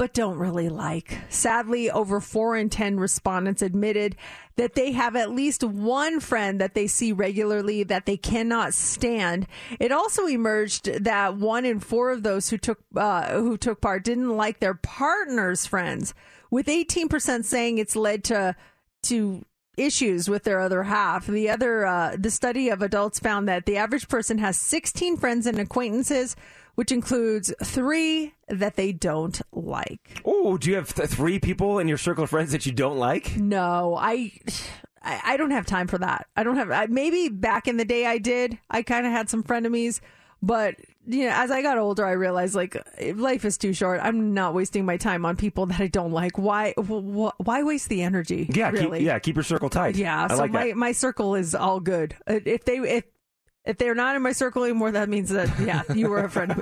but 0.01 0.15
don't 0.15 0.39
really 0.39 0.71
like. 0.71 1.19
Sadly, 1.29 1.91
over 1.91 2.23
4 2.23 2.57
in 2.57 2.71
10 2.71 2.99
respondents 2.99 3.61
admitted 3.61 4.17
that 4.57 4.75
they 4.75 4.93
have 4.93 5.15
at 5.15 5.31
least 5.31 5.63
one 5.63 6.21
friend 6.21 6.59
that 6.59 6.73
they 6.73 6.87
see 6.87 7.13
regularly 7.13 7.83
that 7.83 8.07
they 8.07 8.17
cannot 8.17 8.73
stand. 8.73 9.47
It 9.79 9.93
also 9.93 10.27
emerged 10.27 10.87
that 11.05 11.37
1 11.37 11.65
in 11.67 11.81
4 11.81 12.13
of 12.13 12.23
those 12.23 12.49
who 12.49 12.57
took 12.57 12.79
uh, 12.97 13.39
who 13.41 13.59
took 13.59 13.83
part 13.83 14.03
didn't 14.03 14.35
like 14.35 14.61
their 14.61 14.73
partner's 14.73 15.67
friends, 15.67 16.15
with 16.51 16.65
18% 16.65 17.45
saying 17.45 17.77
it's 17.77 17.95
led 17.95 18.25
to 18.25 18.57
to 19.03 19.45
issues 19.77 20.29
with 20.29 20.45
their 20.45 20.61
other 20.61 20.83
half. 20.85 21.27
The 21.27 21.49
other 21.51 21.87
uh, 21.87 22.17
the 22.19 22.31
study 22.31 22.69
of 22.69 22.83
adults 22.83 23.19
found 23.19 23.49
that 23.49 23.67
the 23.67 23.77
average 23.77 24.09
person 24.09 24.39
has 24.39 24.59
16 24.59 25.17
friends 25.17 25.47
and 25.47 25.59
acquaintances, 25.59 26.37
which 26.75 26.93
includes 26.93 27.53
3 27.63 28.35
that 28.49 28.77
they 28.77 28.93
don't 28.93 29.41
like. 29.53 30.21
oh, 30.25 30.57
do 30.59 30.71
you 30.71 30.77
have 30.77 30.95
th- 30.95 31.09
three 31.09 31.39
people 31.39 31.79
in 31.79 31.89
your 31.89 31.99
circle 31.99 32.25
of 32.25 32.31
friends 32.31 32.53
that 32.53 32.67
you 32.67 32.73
don't 32.73 32.99
like? 32.99 33.37
No, 33.37 33.95
I, 33.97 34.33
I 35.03 35.21
I 35.25 35.37
don't 35.37 35.53
have 35.53 35.67
time 35.67 35.87
for 35.87 35.99
that. 35.99 36.27
I 36.37 36.43
don't 36.43 36.57
have 36.57 36.71
I, 36.71 36.87
maybe 36.87 37.29
back 37.29 37.69
in 37.69 37.77
the 37.77 37.85
day 37.85 38.07
I 38.07 38.19
did. 38.19 38.59
I 38.71 38.83
kind 38.83 39.07
of 39.07 39.13
had 39.13 39.31
some 39.31 39.43
frenemies, 39.43 40.01
But 40.43 40.77
you 41.07 41.25
know, 41.25 41.33
as 41.35 41.51
I 41.51 41.63
got 41.63 41.77
older, 41.79 42.05
I 42.05 42.13
realized 42.13 42.55
like 42.55 42.77
life 43.15 43.45
is 43.45 43.59
too 43.59 43.73
short. 43.73 44.01
I'm 44.03 44.33
not 44.35 44.55
wasting 44.55 44.85
my 44.85 44.97
time 44.97 45.25
on 45.27 45.37
people 45.37 45.67
that 45.67 45.81
I 45.81 45.87
don't 45.87 46.13
like. 46.13 46.39
Why? 46.39 46.73
wh- 46.73 47.39
why 47.39 47.63
waste 47.63 47.89
the 47.89 48.03
energy? 48.03 48.49
Yeah, 48.53 48.71
really. 48.71 49.01
keep, 49.01 49.07
yeah, 49.07 49.19
keep 49.19 49.37
your 49.37 49.43
circle 49.43 49.69
tight. 49.71 49.97
Yeah, 49.97 50.25
I 50.25 50.29
so 50.35 50.37
like 50.37 50.53
my, 50.53 50.67
that. 50.69 50.77
my 50.77 50.93
circle 50.93 51.35
is 51.35 51.55
all 51.55 51.81
good. 51.81 52.15
Uh, 52.27 52.41
If 52.45 52.65
they 52.65 52.79
if 52.79 53.05
if 53.65 53.77
they're 53.77 53.95
not 53.95 54.17
in 54.17 54.23
my 54.23 54.33
circle 54.33 54.65
anymore, 54.65 54.91
that 54.93 55.09
means 55.09 55.29
that 55.31 55.49
yeah, 55.61 55.83
you 55.95 56.09
were 56.09 56.25
a 56.25 56.31
friend. 56.31 56.61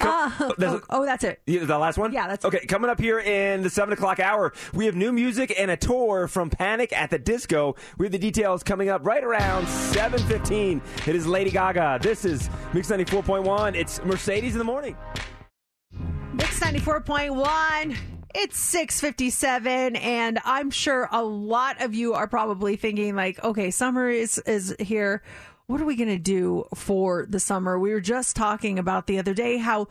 Ah, 0.00 0.36
oh, 0.60 0.80
oh, 0.90 1.04
that's 1.04 1.24
it. 1.24 1.40
Yeah, 1.46 1.64
the 1.64 1.78
last 1.78 1.96
one? 1.96 2.12
Yeah, 2.12 2.28
that's 2.28 2.44
okay. 2.44 2.66
Coming 2.66 2.90
up 2.90 3.00
here 3.00 3.20
in 3.20 3.62
the 3.62 3.70
seven 3.70 3.94
o'clock 3.94 4.20
hour, 4.20 4.52
we 4.74 4.84
have 4.86 4.94
new 4.94 5.12
music 5.12 5.54
and 5.58 5.70
a 5.70 5.76
tour 5.76 6.28
from 6.28 6.50
Panic 6.50 6.92
at 6.92 7.10
the 7.10 7.18
Disco. 7.18 7.74
We 7.96 8.06
have 8.06 8.12
the 8.12 8.18
details 8.18 8.62
coming 8.62 8.90
up 8.90 9.06
right 9.06 9.24
around 9.24 9.66
seven 9.66 10.20
fifteen. 10.20 10.82
It 11.06 11.16
is 11.16 11.26
Lady 11.26 11.50
Gaga. 11.50 12.00
This 12.02 12.24
is 12.24 12.50
Mix 12.74 12.90
ninety 12.90 13.04
four 13.04 13.22
point 13.22 13.44
one. 13.44 13.74
It's 13.74 14.02
Mercedes 14.04 14.52
in 14.52 14.58
the 14.58 14.64
morning. 14.64 14.96
Mix 16.34 16.60
ninety 16.60 16.80
four 16.80 17.00
point 17.00 17.34
one. 17.34 17.96
It's 18.34 18.58
six 18.58 19.00
fifty 19.00 19.30
seven, 19.30 19.96
and 19.96 20.38
I'm 20.44 20.70
sure 20.70 21.08
a 21.12 21.22
lot 21.22 21.80
of 21.80 21.94
you 21.94 22.12
are 22.12 22.26
probably 22.26 22.76
thinking 22.76 23.16
like, 23.16 23.42
okay, 23.42 23.70
summer 23.70 24.10
is 24.10 24.36
is 24.40 24.76
here. 24.78 25.22
What 25.66 25.80
are 25.80 25.86
we 25.86 25.96
gonna 25.96 26.18
do 26.18 26.64
for 26.74 27.26
the 27.28 27.40
summer? 27.40 27.78
We 27.78 27.92
were 27.92 28.00
just 28.00 28.36
talking 28.36 28.78
about 28.78 29.06
the 29.06 29.18
other 29.18 29.34
day 29.34 29.56
how 29.56 29.88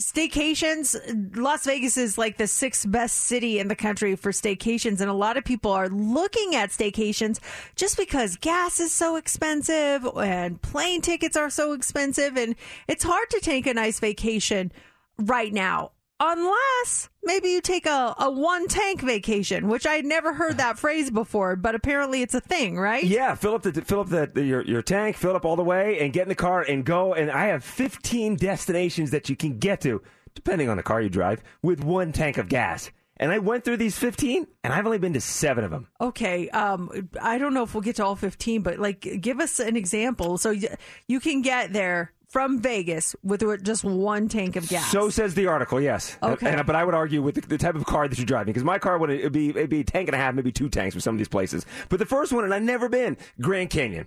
staycations 0.00 0.94
las 1.36 1.64
vegas 1.64 1.96
is 1.96 2.18
like 2.18 2.36
the 2.36 2.46
sixth 2.46 2.90
best 2.90 3.16
city 3.16 3.58
in 3.58 3.68
the 3.68 3.74
country 3.74 4.14
for 4.14 4.30
staycations 4.30 5.00
and 5.00 5.08
a 5.08 5.14
lot 5.14 5.38
of 5.38 5.44
people 5.44 5.70
are 5.70 5.88
looking 5.88 6.54
at 6.54 6.68
staycations 6.68 7.38
just 7.76 7.96
because 7.96 8.36
gas 8.36 8.78
is 8.78 8.92
so 8.92 9.16
expensive 9.16 10.06
and 10.18 10.60
plane 10.60 11.00
tickets 11.00 11.34
are 11.34 11.48
so 11.48 11.72
expensive 11.72 12.36
and 12.36 12.56
it's 12.86 13.04
hard 13.04 13.30
to 13.30 13.40
take 13.40 13.66
a 13.66 13.72
nice 13.72 13.98
vacation 13.98 14.70
right 15.18 15.54
now 15.54 15.90
unless 16.18 17.08
maybe 17.22 17.48
you 17.50 17.60
take 17.60 17.86
a, 17.86 18.14
a 18.18 18.30
one 18.30 18.66
tank 18.68 19.00
vacation 19.02 19.68
which 19.68 19.86
i'd 19.86 20.04
never 20.04 20.32
heard 20.32 20.56
that 20.58 20.78
phrase 20.84 21.10
before 21.10 21.56
but 21.56 21.74
apparently 21.74 22.22
it's 22.22 22.34
a 22.34 22.40
thing 22.40 22.78
right 22.78 23.04
Yeah, 23.04 23.34
fill 23.34 23.54
up 23.54 23.62
the 23.62 23.72
fill 23.82 24.00
up 24.00 24.08
the, 24.08 24.30
your 24.42 24.62
your 24.62 24.82
tank, 24.82 25.16
fill 25.16 25.36
up 25.36 25.44
all 25.44 25.56
the 25.56 25.62
way, 25.64 25.98
and 26.00 26.12
get 26.12 26.22
in 26.22 26.28
the 26.28 26.34
car 26.34 26.62
and 26.62 26.84
go. 26.84 27.14
And 27.14 27.30
I 27.30 27.46
have 27.46 27.62
fifteen 27.64 28.36
destinations 28.36 29.10
that 29.10 29.28
you 29.28 29.36
can 29.36 29.58
get 29.58 29.80
to, 29.82 30.02
depending 30.34 30.68
on 30.68 30.76
the 30.76 30.82
car 30.82 31.00
you 31.00 31.08
drive, 31.08 31.42
with 31.62 31.82
one 31.84 32.12
tank 32.12 32.38
of 32.38 32.48
gas. 32.48 32.90
And 33.18 33.32
I 33.32 33.38
went 33.38 33.64
through 33.64 33.78
these 33.78 33.98
fifteen, 33.98 34.46
and 34.64 34.72
I've 34.72 34.84
only 34.86 34.98
been 34.98 35.12
to 35.14 35.20
seven 35.20 35.64
of 35.64 35.70
them. 35.70 35.88
Okay, 36.00 36.48
um, 36.50 37.08
I 37.20 37.38
don't 37.38 37.54
know 37.54 37.62
if 37.62 37.74
we'll 37.74 37.80
get 37.82 37.96
to 37.96 38.04
all 38.04 38.16
15, 38.16 38.62
but 38.62 38.78
like, 38.78 39.00
give 39.20 39.40
us 39.40 39.58
an 39.58 39.76
example. 39.76 40.36
So 40.38 40.50
y- 40.50 40.76
you 41.08 41.20
can 41.20 41.40
get 41.42 41.72
there 41.72 42.12
from 42.28 42.60
Vegas 42.60 43.14
with 43.22 43.42
just 43.64 43.84
one 43.84 44.28
tank 44.28 44.56
of 44.56 44.68
gas. 44.68 44.90
So 44.90 45.10
says 45.10 45.34
the 45.34 45.46
article, 45.46 45.80
yes. 45.80 46.16
Okay. 46.22 46.50
And, 46.50 46.66
but 46.66 46.74
I 46.76 46.84
would 46.84 46.94
argue 46.94 47.22
with 47.22 47.36
the, 47.36 47.40
the 47.42 47.58
type 47.58 47.74
of 47.76 47.84
car 47.86 48.08
that 48.08 48.18
you're 48.18 48.26
driving, 48.26 48.52
because 48.52 48.64
my 48.64 48.78
car 48.78 48.98
would 48.98 49.10
it'd 49.10 49.32
be 49.32 49.50
it'd 49.50 49.70
be 49.70 49.80
a 49.80 49.84
tank 49.84 50.08
and 50.08 50.14
a 50.14 50.18
half, 50.18 50.34
maybe 50.34 50.52
two 50.52 50.68
tanks 50.68 50.94
for 50.94 51.00
some 51.00 51.14
of 51.14 51.18
these 51.18 51.28
places. 51.28 51.64
But 51.88 51.98
the 51.98 52.06
first 52.06 52.32
one, 52.32 52.44
and 52.44 52.52
I've 52.54 52.62
never 52.62 52.88
been 52.88 53.16
Grand 53.40 53.70
Canyon. 53.70 54.06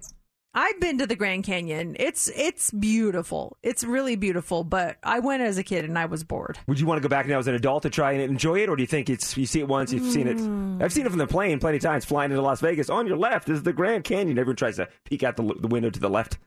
I've 0.52 0.80
been 0.80 0.98
to 0.98 1.06
the 1.06 1.16
Grand 1.16 1.44
Canyon. 1.44 1.96
It's 2.00 2.28
it's 2.36 2.72
beautiful. 2.72 3.56
It's 3.62 3.84
really 3.84 4.16
beautiful. 4.16 4.64
But 4.64 4.98
I 5.04 5.20
went 5.20 5.44
as 5.44 5.60
a 5.60 5.64
kid 5.64 5.86
and 5.86 5.98
I 5.98 6.06
was 6.06 6.24
bored. 6.24 6.58
Would 6.68 6.80
you 6.80 6.88
want 6.88 6.98
to 7.02 7.08
go 7.08 7.10
back 7.10 7.28
now 7.28 7.38
as 7.38 7.48
an 7.48 7.54
adult 7.54 7.84
to 7.84 7.90
try 7.92 8.14
and 8.14 8.22
enjoy 8.24 8.60
it, 8.64 8.68
or 8.68 8.76
do 8.76 8.82
you 8.82 8.88
think 8.88 9.12
it's 9.12 9.38
you 9.38 9.46
see 9.46 9.60
it 9.60 9.68
once, 9.68 9.94
you've 9.94 10.12
seen 10.12 10.26
Mm. 10.28 10.80
it? 10.82 10.84
I've 10.84 10.92
seen 10.92 11.06
it 11.06 11.10
from 11.10 11.20
the 11.20 11.28
plane 11.28 11.60
plenty 11.60 11.78
of 11.78 11.84
times, 11.84 12.04
flying 12.04 12.32
into 12.32 12.42
Las 12.42 12.62
Vegas. 12.62 12.90
On 12.90 13.06
your 13.06 13.18
left 13.18 13.48
is 13.48 13.62
the 13.62 13.72
Grand 13.74 14.04
Canyon. 14.06 14.40
Everyone 14.40 14.56
tries 14.56 14.78
to 14.78 14.90
peek 15.06 15.22
out 15.24 15.38
the, 15.38 15.44
the 15.60 15.68
window 15.68 15.92
to 15.92 16.00
the 16.00 16.10
left. 16.10 16.40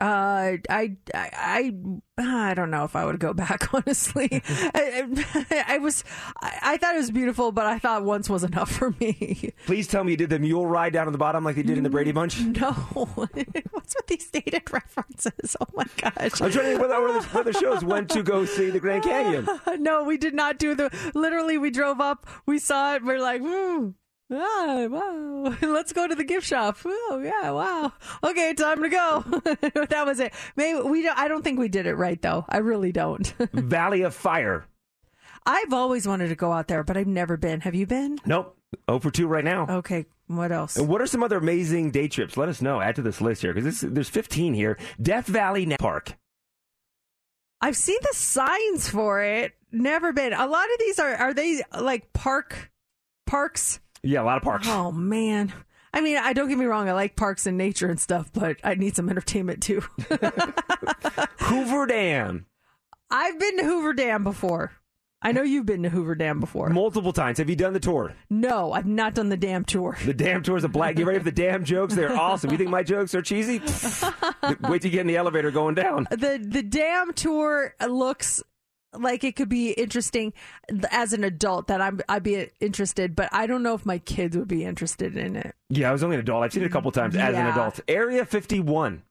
Uh, 0.00 0.56
I, 0.70 0.96
I, 1.14 1.30
I, 1.34 1.72
I 2.18 2.54
don't 2.54 2.70
know 2.70 2.84
if 2.84 2.96
I 2.96 3.04
would 3.04 3.20
go 3.20 3.34
back. 3.34 3.72
Honestly, 3.74 4.28
I, 4.48 5.06
I, 5.50 5.64
I 5.68 5.78
was, 5.78 6.02
I, 6.40 6.58
I 6.62 6.76
thought 6.78 6.94
it 6.94 6.98
was 6.98 7.10
beautiful, 7.10 7.52
but 7.52 7.66
I 7.66 7.78
thought 7.78 8.04
once 8.04 8.28
was 8.30 8.42
enough 8.42 8.70
for 8.70 8.94
me. 9.00 9.52
Please 9.66 9.86
tell 9.86 10.02
me 10.02 10.12
you 10.12 10.16
did 10.16 10.30
the 10.30 10.38
mule 10.38 10.66
ride 10.66 10.94
down 10.94 11.06
to 11.06 11.12
the 11.12 11.18
bottom 11.18 11.44
like 11.44 11.56
they 11.56 11.62
did 11.62 11.76
in 11.76 11.84
the 11.84 11.90
Brady 11.90 12.12
Bunch. 12.12 12.40
No, 12.40 12.72
what's 12.72 13.94
with 13.94 14.06
these 14.08 14.30
dated 14.30 14.72
references? 14.72 15.56
Oh 15.60 15.66
my 15.74 15.84
gosh! 15.96 16.40
I'm 16.40 16.50
trying 16.50 16.50
to 16.50 16.62
think 16.62 16.80
whether, 16.80 17.00
whether, 17.00 17.20
the, 17.20 17.26
whether 17.26 17.52
the 17.52 17.58
shows 17.58 17.84
went 17.84 18.08
to 18.10 18.22
go 18.22 18.44
see 18.44 18.70
the 18.70 18.80
Grand 18.80 19.04
Canyon. 19.04 19.46
no, 19.78 20.04
we 20.04 20.16
did 20.16 20.34
not 20.34 20.58
do 20.58 20.74
the. 20.74 20.90
Literally, 21.14 21.58
we 21.58 21.70
drove 21.70 22.00
up, 22.00 22.26
we 22.46 22.58
saw 22.58 22.94
it, 22.94 23.04
we're 23.04 23.20
like, 23.20 23.42
hmm. 23.42 23.90
Ah, 24.32 24.86
wow. 24.88 25.56
Let's 25.62 25.92
go 25.92 26.08
to 26.08 26.14
the 26.14 26.24
gift 26.24 26.46
shop. 26.46 26.78
Oh, 26.84 27.20
yeah, 27.22 27.50
wow. 27.50 27.92
Okay, 28.24 28.54
time 28.54 28.82
to 28.82 28.88
go. 28.88 29.24
that 29.90 30.04
was 30.06 30.20
it. 30.20 30.32
Maybe 30.56 30.80
we 30.80 31.02
don't, 31.02 31.18
I 31.18 31.28
don't 31.28 31.42
think 31.42 31.58
we 31.58 31.68
did 31.68 31.86
it 31.86 31.94
right 31.94 32.20
though. 32.20 32.44
I 32.48 32.58
really 32.58 32.92
don't. 32.92 33.26
Valley 33.52 34.02
of 34.02 34.14
Fire. 34.14 34.66
I've 35.44 35.72
always 35.72 36.06
wanted 36.06 36.28
to 36.28 36.36
go 36.36 36.52
out 36.52 36.68
there, 36.68 36.84
but 36.84 36.96
I've 36.96 37.06
never 37.06 37.36
been. 37.36 37.60
Have 37.60 37.74
you 37.74 37.86
been? 37.86 38.18
Nope. 38.24 38.56
Oh 38.88 38.98
for 38.98 39.10
two 39.10 39.26
right 39.26 39.44
now. 39.44 39.66
Okay, 39.68 40.06
what 40.28 40.50
else? 40.50 40.76
And 40.76 40.88
what 40.88 41.02
are 41.02 41.06
some 41.06 41.22
other 41.22 41.36
amazing 41.36 41.90
day 41.90 42.08
trips? 42.08 42.36
Let 42.36 42.48
us 42.48 42.62
know. 42.62 42.80
Add 42.80 42.96
to 42.96 43.02
this 43.02 43.20
list 43.20 43.42
here 43.42 43.52
because 43.52 43.80
there's 43.80 44.08
15 44.08 44.54
here. 44.54 44.78
Death 45.00 45.26
Valley 45.26 45.66
National 45.66 45.90
Park. 45.90 46.16
I've 47.60 47.76
seen 47.76 47.98
the 48.00 48.16
signs 48.16 48.88
for 48.88 49.22
it. 49.22 49.52
Never 49.70 50.12
been. 50.12 50.32
A 50.32 50.46
lot 50.46 50.64
of 50.64 50.78
these 50.78 50.98
are 50.98 51.14
are 51.14 51.34
they 51.34 51.62
like 51.78 52.12
park 52.12 52.70
parks? 53.26 53.80
Yeah, 54.02 54.22
a 54.22 54.24
lot 54.24 54.36
of 54.36 54.42
parks. 54.42 54.66
Oh 54.68 54.92
man. 54.92 55.52
I 55.94 56.00
mean, 56.00 56.16
I 56.16 56.32
don't 56.32 56.48
get 56.48 56.56
me 56.58 56.64
wrong. 56.64 56.88
I 56.88 56.92
like 56.92 57.16
parks 57.16 57.46
and 57.46 57.58
nature 57.58 57.88
and 57.88 58.00
stuff, 58.00 58.30
but 58.32 58.56
I 58.64 58.74
need 58.74 58.96
some 58.96 59.08
entertainment 59.10 59.62
too. 59.62 59.82
Hoover 61.40 61.86
Dam. 61.86 62.46
I've 63.10 63.38
been 63.38 63.58
to 63.58 63.64
Hoover 63.64 63.92
Dam 63.92 64.24
before. 64.24 64.72
I 65.24 65.30
know 65.30 65.42
you've 65.42 65.66
been 65.66 65.84
to 65.84 65.88
Hoover 65.88 66.16
Dam 66.16 66.40
before. 66.40 66.68
Multiple 66.70 67.12
times. 67.12 67.38
Have 67.38 67.48
you 67.48 67.54
done 67.54 67.74
the 67.74 67.78
tour? 67.78 68.12
No, 68.28 68.72
I've 68.72 68.86
not 68.86 69.14
done 69.14 69.28
the 69.28 69.36
dam 69.36 69.64
tour. 69.64 69.96
The 70.04 70.12
damn 70.14 70.42
tours 70.42 70.64
of 70.64 70.72
black. 70.72 70.96
Get 70.96 71.06
ready 71.06 71.20
for 71.20 71.26
the 71.26 71.30
dam 71.30 71.62
jokes. 71.62 71.94
They're 71.94 72.10
awesome. 72.12 72.50
You 72.50 72.56
think 72.56 72.70
my 72.70 72.82
jokes 72.82 73.14
are 73.14 73.22
cheesy? 73.22 73.60
Wait 73.60 74.82
till 74.82 74.90
you 74.90 74.90
get 74.90 75.02
in 75.02 75.06
the 75.06 75.16
elevator 75.16 75.52
going 75.52 75.76
down. 75.76 76.08
The 76.10 76.44
the 76.44 76.64
dam 76.64 77.12
tour 77.12 77.72
looks 77.86 78.42
like 78.94 79.24
it 79.24 79.36
could 79.36 79.48
be 79.48 79.72
interesting 79.72 80.32
as 80.90 81.12
an 81.12 81.24
adult 81.24 81.66
that 81.68 81.80
I'm 81.80 82.00
I'd 82.08 82.22
be 82.22 82.48
interested, 82.60 83.16
but 83.16 83.28
I 83.32 83.46
don't 83.46 83.62
know 83.62 83.74
if 83.74 83.86
my 83.86 83.98
kids 83.98 84.36
would 84.36 84.48
be 84.48 84.64
interested 84.64 85.16
in 85.16 85.36
it. 85.36 85.54
Yeah, 85.70 85.90
I 85.90 85.92
was 85.92 86.02
only 86.02 86.16
an 86.16 86.20
adult. 86.20 86.44
I've 86.44 86.52
seen 86.52 86.62
it 86.62 86.66
a 86.66 86.70
couple 86.70 86.90
times 86.92 87.16
as 87.16 87.34
an 87.34 87.46
adult. 87.46 87.80
Area 87.88 88.24
51. 88.24 89.02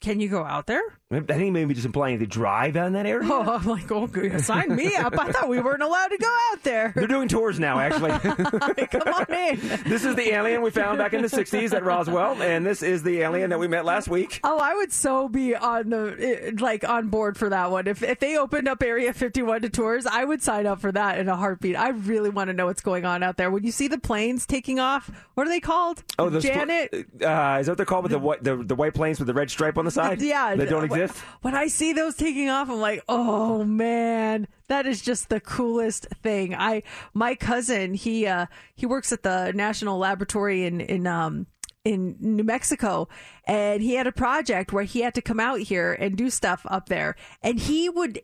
Can 0.00 0.20
you 0.20 0.28
go 0.28 0.44
out 0.44 0.66
there? 0.66 0.82
I 1.10 1.20
think 1.20 1.52
maybe 1.52 1.74
just 1.74 1.84
implying 1.86 2.18
they 2.18 2.24
drive 2.26 2.74
down 2.74 2.94
that 2.94 3.04
area. 3.06 3.28
Oh, 3.30 3.42
I'm 3.42 3.66
like, 3.66 3.92
okay, 3.92 4.38
sign 4.38 4.74
me 4.74 4.96
up. 4.96 5.16
I 5.18 5.30
thought 5.30 5.48
we 5.50 5.60
weren't 5.60 5.82
allowed 5.82 6.08
to 6.08 6.16
go 6.16 6.36
out 6.52 6.62
there. 6.62 6.92
They're 6.96 7.06
doing 7.06 7.28
tours 7.28 7.60
now, 7.60 7.78
actually. 7.78 8.10
Come 8.88 9.02
on 9.14 9.26
in. 9.32 9.60
this 9.86 10.04
is 10.04 10.16
the 10.16 10.30
alien 10.32 10.62
we 10.62 10.70
found 10.70 10.98
back 10.98 11.12
in 11.12 11.20
the 11.20 11.28
60s 11.28 11.74
at 11.74 11.84
Roswell, 11.84 12.40
and 12.42 12.64
this 12.64 12.82
is 12.82 13.02
the 13.02 13.20
alien 13.20 13.50
that 13.50 13.58
we 13.58 13.68
met 13.68 13.84
last 13.84 14.08
week. 14.08 14.40
Oh, 14.42 14.58
I 14.58 14.74
would 14.74 14.92
so 14.92 15.28
be 15.28 15.54
on 15.54 15.90
the 15.90 16.56
like 16.58 16.88
on 16.88 17.08
board 17.08 17.36
for 17.36 17.50
that 17.50 17.70
one. 17.70 17.86
If 17.86 18.02
if 18.02 18.18
they 18.18 18.38
opened 18.38 18.66
up 18.66 18.82
Area 18.82 19.12
51 19.12 19.60
to 19.62 19.68
tours, 19.68 20.06
I 20.06 20.24
would 20.24 20.42
sign 20.42 20.66
up 20.66 20.80
for 20.80 20.90
that 20.90 21.18
in 21.18 21.28
a 21.28 21.36
heartbeat. 21.36 21.76
I 21.76 21.90
really 21.90 22.30
want 22.30 22.48
to 22.48 22.54
know 22.54 22.66
what's 22.66 22.82
going 22.82 23.04
on 23.04 23.22
out 23.22 23.36
there. 23.36 23.50
When 23.50 23.62
you 23.62 23.72
see 23.72 23.88
the 23.88 23.98
planes 23.98 24.46
taking 24.46 24.80
off, 24.80 25.10
what 25.34 25.46
are 25.46 25.50
they 25.50 25.60
called? 25.60 26.02
Oh, 26.18 26.30
the 26.30 26.40
Janet. 26.40 26.92
Uh, 26.94 27.58
is 27.60 27.66
that 27.66 27.72
what 27.72 27.76
they're 27.76 27.84
called 27.86 28.04
with 28.04 28.12
the 28.12 28.18
white 28.18 28.42
the, 28.42 28.56
the 28.56 28.74
white 28.74 28.94
planes 28.94 29.18
with 29.18 29.26
the 29.28 29.34
red 29.34 29.50
stripe 29.50 29.76
on 29.76 29.84
the 29.84 29.90
side? 29.90 30.22
Yeah, 30.22 30.56
They 30.56 30.64
don't 30.64 30.88
when- 30.88 31.03
When 31.42 31.54
I 31.54 31.66
see 31.66 31.92
those 31.92 32.14
taking 32.14 32.48
off, 32.48 32.68
I'm 32.68 32.80
like, 32.80 33.02
oh 33.08 33.64
man, 33.64 34.48
that 34.68 34.86
is 34.86 35.00
just 35.00 35.28
the 35.28 35.40
coolest 35.40 36.06
thing. 36.22 36.54
I 36.54 36.82
my 37.12 37.34
cousin, 37.34 37.94
he 37.94 38.26
uh 38.26 38.46
he 38.74 38.86
works 38.86 39.12
at 39.12 39.22
the 39.22 39.52
National 39.52 39.98
Laboratory 39.98 40.64
in 40.64 40.80
in 40.80 41.06
um 41.06 41.46
in 41.84 42.16
New 42.18 42.44
Mexico 42.44 43.08
and 43.46 43.82
he 43.82 43.94
had 43.94 44.06
a 44.06 44.12
project 44.12 44.72
where 44.72 44.84
he 44.84 45.00
had 45.00 45.14
to 45.14 45.20
come 45.20 45.38
out 45.38 45.60
here 45.60 45.92
and 45.92 46.16
do 46.16 46.30
stuff 46.30 46.64
up 46.70 46.88
there 46.88 47.14
and 47.42 47.60
he 47.60 47.90
would 47.90 48.22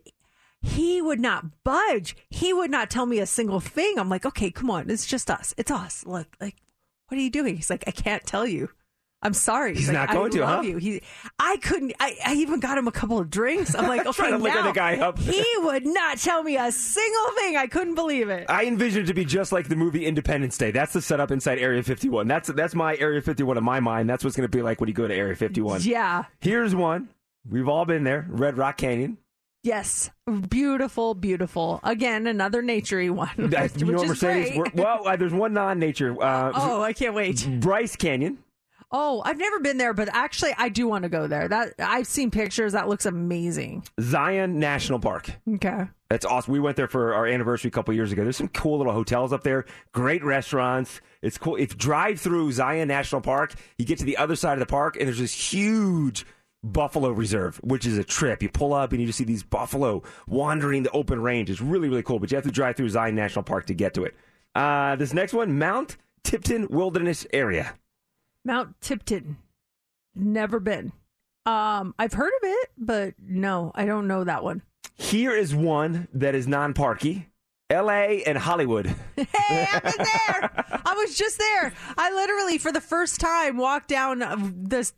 he 0.62 1.00
would 1.00 1.20
not 1.20 1.62
budge. 1.64 2.16
He 2.28 2.52
would 2.52 2.70
not 2.70 2.90
tell 2.90 3.06
me 3.06 3.18
a 3.18 3.26
single 3.26 3.60
thing. 3.60 3.98
I'm 3.98 4.08
like, 4.08 4.26
okay, 4.26 4.50
come 4.50 4.70
on, 4.70 4.90
it's 4.90 5.06
just 5.06 5.30
us. 5.30 5.54
It's 5.56 5.70
us. 5.70 6.04
Look, 6.06 6.28
like, 6.40 6.56
what 7.08 7.18
are 7.18 7.22
you 7.22 7.30
doing? 7.30 7.56
He's 7.56 7.70
like, 7.70 7.84
I 7.86 7.92
can't 7.92 8.26
tell 8.26 8.46
you. 8.46 8.68
I'm 9.22 9.34
sorry. 9.34 9.74
He's 9.74 9.88
like, 9.88 9.94
not 9.94 10.10
going 10.10 10.32
I 10.32 10.36
to, 10.36 10.40
love 10.40 10.64
huh? 10.64 10.70
You. 10.70 10.76
He, 10.78 11.02
I 11.38 11.58
couldn't. 11.58 11.92
I, 12.00 12.16
I 12.24 12.34
even 12.36 12.58
got 12.58 12.78
him 12.78 12.88
a 12.88 12.92
couple 12.92 13.18
of 13.18 13.28
drinks. 13.28 13.74
I'm 13.74 13.86
like, 13.86 14.00
okay, 14.06 14.12
Trying 14.12 14.32
to 14.32 14.38
liquor 14.38 14.56
now 14.60 14.66
the 14.68 14.72
guy 14.72 14.96
up. 14.96 15.18
he 15.18 15.44
would 15.58 15.84
not 15.86 16.16
tell 16.18 16.42
me 16.42 16.56
a 16.56 16.72
single 16.72 17.30
thing. 17.36 17.56
I 17.56 17.66
couldn't 17.66 17.96
believe 17.96 18.30
it. 18.30 18.46
I 18.48 18.64
envisioned 18.64 19.04
it 19.04 19.08
to 19.08 19.14
be 19.14 19.26
just 19.26 19.52
like 19.52 19.68
the 19.68 19.76
movie 19.76 20.06
Independence 20.06 20.56
Day. 20.56 20.70
That's 20.70 20.94
the 20.94 21.02
setup 21.02 21.30
inside 21.30 21.58
Area 21.58 21.82
51. 21.82 22.28
That's 22.28 22.48
that's 22.48 22.74
my 22.74 22.96
Area 22.96 23.20
51 23.20 23.58
in 23.58 23.64
my 23.64 23.78
mind. 23.80 24.08
That's 24.08 24.24
what's 24.24 24.36
going 24.36 24.48
to 24.50 24.56
be 24.56 24.62
like 24.62 24.80
when 24.80 24.88
you 24.88 24.94
go 24.94 25.06
to 25.06 25.14
Area 25.14 25.36
51. 25.36 25.82
Yeah. 25.82 26.24
Here's 26.40 26.74
one. 26.74 27.10
We've 27.48 27.68
all 27.68 27.84
been 27.84 28.04
there. 28.04 28.26
Red 28.28 28.56
Rock 28.56 28.78
Canyon. 28.78 29.18
Yes. 29.62 30.08
Beautiful, 30.48 31.12
beautiful. 31.14 31.80
Again, 31.82 32.26
another 32.26 32.62
naturey 32.62 33.10
one. 33.10 33.28
Which 33.36 33.52
you 33.76 33.92
know, 33.92 34.02
is 34.02 34.08
Mercedes. 34.08 34.56
great. 34.56 34.74
well, 34.74 35.06
uh, 35.06 35.16
there's 35.16 35.34
one 35.34 35.52
non-nature. 35.52 36.22
Uh, 36.22 36.52
Oh, 36.54 36.80
I 36.82 36.94
can't 36.94 37.14
wait. 37.14 37.46
Bryce 37.60 37.96
Canyon. 37.96 38.38
Oh, 38.92 39.22
I've 39.24 39.38
never 39.38 39.60
been 39.60 39.76
there, 39.76 39.94
but 39.94 40.08
actually, 40.12 40.52
I 40.58 40.68
do 40.68 40.88
want 40.88 41.04
to 41.04 41.08
go 41.08 41.28
there. 41.28 41.46
That 41.46 41.74
I've 41.78 42.06
seen 42.06 42.30
pictures. 42.30 42.72
That 42.72 42.88
looks 42.88 43.06
amazing. 43.06 43.84
Zion 44.00 44.58
National 44.58 44.98
Park. 44.98 45.30
Okay. 45.54 45.86
That's 46.08 46.24
awesome. 46.24 46.52
We 46.52 46.58
went 46.58 46.76
there 46.76 46.88
for 46.88 47.14
our 47.14 47.24
anniversary 47.26 47.68
a 47.68 47.70
couple 47.70 47.94
years 47.94 48.10
ago. 48.10 48.24
There's 48.24 48.36
some 48.36 48.48
cool 48.48 48.78
little 48.78 48.92
hotels 48.92 49.32
up 49.32 49.44
there, 49.44 49.64
great 49.92 50.24
restaurants. 50.24 51.00
It's 51.22 51.38
cool. 51.38 51.54
If 51.54 51.78
drive 51.78 52.20
through 52.20 52.50
Zion 52.50 52.88
National 52.88 53.20
Park, 53.20 53.54
you 53.78 53.84
get 53.84 53.98
to 54.00 54.04
the 54.04 54.16
other 54.16 54.34
side 54.34 54.54
of 54.54 54.58
the 54.58 54.66
park, 54.66 54.96
and 54.96 55.06
there's 55.06 55.20
this 55.20 55.52
huge 55.52 56.26
buffalo 56.64 57.10
reserve, 57.10 57.58
which 57.62 57.86
is 57.86 57.96
a 57.96 58.04
trip. 58.04 58.42
You 58.42 58.48
pull 58.48 58.74
up 58.74 58.90
and 58.90 59.00
you 59.00 59.06
just 59.06 59.18
see 59.18 59.24
these 59.24 59.44
buffalo 59.44 60.02
wandering 60.26 60.82
the 60.82 60.90
open 60.90 61.22
range. 61.22 61.48
It's 61.48 61.60
really, 61.60 61.88
really 61.88 62.02
cool, 62.02 62.18
but 62.18 62.32
you 62.32 62.36
have 62.36 62.44
to 62.44 62.50
drive 62.50 62.76
through 62.76 62.88
Zion 62.88 63.14
National 63.14 63.44
Park 63.44 63.66
to 63.66 63.74
get 63.74 63.94
to 63.94 64.04
it. 64.04 64.16
Uh, 64.54 64.96
this 64.96 65.14
next 65.14 65.32
one, 65.32 65.58
Mount 65.58 65.96
Tipton 66.24 66.66
Wilderness 66.68 67.24
Area. 67.32 67.74
Mount 68.44 68.80
Tipton. 68.80 69.38
Never 70.14 70.60
been. 70.60 70.92
Um, 71.46 71.94
I've 71.98 72.12
heard 72.12 72.32
of 72.42 72.48
it, 72.48 72.70
but 72.76 73.14
no, 73.18 73.72
I 73.74 73.84
don't 73.86 74.06
know 74.06 74.24
that 74.24 74.44
one. 74.44 74.62
Here 74.96 75.34
is 75.34 75.54
one 75.54 76.08
that 76.12 76.34
is 76.34 76.46
non 76.46 76.74
parky. 76.74 77.26
L.A. 77.70 78.24
and 78.24 78.36
Hollywood. 78.36 78.94
Hey, 79.16 79.66
I've 79.72 79.82
been 79.82 79.92
there. 79.98 80.64
I 80.86 80.94
was 80.96 81.16
just 81.16 81.38
there. 81.38 81.72
I 81.96 82.10
literally, 82.12 82.56
for 82.58 82.72
the 82.72 82.80
first 82.80 83.20
time, 83.20 83.58
walked 83.58 83.88
down 83.88 84.22
this. 84.64 84.92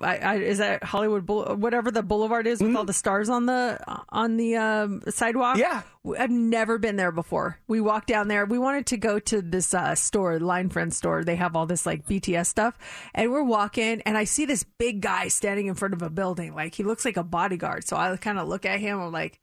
I, 0.00 0.16
I, 0.18 0.34
is 0.36 0.58
that 0.58 0.82
Hollywood, 0.82 1.26
Boule- 1.26 1.56
whatever 1.56 1.90
the 1.90 2.02
boulevard 2.02 2.46
is 2.46 2.60
with 2.62 2.74
all 2.76 2.84
the 2.84 2.92
stars 2.92 3.28
on 3.28 3.46
the 3.46 3.78
on 4.08 4.36
the 4.36 4.56
um, 4.56 5.02
sidewalk? 5.08 5.58
Yeah, 5.58 5.82
I've 6.18 6.30
never 6.30 6.78
been 6.78 6.96
there 6.96 7.12
before. 7.12 7.58
We 7.66 7.80
walked 7.80 8.08
down 8.08 8.28
there. 8.28 8.44
We 8.44 8.58
wanted 8.58 8.86
to 8.86 8.96
go 8.96 9.18
to 9.18 9.42
this 9.42 9.74
uh, 9.74 9.94
store, 9.94 10.38
Line 10.38 10.70
Friend 10.70 10.92
store. 10.92 11.24
They 11.24 11.36
have 11.36 11.56
all 11.56 11.66
this 11.66 11.86
like 11.86 12.06
BTS 12.06 12.46
stuff, 12.46 12.78
and 13.14 13.30
we're 13.30 13.42
walking, 13.42 14.02
and 14.02 14.16
I 14.16 14.24
see 14.24 14.46
this 14.46 14.64
big 14.78 15.00
guy 15.00 15.28
standing 15.28 15.66
in 15.66 15.74
front 15.74 15.94
of 15.94 16.02
a 16.02 16.10
building. 16.10 16.54
Like 16.54 16.74
he 16.74 16.82
looks 16.82 17.04
like 17.04 17.16
a 17.16 17.24
bodyguard. 17.24 17.86
So 17.86 17.96
I 17.96 18.16
kind 18.16 18.38
of 18.38 18.48
look 18.48 18.64
at 18.64 18.80
him. 18.80 19.00
I'm 19.00 19.12
like, 19.12 19.40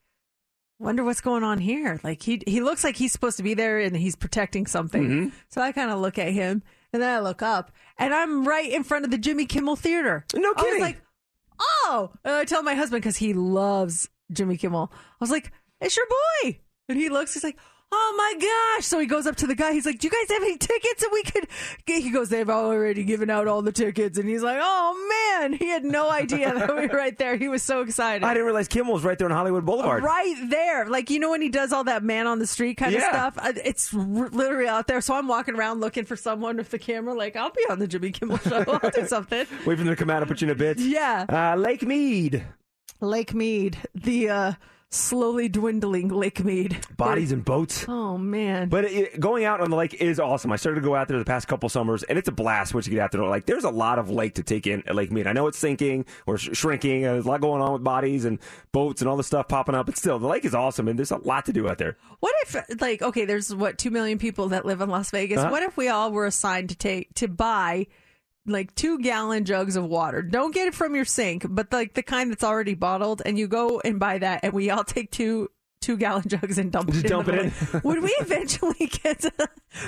wonder 0.79 1.03
what's 1.03 1.21
going 1.21 1.43
on 1.43 1.59
here. 1.59 1.99
Like 2.03 2.21
he 2.21 2.41
he 2.45 2.61
looks 2.61 2.83
like 2.83 2.95
he's 2.95 3.11
supposed 3.11 3.37
to 3.37 3.43
be 3.43 3.53
there 3.53 3.79
and 3.79 3.95
he's 3.95 4.15
protecting 4.15 4.65
something. 4.65 5.03
Mm-hmm. 5.03 5.29
So 5.49 5.61
I 5.61 5.71
kind 5.71 5.91
of 5.91 5.99
look 5.99 6.17
at 6.17 6.29
him 6.29 6.63
and 6.93 7.01
then 7.01 7.09
I 7.09 7.19
look 7.19 7.41
up 7.41 7.71
and 7.97 8.13
I'm 8.13 8.47
right 8.47 8.71
in 8.71 8.83
front 8.83 9.05
of 9.05 9.11
the 9.11 9.17
Jimmy 9.17 9.45
Kimmel 9.45 9.75
Theater. 9.75 10.25
No 10.35 10.53
kidding. 10.53 10.69
I 10.69 10.73
was 10.73 10.81
like, 10.81 11.01
oh, 11.59 12.11
and 12.23 12.33
I 12.33 12.45
tell 12.45 12.63
my 12.63 12.75
husband 12.75 13.01
because 13.01 13.17
he 13.17 13.33
loves 13.33 14.09
Jimmy 14.31 14.57
Kimmel. 14.57 14.91
I 14.93 15.17
was 15.19 15.31
like, 15.31 15.51
it's 15.79 15.97
your 15.97 16.07
boy, 16.43 16.59
and 16.89 16.97
he 16.97 17.09
looks. 17.09 17.33
He's 17.33 17.43
like. 17.43 17.57
Oh 17.93 18.13
my 18.17 18.39
gosh! 18.77 18.85
So 18.85 18.99
he 18.99 19.05
goes 19.05 19.27
up 19.27 19.35
to 19.37 19.47
the 19.47 19.55
guy. 19.55 19.73
He's 19.73 19.85
like, 19.85 19.99
"Do 19.99 20.07
you 20.07 20.11
guys 20.11 20.33
have 20.33 20.43
any 20.43 20.57
tickets 20.57 21.01
that 21.01 21.09
we 21.11 21.23
could?" 21.23 21.47
Get? 21.85 22.01
He 22.03 22.09
goes, 22.09 22.29
"They've 22.29 22.49
already 22.49 23.03
given 23.03 23.29
out 23.29 23.47
all 23.47 23.61
the 23.61 23.71
tickets." 23.73 24.17
And 24.17 24.29
he's 24.29 24.41
like, 24.41 24.59
"Oh 24.61 25.37
man!" 25.39 25.53
He 25.53 25.67
had 25.67 25.83
no 25.83 26.09
idea 26.09 26.53
that 26.53 26.73
we 26.73 26.87
were 26.87 26.95
right 26.97 27.17
there. 27.17 27.35
He 27.35 27.49
was 27.49 27.63
so 27.63 27.81
excited. 27.81 28.23
I 28.23 28.33
didn't 28.33 28.45
realize 28.45 28.67
Kimmel 28.69 28.93
was 28.93 29.03
right 29.03 29.17
there 29.17 29.27
on 29.27 29.31
Hollywood 29.35 29.65
Boulevard. 29.65 30.03
Right 30.03 30.35
there. 30.49 30.87
Like, 30.87 31.09
you 31.09 31.19
know, 31.19 31.31
when 31.31 31.41
he 31.41 31.49
does 31.49 31.73
all 31.73 31.83
that 31.85 32.01
man 32.03 32.27
on 32.27 32.39
the 32.39 32.47
street 32.47 32.75
kind 32.77 32.95
of 32.95 33.01
stuff? 33.01 33.37
Uh, 33.37 33.53
It's 33.65 33.93
literally 33.93 34.67
out 34.69 34.87
there. 34.87 35.01
So 35.01 35.13
I'm 35.15 35.27
walking 35.27 35.55
around 35.55 35.81
looking 35.81 36.05
for 36.05 36.15
someone 36.15 36.57
with 36.57 36.69
the 36.69 36.79
camera, 36.79 37.13
like, 37.13 37.35
I'll 37.35 37.51
be 37.51 37.65
on 37.69 37.79
the 37.79 37.87
Jimmy 37.87 38.11
Kimmel 38.11 38.37
show. 38.37 38.63
I'll 38.67 38.89
do 38.91 39.05
something. 39.07 39.45
Wait 39.65 39.77
for 39.77 39.83
them 39.83 39.87
to 39.87 39.95
come 39.95 40.09
out 40.09 40.21
and 40.21 40.29
put 40.29 40.41
you 40.41 40.45
in 40.47 40.51
a 40.51 40.55
bit. 40.55 40.79
Yeah. 40.79 41.25
Uh, 41.27 41.55
Lake 41.59 41.81
Mead. 41.83 42.45
Lake 43.01 43.33
Mead, 43.33 43.77
the 43.95 44.29
uh, 44.29 44.53
slowly 44.91 45.47
dwindling 45.49 46.09
Lake 46.09 46.43
Mead. 46.43 46.85
Bodies 46.97 47.31
and 47.31 47.43
boats. 47.43 47.85
Oh, 47.87 48.17
man. 48.17 48.69
But 48.69 48.85
it, 48.85 49.19
going 49.19 49.45
out 49.45 49.61
on 49.61 49.69
the 49.69 49.75
lake 49.77 49.93
is 49.95 50.19
awesome. 50.19 50.51
I 50.51 50.57
started 50.57 50.81
to 50.81 50.85
go 50.85 50.95
out 50.95 51.07
there 51.07 51.17
the 51.17 51.25
past 51.25 51.47
couple 51.47 51.69
summers, 51.69 52.03
and 52.03 52.17
it's 52.17 52.27
a 52.27 52.31
blast 52.31 52.73
once 52.73 52.87
you 52.87 52.93
get 52.93 53.01
out 53.01 53.11
there. 53.11 53.23
Like, 53.23 53.45
there's 53.45 53.63
a 53.63 53.69
lot 53.69 53.97
of 53.99 54.09
lake 54.09 54.35
to 54.35 54.43
take 54.43 54.67
in 54.67 54.83
at 54.87 54.95
Lake 54.95 55.11
Mead. 55.11 55.27
I 55.27 55.33
know 55.33 55.47
it's 55.47 55.57
sinking 55.57 56.05
or 56.25 56.37
sh- 56.37 56.49
shrinking. 56.53 57.05
and 57.05 57.15
There's 57.15 57.25
a 57.25 57.29
lot 57.29 57.41
going 57.41 57.61
on 57.61 57.73
with 57.73 57.83
bodies 57.83 58.25
and 58.25 58.37
boats 58.71 59.01
and 59.01 59.09
all 59.09 59.17
the 59.17 59.23
stuff 59.23 59.47
popping 59.47 59.75
up, 59.75 59.85
but 59.85 59.97
still, 59.97 60.19
the 60.19 60.27
lake 60.27 60.45
is 60.45 60.53
awesome, 60.53 60.87
and 60.87 60.99
there's 60.99 61.11
a 61.11 61.17
lot 61.17 61.45
to 61.45 61.53
do 61.53 61.69
out 61.69 61.77
there. 61.77 61.97
What 62.19 62.35
if, 62.43 62.81
like, 62.81 63.01
okay, 63.01 63.25
there's 63.25 63.55
what 63.55 63.77
two 63.77 63.91
million 63.91 64.17
people 64.17 64.49
that 64.49 64.65
live 64.65 64.81
in 64.81 64.89
Las 64.89 65.09
Vegas. 65.11 65.39
Uh-huh. 65.39 65.49
What 65.49 65.63
if 65.63 65.77
we 65.77 65.87
all 65.87 66.11
were 66.11 66.25
assigned 66.25 66.69
to 66.69 66.75
take 66.75 67.13
to 67.15 67.27
buy 67.27 67.87
like 68.45 68.73
two 68.75 68.99
gallon 68.99 69.45
jugs 69.45 69.75
of 69.75 69.85
water? 69.85 70.21
Don't 70.21 70.53
get 70.53 70.67
it 70.67 70.75
from 70.75 70.95
your 70.95 71.05
sink, 71.05 71.45
but 71.49 71.71
like 71.71 71.93
the 71.93 72.03
kind 72.03 72.31
that's 72.31 72.43
already 72.43 72.73
bottled, 72.73 73.21
and 73.25 73.37
you 73.37 73.47
go 73.47 73.81
and 73.83 73.99
buy 73.99 74.17
that, 74.17 74.41
and 74.43 74.53
we 74.53 74.69
all 74.69 74.83
take 74.85 75.11
two 75.11 75.49
two 75.81 75.97
gallon 75.97 76.23
jugs 76.27 76.57
and 76.57 76.71
dump 76.71 76.91
Just 76.91 77.05
it. 77.05 77.09
dump 77.09 77.27
in 77.27 77.35
it 77.35 77.53
lake. 77.73 77.83
Would 77.83 78.01
we 78.01 78.15
eventually 78.21 78.87
get 79.03 79.21
to 79.21 79.31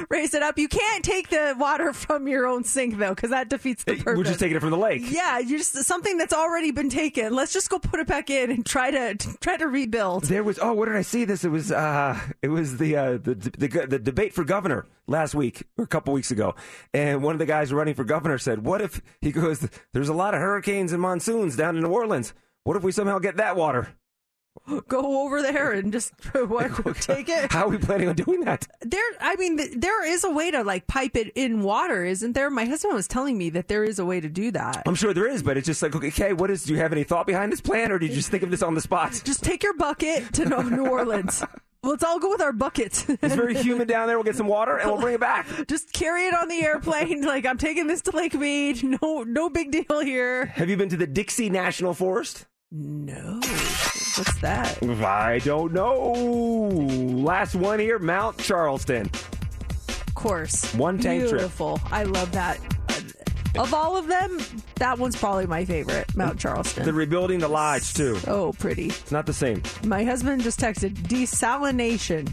raise 0.09 0.33
it 0.33 0.43
up? 0.43 0.57
You 0.57 0.67
can't 0.67 1.03
take 1.05 1.29
the 1.29 1.55
water 1.57 1.93
from 1.93 2.27
your 2.27 2.45
own 2.45 2.63
sink 2.63 2.97
though, 2.97 3.13
because 3.13 3.29
that 3.29 3.49
defeats 3.49 3.83
the 3.83 3.95
purpose. 3.95 4.17
We're 4.17 4.23
just 4.23 4.39
taking 4.39 4.57
it 4.57 4.59
from 4.59 4.71
the 4.71 4.77
lake. 4.77 5.03
Yeah, 5.05 5.39
you 5.39 5.57
just 5.57 5.73
something 5.83 6.17
that's 6.17 6.33
already 6.33 6.71
been 6.71 6.89
taken. 6.89 7.33
Let's 7.33 7.53
just 7.53 7.69
go 7.69 7.79
put 7.79 7.99
it 7.99 8.07
back 8.07 8.29
in 8.29 8.51
and 8.51 8.65
try 8.65 8.91
to 8.91 9.15
try 9.39 9.57
to 9.57 9.67
rebuild. 9.67 10.25
There 10.25 10.43
was 10.43 10.59
oh, 10.61 10.73
what 10.73 10.85
did 10.85 10.95
I 10.95 11.01
see? 11.03 11.25
This 11.25 11.43
it 11.43 11.49
was 11.49 11.71
uh, 11.71 12.19
it 12.41 12.49
was 12.49 12.77
the 12.77 12.95
uh, 12.95 13.11
the, 13.13 13.35
the 13.35 13.85
the 13.87 13.99
debate 13.99 14.33
for 14.33 14.43
governor 14.43 14.85
last 15.07 15.35
week 15.35 15.63
or 15.77 15.83
a 15.83 15.87
couple 15.87 16.13
weeks 16.13 16.31
ago, 16.31 16.55
and 16.93 17.21
one 17.23 17.35
of 17.35 17.39
the 17.39 17.45
guys 17.45 17.71
running 17.71 17.93
for 17.93 18.03
governor 18.03 18.37
said, 18.37 18.65
"What 18.65 18.81
if 18.81 19.01
he 19.21 19.31
goes? 19.31 19.67
There's 19.93 20.09
a 20.09 20.13
lot 20.13 20.33
of 20.33 20.39
hurricanes 20.41 20.91
and 20.91 21.01
monsoons 21.01 21.55
down 21.55 21.75
in 21.77 21.83
New 21.83 21.89
Orleans. 21.89 22.33
What 22.63 22.77
if 22.77 22.83
we 22.83 22.91
somehow 22.91 23.19
get 23.19 23.37
that 23.37 23.55
water? 23.55 23.89
Go 24.87 25.23
over 25.23 25.41
there 25.41 25.71
and 25.73 25.91
just 25.91 26.13
what, 26.33 26.95
take 27.01 27.29
it. 27.29 27.51
How 27.51 27.65
are 27.65 27.69
we 27.69 27.77
planning 27.77 28.07
on 28.07 28.15
doing 28.15 28.41
that? 28.41 28.67
There, 28.81 29.03
I 29.19 29.35
mean, 29.35 29.59
there 29.79 30.05
is 30.05 30.23
a 30.23 30.31
way 30.31 30.51
to 30.51 30.63
like 30.63 30.87
pipe 30.87 31.15
it 31.15 31.31
in 31.35 31.63
water, 31.63 32.03
isn't 32.05 32.33
there? 32.33 32.49
My 32.49 32.65
husband 32.65 32.93
was 32.93 33.07
telling 33.07 33.37
me 33.37 33.49
that 33.51 33.67
there 33.67 33.83
is 33.83 33.99
a 33.99 34.05
way 34.05 34.19
to 34.19 34.29
do 34.29 34.51
that. 34.51 34.83
I'm 34.85 34.95
sure 34.95 35.13
there 35.13 35.27
is, 35.27 35.43
but 35.43 35.57
it's 35.57 35.67
just 35.67 35.81
like 35.81 35.95
okay, 35.95 36.33
what 36.33 36.49
is? 36.49 36.63
Do 36.63 36.73
you 36.73 36.79
have 36.79 36.91
any 36.91 37.03
thought 37.03 37.27
behind 37.27 37.51
this 37.51 37.61
plan, 37.61 37.91
or 37.91 37.99
did 37.99 38.09
you 38.09 38.15
just 38.15 38.29
think 38.29 38.43
of 38.43 38.51
this 38.51 38.63
on 38.63 38.73
the 38.73 38.81
spot? 38.81 39.21
Just 39.23 39.43
take 39.43 39.63
your 39.63 39.73
bucket 39.75 40.33
to 40.33 40.45
New 40.45 40.87
Orleans. 40.87 41.43
Let's 41.85 42.03
all 42.03 42.17
go 42.17 42.29
with 42.29 42.41
our 42.41 42.53
buckets. 42.53 43.05
It's 43.09 43.35
very 43.35 43.55
humid 43.55 43.89
down 43.89 44.07
there. 44.07 44.15
We'll 44.15 44.23
get 44.23 44.37
some 44.37 44.47
water 44.47 44.77
and 44.77 44.89
we'll 44.89 45.01
bring 45.01 45.15
it 45.15 45.19
back. 45.19 45.45
Just 45.67 45.91
carry 45.91 46.27
it 46.27 46.33
on 46.33 46.47
the 46.47 46.63
airplane. 46.63 47.23
Like 47.23 47.45
I'm 47.45 47.57
taking 47.57 47.87
this 47.87 48.01
to 48.03 48.15
Lake 48.15 48.33
Mead. 48.33 48.81
No, 49.01 49.23
no 49.23 49.49
big 49.49 49.71
deal 49.71 49.99
here. 49.99 50.45
Have 50.45 50.69
you 50.69 50.77
been 50.77 50.87
to 50.89 50.97
the 50.97 51.07
Dixie 51.07 51.49
National 51.49 51.93
Forest? 51.93 52.45
No. 52.75 53.39
What's 54.15 54.39
that? 54.41 54.81
I 54.81 55.37
don't 55.39 55.73
know. 55.73 55.93
Last 56.01 57.53
one 57.53 57.77
here, 57.77 57.99
Mount 57.99 58.39
Charleston. 58.39 59.11
Of 59.89 60.15
course. 60.15 60.73
One 60.73 60.97
tank 60.97 61.21
trip. 61.21 61.33
Beautiful. 61.33 61.79
I 61.91 62.01
love 62.01 62.31
that. 62.31 62.59
Of 63.55 63.75
all 63.75 63.95
of 63.95 64.07
them, 64.07 64.39
that 64.77 64.97
one's 64.97 65.15
probably 65.15 65.45
my 65.45 65.63
favorite, 65.65 66.15
Mount 66.15 66.39
Charleston. 66.39 66.83
They're 66.83 66.93
rebuilding 66.93 67.37
the 67.37 67.47
lodge 67.47 67.93
too. 67.93 68.17
Oh, 68.25 68.53
pretty. 68.53 68.87
It's 68.87 69.11
not 69.11 69.27
the 69.27 69.33
same. 69.33 69.61
My 69.85 70.03
husband 70.03 70.41
just 70.41 70.59
texted 70.59 70.95
desalination 70.95 72.27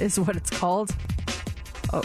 is 0.00 0.18
what 0.18 0.34
it's 0.34 0.50
called. 0.50 0.90
Oh, 1.92 2.02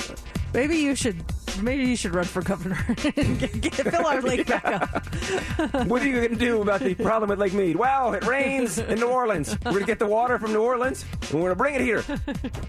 maybe 0.53 0.77
you 0.77 0.93
should 0.93 1.23
maybe 1.61 1.85
you 1.85 1.95
should 1.95 2.13
run 2.13 2.25
for 2.25 2.41
governor 2.41 2.77
and 3.15 3.39
get, 3.39 3.61
get, 3.61 3.73
fill 3.73 4.05
our 4.05 4.21
lake 4.21 4.47
back 4.47 4.65
up. 4.65 5.85
what 5.87 6.01
are 6.01 6.07
you 6.07 6.15
going 6.17 6.29
to 6.29 6.35
do 6.35 6.61
about 6.61 6.81
the 6.81 6.93
problem 6.95 7.29
with 7.29 7.39
Lake 7.39 7.53
Mead? 7.53 7.75
Well, 7.75 8.13
it 8.13 8.25
rains 8.25 8.77
in 8.77 8.99
New 8.99 9.07
Orleans. 9.07 9.57
We're 9.65 9.71
going 9.71 9.83
to 9.83 9.87
get 9.87 9.99
the 9.99 10.07
water 10.07 10.37
from 10.39 10.53
New 10.53 10.61
Orleans 10.61 11.05
and 11.31 11.41
we're 11.41 11.41
going 11.41 11.49
to 11.49 11.55
bring 11.55 11.75
it 11.75 11.81
here. 11.81 12.03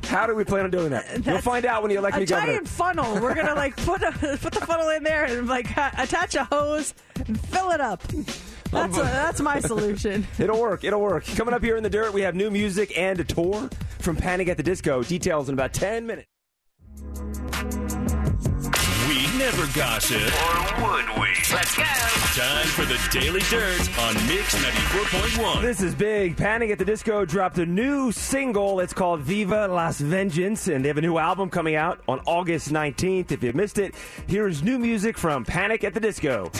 How 0.04 0.26
do 0.26 0.34
we 0.34 0.44
plan 0.44 0.64
on 0.64 0.70
doing 0.70 0.90
that? 0.90 1.24
You'll 1.24 1.38
find 1.38 1.64
out 1.66 1.82
when 1.82 1.90
you 1.90 1.98
elect 1.98 2.16
me 2.16 2.26
governor. 2.26 2.52
giant 2.52 2.68
funnel. 2.68 3.20
We're 3.20 3.34
gonna 3.34 3.54
like 3.54 3.76
put 3.76 4.02
a, 4.02 4.12
put 4.12 4.52
the 4.52 4.64
funnel 4.66 4.88
in 4.90 5.02
there 5.02 5.24
and 5.24 5.46
like 5.46 5.70
attach 5.70 6.34
a 6.34 6.44
hose 6.44 6.94
and 7.26 7.38
fill 7.40 7.70
it 7.70 7.80
up. 7.80 8.02
That's 8.70 8.96
a, 8.96 9.02
that's 9.02 9.40
my 9.40 9.60
solution. 9.60 10.26
It'll 10.38 10.60
work. 10.60 10.84
It'll 10.84 11.00
work. 11.00 11.26
Coming 11.26 11.54
up 11.54 11.62
here 11.62 11.76
in 11.76 11.82
the 11.82 11.90
dirt, 11.90 12.12
we 12.12 12.22
have 12.22 12.34
new 12.34 12.50
music 12.50 12.96
and 12.98 13.20
a 13.20 13.24
tour 13.24 13.68
from 14.00 14.16
Panic 14.16 14.48
at 14.48 14.56
the 14.56 14.62
Disco. 14.62 15.02
Details 15.02 15.48
in 15.48 15.54
about 15.54 15.72
10 15.72 16.06
minutes. 16.06 16.26
We 19.42 19.48
never 19.48 19.66
gossip. 19.76 20.22
Or 20.22 20.82
would 20.84 21.20
we? 21.20 21.28
Let's 21.52 21.74
go. 21.76 21.82
Time 21.82 22.66
for 22.68 22.84
the 22.84 22.96
Daily 23.10 23.40
Dirt 23.50 23.98
on 23.98 24.14
Mix 24.28 24.54
94.1. 24.54 25.62
This 25.62 25.82
is 25.82 25.96
big. 25.96 26.36
Panic 26.36 26.70
at 26.70 26.78
the 26.78 26.84
Disco 26.84 27.24
dropped 27.24 27.58
a 27.58 27.66
new 27.66 28.12
single. 28.12 28.78
It's 28.78 28.92
called 28.92 29.18
Viva 29.18 29.66
Las 29.66 29.98
Vengeance, 29.98 30.68
and 30.68 30.84
they 30.84 30.88
have 30.88 30.98
a 30.98 31.02
new 31.02 31.18
album 31.18 31.50
coming 31.50 31.74
out 31.74 32.00
on 32.06 32.20
August 32.24 32.70
19th. 32.70 33.32
If 33.32 33.42
you 33.42 33.52
missed 33.52 33.78
it, 33.78 33.96
here 34.28 34.46
is 34.46 34.62
new 34.62 34.78
music 34.78 35.18
from 35.18 35.44
Panic 35.44 35.82
at 35.82 35.92
the 35.92 36.00
Disco. 36.00 36.52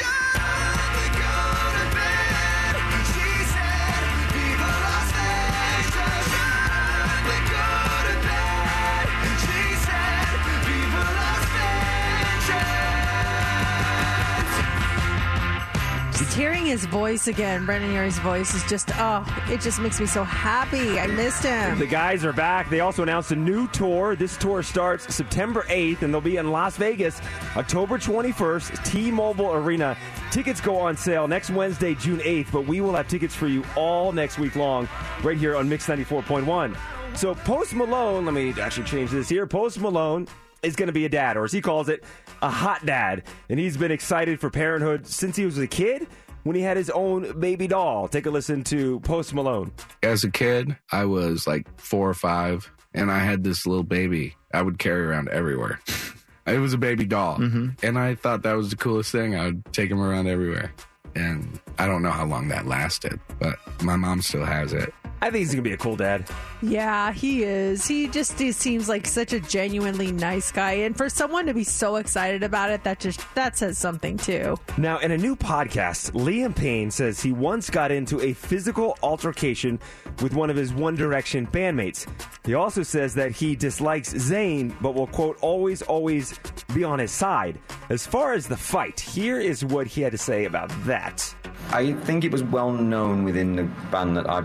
Just 16.23 16.37
hearing 16.37 16.67
his 16.67 16.85
voice 16.85 17.27
again, 17.27 17.67
Brendon 17.67 17.93
Urie's 17.93 18.17
voice 18.21 18.55
is 18.55 18.63
just 18.71 18.91
oh, 18.95 19.27
it 19.51 19.61
just 19.61 19.81
makes 19.81 19.99
me 19.99 20.07
so 20.07 20.23
happy. 20.23 20.97
I 21.01 21.09
missed 21.09 21.43
him. 21.43 21.81
The 21.81 21.87
guys 21.87 22.25
are 22.25 22.33
back. 22.33 22.71
They 22.71 22.79
also 22.79 23.03
announced 23.03 23.33
a 23.33 23.37
new 23.37 23.67
tour. 23.69 24.15
This 24.15 24.37
tour 24.37 24.63
starts 24.63 25.13
September 25.13 25.63
8th, 25.63 26.03
and 26.03 26.15
they'll 26.15 26.21
be 26.21 26.37
in 26.37 26.53
Las 26.53 26.77
Vegas 26.77 27.21
October 27.57 27.99
21st, 27.99 28.85
T-Mobile 28.85 29.53
Arena. 29.53 29.97
Tickets 30.31 30.61
go 30.61 30.77
on 30.77 30.97
sale 30.97 31.27
next 31.27 31.51
Wednesday, 31.51 31.97
June 31.97 32.21
8th, 32.21 32.53
but 32.53 32.69
we 32.69 32.81
will 32.81 32.95
have 32.95 33.09
tickets 33.09 33.35
for 33.35 33.49
you 33.49 33.65
all 33.75 34.13
next 34.13 34.39
week 34.39 34.55
long 34.55 34.89
right 35.25 35.37
here 35.37 35.57
on 35.57 35.69
Mix 35.69 35.89
94.1. 35.89 36.77
So 37.17 37.35
Post 37.35 37.75
Malone, 37.75 38.27
let 38.27 38.33
me 38.33 38.55
actually 38.61 38.87
change 38.87 39.11
this 39.11 39.29
here. 39.29 39.45
Post 39.45 39.81
Malone 39.81 40.29
is 40.63 40.77
going 40.77 40.87
to 40.87 40.93
be 40.93 41.05
a 41.05 41.09
dad, 41.09 41.37
or 41.37 41.45
as 41.45 41.53
he 41.53 41.61
calls 41.61 41.89
it, 41.89 42.05
a 42.41 42.51
hot 42.51 42.85
dad. 42.87 43.25
And 43.49 43.59
he's 43.59 43.77
been 43.77 43.91
excited 43.91 44.41
for 44.41 44.51
parenthood 44.51 45.07
since 45.07 45.37
he 45.37 45.45
was 45.45 45.59
a 45.59 45.67
kid 45.67 46.07
when 46.45 46.57
he 46.57 46.63
had 46.63 46.77
his 46.77 46.91
own 46.91 47.39
baby 47.41 47.67
doll. 47.67 48.09
Take 48.09 48.27
a 48.27 48.31
listen 48.31 48.65
to 48.65 49.01
Post 49.01 49.35
Malone. 49.35 49.73
As 50.03 50.25
a 50.25 50.31
kid, 50.31 50.77
I 50.91 51.05
was 51.05 51.47
like 51.47 51.67
four 51.79 52.09
or 52.09 52.15
five, 52.15 52.71
and 52.95 53.11
I 53.11 53.19
had 53.19 53.45
this 53.45 53.67
little 53.67 53.85
baby 53.85 54.37
I 54.53 54.63
would 54.63 54.79
carry 54.79 55.05
around 55.05 55.29
everywhere. 55.29 55.81
it 56.47 56.59
was 56.59 56.73
a 56.73 56.79
baby 56.79 57.05
doll, 57.05 57.39
mm-hmm. 57.39 57.71
and 57.83 57.99
I 57.99 58.15
thought 58.15 58.43
that 58.43 58.55
was 58.55 58.71
the 58.71 58.77
coolest 58.77 59.13
thing. 59.13 59.37
I 59.37 59.47
would 59.47 59.65
take 59.73 59.91
him 59.91 60.01
around 60.01 60.29
everywhere. 60.29 60.73
And 61.15 61.61
I 61.79 61.87
don't 61.87 62.03
know 62.03 62.11
how 62.11 62.25
long 62.25 62.49
that 62.49 62.67
lasted, 62.67 63.21
but 63.39 63.59
my 63.83 63.97
mom 63.97 64.23
still 64.23 64.47
has 64.47 64.73
it. 64.73 64.95
I 65.23 65.31
think 65.31 65.37
he's 65.37 65.55
going 65.55 65.63
to 65.63 65.71
be 65.71 65.73
a 65.73 65.77
cool 65.77 65.95
dad. 65.95 66.29
Yeah, 66.63 67.13
he 67.13 67.45
is. 67.45 67.87
He 67.87 68.09
just 68.09 68.37
he 68.41 68.51
seems 68.51 68.89
like 68.89 69.07
such 69.07 69.33
a 69.33 69.39
genuinely 69.39 70.11
nice 70.11 70.51
guy, 70.51 70.73
and 70.73 70.97
for 70.97 71.09
someone 71.09 71.47
to 71.47 71.55
be 71.55 71.63
so 71.63 71.95
excited 71.97 72.43
about 72.43 72.71
it, 72.71 72.83
that 72.83 72.99
just 72.99 73.21
that 73.37 73.57
says 73.57 73.79
something 73.79 74.17
too. 74.17 74.57
Now, 74.79 74.99
in 74.99 75.13
a 75.13 75.17
new 75.17 75.37
podcast, 75.37 76.11
Liam 76.11 76.57
Payne 76.57 76.91
says 76.91 77.21
he 77.21 77.31
once 77.31 77.71
got 77.71 77.93
into 77.93 78.21
a 78.21 78.33
physical 78.33 78.99
altercation 79.01 79.79
with 80.21 80.35
one 80.35 80.51
of 80.51 80.57
his 80.57 80.75
One 80.75 80.97
Direction 80.97 81.47
bandmates. 81.47 82.09
He 82.45 82.55
also 82.55 82.83
says 82.83 83.15
that 83.15 83.31
he 83.31 83.55
dislikes 83.55 84.13
Zayn, 84.13 84.75
but 84.81 84.97
will, 84.97 85.07
quote, 85.07 85.39
always, 85.41 85.83
always 85.83 86.37
be 86.75 86.83
on 86.83 86.99
his 86.99 87.13
side. 87.13 87.61
As 87.91 88.05
far 88.05 88.33
as 88.33 88.49
the 88.49 88.57
fight, 88.57 88.99
here 88.99 89.39
is 89.39 89.65
what 89.65 89.87
he 89.87 90.01
had 90.03 90.11
to 90.11 90.19
say 90.19 90.47
about 90.47 90.73
that. 90.85 91.33
I 91.71 91.93
think 91.93 92.25
it 92.25 92.33
was 92.33 92.43
well 92.43 92.73
known 92.73 93.23
within 93.23 93.55
the 93.55 93.65
band 93.93 94.17
that 94.17 94.29
I 94.29 94.43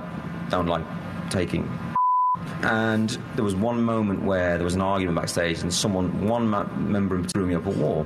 don't 0.49 0.66
like 0.67 0.85
taking. 1.29 1.69
And 2.61 3.09
there 3.35 3.43
was 3.43 3.55
one 3.55 3.83
moment 3.83 4.23
where 4.23 4.57
there 4.57 4.63
was 4.63 4.75
an 4.75 4.81
argument 4.81 5.15
backstage, 5.15 5.61
and 5.61 5.73
someone, 5.73 6.27
one 6.27 6.47
ma- 6.47 6.67
member 6.77 7.21
threw 7.23 7.45
me 7.45 7.55
up 7.55 7.65
a 7.65 7.69
wall. 7.69 8.05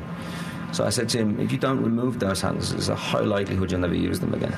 So 0.71 0.85
I 0.85 0.89
said 0.89 1.09
to 1.09 1.17
him, 1.17 1.39
"If 1.39 1.51
you 1.51 1.57
don't 1.57 1.81
remove 1.83 2.19
those 2.19 2.41
hands, 2.41 2.71
there's 2.71 2.89
a 2.89 2.95
high 2.95 3.21
likelihood 3.21 3.71
you'll 3.71 3.81
never 3.81 3.95
use 3.95 4.19
them 4.19 4.33
again." 4.33 4.55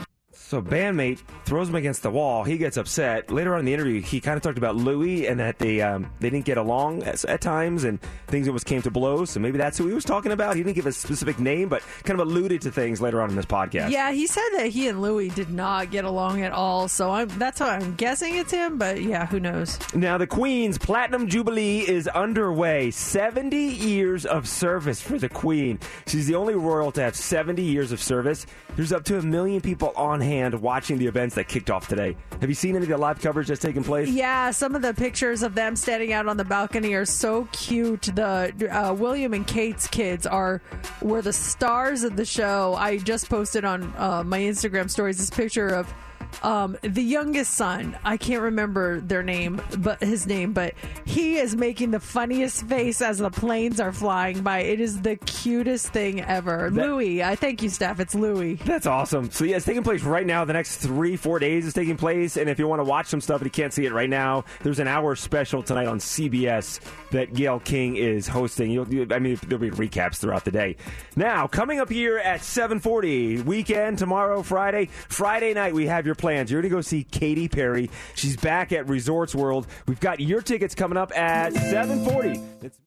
So 0.54 0.62
bandmate 0.62 1.18
throws 1.46 1.68
him 1.68 1.74
against 1.74 2.04
the 2.04 2.12
wall. 2.12 2.44
He 2.44 2.60
gets 2.60 2.78
upset. 2.78 3.32
Later 3.32 3.56
on 3.56 3.62
in 3.62 3.66
the 3.66 3.74
interview, 3.74 4.02
he 4.02 4.22
kind 4.22 4.38
of 4.38 4.44
talked 4.44 4.60
about 4.60 4.76
Louis 4.76 5.26
and 5.26 5.40
that 5.40 5.58
they 5.58 5.82
um, 5.82 6.12
they 6.20 6.30
didn't 6.30 6.46
get 6.46 6.60
along 6.60 7.02
at, 7.02 7.26
at 7.26 7.42
times 7.42 7.86
and 7.86 8.00
things 8.28 8.48
almost 8.48 8.68
came 8.68 8.84
to 8.84 8.92
blows. 8.92 9.32
So 9.32 9.40
maybe 9.40 9.58
that's 9.58 9.80
who 9.80 9.88
he 9.88 9.96
was 9.96 10.06
talking 10.06 10.32
about. 10.32 10.56
He 10.56 10.62
didn't 10.62 10.76
give 10.76 10.86
a 10.86 10.92
specific 10.92 11.40
name, 11.40 11.70
but 11.70 11.82
kind 12.04 12.22
of 12.22 12.28
alluded 12.28 12.62
to 12.62 12.72
things 12.72 13.02
later 13.02 13.20
on 13.20 13.32
in 13.32 13.36
this 13.36 13.48
podcast. 13.48 13.90
Yeah, 13.90 14.12
he 14.12 14.28
said 14.28 14.48
that 14.58 14.68
he 14.68 14.88
and 14.90 15.02
Louis 15.02 15.30
did 15.30 15.50
not 15.50 15.90
get 15.90 16.06
along 16.06 16.44
at 16.44 16.52
all. 16.52 16.88
So 16.88 17.10
I'm, 17.10 17.30
that's 17.40 17.60
why 17.60 17.78
I'm 17.78 17.96
guessing 17.96 18.36
it's 18.36 18.52
him. 18.52 18.78
But 18.78 19.02
yeah, 19.02 19.26
who 19.26 19.40
knows? 19.40 19.80
Now, 19.96 20.20
the 20.20 20.28
Queen's 20.28 20.78
Platinum 20.78 21.30
Jubilee 21.30 21.80
is 21.80 22.08
underway. 22.10 22.92
70 22.92 23.58
years 23.58 24.28
of 24.28 24.48
service 24.48 25.02
for 25.02 25.18
the 25.18 25.30
Queen. 25.30 25.80
She's 26.06 26.28
the 26.28 26.36
only 26.36 26.54
royal 26.54 26.92
to 26.92 27.02
have 27.02 27.16
70 27.16 27.64
years 27.64 27.92
of 27.92 28.00
service. 28.00 28.46
There's 28.76 28.92
up 28.92 29.04
to 29.06 29.18
a 29.18 29.22
million 29.24 29.60
people 29.60 29.94
on 29.96 30.20
hand 30.20 30.43
watching 30.52 30.98
the 30.98 31.08
events 31.08 31.36
that 31.36 31.48
kicked 31.48 31.70
off 31.70 31.88
today. 31.88 32.16
Have 32.42 32.50
you 32.50 32.56
seen 32.56 32.76
any 32.76 32.84
of 32.84 32.90
the 32.90 32.98
live 32.98 33.22
coverage 33.22 33.48
that's 33.48 33.62
taken 33.62 33.84
place? 33.84 34.10
Yeah, 34.10 34.52
some 34.52 34.76
of 34.76 34.82
the 34.82 34.94
pictures 34.94 35.44
of 35.44 35.56
them 35.56 35.76
standing 35.76 36.14
out 36.14 36.28
on 36.28 36.38
the 36.38 36.46
balcony 36.46 36.94
are 36.94 37.06
so 37.06 37.48
cute. 37.52 38.04
The 38.14 38.54
uh, 38.72 38.94
William 38.94 39.34
and 39.34 39.46
Kate's 39.48 39.88
kids 39.88 40.26
are 40.26 40.62
were 41.02 41.22
the 41.22 41.34
stars 41.34 42.04
of 42.04 42.16
the 42.16 42.26
show. 42.26 42.76
I 42.76 42.98
just 42.98 43.30
posted 43.30 43.66
on 43.66 43.94
uh, 43.98 44.24
my 44.26 44.40
Instagram 44.40 44.90
stories 44.90 45.18
this 45.18 45.30
picture 45.30 45.70
of 45.70 45.94
um, 46.42 46.78
the 46.82 47.04
youngest 47.04 47.54
son. 47.54 47.98
I 48.04 48.18
can't 48.18 48.42
remember 48.42 49.00
their 49.02 49.24
name, 49.24 49.62
but 49.78 50.02
his 50.02 50.26
name, 50.26 50.54
but 50.54 50.74
he 51.06 51.38
is 51.38 51.56
making 51.56 51.92
the 51.92 52.00
funniest 52.00 52.66
face 52.66 53.02
as 53.02 53.20
the 53.20 53.30
planes 53.30 53.80
are 53.80 53.92
flying 53.92 54.42
by. 54.42 54.60
It 54.60 54.80
is 54.80 55.02
the 55.02 55.16
cutest 55.18 55.90
thing 55.90 56.22
ever. 56.22 56.70
Louis, 56.72 57.24
I 57.24 57.36
thank 57.36 57.62
you, 57.62 57.70
Steph. 57.70 58.00
It's 58.00 58.16
Louis. 58.16 58.56
That's 58.56 58.88
awesome. 58.88 59.32
So 59.32 59.46
yeah, 59.46 59.58
it's 59.58 59.66
taking 59.66 59.84
place 59.84 60.04
right 60.04 60.26
now. 60.26 60.46
The 60.46 60.54
next 60.54 60.78
three, 60.78 61.16
four 61.16 61.40
days 61.40 61.66
is 61.66 61.74
taking 61.74 61.98
place. 61.98 62.38
And 62.38 62.50
if 62.50 62.60
you 62.60 62.68
want 62.68 62.80
to 62.80 62.86
watch 62.86 63.08
some 63.08 63.22
stuff 63.22 63.42
and 63.42 63.48
you 63.48 63.52
can't 63.52 63.74
see 63.74 63.86
it 63.86 63.94
right 63.94 64.10
now, 64.10 64.46
there's 64.62 64.80
an 64.80 64.88
hour 64.88 65.16
special 65.16 65.62
tonight 65.64 65.88
on 65.88 66.00
CBS 66.00 66.80
that 67.12 67.34
Gayle 67.34 67.60
King 67.60 67.96
is 67.96 68.28
hosting. 68.28 68.72
You'll, 68.72 68.92
you, 68.94 69.08
I 69.12 69.20
mean, 69.20 69.38
there'll 69.48 69.62
be 69.62 69.72
recaps 69.72 70.18
throughout 70.18 70.46
the 70.46 70.52
day. 70.52 70.76
Now, 71.16 71.48
coming 71.48 71.80
up 71.80 71.90
here 71.90 72.18
at 72.18 72.42
7:40, 72.42 73.44
weekend 73.46 73.98
tomorrow, 73.98 74.42
Friday, 74.44 74.88
Friday 75.08 75.54
night, 75.54 75.74
we 75.74 75.88
have 75.88 76.06
your 76.06 76.16
plans. 76.24 76.50
You're 76.50 76.62
going 76.62 76.72
to 76.72 76.78
go 76.78 76.82
see 76.82 77.04
Katy 77.04 77.50
Perry. 77.50 77.90
She's 78.16 78.38
back 78.38 78.72
at 78.72 78.88
Resorts 78.88 79.36
World. 79.36 79.68
We've 79.88 80.00
got 80.00 80.22
your 80.22 80.42
tickets 80.42 80.74
coming 80.74 80.98
up 80.98 81.12
at 81.18 81.52
7:40. 81.54 82.64
It's 82.64 82.80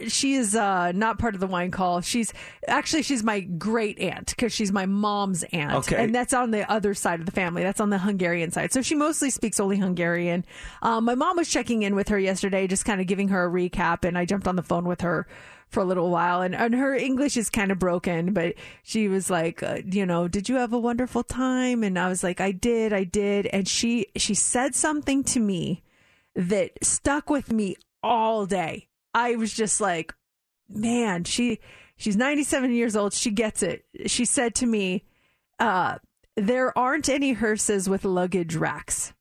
she 0.09 0.35
is 0.35 0.55
uh 0.55 0.93
not 0.93 1.19
part 1.19 1.35
of 1.35 1.41
the 1.41 1.47
wine 1.47 1.71
call. 1.71 2.01
She's 2.01 2.33
actually 2.69 3.03
she's 3.03 3.23
my 3.23 3.41
great 3.41 3.99
aunt 3.99 4.29
because 4.31 4.53
she's 4.53 4.73
my 4.73 4.87
mom's 4.87 5.43
aunt, 5.53 5.75
Okay. 5.75 6.03
and 6.03 6.15
that's 6.15 6.35
on 6.35 6.51
the 6.51 6.71
other 6.71 6.95
side 6.95 7.21
of 7.21 7.27
the 7.27 7.33
family. 7.33 7.63
That's 7.63 7.81
on 7.81 7.91
the 7.91 7.99
Hungarian 7.99 8.51
side. 8.51 8.73
So 8.73 8.83
she 8.83 8.95
mostly 8.95 9.31
speaks 9.31 9.59
only 9.61 9.79
Hungarian. 9.79 10.45
Um, 10.83 11.05
my 11.05 11.15
mom 11.15 11.37
was 11.37 11.49
checking 11.49 11.83
in 11.83 11.95
with 11.95 12.09
her 12.09 12.19
yesterday, 12.19 12.67
just 12.67 12.85
kind 12.85 13.01
of 13.01 13.07
giving 13.07 13.29
her 13.29 13.47
a 13.47 13.51
recap, 13.51 14.05
and 14.07 14.19
I 14.19 14.25
jumped 14.25 14.47
on 14.47 14.57
the 14.57 14.63
phone 14.63 14.85
with 14.87 15.01
her 15.01 15.27
for 15.71 15.81
a 15.81 15.85
little 15.85 16.11
while. 16.11 16.43
And, 16.43 16.55
and 16.55 16.75
her 16.75 16.95
english 16.95 17.37
is 17.37 17.49
kind 17.49 17.73
of 17.73 17.79
broken 17.79 18.33
but 18.33 18.55
she 18.83 19.09
was 19.09 19.31
like 19.31 19.63
uh, 19.63 19.79
you 19.85 20.05
know 20.05 20.29
did 20.29 20.49
you 20.49 20.57
have 20.57 20.73
a 20.73 20.79
wonderful 20.79 21.23
time? 21.23 21.83
And 21.83 21.99
i 21.99 22.09
was 22.09 22.23
like 22.23 22.41
i 22.41 22.53
did 22.53 22.93
i 22.93 23.05
did. 23.05 23.47
And 23.47 23.67
she 23.67 24.07
she 24.17 24.35
said 24.35 24.75
something 24.75 25.25
to 25.25 25.41
me 25.41 25.83
that 26.35 26.73
stuck 26.83 27.31
with 27.31 27.53
me 27.53 27.77
all 28.03 28.47
day. 28.47 28.89
I 29.15 29.37
was 29.37 29.53
just 29.53 29.81
like 29.81 30.15
man 30.69 31.25
she 31.25 31.61
she's 31.97 32.17
97 32.17 32.73
years 32.73 32.97
old. 32.97 33.13
She 33.13 33.31
gets 33.31 33.63
it. 33.63 33.85
She 34.07 34.25
said 34.25 34.55
to 34.57 34.67
me 34.67 35.05
uh 35.59 35.99
there 36.37 36.77
aren't 36.77 37.09
any 37.09 37.33
hearses 37.33 37.89
with 37.89 38.05
luggage 38.05 38.57
racks. 38.57 39.13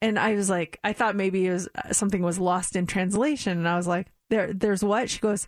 And 0.00 0.18
i 0.18 0.34
was 0.34 0.48
like 0.50 0.78
i 0.84 0.92
thought 0.92 1.16
maybe 1.16 1.46
it 1.46 1.52
was 1.52 1.68
uh, 1.74 1.92
something 1.92 2.22
was 2.22 2.38
lost 2.38 2.76
in 2.76 2.86
translation. 2.86 3.58
And 3.58 3.68
i 3.68 3.76
was 3.76 3.86
like 3.86 4.08
there 4.34 4.52
there's 4.52 4.82
what? 4.84 5.08
She 5.08 5.20
goes 5.20 5.46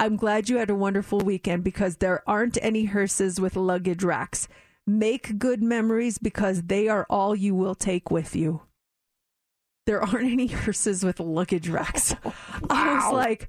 i'm 0.00 0.14
glad 0.14 0.48
you 0.48 0.58
had 0.58 0.70
a 0.70 0.76
wonderful 0.76 1.18
weekend 1.18 1.64
because 1.64 1.96
there 1.96 2.22
aren't 2.24 2.56
any 2.62 2.84
hearses 2.84 3.40
with 3.40 3.56
luggage 3.56 4.04
racks. 4.04 4.46
Make 4.86 5.38
good 5.38 5.60
memories 5.60 6.18
because 6.18 6.62
they 6.62 6.88
are 6.88 7.04
all 7.10 7.34
you 7.34 7.54
will 7.54 7.74
take 7.74 8.10
with 8.10 8.36
you. 8.36 8.62
There 9.86 10.00
aren't 10.00 10.30
any 10.30 10.46
hearses 10.46 11.04
with 11.04 11.18
luggage 11.18 11.68
racks. 11.68 12.14
I 12.70 12.94
was 12.94 13.12
like 13.12 13.48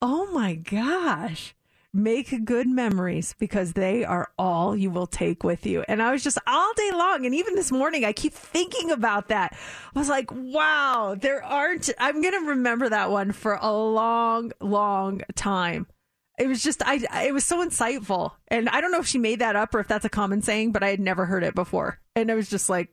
oh 0.00 0.30
my 0.32 0.54
gosh 0.54 1.55
make 1.96 2.44
good 2.44 2.68
memories 2.68 3.34
because 3.38 3.72
they 3.72 4.04
are 4.04 4.30
all 4.38 4.76
you 4.76 4.90
will 4.90 5.06
take 5.06 5.42
with 5.42 5.66
you. 5.66 5.84
And 5.88 6.02
I 6.02 6.12
was 6.12 6.22
just 6.22 6.38
all 6.46 6.72
day 6.76 6.90
long. 6.92 7.24
And 7.24 7.34
even 7.34 7.54
this 7.54 7.72
morning, 7.72 8.04
I 8.04 8.12
keep 8.12 8.34
thinking 8.34 8.90
about 8.90 9.28
that. 9.28 9.56
I 9.94 9.98
was 9.98 10.08
like, 10.08 10.30
wow, 10.32 11.16
there 11.18 11.42
aren't, 11.42 11.90
I'm 11.98 12.20
going 12.20 12.34
to 12.34 12.50
remember 12.50 12.88
that 12.88 13.10
one 13.10 13.32
for 13.32 13.58
a 13.60 13.72
long, 13.72 14.52
long 14.60 15.22
time. 15.34 15.86
It 16.38 16.48
was 16.48 16.62
just, 16.62 16.82
I, 16.86 17.00
it 17.24 17.32
was 17.32 17.44
so 17.44 17.66
insightful. 17.66 18.32
And 18.48 18.68
I 18.68 18.80
don't 18.80 18.92
know 18.92 19.00
if 19.00 19.06
she 19.06 19.18
made 19.18 19.38
that 19.38 19.56
up 19.56 19.74
or 19.74 19.80
if 19.80 19.88
that's 19.88 20.04
a 20.04 20.10
common 20.10 20.42
saying, 20.42 20.72
but 20.72 20.82
I 20.82 20.90
had 20.90 21.00
never 21.00 21.24
heard 21.24 21.44
it 21.44 21.54
before. 21.54 21.98
And 22.14 22.30
I 22.30 22.34
was 22.34 22.50
just 22.50 22.68
like, 22.68 22.90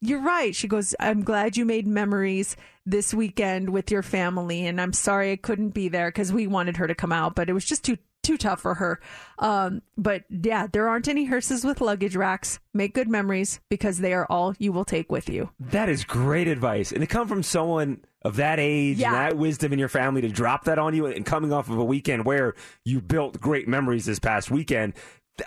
you're 0.00 0.22
right. 0.22 0.54
She 0.54 0.68
goes, 0.68 0.94
I'm 0.98 1.24
glad 1.24 1.56
you 1.56 1.64
made 1.64 1.86
memories 1.86 2.56
this 2.86 3.12
weekend 3.12 3.70
with 3.70 3.90
your 3.90 4.02
family. 4.02 4.66
And 4.66 4.80
I'm 4.80 4.92
sorry 4.92 5.32
I 5.32 5.36
couldn't 5.36 5.70
be 5.70 5.88
there 5.88 6.08
because 6.08 6.32
we 6.32 6.46
wanted 6.46 6.78
her 6.78 6.86
to 6.86 6.94
come 6.94 7.12
out, 7.12 7.34
but 7.34 7.50
it 7.50 7.52
was 7.52 7.64
just 7.64 7.84
too 7.84 7.98
too 8.22 8.36
tough 8.36 8.60
for 8.60 8.74
her. 8.74 9.00
Um, 9.38 9.82
but 9.96 10.24
yeah, 10.28 10.66
there 10.70 10.88
aren't 10.88 11.08
any 11.08 11.24
hearses 11.24 11.64
with 11.64 11.80
luggage 11.80 12.16
racks. 12.16 12.58
Make 12.74 12.94
good 12.94 13.08
memories 13.08 13.60
because 13.68 13.98
they 13.98 14.12
are 14.12 14.26
all 14.28 14.54
you 14.58 14.72
will 14.72 14.84
take 14.84 15.10
with 15.10 15.28
you. 15.28 15.50
That 15.58 15.88
is 15.88 16.04
great 16.04 16.48
advice. 16.48 16.92
And 16.92 17.00
to 17.00 17.06
come 17.06 17.26
from 17.28 17.42
someone 17.42 18.04
of 18.22 18.36
that 18.36 18.58
age 18.60 18.98
Yeah. 18.98 19.08
and 19.08 19.16
that 19.16 19.36
wisdom 19.38 19.72
in 19.72 19.78
your 19.78 19.88
family 19.88 20.20
to 20.20 20.28
drop 20.28 20.64
that 20.64 20.78
on 20.78 20.94
you 20.94 21.06
and 21.06 21.24
coming 21.24 21.52
off 21.52 21.70
of 21.70 21.78
a 21.78 21.84
weekend 21.84 22.26
where 22.26 22.54
you 22.84 23.00
built 23.00 23.40
great 23.40 23.66
memories 23.66 24.04
this 24.04 24.18
past 24.18 24.50
weekend. 24.50 24.92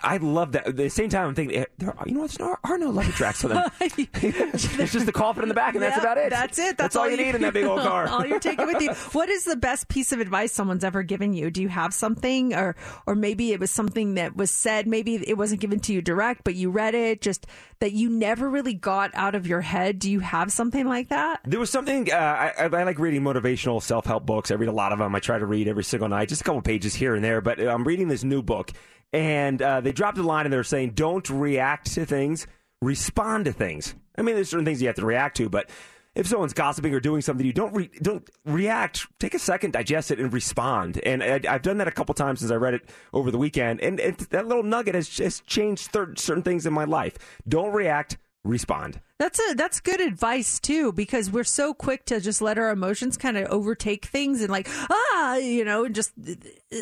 I 0.02 0.16
love 0.18 0.52
that. 0.52 0.66
At 0.66 0.76
the 0.76 0.88
same 0.88 1.08
time, 1.08 1.28
I'm 1.28 1.34
thinking, 1.34 1.58
eh, 1.58 1.64
there 1.78 1.94
are, 1.96 2.04
you 2.06 2.14
know 2.14 2.20
what? 2.20 2.30
There 2.32 2.58
are 2.64 2.78
no 2.78 2.90
luggage 2.90 3.20
racks 3.20 3.42
for 3.42 3.48
them. 3.48 3.70
it's 3.80 4.92
just 4.92 5.06
the 5.06 5.12
coffin 5.12 5.42
in 5.42 5.48
the 5.48 5.54
back, 5.54 5.74
and 5.74 5.82
that's 5.82 5.98
about 5.98 6.18
it. 6.18 6.30
That's 6.30 6.58
it. 6.58 6.76
That's, 6.76 6.96
all 6.96 7.08
you 7.08 7.16
need 7.16 7.34
in 7.34 7.42
that 7.42 7.54
big 7.54 7.64
old 7.64 7.80
car. 7.82 8.08
all 8.08 8.24
you're 8.24 8.40
taking 8.40 8.66
with 8.66 8.80
you. 8.80 8.92
What 9.12 9.28
is 9.28 9.44
the 9.44 9.56
best 9.56 9.88
piece 9.88 10.12
of 10.12 10.20
advice 10.20 10.52
someone's 10.52 10.84
ever 10.84 11.02
given 11.02 11.32
you? 11.32 11.50
Do 11.50 11.62
you 11.62 11.68
have 11.68 11.92
something, 11.92 12.54
or 12.54 12.76
or 13.06 13.14
maybe 13.14 13.52
it 13.52 13.60
was 13.60 13.70
something 13.70 14.14
that 14.14 14.36
was 14.36 14.50
said, 14.50 14.86
maybe 14.86 15.16
it 15.16 15.36
wasn't 15.36 15.60
given 15.60 15.80
to 15.80 15.92
you 15.92 16.02
direct, 16.02 16.44
but 16.44 16.54
you 16.54 16.70
read 16.70 16.94
it, 16.94 17.20
just 17.20 17.46
that 17.80 17.92
you 17.92 18.08
never 18.08 18.48
really 18.48 18.74
got 18.74 19.10
out 19.14 19.34
of 19.34 19.46
your 19.46 19.60
head. 19.60 19.98
Do 19.98 20.10
you 20.10 20.20
have 20.20 20.52
something 20.52 20.86
like 20.86 21.08
that? 21.08 21.40
There 21.44 21.60
was 21.60 21.70
something 21.70 22.10
uh, 22.12 22.16
I, 22.16 22.64
I 22.64 22.82
like 22.84 22.98
reading 22.98 23.22
motivational 23.22 23.82
self 23.82 24.06
help 24.06 24.26
books. 24.26 24.50
I 24.50 24.54
read 24.54 24.68
a 24.68 24.72
lot 24.72 24.92
of 24.92 24.98
them. 24.98 25.14
I 25.14 25.20
try 25.20 25.38
to 25.38 25.46
read 25.46 25.68
every 25.68 25.84
single 25.84 26.08
night, 26.08 26.28
just 26.28 26.40
a 26.40 26.44
couple 26.44 26.62
pages 26.62 26.94
here 26.94 27.14
and 27.14 27.24
there. 27.24 27.40
But 27.40 27.60
I'm 27.60 27.84
reading 27.84 28.08
this 28.08 28.24
new 28.24 28.42
book, 28.42 28.72
and 29.14 29.62
uh, 29.62 29.80
they 29.80 29.92
dropped 29.92 30.18
a 30.18 30.22
line 30.22 30.44
and 30.44 30.52
they're 30.52 30.64
saying, 30.64 30.90
"Don't 30.90 31.30
react 31.30 31.92
to 31.94 32.04
things, 32.04 32.48
respond 32.82 33.44
to 33.44 33.52
things." 33.52 33.94
I 34.18 34.22
mean, 34.22 34.34
there's 34.34 34.50
certain 34.50 34.64
things 34.64 34.82
you 34.82 34.88
have 34.88 34.96
to 34.96 35.06
react 35.06 35.36
to, 35.36 35.48
but 35.48 35.70
if 36.16 36.26
someone's 36.26 36.52
gossiping 36.52 36.92
or 36.92 37.00
doing 37.00 37.20
something, 37.20 37.46
you 37.46 37.52
don't 37.52 37.72
re- 37.72 37.90
don't 38.02 38.28
react. 38.44 39.06
Take 39.20 39.34
a 39.34 39.38
second, 39.38 39.72
digest 39.72 40.10
it, 40.10 40.18
and 40.18 40.32
respond. 40.32 41.00
And 41.04 41.22
I, 41.22 41.40
I've 41.48 41.62
done 41.62 41.78
that 41.78 41.88
a 41.88 41.92
couple 41.92 42.14
times 42.14 42.40
since 42.40 42.50
I 42.50 42.56
read 42.56 42.74
it 42.74 42.90
over 43.12 43.30
the 43.30 43.38
weekend, 43.38 43.80
and 43.80 43.98
that 43.98 44.46
little 44.48 44.64
nugget 44.64 44.96
has 44.96 45.08
just 45.08 45.46
changed 45.46 45.90
certain 45.92 46.42
things 46.42 46.66
in 46.66 46.72
my 46.72 46.84
life. 46.84 47.16
Don't 47.48 47.72
react, 47.72 48.18
respond. 48.44 49.00
That's 49.18 49.40
a 49.50 49.54
that's 49.54 49.80
good 49.80 50.00
advice 50.00 50.58
too 50.58 50.92
because 50.92 51.30
we're 51.30 51.44
so 51.44 51.72
quick 51.72 52.04
to 52.06 52.20
just 52.20 52.42
let 52.42 52.58
our 52.58 52.70
emotions 52.70 53.16
kind 53.16 53.36
of 53.36 53.48
overtake 53.48 54.04
things 54.04 54.40
and 54.40 54.50
like 54.50 54.68
ah 54.90 55.36
you 55.36 55.64
know 55.64 55.88
just 55.88 56.12
uh, 56.28 56.34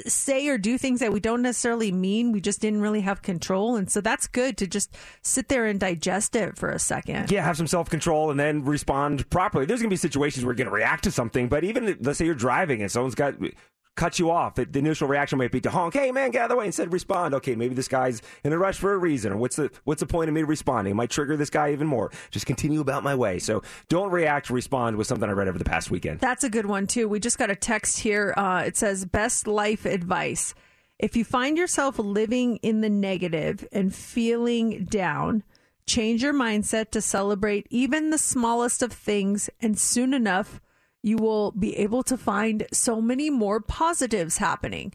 say 0.07 0.49
or 0.49 0.57
do 0.57 0.79
things 0.79 1.01
that 1.01 1.13
we 1.13 1.21
don't 1.21 1.43
necessarily 1.43 1.93
mean 1.93 2.33
we 2.33 2.41
just 2.41 2.61
didn't 2.61 2.81
really 2.81 3.03
have 3.03 3.21
control 3.21 3.77
and 3.77 3.91
so 3.91 4.01
that's 4.01 4.27
good 4.27 4.57
to 4.57 4.67
just 4.67 4.97
sit 5.23 5.49
there 5.49 5.67
and 5.67 5.79
digest 5.79 6.35
it 6.35 6.57
for 6.57 6.71
a 6.71 6.79
second. 6.79 7.31
Yeah, 7.31 7.45
have 7.45 7.57
some 7.57 7.67
self 7.67 7.91
control 7.91 8.31
and 8.31 8.41
then 8.41 8.65
respond 8.65 9.29
properly. 9.31 9.67
There's 9.67 9.81
going 9.81 9.91
to 9.91 9.95
be 9.95 9.99
situations 9.99 10.45
where 10.45 10.53
you're 10.53 10.65
going 10.65 10.71
to 10.71 10.75
react 10.75 11.05
to 11.05 11.11
something, 11.11 11.49
but 11.49 11.65
even 11.65 11.97
let's 12.01 12.19
say 12.19 12.25
you're 12.25 12.35
driving 12.35 12.81
and 12.81 12.91
someone's 12.91 13.15
got 13.15 13.35
cut 13.95 14.19
you 14.19 14.31
off, 14.31 14.55
the 14.55 14.67
initial 14.75 15.07
reaction 15.07 15.39
might 15.39 15.53
be 15.53 15.61
to 15.61 15.71
honk, 15.71 15.95
"Hey 15.95 16.13
man, 16.13 16.31
get 16.31 16.43
out 16.43 16.45
of 16.45 16.51
the 16.51 16.57
way!" 16.57 16.67
Instead, 16.67 16.93
respond. 16.93 17.35
Okay, 17.35 17.55
maybe 17.55 17.75
this 17.75 17.89
guy's 17.89 18.23
in 18.45 18.53
a 18.53 18.59
rush 18.59 18.79
for 18.79 18.93
a 18.93 18.99
reason, 18.99 19.33
or 19.33 19.37
what's 19.37 19.57
the 19.57 19.71
what's 19.85 20.01
the 20.01 20.07
point 20.07 20.29
of 20.29 20.35
me 20.35 20.43
responding? 20.43 20.93
It 20.93 20.95
might 20.95 21.11
trigger 21.11 21.37
this 21.37 21.51
guy 21.51 21.73
even 21.73 21.87
more. 21.87 22.11
Just 22.31 22.47
continue 22.47 22.81
about 22.81 23.03
my 23.03 23.15
way. 23.15 23.39
So 23.39 23.63
don't 23.89 24.11
react. 24.11 24.51
Respond 24.51 24.97
with 24.97 25.07
something 25.07 25.29
I 25.29 25.33
read 25.33 25.49
over 25.49 25.59
the 25.59 25.65
past 25.65 25.91
weekend. 25.91 26.21
That's 26.21 26.45
a 26.45 26.51
good 26.51 26.67
one 26.67 26.87
too. 26.87 27.09
We 27.09 27.21
just 27.21 27.39
got 27.39 27.51
a 27.51 27.57
text 27.57 27.99
here. 28.01 28.35
Uh, 28.37 28.63
it 28.67 28.77
says 28.77 29.05
best 29.05 29.47
life 29.47 29.85
advice. 29.85 30.55
If 30.99 31.17
you 31.17 31.25
find 31.25 31.59
yourself 31.59 31.99
living 31.99 32.59
in 32.59 32.81
the 32.81 32.91
negative 32.91 33.67
and 33.73 33.93
feeling 33.93 34.85
down, 34.85 35.43
change 35.85 36.23
your 36.23 36.33
mindset 36.33 36.91
to 36.93 37.01
celebrate 37.01 37.67
even 37.71 38.11
the 38.11 38.19
smallest 38.19 38.83
of 38.83 38.93
things, 38.93 39.51
and 39.61 39.77
soon 39.79 40.15
enough, 40.15 40.61
you 41.03 41.17
will 41.17 41.51
be 41.53 41.77
able 41.77 42.03
to 42.05 42.17
find 42.17 42.67
so 42.73 43.01
many 43.01 43.31
more 43.31 43.61
positives 43.61 44.39
happening. 44.39 44.93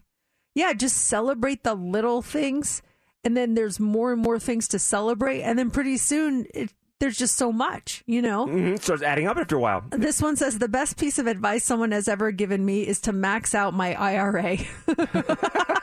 Yeah, 0.54 0.72
just 0.72 0.96
celebrate 0.96 1.62
the 1.62 1.74
little 1.74 2.22
things, 2.22 2.82
and 3.22 3.36
then 3.36 3.54
there's 3.54 3.78
more 3.78 4.12
and 4.12 4.22
more 4.22 4.38
things 4.38 4.66
to 4.68 4.78
celebrate, 4.78 5.42
and 5.42 5.58
then 5.58 5.70
pretty 5.70 5.98
soon 5.98 6.46
it, 6.54 6.72
there's 6.98 7.16
just 7.16 7.36
so 7.36 7.52
much, 7.52 8.02
you 8.06 8.20
know. 8.22 8.46
hmm 8.46 8.76
Starts 8.76 9.02
adding 9.02 9.26
up 9.26 9.36
after 9.36 9.56
a 9.56 9.60
while. 9.60 9.84
This 9.90 10.20
one 10.20 10.36
says 10.36 10.58
the 10.58 10.68
best 10.68 10.98
piece 10.98 11.18
of 11.18 11.26
advice 11.26 11.62
someone 11.62 11.92
has 11.92 12.08
ever 12.08 12.32
given 12.32 12.64
me 12.64 12.86
is 12.86 13.00
to 13.02 13.12
max 13.12 13.54
out 13.54 13.74
my 13.74 13.94
IRA. 13.94 14.56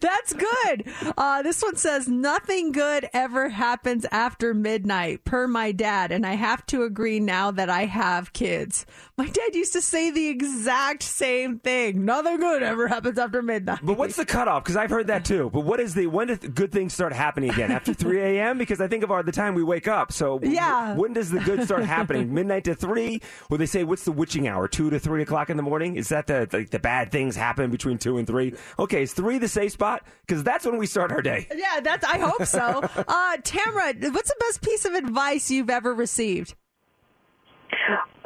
That's 0.00 0.32
good. 0.32 0.84
Uh, 1.16 1.42
this 1.42 1.62
one 1.62 1.76
says 1.76 2.08
nothing 2.08 2.72
good 2.72 3.08
ever 3.12 3.48
happens 3.48 4.06
after 4.10 4.54
midnight, 4.54 5.24
per 5.24 5.46
my 5.46 5.72
dad, 5.72 6.12
and 6.12 6.26
I 6.26 6.34
have 6.34 6.64
to 6.66 6.82
agree 6.82 7.20
now 7.20 7.50
that 7.50 7.70
I 7.70 7.86
have 7.86 8.32
kids. 8.32 8.86
My 9.16 9.28
dad 9.28 9.54
used 9.54 9.72
to 9.74 9.80
say 9.80 10.10
the 10.10 10.26
exact 10.26 11.04
same 11.04 11.60
thing. 11.60 12.04
Nothing 12.04 12.38
good 12.38 12.64
ever 12.64 12.88
happens 12.88 13.16
after 13.16 13.42
midnight. 13.42 13.78
But 13.80 13.96
what's 13.96 14.16
the 14.16 14.24
cutoff? 14.24 14.64
Because 14.64 14.74
I've 14.76 14.90
heard 14.90 15.06
that 15.06 15.24
too. 15.24 15.50
But 15.52 15.60
what 15.60 15.78
is 15.78 15.94
the 15.94 16.08
when 16.08 16.26
do 16.26 16.36
good 16.36 16.72
things 16.72 16.94
start 16.94 17.12
happening 17.12 17.50
again? 17.50 17.70
After 17.70 17.94
3 17.94 18.20
a.m. 18.20 18.58
Because 18.58 18.80
I 18.80 18.88
think 18.88 19.04
of 19.04 19.12
our, 19.12 19.22
the 19.22 19.30
time 19.30 19.54
we 19.54 19.62
wake 19.62 19.86
up. 19.86 20.10
So 20.10 20.40
Yeah. 20.42 20.96
when 20.96 21.12
does 21.12 21.30
the 21.30 21.38
good 21.38 21.62
start 21.62 21.84
happening? 21.84 22.34
Midnight 22.34 22.64
to 22.64 22.74
three? 22.74 23.20
Or 23.50 23.56
they 23.56 23.66
say 23.66 23.84
what's 23.84 24.04
the 24.04 24.10
witching 24.10 24.48
hour? 24.48 24.66
Two 24.66 24.90
to 24.90 24.98
three 24.98 25.22
o'clock 25.22 25.48
in 25.48 25.56
the 25.56 25.62
morning? 25.62 25.94
Is 25.94 26.08
that 26.08 26.26
the 26.26 26.48
like 26.52 26.70
the 26.70 26.80
bad 26.80 27.12
things 27.12 27.36
happen 27.36 27.70
between 27.70 27.98
two 27.98 28.18
and 28.18 28.26
three? 28.26 28.54
Okay, 28.80 29.02
is 29.04 29.12
three 29.12 29.38
the 29.38 29.46
safe 29.46 29.70
spot? 29.70 30.04
Because 30.26 30.42
that's 30.42 30.66
when 30.66 30.76
we 30.76 30.86
start 30.86 31.12
our 31.12 31.22
day. 31.22 31.46
Yeah, 31.54 31.78
that's. 31.80 32.04
I 32.04 32.18
hope 32.18 32.44
so. 32.46 32.82
Uh, 33.06 33.36
Tamara, 33.44 33.94
what's 34.10 34.28
the 34.30 34.36
best 34.40 34.60
piece 34.60 34.84
of 34.84 34.94
advice 34.94 35.50
you've 35.52 35.70
ever 35.70 35.94
received? 35.94 36.54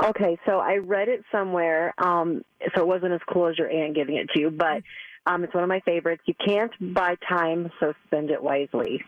Okay, 0.05 0.39
so 0.47 0.59
I 0.59 0.77
read 0.77 1.09
it 1.09 1.25
somewhere, 1.33 1.95
um, 1.99 2.43
so 2.75 2.83
it 2.83 2.87
wasn't 2.87 3.13
as 3.13 3.21
cool 3.33 3.49
as 3.49 3.59
your 3.59 3.71
aunt 3.71 3.95
giving 3.95 4.17
it 4.17 4.29
to 4.35 4.41
you, 4.41 4.51
but 4.51 4.83
um, 5.27 5.45
it's 5.45 5.53
one 5.53 5.63
of 5.63 5.69
my 5.69 5.81
favorites. 5.81 6.23
You 6.27 6.35
can't 6.45 6.73
buy 6.95 7.17
time, 7.29 7.71
so 7.81 7.93
spend 8.07 8.31
it 8.31 8.43
wisely. 8.43 9.03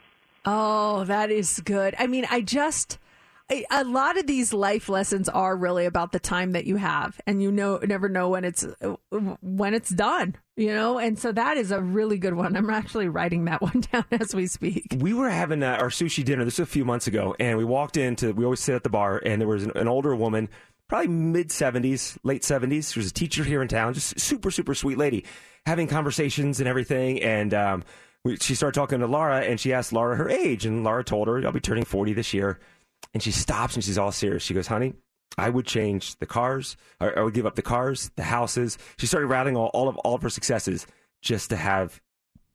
Oh, 0.44 1.04
that 1.04 1.30
is 1.30 1.60
good. 1.60 1.94
I 1.98 2.06
mean, 2.06 2.26
I 2.30 2.40
just 2.40 2.98
a 3.70 3.84
lot 3.84 4.16
of 4.16 4.26
these 4.26 4.52
life 4.52 4.88
lessons 4.88 5.28
are 5.28 5.56
really 5.56 5.84
about 5.84 6.12
the 6.12 6.20
time 6.20 6.52
that 6.52 6.66
you 6.66 6.76
have, 6.76 7.20
and 7.26 7.42
you 7.42 7.50
know 7.50 7.78
never 7.78 8.08
know 8.08 8.28
when 8.28 8.44
it's 8.44 8.66
when 9.10 9.74
it's 9.74 9.90
done. 9.90 10.36
You 10.60 10.74
know, 10.74 10.98
and 10.98 11.18
so 11.18 11.32
that 11.32 11.56
is 11.56 11.70
a 11.70 11.80
really 11.80 12.18
good 12.18 12.34
one. 12.34 12.54
I'm 12.54 12.68
actually 12.68 13.08
writing 13.08 13.46
that 13.46 13.62
one 13.62 13.82
down 13.92 14.04
as 14.10 14.34
we 14.34 14.46
speak. 14.46 14.94
We 14.98 15.14
were 15.14 15.30
having 15.30 15.62
uh, 15.62 15.78
our 15.80 15.88
sushi 15.88 16.22
dinner 16.22 16.44
this 16.44 16.58
was 16.58 16.68
a 16.68 16.70
few 16.70 16.84
months 16.84 17.06
ago, 17.06 17.34
and 17.40 17.56
we 17.56 17.64
walked 17.64 17.96
into. 17.96 18.34
We 18.34 18.44
always 18.44 18.60
sit 18.60 18.74
at 18.74 18.82
the 18.82 18.90
bar, 18.90 19.22
and 19.24 19.40
there 19.40 19.48
was 19.48 19.64
an, 19.64 19.72
an 19.74 19.88
older 19.88 20.14
woman, 20.14 20.50
probably 20.86 21.08
mid 21.08 21.50
seventies, 21.50 22.18
late 22.24 22.44
seventies. 22.44 22.92
She 22.92 22.98
was 22.98 23.08
a 23.08 23.14
teacher 23.14 23.42
here 23.42 23.62
in 23.62 23.68
town, 23.68 23.94
just 23.94 24.20
super, 24.20 24.50
super 24.50 24.74
sweet 24.74 24.98
lady, 24.98 25.24
having 25.64 25.86
conversations 25.86 26.60
and 26.60 26.68
everything. 26.68 27.22
And 27.22 27.54
um, 27.54 27.84
we, 28.22 28.36
she 28.36 28.54
started 28.54 28.78
talking 28.78 28.98
to 28.98 29.06
Laura, 29.06 29.40
and 29.40 29.58
she 29.58 29.72
asked 29.72 29.94
Laura 29.94 30.14
her 30.16 30.28
age, 30.28 30.66
and 30.66 30.84
Laura 30.84 31.02
told 31.02 31.26
her, 31.28 31.42
"I'll 31.46 31.52
be 31.52 31.60
turning 31.60 31.86
forty 31.86 32.12
this 32.12 32.34
year." 32.34 32.60
And 33.14 33.22
she 33.22 33.30
stops, 33.30 33.76
and 33.76 33.82
she's 33.82 33.96
all 33.96 34.12
serious. 34.12 34.42
She 34.42 34.52
goes, 34.52 34.66
"Honey." 34.66 34.92
I 35.38 35.48
would 35.48 35.66
change 35.66 36.16
the 36.16 36.26
cars. 36.26 36.76
I 37.00 37.20
would 37.22 37.34
give 37.34 37.46
up 37.46 37.54
the 37.54 37.62
cars, 37.62 38.10
the 38.16 38.24
houses. 38.24 38.78
She 38.98 39.06
started 39.06 39.26
rattling 39.26 39.56
all, 39.56 39.70
all 39.72 39.88
of 39.88 39.96
all 39.98 40.14
of 40.14 40.22
her 40.22 40.30
successes 40.30 40.86
just 41.22 41.50
to 41.50 41.56
have 41.56 42.00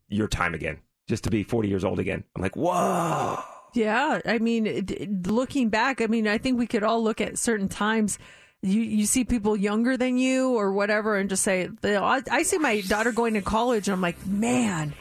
your 0.07 0.27
time 0.27 0.53
again, 0.53 0.79
just 1.07 1.23
to 1.23 1.29
be 1.29 1.43
40 1.43 1.67
years 1.67 1.83
old 1.83 1.99
again. 1.99 2.23
I'm 2.35 2.41
like, 2.41 2.55
whoa. 2.55 3.39
Yeah, 3.73 4.21
I 4.25 4.37
mean, 4.39 5.21
looking 5.25 5.69
back, 5.69 6.01
I 6.01 6.07
mean, 6.07 6.27
I 6.27 6.37
think 6.37 6.57
we 6.57 6.67
could 6.67 6.83
all 6.83 7.03
look 7.03 7.19
at 7.19 7.37
certain 7.37 7.67
times. 7.67 8.17
You 8.61 8.81
you 8.81 9.05
see 9.05 9.25
people 9.25 9.57
younger 9.57 9.97
than 9.97 10.17
you 10.17 10.55
or 10.55 10.71
whatever, 10.71 11.17
and 11.17 11.29
just 11.29 11.43
say, 11.43 11.69
I, 11.83 12.21
I 12.31 12.43
see 12.43 12.57
my 12.57 12.81
daughter 12.81 13.11
going 13.11 13.33
to 13.33 13.41
college, 13.41 13.87
and 13.87 13.93
I'm 13.93 14.01
like, 14.01 14.25
man, 14.25 14.93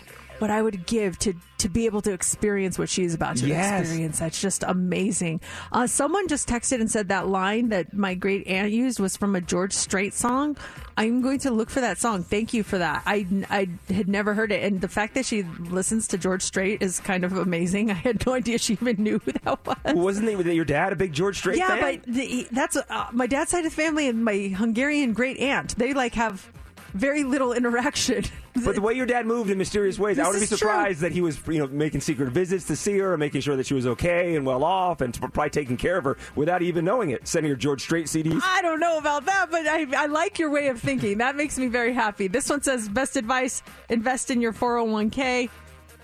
what 0.44 0.50
I 0.50 0.60
would 0.60 0.84
give 0.84 1.18
to 1.20 1.32
to 1.56 1.70
be 1.70 1.86
able 1.86 2.02
to 2.02 2.12
experience 2.12 2.78
what 2.78 2.90
she's 2.90 3.14
about 3.14 3.38
to 3.38 3.46
Yes. 3.46 3.80
experience. 3.80 4.18
That's 4.18 4.38
just 4.38 4.62
amazing. 4.62 5.40
Uh, 5.72 5.86
someone 5.86 6.28
just 6.28 6.46
texted 6.46 6.80
and 6.80 6.90
said 6.90 7.08
that 7.08 7.28
line 7.28 7.70
that 7.70 7.94
my 7.94 8.14
great 8.14 8.46
aunt 8.46 8.70
used 8.70 9.00
was 9.00 9.16
from 9.16 9.34
a 9.34 9.40
George 9.40 9.72
Strait 9.72 10.12
song. 10.12 10.58
I'm 10.98 11.22
going 11.22 11.38
to 11.38 11.50
look 11.50 11.70
for 11.70 11.80
that 11.80 11.96
song. 11.96 12.22
Thank 12.22 12.52
you 12.52 12.62
for 12.62 12.76
that. 12.76 13.04
I, 13.06 13.26
I 13.48 13.68
had 13.90 14.06
never 14.06 14.34
heard 14.34 14.52
it. 14.52 14.62
And 14.62 14.82
the 14.82 14.88
fact 14.88 15.14
that 15.14 15.24
she 15.24 15.44
listens 15.44 16.06
to 16.08 16.18
George 16.18 16.42
Strait 16.42 16.82
is 16.82 17.00
kind 17.00 17.24
of 17.24 17.32
amazing. 17.38 17.90
I 17.90 17.94
had 17.94 18.26
no 18.26 18.34
idea 18.34 18.58
she 18.58 18.74
even 18.74 19.02
knew 19.02 19.18
who 19.20 19.32
that 19.44 19.66
was. 19.66 19.94
Wasn't 19.94 20.28
it 20.28 20.54
your 20.54 20.66
dad 20.66 20.92
a 20.92 20.96
big 20.96 21.14
George 21.14 21.38
Strait 21.38 21.56
fan? 21.58 21.78
yeah, 21.78 21.82
fan? 21.82 22.02
but 22.04 22.12
the, 22.14 22.46
that's 22.52 22.76
uh, 22.76 23.06
my 23.12 23.26
dad's 23.26 23.50
side 23.50 23.64
of 23.64 23.74
the 23.74 23.82
family 23.82 24.06
and 24.08 24.22
my 24.22 24.52
Hungarian 24.54 25.14
great 25.14 25.38
aunt. 25.38 25.78
They 25.78 25.94
like 25.94 26.14
have 26.16 26.52
very 26.94 27.24
little 27.24 27.52
interaction. 27.52 28.24
But 28.64 28.76
the 28.76 28.80
way 28.80 28.94
your 28.94 29.04
dad 29.04 29.26
moved 29.26 29.50
in 29.50 29.58
mysterious 29.58 29.98
ways, 29.98 30.18
I 30.18 30.26
wouldn't 30.28 30.40
be 30.40 30.44
is 30.44 30.48
true. 30.48 30.58
surprised 30.58 31.00
that 31.00 31.10
he 31.10 31.20
was, 31.20 31.38
you 31.48 31.58
know, 31.58 31.66
making 31.66 32.00
secret 32.02 32.30
visits 32.30 32.66
to 32.66 32.76
see 32.76 32.96
her, 32.98 33.12
and 33.14 33.20
making 33.20 33.40
sure 33.40 33.56
that 33.56 33.66
she 33.66 33.74
was 33.74 33.84
okay 33.84 34.36
and 34.36 34.46
well 34.46 34.62
off, 34.62 35.00
and 35.00 35.12
probably 35.20 35.50
taking 35.50 35.76
care 35.76 35.98
of 35.98 36.04
her 36.04 36.16
without 36.36 36.62
even 36.62 36.84
knowing 36.84 37.10
it. 37.10 37.26
Sending 37.26 37.50
her 37.50 37.56
George 37.56 37.82
Strait 37.82 38.06
CDs. 38.06 38.40
I 38.44 38.62
don't 38.62 38.78
know 38.78 38.96
about 38.96 39.26
that, 39.26 39.48
but 39.50 39.66
I, 39.66 39.86
I 40.04 40.06
like 40.06 40.38
your 40.38 40.50
way 40.50 40.68
of 40.68 40.80
thinking. 40.80 41.18
That 41.18 41.34
makes 41.34 41.58
me 41.58 41.66
very 41.66 41.92
happy. 41.92 42.28
This 42.28 42.48
one 42.48 42.62
says 42.62 42.88
best 42.88 43.16
advice: 43.16 43.62
invest 43.88 44.30
in 44.30 44.40
your 44.40 44.52
401k. 44.52 45.50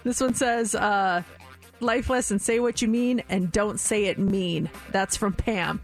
This 0.02 0.20
one 0.20 0.34
says 0.34 0.74
uh, 0.74 1.22
life 1.78 2.10
lesson: 2.10 2.40
say 2.40 2.58
what 2.58 2.82
you 2.82 2.88
mean 2.88 3.22
and 3.28 3.52
don't 3.52 3.78
say 3.78 4.06
it 4.06 4.18
mean. 4.18 4.68
That's 4.90 5.16
from 5.16 5.34
Pam. 5.34 5.80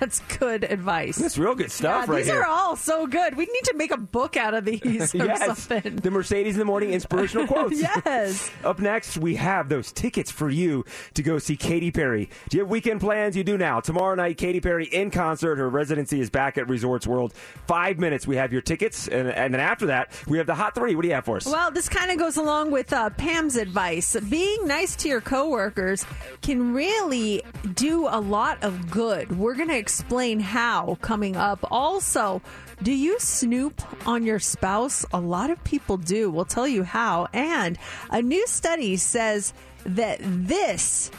That's 0.00 0.20
good 0.38 0.64
advice. 0.64 1.16
That's 1.16 1.38
real 1.38 1.54
good 1.54 1.72
stuff 1.72 2.06
Yeah, 2.06 2.12
right 2.12 2.18
these 2.18 2.26
here. 2.30 2.42
are 2.42 2.46
all 2.46 2.76
so 2.76 3.06
good. 3.06 3.36
We 3.36 3.46
need 3.46 3.64
to 3.64 3.74
make 3.74 3.90
a 3.90 3.96
book 3.96 4.36
out 4.36 4.52
of 4.54 4.64
these 4.66 5.14
or 5.14 5.24
yes, 5.24 5.46
something. 5.62 5.96
the 5.96 6.10
Mercedes 6.10 6.54
in 6.54 6.58
the 6.58 6.64
Morning 6.66 6.92
inspirational 6.92 7.46
quotes. 7.48 7.80
yes. 7.80 8.50
Up 8.64 8.78
next, 8.80 9.16
we 9.16 9.36
have 9.36 9.68
those 9.68 9.90
tickets 9.90 10.30
for 10.30 10.50
you 10.50 10.84
to 11.14 11.22
go 11.22 11.38
see 11.38 11.56
Katy 11.56 11.90
Perry. 11.90 12.28
Do 12.50 12.58
you 12.58 12.62
have 12.64 12.70
weekend 12.70 13.00
plans? 13.00 13.36
You 13.36 13.44
do 13.44 13.56
now. 13.56 13.80
Tomorrow 13.80 14.14
night, 14.16 14.36
Katy 14.36 14.60
Perry 14.60 14.84
in 14.86 15.10
concert. 15.10 15.56
Her 15.56 15.68
residency 15.70 16.20
is 16.20 16.28
back 16.30 16.58
at 16.58 16.68
Resorts 16.68 17.06
World. 17.06 17.32
Five 17.66 17.98
minutes, 17.98 18.26
we 18.26 18.36
have 18.36 18.52
your 18.52 18.62
tickets, 18.62 19.08
and, 19.08 19.28
and 19.30 19.54
then 19.54 19.60
after 19.60 19.86
that, 19.86 20.12
we 20.26 20.36
have 20.38 20.46
the 20.46 20.54
Hot 20.54 20.74
Three. 20.74 20.94
What 20.94 21.02
do 21.02 21.08
you 21.08 21.14
have 21.14 21.24
for 21.24 21.38
us? 21.38 21.46
Well, 21.46 21.70
this 21.70 21.88
kind 21.88 22.10
of 22.10 22.18
goes 22.18 22.36
along 22.36 22.70
with 22.70 22.92
uh, 22.92 23.10
Pam's 23.10 23.56
advice. 23.56 24.16
Being 24.28 24.66
nice 24.66 24.94
to 24.96 25.08
your 25.08 25.20
coworkers 25.22 26.04
can 26.42 26.74
really 26.74 27.42
do 27.74 28.06
a 28.06 28.20
lot 28.20 28.62
of 28.62 28.90
good. 28.90 29.38
We're 29.38 29.54
going 29.54 29.68
to 29.68 29.77
explain 29.78 30.40
how 30.40 30.98
coming 31.00 31.36
up. 31.36 31.66
Also, 31.70 32.42
do 32.82 32.92
you 32.92 33.18
snoop 33.18 33.82
on 34.06 34.24
your 34.24 34.38
spouse? 34.38 35.06
A 35.12 35.20
lot 35.20 35.50
of 35.50 35.62
people 35.64 35.96
do. 35.96 36.30
We'll 36.30 36.44
tell 36.44 36.68
you 36.68 36.82
how. 36.82 37.28
And 37.32 37.78
a 38.10 38.20
new 38.20 38.46
study 38.46 38.96
says 38.96 39.54
that 39.84 40.18
this 40.22 41.10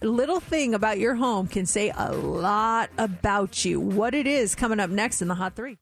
little 0.00 0.40
thing 0.40 0.74
about 0.74 0.98
your 0.98 1.14
home 1.14 1.48
can 1.48 1.66
say 1.66 1.92
a 1.96 2.12
lot 2.12 2.90
about 2.98 3.64
you. 3.64 3.80
What 3.80 4.14
it 4.14 4.26
is 4.26 4.54
coming 4.54 4.80
up 4.80 4.90
next 4.90 5.22
in 5.22 5.28
the 5.28 5.34
Hot 5.34 5.54
Three. 5.56 5.81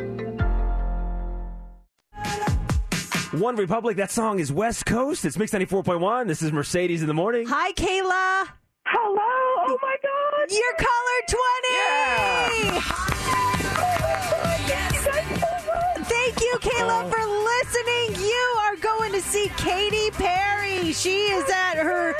OneRepublic. 3.31 3.95
That 3.95 4.11
song 4.11 4.39
is 4.39 4.51
West 4.51 4.85
Coast. 4.85 5.25
It's 5.25 5.37
Mix 5.37 5.53
ninety 5.53 5.65
four 5.65 5.83
point 5.83 5.99
one. 6.01 6.27
This 6.27 6.41
is 6.41 6.51
Mercedes 6.51 7.01
in 7.01 7.07
the 7.07 7.13
morning. 7.13 7.47
Hi, 7.47 7.71
Kayla. 7.73 8.47
Hello. 8.85 9.17
Oh 9.67 9.77
my 9.81 9.95
God. 10.03 10.51
You're 10.51 10.75
caller 10.77 11.21
you, 16.51 16.59
Kayla, 16.59 17.03
oh. 17.03 17.09
for 17.09 17.23
listening. 17.51 18.25
You 18.25 18.57
are 18.65 18.75
going 18.77 19.11
to 19.13 19.21
see 19.21 19.49
Katy 19.57 20.11
Perry. 20.11 20.91
She 20.93 21.17
is 21.17 21.49
at 21.49 21.75
her 21.75 22.13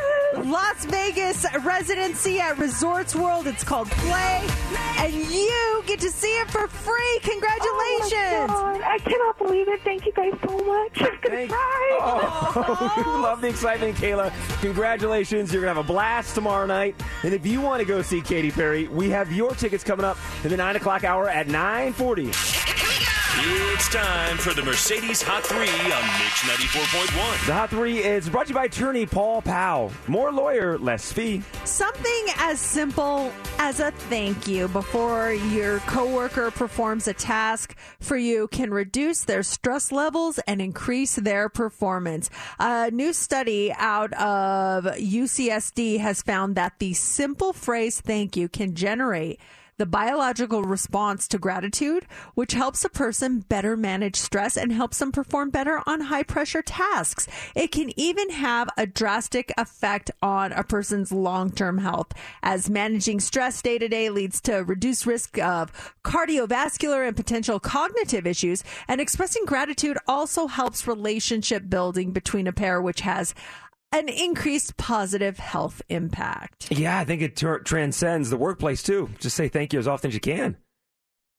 Las 0.43 0.85
Vegas 0.85 1.45
residency 1.63 2.39
at 2.39 2.57
Resorts 2.57 3.15
World. 3.15 3.47
It's 3.47 3.63
called 3.63 3.89
Play. 3.91 4.47
And 4.99 5.13
you 5.13 5.83
get 5.85 5.99
to 6.01 6.09
see 6.09 6.39
it 6.39 6.49
for 6.49 6.67
free. 6.67 7.19
Congratulations. 7.23 8.11
Oh 8.13 8.73
my 8.73 8.79
God. 8.79 8.81
I 8.81 8.97
cannot 8.99 9.37
believe 9.37 9.67
it. 9.67 9.81
Thank 9.83 10.05
you 10.05 10.13
guys 10.13 10.33
so 10.45 10.57
much. 10.57 11.01
I'm 11.01 11.19
gonna 11.21 11.47
cry. 11.47 11.97
Oh, 12.01 12.93
we 13.17 13.21
love 13.21 13.41
the 13.41 13.47
excitement, 13.47 13.97
Kayla. 13.97 14.31
Congratulations. 14.61 15.51
You're 15.51 15.61
going 15.61 15.73
to 15.73 15.81
have 15.81 15.89
a 15.89 15.93
blast 15.93 16.35
tomorrow 16.35 16.65
night. 16.65 16.95
And 17.23 17.33
if 17.33 17.45
you 17.45 17.61
want 17.61 17.81
to 17.81 17.85
go 17.85 18.01
see 18.01 18.21
Katy 18.21 18.51
Perry, 18.51 18.87
we 18.87 19.09
have 19.09 19.31
your 19.31 19.51
tickets 19.51 19.83
coming 19.83 20.05
up 20.05 20.17
in 20.43 20.49
the 20.49 20.57
9 20.57 20.75
o'clock 20.77 21.03
hour 21.03 21.27
at 21.27 21.47
940. 21.47 22.31
It's 23.43 23.89
time 23.89 24.37
for 24.37 24.53
the 24.53 24.61
Mercedes 24.61 25.23
Hot 25.23 25.43
3 25.43 25.57
on 25.57 25.65
Mix 25.65 26.41
94.1. 26.43 27.47
The 27.47 27.53
Hot 27.53 27.71
3 27.71 27.97
is 27.97 28.29
brought 28.29 28.45
to 28.45 28.49
you 28.49 28.55
by 28.55 28.65
attorney 28.65 29.07
Paul 29.07 29.41
Powell. 29.41 29.91
More 30.07 30.31
lawyer, 30.31 30.77
less 30.77 31.11
fee. 31.11 31.41
Something 31.65 32.27
as 32.37 32.59
simple 32.59 33.31
as 33.57 33.79
a 33.79 33.89
thank 33.89 34.47
you 34.47 34.67
before 34.67 35.31
your 35.31 35.79
coworker 35.79 36.51
performs 36.51 37.07
a 37.07 37.15
task 37.15 37.75
for 37.99 38.15
you 38.15 38.47
can 38.49 38.69
reduce 38.69 39.23
their 39.23 39.41
stress 39.41 39.91
levels 39.91 40.37
and 40.45 40.61
increase 40.61 41.15
their 41.15 41.49
performance. 41.49 42.29
A 42.59 42.91
new 42.91 43.11
study 43.11 43.73
out 43.75 44.13
of 44.13 44.83
UCSD 44.85 45.97
has 45.97 46.21
found 46.21 46.53
that 46.57 46.77
the 46.77 46.93
simple 46.93 47.53
phrase 47.53 48.01
thank 48.01 48.37
you 48.37 48.47
can 48.47 48.75
generate 48.75 49.39
the 49.81 49.85
biological 49.87 50.61
response 50.61 51.27
to 51.27 51.39
gratitude, 51.39 52.05
which 52.35 52.51
helps 52.51 52.85
a 52.85 52.89
person 52.89 53.39
better 53.39 53.75
manage 53.75 54.15
stress 54.15 54.55
and 54.55 54.71
helps 54.71 54.99
them 54.99 55.11
perform 55.11 55.49
better 55.49 55.81
on 55.87 56.01
high 56.01 56.21
pressure 56.21 56.61
tasks. 56.61 57.27
It 57.55 57.71
can 57.71 57.91
even 57.99 58.29
have 58.29 58.69
a 58.77 58.85
drastic 58.85 59.51
effect 59.57 60.11
on 60.21 60.51
a 60.51 60.63
person's 60.63 61.11
long 61.11 61.49
term 61.49 61.79
health, 61.79 62.13
as 62.43 62.69
managing 62.69 63.19
stress 63.19 63.59
day 63.63 63.79
to 63.79 63.87
day 63.87 64.11
leads 64.11 64.39
to 64.41 64.57
reduced 64.57 65.07
risk 65.07 65.39
of 65.39 65.95
cardiovascular 66.03 67.07
and 67.07 67.17
potential 67.17 67.59
cognitive 67.59 68.27
issues. 68.27 68.63
And 68.87 69.01
expressing 69.01 69.45
gratitude 69.45 69.97
also 70.07 70.45
helps 70.45 70.85
relationship 70.85 71.71
building 71.71 72.11
between 72.11 72.45
a 72.45 72.53
pair, 72.53 72.79
which 72.79 73.01
has 73.01 73.33
an 73.91 74.09
increased 74.09 74.77
positive 74.77 75.37
health 75.37 75.81
impact. 75.89 76.71
Yeah, 76.71 76.97
I 76.97 77.05
think 77.05 77.21
it 77.21 77.35
tr- 77.35 77.57
transcends 77.57 78.29
the 78.29 78.37
workplace 78.37 78.83
too. 78.83 79.09
Just 79.19 79.35
say 79.35 79.47
thank 79.47 79.73
you 79.73 79.79
as 79.79 79.87
often 79.87 80.09
as 80.09 80.13
you 80.13 80.21
can. 80.21 80.57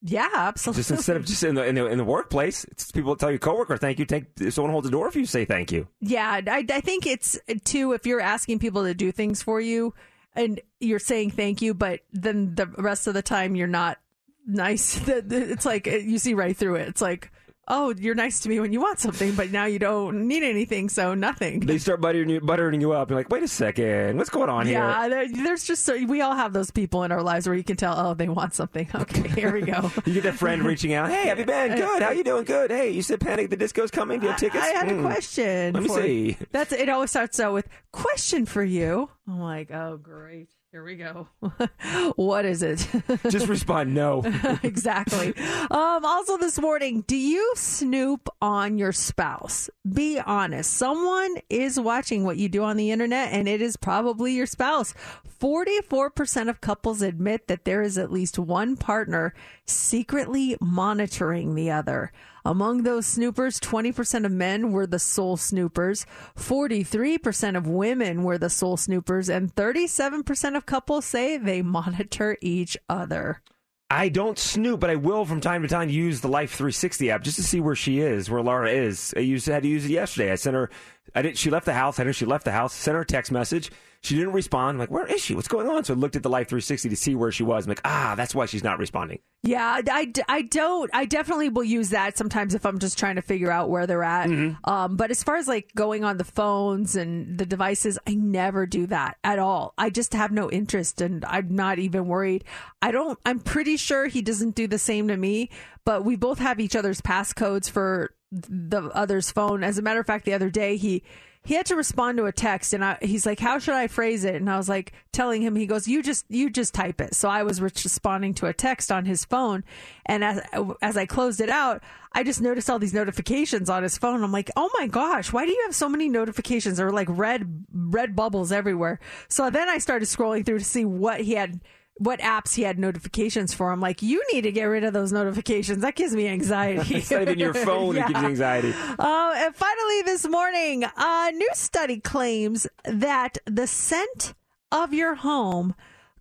Yeah, 0.04 0.28
absolutely. 0.32 0.80
Just 0.80 0.90
instead 0.90 1.16
of 1.16 1.24
just 1.24 1.44
in 1.44 1.54
the 1.54 1.64
in 1.64 1.76
the, 1.76 1.86
in 1.86 1.96
the 1.96 2.04
workplace, 2.04 2.64
it's 2.64 2.90
people 2.90 3.14
tell 3.14 3.30
your 3.30 3.38
coworker 3.38 3.76
thank 3.76 4.00
you. 4.00 4.04
Take 4.04 4.24
if 4.40 4.52
someone 4.54 4.72
holds 4.72 4.86
the 4.86 4.90
door 4.90 5.10
for 5.12 5.20
you, 5.20 5.26
say 5.26 5.44
thank 5.44 5.70
you. 5.70 5.86
Yeah, 6.00 6.40
I, 6.44 6.66
I 6.68 6.80
think 6.80 7.06
it's 7.06 7.38
too 7.64 7.92
if 7.92 8.04
you're 8.04 8.20
asking 8.20 8.58
people 8.58 8.82
to 8.82 8.94
do 8.94 9.12
things 9.12 9.42
for 9.42 9.60
you 9.60 9.94
and 10.34 10.60
you're 10.80 10.98
saying 10.98 11.30
thank 11.30 11.62
you, 11.62 11.72
but 11.72 12.00
then 12.12 12.54
the 12.56 12.66
rest 12.66 13.06
of 13.06 13.14
the 13.14 13.22
time 13.22 13.54
you're 13.54 13.68
not 13.68 13.98
nice. 14.46 15.00
It's 15.08 15.66
like 15.66 15.86
you 15.86 16.18
see 16.18 16.34
right 16.34 16.56
through 16.56 16.76
it. 16.76 16.88
It's 16.88 17.02
like, 17.02 17.30
oh, 17.68 17.94
you're 17.96 18.14
nice 18.14 18.40
to 18.40 18.48
me 18.48 18.58
when 18.60 18.72
you 18.72 18.80
want 18.80 18.98
something, 18.98 19.34
but 19.34 19.50
now 19.50 19.64
you 19.64 19.78
don't 19.78 20.26
need 20.28 20.42
anything, 20.42 20.88
so 20.88 21.14
nothing. 21.14 21.60
They 21.60 21.78
start 21.78 22.00
buttering 22.00 22.28
you, 22.28 22.40
buttering 22.40 22.80
you 22.80 22.92
up. 22.92 23.08
You're 23.10 23.18
like, 23.18 23.30
wait 23.30 23.42
a 23.42 23.48
second, 23.48 24.18
what's 24.18 24.30
going 24.30 24.50
on 24.50 24.66
Yeah, 24.68 25.00
here? 25.00 25.08
there, 25.10 25.28
there's 25.44 25.64
just 25.64 25.84
so, 25.84 25.96
we 26.04 26.20
all 26.20 26.34
have 26.34 26.52
those 26.52 26.70
people 26.70 27.04
in 27.04 27.12
our 27.12 27.22
lives 27.22 27.46
where 27.46 27.56
you 27.56 27.64
can 27.64 27.76
tell, 27.76 27.94
oh, 27.98 28.14
they 28.14 28.28
want 28.28 28.54
something. 28.54 28.88
Okay, 28.94 29.28
here 29.28 29.52
we 29.52 29.62
go. 29.62 29.90
You 30.06 30.14
get 30.14 30.24
that 30.24 30.34
friend 30.34 30.64
reaching 30.64 30.92
out. 30.92 31.08
Hey, 31.10 31.28
have 31.28 31.38
you 31.38 31.44
been 31.44 31.76
good? 31.76 32.02
How 32.02 32.10
you 32.10 32.24
doing? 32.24 32.44
Good. 32.44 32.70
Hey, 32.70 32.90
you 32.90 33.02
said 33.02 33.20
Panic 33.20 33.50
the 33.50 33.56
Disco's 33.56 33.90
coming. 33.90 34.20
Do 34.20 34.26
you 34.26 34.30
have 34.32 34.40
tickets? 34.40 34.62
I 34.64 34.68
had 34.68 34.88
a 34.90 34.94
Hmm. 34.94 35.02
question. 35.06 35.72
Let 35.74 35.82
me 35.82 35.88
for- 35.88 36.02
see. 36.02 36.36
That's 36.50 36.72
it. 36.72 36.88
Always 36.88 37.10
starts 37.10 37.38
out 37.40 37.52
with 37.54 37.68
question 37.92 38.44
for 38.46 38.62
you. 38.62 39.08
I'm 39.26 39.40
like, 39.40 39.70
oh, 39.70 39.96
great. 39.96 40.48
Here 40.72 40.82
we 40.82 40.96
go. 40.96 41.28
what 42.16 42.46
is 42.46 42.62
it? 42.62 42.88
Just 43.28 43.46
respond 43.46 43.92
no. 43.92 44.22
exactly. 44.62 45.34
Um, 45.70 46.02
also, 46.02 46.38
this 46.38 46.58
morning, 46.58 47.04
do 47.06 47.14
you 47.14 47.52
snoop 47.56 48.30
on 48.40 48.78
your 48.78 48.92
spouse? 48.92 49.68
Be 49.86 50.18
honest. 50.18 50.72
Someone 50.72 51.36
is 51.50 51.78
watching 51.78 52.24
what 52.24 52.38
you 52.38 52.48
do 52.48 52.62
on 52.62 52.78
the 52.78 52.90
internet, 52.90 53.34
and 53.34 53.48
it 53.48 53.60
is 53.60 53.76
probably 53.76 54.32
your 54.32 54.46
spouse. 54.46 54.94
44% 55.42 56.48
of 56.48 56.62
couples 56.62 57.02
admit 57.02 57.48
that 57.48 57.66
there 57.66 57.82
is 57.82 57.98
at 57.98 58.10
least 58.10 58.38
one 58.38 58.78
partner 58.78 59.34
secretly 59.66 60.56
monitoring 60.58 61.54
the 61.54 61.70
other. 61.70 62.12
Among 62.44 62.82
those 62.82 63.06
snoopers, 63.06 63.60
20% 63.60 64.24
of 64.24 64.32
men 64.32 64.72
were 64.72 64.86
the 64.86 64.98
sole 64.98 65.36
snoopers, 65.36 66.06
43% 66.36 67.56
of 67.56 67.66
women 67.66 68.24
were 68.24 68.38
the 68.38 68.50
sole 68.50 68.76
snoopers, 68.76 69.28
and 69.28 69.54
37% 69.54 70.56
of 70.56 70.66
couples 70.66 71.04
say 71.04 71.36
they 71.36 71.62
monitor 71.62 72.36
each 72.40 72.76
other. 72.88 73.42
I 73.90 74.08
don't 74.08 74.38
snoop, 74.38 74.80
but 74.80 74.88
I 74.88 74.96
will 74.96 75.26
from 75.26 75.42
time 75.42 75.60
to 75.62 75.68
time 75.68 75.90
use 75.90 76.22
the 76.22 76.28
Life 76.28 76.52
360 76.52 77.10
app 77.10 77.22
just 77.22 77.36
to 77.36 77.42
see 77.42 77.60
where 77.60 77.74
she 77.74 78.00
is, 78.00 78.30
where 78.30 78.40
Laura 78.40 78.70
is. 78.70 79.12
I 79.14 79.20
used 79.20 79.46
had 79.46 79.64
to 79.64 79.68
use 79.68 79.84
it 79.84 79.90
yesterday. 79.90 80.32
I 80.32 80.36
sent 80.36 80.56
her 80.56 80.70
I 81.14 81.22
didn't. 81.22 81.38
She 81.38 81.50
left 81.50 81.66
the 81.66 81.74
house. 81.74 81.98
I 81.98 82.04
know 82.04 82.12
she 82.12 82.24
left 82.24 82.44
the 82.44 82.52
house. 82.52 82.74
Sent 82.74 82.94
her 82.94 83.02
a 83.02 83.06
text 83.06 83.32
message. 83.32 83.70
She 84.02 84.16
didn't 84.16 84.32
respond. 84.32 84.74
I'm 84.74 84.78
like, 84.78 84.90
where 84.90 85.06
is 85.06 85.22
she? 85.22 85.36
What's 85.36 85.46
going 85.46 85.68
on? 85.68 85.84
So 85.84 85.94
I 85.94 85.96
looked 85.96 86.16
at 86.16 86.24
the 86.24 86.28
Life 86.28 86.48
360 86.48 86.88
to 86.88 86.96
see 86.96 87.14
where 87.14 87.30
she 87.30 87.44
was. 87.44 87.66
I'm 87.66 87.68
like, 87.70 87.80
ah, 87.84 88.14
that's 88.16 88.34
why 88.34 88.46
she's 88.46 88.64
not 88.64 88.80
responding. 88.80 89.20
Yeah, 89.44 89.80
I, 89.88 90.12
I 90.28 90.42
don't. 90.42 90.90
I 90.92 91.04
definitely 91.04 91.50
will 91.50 91.62
use 91.62 91.90
that 91.90 92.18
sometimes 92.18 92.56
if 92.56 92.66
I'm 92.66 92.80
just 92.80 92.98
trying 92.98 93.14
to 93.14 93.22
figure 93.22 93.52
out 93.52 93.70
where 93.70 93.86
they're 93.86 94.02
at. 94.02 94.28
Mm-hmm. 94.28 94.68
Um, 94.68 94.96
but 94.96 95.12
as 95.12 95.22
far 95.22 95.36
as 95.36 95.46
like 95.46 95.72
going 95.76 96.02
on 96.02 96.16
the 96.16 96.24
phones 96.24 96.96
and 96.96 97.38
the 97.38 97.46
devices, 97.46 97.96
I 98.04 98.14
never 98.14 98.66
do 98.66 98.88
that 98.88 99.18
at 99.22 99.38
all. 99.38 99.72
I 99.78 99.88
just 99.88 100.14
have 100.14 100.32
no 100.32 100.50
interest 100.50 101.00
and 101.00 101.24
I'm 101.24 101.54
not 101.54 101.78
even 101.78 102.08
worried. 102.08 102.42
I 102.80 102.90
don't, 102.90 103.20
I'm 103.24 103.38
pretty 103.38 103.76
sure 103.76 104.08
he 104.08 104.20
doesn't 104.20 104.56
do 104.56 104.66
the 104.66 104.78
same 104.78 105.06
to 105.08 105.16
me, 105.16 105.48
but 105.84 106.04
we 106.04 106.16
both 106.16 106.40
have 106.40 106.58
each 106.58 106.74
other's 106.74 107.00
passcodes 107.00 107.70
for 107.70 108.14
the 108.32 108.82
other's 108.94 109.30
phone. 109.30 109.62
As 109.62 109.78
a 109.78 109.82
matter 109.82 110.00
of 110.00 110.06
fact, 110.06 110.24
the 110.24 110.34
other 110.34 110.50
day 110.50 110.76
he, 110.76 111.04
he 111.44 111.54
had 111.54 111.66
to 111.66 111.76
respond 111.76 112.18
to 112.18 112.26
a 112.26 112.32
text 112.32 112.72
and 112.72 112.84
I, 112.84 112.98
he's 113.00 113.26
like 113.26 113.40
how 113.40 113.58
should 113.58 113.74
i 113.74 113.86
phrase 113.86 114.24
it? 114.24 114.36
And 114.36 114.48
i 114.48 114.56
was 114.56 114.68
like 114.68 114.92
telling 115.12 115.42
him 115.42 115.56
he 115.56 115.66
goes 115.66 115.88
you 115.88 116.02
just 116.02 116.24
you 116.28 116.50
just 116.50 116.74
type 116.74 117.00
it. 117.00 117.14
So 117.14 117.28
i 117.28 117.42
was 117.42 117.60
responding 117.60 118.34
to 118.34 118.46
a 118.46 118.52
text 118.52 118.92
on 118.92 119.04
his 119.04 119.24
phone 119.24 119.64
and 120.06 120.24
as 120.24 120.40
as 120.80 120.96
i 120.96 121.06
closed 121.06 121.40
it 121.40 121.50
out 121.50 121.82
i 122.12 122.22
just 122.22 122.40
noticed 122.40 122.70
all 122.70 122.78
these 122.78 122.94
notifications 122.94 123.68
on 123.68 123.82
his 123.82 123.98
phone. 123.98 124.22
I'm 124.22 124.32
like 124.32 124.50
oh 124.56 124.70
my 124.78 124.86
gosh 124.86 125.32
why 125.32 125.44
do 125.44 125.52
you 125.52 125.62
have 125.66 125.74
so 125.74 125.88
many 125.88 126.08
notifications 126.08 126.78
or 126.78 126.90
like 126.90 127.08
red 127.10 127.64
red 127.72 128.14
bubbles 128.14 128.52
everywhere? 128.52 129.00
So 129.28 129.50
then 129.50 129.68
i 129.68 129.78
started 129.78 130.06
scrolling 130.06 130.46
through 130.46 130.58
to 130.58 130.64
see 130.64 130.84
what 130.84 131.20
he 131.20 131.32
had 131.32 131.60
what 131.96 132.20
apps 132.20 132.54
he 132.54 132.62
had 132.62 132.78
notifications 132.78 133.54
for. 133.54 133.70
I'm 133.70 133.80
like, 133.80 134.02
you 134.02 134.24
need 134.32 134.42
to 134.42 134.52
get 134.52 134.64
rid 134.64 134.84
of 134.84 134.92
those 134.92 135.12
notifications. 135.12 135.82
That 135.82 135.94
gives 135.94 136.14
me 136.14 136.26
anxiety. 136.28 136.96
it's 136.96 137.10
not 137.10 137.22
even 137.22 137.38
your 137.38 137.54
phone 137.54 137.94
that 137.94 138.08
gives 138.08 138.20
you 138.20 138.26
anxiety. 138.28 138.74
Uh, 138.98 139.32
and 139.36 139.54
finally, 139.54 140.02
this 140.02 140.26
morning, 140.26 140.84
a 140.96 141.30
new 141.32 141.50
study 141.52 142.00
claims 142.00 142.66
that 142.84 143.38
the 143.44 143.66
scent 143.66 144.34
of 144.70 144.92
your 144.92 145.16
home 145.16 145.74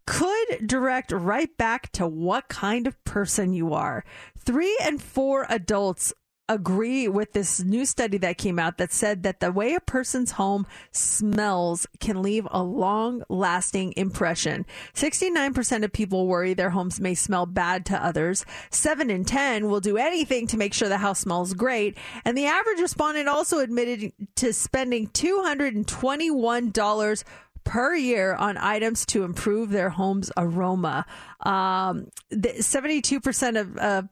could 0.05 0.67
direct 0.67 1.11
right 1.11 1.55
back 1.57 1.91
to 1.93 2.07
what 2.07 2.49
kind 2.49 2.85
of 2.87 3.01
person 3.03 3.53
you 3.53 3.73
are. 3.73 4.03
Three 4.37 4.77
and 4.83 5.01
four 5.01 5.45
adults 5.49 6.13
agree 6.53 7.07
with 7.07 7.33
this 7.33 7.61
new 7.61 7.85
study 7.85 8.17
that 8.19 8.37
came 8.37 8.59
out 8.59 8.77
that 8.77 8.91
said 8.91 9.23
that 9.23 9.39
the 9.39 9.51
way 9.51 9.73
a 9.73 9.79
person's 9.79 10.31
home 10.31 10.67
smells 10.91 11.87
can 11.99 12.21
leave 12.21 12.47
a 12.51 12.63
long 12.63 13.23
lasting 13.29 13.93
impression. 13.97 14.65
69% 14.93 15.83
of 15.83 15.91
people 15.91 16.27
worry 16.27 16.53
their 16.53 16.69
homes 16.71 16.99
may 16.99 17.15
smell 17.15 17.45
bad 17.45 17.85
to 17.87 18.03
others. 18.03 18.45
7 18.69 19.09
in 19.09 19.25
10 19.25 19.69
will 19.69 19.79
do 19.79 19.97
anything 19.97 20.47
to 20.47 20.57
make 20.57 20.73
sure 20.73 20.89
the 20.89 20.97
house 20.97 21.21
smells 21.21 21.53
great. 21.53 21.97
And 22.25 22.37
the 22.37 22.45
average 22.45 22.79
respondent 22.79 23.27
also 23.27 23.59
admitted 23.59 24.13
to 24.35 24.53
spending 24.53 25.07
$221 25.07 27.23
per 27.63 27.95
year 27.95 28.33
on 28.33 28.57
items 28.57 29.05
to 29.07 29.23
improve 29.23 29.69
their 29.69 29.89
home's 29.89 30.31
aroma. 30.37 31.05
Um, 31.41 32.07
the, 32.29 32.49
72% 32.49 33.59
of 33.59 33.77
uh, 33.77 34.03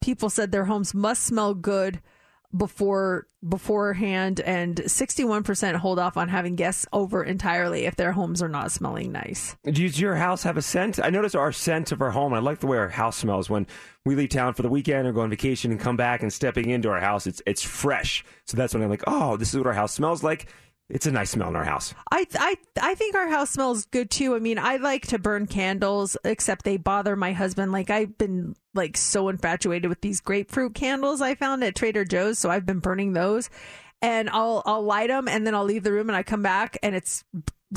people 0.00 0.30
said 0.30 0.52
their 0.52 0.64
homes 0.64 0.94
must 0.94 1.22
smell 1.22 1.54
good 1.54 2.00
before 2.56 3.26
beforehand 3.46 4.40
and 4.40 4.76
61% 4.76 5.76
hold 5.76 5.98
off 5.98 6.16
on 6.16 6.28
having 6.28 6.56
guests 6.56 6.86
over 6.92 7.22
entirely 7.22 7.84
if 7.84 7.94
their 7.94 8.10
homes 8.12 8.42
are 8.42 8.48
not 8.48 8.72
smelling 8.72 9.12
nice. 9.12 9.54
Does 9.64 10.00
your 10.00 10.16
house 10.16 10.42
have 10.42 10.56
a 10.56 10.62
scent? 10.62 10.98
I 10.98 11.10
notice 11.10 11.34
our 11.34 11.52
scent 11.52 11.92
of 11.92 12.00
our 12.00 12.10
home. 12.10 12.32
I 12.32 12.38
like 12.38 12.60
the 12.60 12.66
way 12.66 12.78
our 12.78 12.88
house 12.88 13.18
smells 13.18 13.48
when 13.48 13.66
we 14.04 14.16
leave 14.16 14.30
town 14.30 14.54
for 14.54 14.62
the 14.62 14.68
weekend 14.68 15.06
or 15.06 15.12
go 15.12 15.20
on 15.20 15.30
vacation 15.30 15.70
and 15.70 15.78
come 15.78 15.96
back 15.96 16.22
and 16.22 16.32
stepping 16.32 16.70
into 16.70 16.88
our 16.88 17.00
house. 17.00 17.26
It's 17.26 17.42
it's 17.46 17.62
fresh. 17.62 18.24
So 18.46 18.56
that's 18.56 18.74
when 18.74 18.82
I'm 18.82 18.90
like, 18.90 19.04
oh, 19.06 19.36
this 19.36 19.50
is 19.50 19.58
what 19.58 19.66
our 19.66 19.72
house 19.74 19.92
smells 19.92 20.24
like. 20.24 20.48
It's 20.90 21.06
a 21.06 21.10
nice 21.12 21.30
smell 21.30 21.48
in 21.48 21.56
our 21.56 21.64
house. 21.64 21.94
I 22.10 22.26
I 22.38 22.56
I 22.80 22.94
think 22.94 23.14
our 23.14 23.28
house 23.28 23.50
smells 23.50 23.84
good 23.86 24.10
too. 24.10 24.34
I 24.34 24.38
mean, 24.38 24.58
I 24.58 24.76
like 24.76 25.06
to 25.08 25.18
burn 25.18 25.46
candles, 25.46 26.16
except 26.24 26.64
they 26.64 26.78
bother 26.78 27.14
my 27.14 27.32
husband. 27.32 27.72
Like 27.72 27.90
I've 27.90 28.16
been 28.16 28.56
like 28.74 28.96
so 28.96 29.28
infatuated 29.28 29.90
with 29.90 30.00
these 30.00 30.20
grapefruit 30.20 30.74
candles 30.74 31.20
I 31.20 31.34
found 31.34 31.62
at 31.62 31.74
Trader 31.74 32.06
Joe's, 32.06 32.38
so 32.38 32.50
I've 32.50 32.64
been 32.64 32.78
burning 32.78 33.12
those. 33.12 33.50
And 34.00 34.30
I'll 34.30 34.62
I'll 34.64 34.82
light 34.82 35.08
them 35.08 35.28
and 35.28 35.46
then 35.46 35.54
I'll 35.54 35.64
leave 35.64 35.82
the 35.82 35.92
room 35.92 36.08
and 36.08 36.16
I 36.16 36.22
come 36.22 36.42
back 36.42 36.78
and 36.82 36.94
it's 36.94 37.22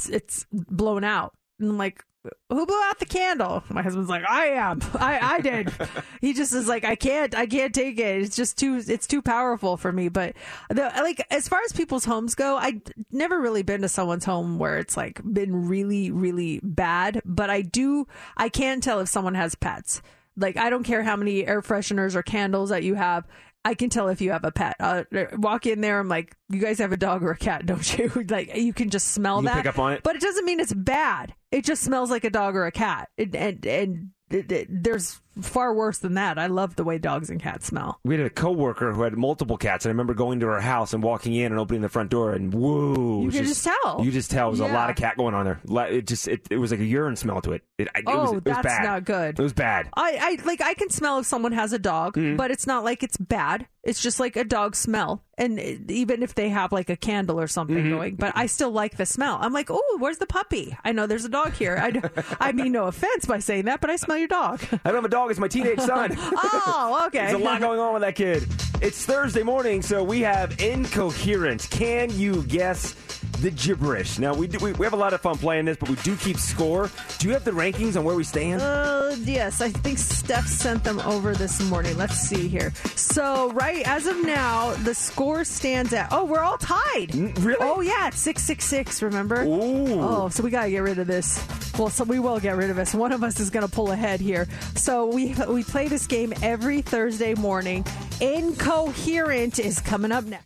it's 0.08 0.46
blown 0.52 1.04
out. 1.04 1.34
And 1.62 1.72
I'm 1.72 1.78
like, 1.78 2.04
who 2.50 2.66
blew 2.66 2.82
out 2.84 3.00
the 3.00 3.06
candle? 3.06 3.64
My 3.70 3.82
husband's 3.82 4.10
like, 4.10 4.24
I 4.30 4.48
am. 4.48 4.80
I, 4.96 5.20
I 5.36 5.42
did. 5.42 5.72
he 6.22 6.34
just 6.34 6.54
is 6.54 6.68
like, 6.68 6.84
I 6.84 6.96
can't, 6.96 7.36
I 7.36 7.48
can't 7.48 7.74
take 7.74 7.98
it. 7.98 8.22
It's 8.22 8.36
just 8.36 8.58
too, 8.58 8.82
it's 8.86 9.08
too 9.08 9.22
powerful 9.22 9.78
for 9.78 9.92
me. 9.92 10.10
But 10.10 10.36
the, 10.70 10.92
like, 10.98 11.26
as 11.32 11.48
far 11.48 11.60
as 11.66 11.72
people's 11.72 12.06
homes 12.06 12.36
go, 12.36 12.58
I 12.58 12.82
never 13.12 13.40
really 13.40 13.64
been 13.64 13.82
to 13.82 13.90
someone's 13.90 14.26
home 14.26 14.60
where 14.60 14.78
it's 14.78 14.96
like 14.96 15.22
been 15.24 15.68
really, 15.68 16.12
really 16.12 16.60
bad. 16.62 17.22
But 17.26 17.50
I 17.50 17.62
do, 17.62 18.08
I 18.38 18.50
can 18.50 18.82
tell 18.82 19.00
if 19.00 19.10
someone 19.10 19.36
has 19.36 19.56
pets. 19.56 20.02
Like, 20.38 20.58
I 20.58 20.70
don't 20.70 20.84
care 20.84 21.04
how 21.04 21.16
many 21.16 21.46
air 21.46 21.62
fresheners 21.62 22.16
or 22.16 22.24
candles 22.24 22.70
that 22.70 22.84
you 22.84 22.96
have. 22.96 23.26
I 23.64 23.76
can 23.76 23.90
tell 23.90 24.08
if 24.08 24.22
you 24.22 24.32
have 24.32 24.44
a 24.44 24.52
pet. 24.52 24.76
Uh, 24.80 25.04
walk 25.34 25.68
in 25.68 25.82
there, 25.82 26.00
I'm 26.00 26.08
like, 26.08 26.36
you 26.50 26.60
guys 26.60 26.80
have 26.80 26.92
a 26.92 26.98
dog 26.98 27.22
or 27.24 27.32
a 27.32 27.38
cat, 27.38 27.66
don't 27.68 27.98
you? 27.98 28.10
like, 28.30 28.56
you 28.56 28.74
can 28.74 28.90
just 28.90 29.10
smell 29.10 29.42
You 29.42 29.48
that. 29.50 29.58
pick 29.58 29.66
up 29.68 29.78
on 29.80 29.94
it? 29.94 30.02
But 30.04 30.16
it 30.16 30.22
doesn't 30.22 30.46
mean 30.46 30.60
it's 30.60 30.74
bad. 30.74 31.36
It 31.52 31.64
just 31.66 31.84
smells 31.84 32.10
like 32.10 32.24
a 32.24 32.30
dog 32.30 32.56
or 32.56 32.66
a 32.66 32.72
cat. 32.72 33.10
It, 33.18 33.36
and 33.36 33.66
and 33.66 34.10
it, 34.30 34.52
it- 34.52 34.84
there's 34.84 35.22
far 35.40 35.74
worse 35.74 36.00
than 36.00 36.16
that. 36.16 36.38
I 36.38 36.48
love 36.48 36.76
the 36.76 36.84
way 36.84 36.98
dogs 36.98 37.30
and 37.30 37.42
cats 37.42 37.68
smell. 37.68 38.00
We 38.04 38.18
had 38.18 38.26
a 38.26 38.30
coworker 38.30 38.92
who 38.94 39.04
had 39.04 39.18
multiple 39.18 39.58
cats. 39.58 39.86
and 39.86 39.92
I 39.92 39.94
remember 39.94 40.14
going 40.14 40.40
to 40.42 40.48
her 40.48 40.60
house 40.62 40.94
and 40.94 41.02
walking 41.04 41.34
in 41.34 41.52
and 41.52 41.60
opening 41.60 41.82
the 41.82 41.90
front 41.90 42.10
door, 42.10 42.34
and 42.34 42.54
whoa! 42.54 43.22
You 43.24 43.32
could 43.32 43.42
was 43.42 43.50
just 43.50 43.64
tell. 43.64 44.02
You 44.04 44.12
just 44.12 44.32
tell. 44.32 44.48
It 44.48 44.52
was 44.52 44.60
a 44.60 44.68
lot 44.68 44.90
of 44.90 44.96
cat 44.96 45.18
going 45.18 45.34
on 45.34 45.46
there. 45.46 45.88
It 45.90 46.08
just 46.08 46.28
it, 46.28 46.48
it 46.50 46.58
was 46.58 46.72
like 46.72 46.80
a 46.80 46.86
urine 46.86 47.16
smell 47.16 47.42
to 47.42 47.54
it. 47.54 47.64
It, 47.78 47.88
it 47.96 48.04
oh, 48.08 48.22
was, 48.22 48.32
it 48.32 48.36
was 48.36 48.44
that's 48.44 48.62
bad. 48.64 48.84
not 48.84 49.06
good. 49.06 49.40
It 49.40 49.44
was 49.44 49.54
bad. 49.54 49.90
I, 49.96 50.38
I 50.42 50.46
like 50.46 50.62
I 50.62 50.74
can 50.74 50.90
smell 50.90 51.20
if 51.20 51.26
someone 51.26 51.52
has 51.54 51.74
a 51.74 51.80
dog, 51.80 52.16
Mhm. 52.16 52.38
but 52.38 52.52
it's 52.52 52.68
not 52.68 52.84
like 52.84 53.04
it's 53.04 53.18
bad. 53.18 53.68
It's 53.84 54.02
just 54.02 54.20
like 54.20 54.36
a 54.36 54.44
dog 54.44 54.76
smell, 54.76 55.24
and 55.40 55.60
even 55.90 56.22
if 56.22 56.36
they 56.36 56.50
have 56.50 56.72
like 56.72 56.90
a 56.92 56.96
candle 56.96 57.40
or 57.40 57.48
something 57.48 57.78
Mhm. 57.86 57.90
going, 57.90 58.16
but 58.16 58.32
I 58.36 58.46
still 58.46 58.70
like 58.70 58.98
the 58.98 59.08
smell. 59.08 59.40
I'm 59.42 59.54
like, 59.54 59.72
oh, 59.72 59.98
where's 60.00 60.20
the 60.20 60.28
puppy? 60.28 60.78
I 60.84 60.92
know 60.92 61.08
there's 61.08 61.26
a 61.26 61.30
dog 61.30 61.54
here. 61.54 61.78
I, 61.82 62.26
I 62.40 62.52
mean 62.52 62.74
no 62.74 62.86
offense 62.86 63.26
by 63.26 63.40
saying 63.40 63.66
that, 63.66 63.82
but 63.82 63.90
I 63.90 63.96
smell 63.96 64.18
your 64.18 64.28
dog. 64.28 64.62
I 64.72 64.78
don't 64.86 64.96
have 64.96 65.06
a 65.06 65.10
dog. 65.10 65.21
It's 65.30 65.40
my 65.40 65.48
teenage 65.48 65.80
son. 65.80 66.12
oh, 66.18 67.04
okay. 67.08 67.28
There's 67.28 67.34
a 67.34 67.38
lot 67.38 67.60
going 67.62 67.80
on 67.80 67.94
with 67.94 68.02
that 68.02 68.16
kid. 68.16 68.48
It's 68.82 69.06
Thursday 69.06 69.44
morning, 69.44 69.82
so 69.82 70.04
we 70.04 70.22
have 70.22 70.60
incoherent. 70.60 71.68
Can 71.70 72.10
you 72.18 72.44
guess 72.44 72.96
the 73.42 73.52
gibberish? 73.52 74.20
Now 74.20 74.34
we 74.34 74.48
do, 74.48 74.60
we, 74.60 74.74
we 74.74 74.86
have 74.86 74.94
a 74.94 74.98
lot 74.98 75.14
of 75.14 75.22
fun 75.22 75.38
playing 75.38 75.66
this, 75.66 75.78
but 75.78 75.90
we 75.90 75.96
do 75.98 76.16
keep 76.16 76.38
score. 76.38 76.90
Do 77.18 77.28
you 77.28 77.34
have 77.34 77.44
the 77.44 77.52
rankings 77.52 77.98
on 77.98 78.04
where 78.04 78.16
we 78.16 78.24
stand? 78.24 78.62
Uh, 78.62 79.16
yes, 79.20 79.62
I 79.62 79.70
think 79.70 79.98
Steph 79.98 80.48
sent 80.48 80.84
them 80.84 81.00
over 81.02 81.34
this 81.34 81.62
morning. 81.70 81.98
Let's 81.98 82.16
see 82.18 82.48
here. 82.48 82.72
So, 82.96 83.52
right 83.52 83.86
as 83.88 84.06
of 84.08 84.24
now, 84.24 84.74
the 84.84 84.94
score 84.94 85.44
stands 85.44 85.94
at 85.94 86.10
oh, 86.12 86.26
we're 86.26 86.42
all 86.42 86.58
tied. 86.58 87.16
really? 87.40 87.58
Oh 87.60 87.82
yeah, 87.82 88.08
it's 88.08 88.20
six 88.20 88.44
six 88.44 88.66
six. 88.66 89.02
Remember? 89.02 89.44
Ooh. 89.44 90.00
Oh, 90.00 90.30
so 90.30 90.44
we 90.44 90.50
gotta 90.50 90.70
get 90.70 90.80
rid 90.80 91.00
of 91.00 91.08
this. 91.08 91.44
Well, 91.78 91.90
so 91.90 92.04
we 92.04 92.20
will 92.20 92.40
get 92.40 92.56
rid 92.56 92.70
of 92.70 92.76
this. 92.76 92.94
One 92.94 93.12
of 93.12 93.24
us 93.24 93.40
is 93.40 93.50
gonna 93.50 93.68
pull 93.68 93.92
ahead 93.92 94.20
here. 94.20 94.48
So 94.76 95.08
we 95.08 95.34
we 95.48 95.64
play 95.64 95.88
this 95.88 96.08
game 96.08 96.34
every 96.42 96.82
Thursday 96.82 97.34
morning. 97.34 97.86
Incoherent 98.20 99.60
is 99.60 99.80
coming 99.80 100.12
up 100.12 100.26
next. 100.26 100.46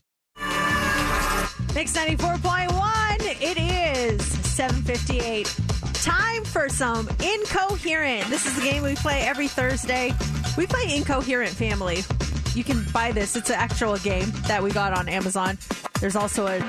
Mix 1.75 1.91
94.1. 1.91 2.84
It 3.27 3.57
is 3.57 4.23
758. 4.23 5.47
Time 5.95 6.43
for 6.45 6.69
some 6.69 7.09
Incoherent. 7.23 8.29
This 8.29 8.45
is 8.45 8.55
the 8.55 8.61
game 8.61 8.83
we 8.83 8.93
play 8.93 9.21
every 9.21 9.47
Thursday. 9.47 10.13
We 10.55 10.67
play 10.67 10.95
Incoherent 10.95 11.51
Family. 11.51 12.03
You 12.53 12.63
can 12.63 12.85
buy 12.93 13.11
this. 13.11 13.35
It's 13.35 13.49
an 13.49 13.55
actual 13.55 13.97
game 13.97 14.31
that 14.47 14.61
we 14.61 14.69
got 14.69 14.95
on 14.95 15.09
Amazon. 15.09 15.57
There's 15.99 16.15
also 16.15 16.45
a 16.45 16.59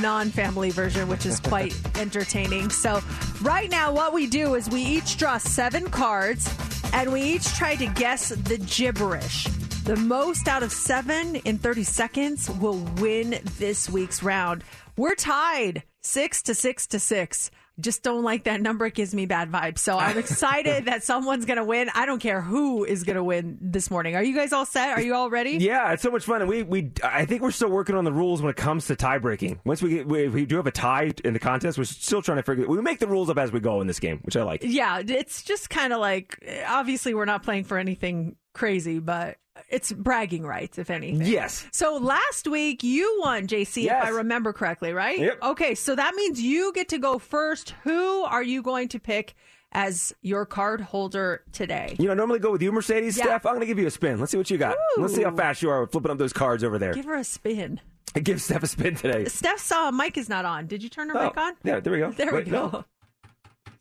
non 0.00 0.30
family 0.30 0.70
version, 0.70 1.08
which 1.08 1.26
is 1.26 1.40
quite 1.40 1.74
entertaining. 1.98 2.70
So, 2.70 3.00
right 3.42 3.68
now, 3.68 3.92
what 3.92 4.12
we 4.12 4.28
do 4.28 4.54
is 4.54 4.70
we 4.70 4.82
each 4.82 5.16
draw 5.16 5.38
seven 5.38 5.90
cards 5.90 6.48
and 6.92 7.12
we 7.12 7.22
each 7.22 7.48
try 7.54 7.74
to 7.74 7.86
guess 7.86 8.28
the 8.28 8.58
gibberish. 8.58 9.48
The 9.82 9.96
most 9.96 10.46
out 10.46 10.62
of 10.62 10.70
seven 10.70 11.36
in 11.36 11.58
30 11.58 11.82
seconds 11.82 12.48
will 12.48 12.78
win 12.98 13.40
this 13.58 13.90
week's 13.90 14.22
round. 14.22 14.62
We're 14.98 15.14
tied 15.14 15.84
six 16.02 16.42
to 16.42 16.54
six 16.54 16.88
to 16.88 16.98
six. 16.98 17.52
Just 17.78 18.02
don't 18.02 18.24
like 18.24 18.42
that 18.44 18.60
number. 18.60 18.86
It 18.86 18.94
gives 18.94 19.14
me 19.14 19.26
bad 19.26 19.52
vibes. 19.52 19.78
So 19.78 19.96
I'm 19.96 20.18
excited 20.18 20.86
that 20.86 21.04
someone's 21.04 21.44
going 21.44 21.58
to 21.58 21.64
win. 21.64 21.88
I 21.94 22.06
don't 22.06 22.18
care 22.18 22.40
who 22.40 22.84
is 22.84 23.04
going 23.04 23.14
to 23.14 23.22
win 23.22 23.56
this 23.60 23.92
morning. 23.92 24.16
Are 24.16 24.22
you 24.24 24.34
guys 24.34 24.52
all 24.52 24.66
set? 24.66 24.98
Are 24.98 25.00
you 25.00 25.14
all 25.14 25.30
ready? 25.30 25.52
Yeah, 25.52 25.92
it's 25.92 26.02
so 26.02 26.10
much 26.10 26.24
fun, 26.24 26.40
and 26.40 26.50
we 26.50 26.64
we 26.64 26.90
I 27.04 27.24
think 27.24 27.42
we're 27.42 27.52
still 27.52 27.70
working 27.70 27.94
on 27.94 28.02
the 28.02 28.12
rules 28.12 28.42
when 28.42 28.50
it 28.50 28.56
comes 28.56 28.86
to 28.88 28.96
tie 28.96 29.18
breaking. 29.18 29.60
Once 29.64 29.80
we 29.80 29.90
get 29.90 30.08
we, 30.08 30.26
we 30.26 30.44
do 30.44 30.56
have 30.56 30.66
a 30.66 30.72
tie 30.72 31.12
in 31.24 31.32
the 31.32 31.38
contest, 31.38 31.78
we're 31.78 31.84
still 31.84 32.20
trying 32.20 32.38
to 32.38 32.42
figure. 32.42 32.66
We 32.66 32.80
make 32.80 32.98
the 32.98 33.06
rules 33.06 33.30
up 33.30 33.38
as 33.38 33.52
we 33.52 33.60
go 33.60 33.80
in 33.80 33.86
this 33.86 34.00
game, 34.00 34.18
which 34.24 34.36
I 34.36 34.42
like. 34.42 34.64
Yeah, 34.64 35.00
it's 35.06 35.44
just 35.44 35.70
kind 35.70 35.92
of 35.92 36.00
like 36.00 36.44
obviously 36.66 37.14
we're 37.14 37.26
not 37.26 37.44
playing 37.44 37.62
for 37.62 37.78
anything 37.78 38.34
crazy, 38.52 38.98
but 38.98 39.36
it's 39.68 39.92
bragging 39.92 40.44
rights, 40.44 40.78
if 40.78 40.90
anything. 40.90 41.26
Yes. 41.26 41.66
So 41.72 41.96
last 41.96 42.46
week 42.48 42.82
you 42.82 43.20
won, 43.22 43.46
JC, 43.46 43.84
yes. 43.84 44.02
if 44.02 44.08
I 44.08 44.16
remember 44.16 44.52
correctly, 44.52 44.92
right? 44.92 45.18
Yep. 45.18 45.38
Okay, 45.42 45.74
so 45.74 45.94
that 45.94 46.14
means 46.14 46.40
you 46.40 46.72
get 46.74 46.88
to 46.90 46.98
go 46.98 47.18
first. 47.18 47.70
Who 47.84 48.22
are 48.24 48.42
you 48.42 48.62
going 48.62 48.88
to 48.88 48.98
pick 49.00 49.34
as 49.72 50.14
your 50.22 50.46
card 50.46 50.80
holder 50.80 51.42
today? 51.52 51.96
You 51.98 52.06
know, 52.06 52.12
I 52.12 52.14
normally 52.14 52.38
go 52.38 52.50
with 52.52 52.62
you, 52.62 52.72
Mercedes. 52.72 53.16
Yeah. 53.18 53.24
Steph, 53.24 53.46
I'm 53.46 53.52
going 53.52 53.60
to 53.60 53.66
give 53.66 53.78
you 53.78 53.86
a 53.86 53.90
spin. 53.90 54.18
Let's 54.18 54.32
see 54.32 54.38
what 54.38 54.50
you 54.50 54.58
got. 54.58 54.76
Let's 54.96 55.14
see 55.14 55.22
how 55.22 55.34
fast 55.34 55.62
you 55.62 55.70
are 55.70 55.86
flipping 55.86 56.10
up 56.10 56.18
those 56.18 56.32
cards 56.32 56.64
over 56.64 56.78
there. 56.78 56.94
Give 56.94 57.04
her 57.06 57.16
a 57.16 57.24
spin. 57.24 57.80
Give 58.22 58.40
Steph 58.40 58.62
a 58.62 58.66
spin 58.66 58.94
today. 58.94 59.26
Steph's 59.26 59.70
uh, 59.70 59.92
mic 59.92 60.16
is 60.16 60.28
not 60.30 60.44
on. 60.46 60.66
Did 60.66 60.82
you 60.82 60.88
turn 60.88 61.10
her 61.10 61.18
Oh, 61.18 61.24
mic 61.24 61.36
on? 61.36 61.52
Yeah, 61.62 61.80
there 61.80 61.92
we 61.92 61.98
go. 61.98 62.10
There 62.10 62.32
Wait, 62.32 62.46
we 62.46 62.50
go. 62.50 62.68
no. 62.72 62.84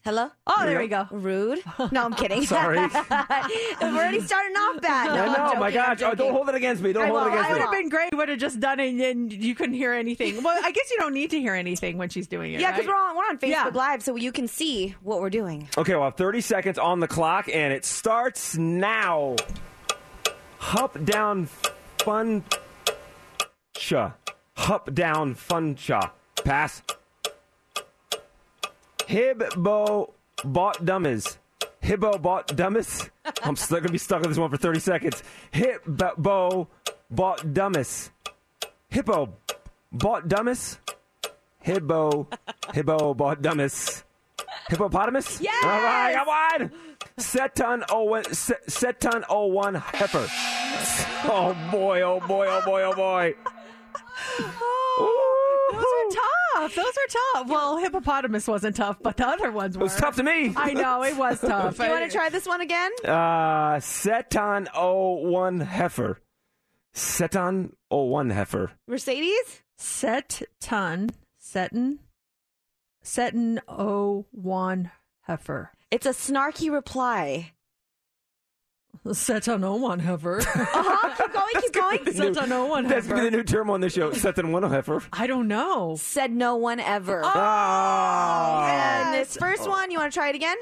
Hello? 0.07 0.29
Oh, 0.47 0.65
there, 0.65 0.79
we 0.79 0.87
go. 0.87 1.05
Rude. 1.11 1.59
No, 1.91 2.05
I'm 2.05 2.13
kidding. 2.13 2.41
Sorry. 2.45 2.77
We're 2.79 2.87
already 3.81 4.21
starting 4.21 4.55
off 4.55 4.81
bad. 4.81 5.07
No, 5.07 5.15
I 5.15 5.25
I'm 5.25 5.33
know, 5.33 5.59
my 5.59 5.69
joking, 5.69 5.81
I'm 5.81 5.97
gosh. 5.97 6.01
Oh, 6.01 6.15
don't 6.15 6.31
hold 6.31 6.47
it 6.47 6.55
against 6.55 6.81
me. 6.81 6.93
Don't 6.93 7.03
I 7.03 7.07
hold 7.07 7.17
it 7.17 7.23
won't, 7.23 7.33
against 7.33 7.49
I 7.49 7.53
me. 7.53 7.59
I 7.59 7.61
would 7.61 7.61
have 7.63 7.71
been 7.73 7.89
great. 7.89 8.11
You 8.13 8.17
would 8.17 8.29
have 8.29 8.39
just 8.39 8.61
done 8.61 8.79
it 8.79 8.93
and 9.11 9.33
you 9.33 9.53
couldn't 9.53 9.75
hear 9.75 9.91
anything. 9.91 10.41
Well, 10.41 10.57
I 10.63 10.71
guess 10.71 10.89
you 10.91 10.97
don't 10.97 11.13
need 11.13 11.31
to 11.31 11.41
hear 11.41 11.55
anything 11.55 11.97
when 11.97 12.07
she's 12.07 12.25
doing 12.25 12.53
it. 12.53 12.61
Yeah, 12.61 12.71
because 12.71 12.87
right? 12.87 12.95
we're 12.95 13.09
on 13.09 13.17
we're 13.17 13.23
on 13.25 13.37
Facebook 13.37 13.49
Yeah. 13.49 13.71
Live, 13.73 14.01
so 14.01 14.15
you 14.15 14.31
can 14.31 14.47
see 14.47 14.95
what 15.01 15.19
we're 15.19 15.29
doing. 15.29 15.67
Okay, 15.77 15.97
well, 15.97 16.09
30 16.09 16.39
seconds 16.39 16.79
on 16.79 17.01
the 17.01 17.07
clock, 17.09 17.49
and 17.53 17.73
it 17.73 17.83
starts 17.83 18.57
now. 18.57 19.35
Hup 20.59 21.03
down 21.03 21.49
fun 21.97 22.45
cha. 23.73 24.13
Hup 24.55 24.93
down 24.93 25.35
fun 25.35 25.75
cha. 25.75 26.13
Pass. 26.45 26.81
Hibbo 29.07 30.11
bought 30.43 30.83
dummies. 30.85 31.37
Hibbo 31.81 32.21
bought 32.21 32.55
dummies. 32.55 33.09
I'm 33.43 33.55
still 33.55 33.79
gonna 33.79 33.91
be 33.91 33.97
stuck 33.97 34.23
on 34.23 34.29
this 34.29 34.37
one 34.37 34.49
for 34.49 34.57
30 34.57 34.79
seconds. 34.79 35.23
Hibbo 35.53 36.67
bought 37.09 37.53
dummies. 37.53 38.11
Hippo 38.89 39.33
bought 39.91 40.27
dummies. 40.27 40.79
Hibbo, 41.65 42.27
hibbo 42.73 43.15
bought 43.15 43.41
dummies. 43.41 44.03
Hippopotamus? 44.69 45.39
Yes! 45.41 45.63
All 45.63 45.69
right, 45.69 46.13
come 46.13 46.27
on. 46.29 46.71
Seton 47.17 47.83
01, 47.89 48.33
Seton 48.33 49.23
01 49.29 49.75
heifer. 49.75 50.27
Oh 51.29 51.57
boy, 51.71 52.01
oh 52.01 52.19
boy, 52.19 52.45
oh 52.47 52.61
boy, 52.63 52.83
oh 52.83 52.93
boy. 52.93 53.33
Are 53.33 53.51
oh, 54.99 55.26
tough. 56.59 56.75
Those 56.75 56.85
are 56.85 57.33
tough. 57.35 57.47
Well, 57.49 57.77
hippopotamus 57.77 58.47
wasn't 58.47 58.75
tough, 58.75 58.97
but 59.01 59.17
the 59.17 59.27
other 59.27 59.51
ones 59.51 59.77
were. 59.77 59.81
It 59.81 59.85
was 59.85 59.95
tough 59.95 60.15
to 60.17 60.23
me. 60.23 60.53
I 60.55 60.73
know 60.73 61.03
it 61.03 61.15
was 61.17 61.39
tough. 61.41 61.77
Do 61.77 61.83
you 61.83 61.89
want 61.89 62.09
to 62.09 62.15
try 62.15 62.29
this 62.29 62.45
one 62.47 62.61
again? 62.61 62.91
Uh, 63.05 63.79
Seton 63.79 64.67
01 64.75 65.59
heifer. 65.61 66.19
Seton 66.93 67.73
01 67.89 68.29
heifer. 68.31 68.71
Mercedes? 68.87 69.61
Set 69.77 70.41
ton, 70.59 71.11
seton, 71.37 71.99
seton 73.03 73.61
o 73.67 74.25
one 74.31 74.89
heifer. 75.21 75.71
It's 75.91 76.07
a 76.07 76.09
snarky 76.09 76.71
reply. 76.71 77.51
Seton 79.13 79.63
o 79.63 79.75
one 79.75 79.99
heifer. 79.99 80.39
Uh-huh. 80.39 81.15
Keep 81.17 81.33
going, 81.33 81.53
keep 81.61 81.73
going. 81.73 82.33
Seton 82.33 82.51
o 82.51 82.65
one 82.65 82.87
That's 82.87 83.07
gonna 83.07 83.21
be 83.21 83.25
heifer. 83.25 83.31
the 83.31 83.37
new 83.37 83.43
term 83.43 83.69
on 83.69 83.81
the 83.81 83.89
show. 83.89 84.11
Seton 84.13 84.51
01 84.51 84.63
heifer. 84.69 85.01
I 85.13 85.27
don't 85.27 85.47
know. 85.47 85.95
Said 85.99 86.31
no 86.31 86.55
one 86.55 86.79
ever. 86.79 87.21
Oh. 87.23 88.65
And 88.67 89.13
this 89.13 89.37
first 89.37 89.67
one, 89.67 89.91
you 89.91 89.99
want 89.99 90.11
to 90.11 90.17
try 90.17 90.29
it 90.29 90.35
again? 90.35 90.57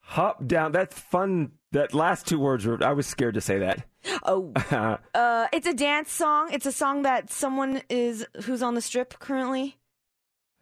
Hop 0.00 0.46
down. 0.46 0.72
That's 0.72 0.98
fun. 0.98 1.52
That 1.72 1.92
last 1.92 2.26
two 2.26 2.38
words 2.38 2.64
were. 2.64 2.82
I 2.82 2.92
was 2.92 3.06
scared 3.06 3.34
to 3.34 3.40
say 3.42 3.58
that. 3.58 3.84
Oh. 4.24 4.52
Uh, 5.14 5.46
it's 5.52 5.66
a 5.66 5.74
dance 5.74 6.10
song. 6.12 6.50
It's 6.52 6.64
a 6.66 6.72
song 6.72 7.02
that 7.02 7.30
someone 7.30 7.82
is 7.90 8.24
who's 8.44 8.62
on 8.62 8.74
the 8.74 8.80
strip 8.80 9.18
currently. 9.18 9.76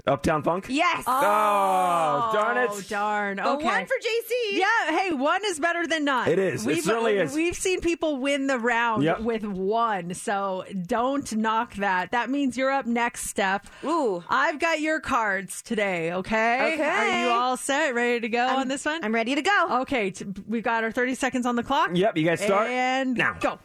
Uptown 0.07 0.43
Funk? 0.43 0.67
Yes. 0.69 1.03
Oh, 1.07 1.13
oh, 1.13 2.31
darn 2.33 2.57
it. 2.59 2.71
Oh, 2.73 2.81
darn. 2.89 3.37
But 3.39 3.47
Okay. 3.57 3.65
one 3.65 3.87
for 3.87 3.95
JC. 4.01 4.59
Yeah, 4.59 4.97
hey, 4.99 5.11
one 5.13 5.41
is 5.47 5.59
better 5.59 5.87
than 5.87 6.05
none. 6.05 6.29
It 6.29 6.39
is. 6.39 6.65
It 6.65 6.67
We've, 6.69 6.85
certainly 6.85 7.19
uh, 7.19 7.25
is. 7.25 7.35
We've 7.35 7.57
seen 7.57 7.81
people 7.81 8.17
win 8.19 8.47
the 8.47 8.59
round 8.59 9.03
Yep. 9.03 9.21
with 9.23 9.45
one, 9.45 10.15
so 10.15 10.65
don't 10.87 11.31
knock 11.37 11.75
that. 11.75 12.13
That 12.13 12.31
means 12.31 12.57
you're 12.57 12.71
up 12.71 12.87
next, 12.87 13.27
Steph. 13.27 13.63
Ooh. 13.85 14.23
I've 14.29 14.59
got 14.61 14.81
your 14.81 15.01
cards 15.01 15.61
today, 15.63 16.13
okay? 16.13 16.75
Okay. 16.75 16.83
Are 16.85 17.25
you 17.25 17.31
all 17.31 17.57
set? 17.57 17.95
Ready 17.95 18.21
to 18.21 18.29
go 18.29 18.47
I'm- 18.47 18.61
on 18.61 18.69
this 18.69 18.85
one? 18.85 19.03
I'm 19.05 19.15
ready 19.15 19.35
to 19.35 19.43
go. 19.43 19.67
Okay, 19.83 20.11
t- 20.13 20.25
we 20.47 20.61
got 20.61 20.85
our 20.85 20.93
30 20.93 21.15
seconds 21.17 21.47
on 21.47 21.57
the 21.57 21.63
clock. 21.65 21.91
Yep, 21.95 22.17
you 22.17 22.25
guys 22.25 22.41
start 22.41 22.69
And 22.69 23.15
now. 23.17 23.37
go. 23.41 23.59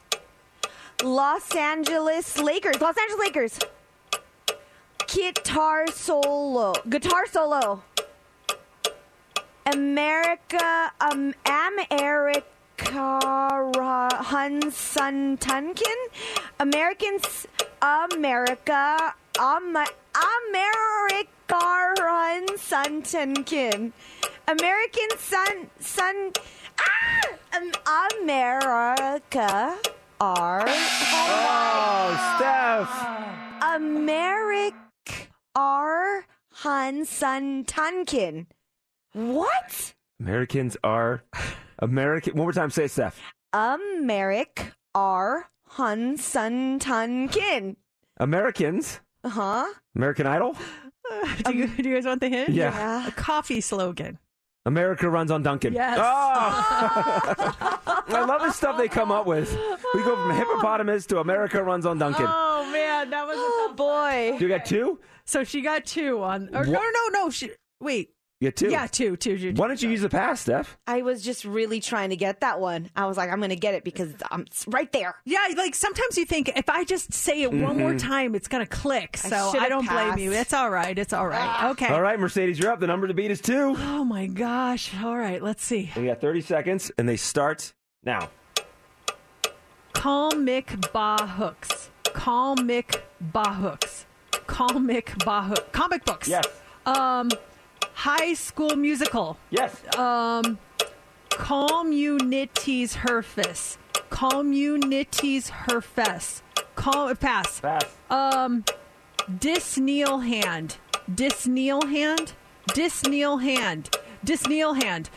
Los 1.04 1.56
Angeles 1.56 2.38
Lakers. 2.40 2.80
Los 2.82 2.96
Angeles 2.98 3.20
Lakers. 3.20 3.60
Guitar 5.14 5.88
solo. 5.92 6.74
Guitar 6.88 7.28
solo. 7.28 7.84
America. 9.66 10.92
Um. 11.02 11.34
America. 11.46 12.44
Hunsun 14.32 15.38
Tunkin. 15.38 16.00
Americans. 16.62 17.46
America. 17.82 19.14
Um. 19.38 19.76
America. 19.76 21.32
Hunsun 21.52 23.04
Tunkin. 23.04 23.92
American 24.48 25.18
Sun. 25.18 25.70
Sun. 25.80 26.32
Ah! 26.80 27.58
Um, 27.58 27.72
America. 28.22 29.78
Are. 30.22 30.66
Oh, 30.68 32.36
Steph. 32.38 32.94
Americ 33.62 34.74
R. 35.56 36.26
Hun 36.54 37.06
Sun 37.06 37.66
Tunkin. 37.66 38.46
What? 39.14 39.94
Americans 40.20 40.78
are 40.84 41.24
American. 41.80 42.34
One 42.34 42.46
more 42.46 42.54
time, 42.54 42.70
say 42.70 42.86
it, 42.86 42.92
Steph. 42.92 43.20
Americ 43.54 44.72
R. 44.96 45.50
Hun 45.68 46.18
Sun 46.18 46.80
Tunkin. 46.80 47.76
Americans. 48.18 49.00
Uh 49.24 49.30
huh. 49.30 49.74
American 49.96 50.28
Idol. 50.28 50.56
do, 51.46 51.54
you, 51.54 51.68
do 51.68 51.90
you 51.90 51.96
guys 51.96 52.06
want 52.06 52.22
the 52.22 52.30
hint? 52.30 52.50
Yeah. 52.50 53.08
A 53.08 53.12
coffee 53.12 53.62
slogan. 53.62 54.20
America 54.66 55.10
runs 55.10 55.32
on 55.32 55.42
Dunkin'. 55.42 55.74
Yes. 55.74 55.98
Oh! 56.00 56.04
I 58.08 58.26
love 58.28 58.42
the 58.42 58.52
stuff 58.52 58.78
they 58.78 58.88
come 58.88 59.12
up 59.12 59.26
with. 59.26 59.52
We 59.94 60.04
go 60.04 60.16
from 60.16 60.36
hippopotamus 60.36 61.06
to 61.08 61.20
America 61.20 61.64
runs 61.64 61.86
on 61.86 61.98
Dunkin'. 61.98 62.26
Oh, 62.28 62.70
man, 62.72 63.10
that 63.10 63.26
was 63.26 63.36
Oh 63.38 63.74
boy. 63.76 64.38
You 64.40 64.48
got 64.48 64.66
two? 64.66 65.00
So 65.26 65.44
she 65.44 65.62
got 65.62 65.86
two 65.86 66.22
on. 66.22 66.50
Or, 66.56 66.66
no, 66.66 66.72
What? 66.74 66.94
no, 67.12 67.24
no. 67.24 67.30
She, 67.30 67.52
wait. 67.80 68.12
You 68.42 68.50
got 68.50 68.56
two? 68.56 68.70
Yeah, 68.70 68.88
two, 68.88 69.16
two, 69.16 69.38
two. 69.38 69.54
Why 69.54 69.68
don't 69.68 69.80
you 69.82 69.90
use 69.90 70.02
the 70.02 70.10
pass, 70.10 70.42
Steph? 70.42 70.76
I 70.88 71.04
was 71.04 71.22
just 71.24 71.46
really 71.46 71.80
trying 71.80 72.10
to 72.10 72.16
get 72.16 72.42
that 72.42 72.60
one. 72.60 72.90
I 72.96 73.06
was 73.06 73.16
like, 73.16 73.30
I'm 73.32 73.38
going 73.38 73.52
to 73.52 73.56
get 73.56 73.76
it 73.76 73.84
because 73.84 74.14
I'm 74.32 74.42
it's 74.42 74.66
right 74.68 74.92
there. 74.92 75.14
Yeah, 75.26 75.48
like 75.56 75.76
sometimes 75.76 76.18
you 76.18 76.26
think 76.26 76.50
if 76.56 76.68
I 76.68 76.84
just 76.84 77.14
say 77.14 77.44
it 77.44 77.52
one 77.54 77.78
more 77.78 77.94
Mhm. 77.94 78.00
time, 78.00 78.34
it's 78.34 78.48
gonna 78.48 78.66
click. 78.66 79.16
So 79.18 79.52
should've 79.52 79.62
I, 79.64 79.70
don't 79.70 79.88
blame 79.88 80.18
you. 80.18 80.32
It's 80.34 80.54
all 80.54 80.72
right. 80.72 80.98
It's 80.98 81.14
all 81.14 81.28
right. 81.28 81.70
Okay. 81.72 81.88
All 81.88 82.02
right, 82.02 82.20
Mercedes, 82.20 82.58
you're 82.58 82.72
up. 82.72 82.80
The 82.80 82.88
number 82.88 83.08
to 83.08 83.14
beat 83.14 83.30
is 83.30 83.40
two. 83.42 83.76
Oh 83.78 84.04
my 84.04 84.26
gosh. 84.26 84.92
All 85.04 85.16
right. 85.18 85.42
Let's 85.42 85.64
see. 85.64 85.92
We 85.96 86.08
got 86.08 86.20
30 86.20 86.42
seconds, 86.42 86.92
and 86.98 87.08
they 87.08 87.18
start 87.18 87.74
now. 88.04 88.30
Comic 89.94 90.68
Bahooks. 90.68 91.90
Comic 92.14 93.04
Bahooks. 93.34 94.06
Comic 94.48 95.08
Bahook. 95.20 95.72
Comic 95.72 96.06
books. 96.06 96.28
Yes. 96.28 96.46
Um, 96.86 97.30
High 98.02 98.34
School 98.34 98.76
Musical. 98.76 99.38
Yes. 99.52 99.80
Um, 99.96 100.58
Communities 101.30 102.96
Herfest. 102.96 103.78
Communities 104.10 105.52
Herfest. 105.52 106.42
Com- 106.74 107.16
pass. 107.18 107.60
Pass. 107.60 107.86
Um, 108.10 108.66
Disneal 109.38 110.18
Hand. 110.22 110.78
Disneal 111.14 111.84
Hand. 111.86 112.34
Disneal 112.74 113.38
Hand. 113.38 113.96
Disneal 114.24 114.74
Hand. 114.74 115.12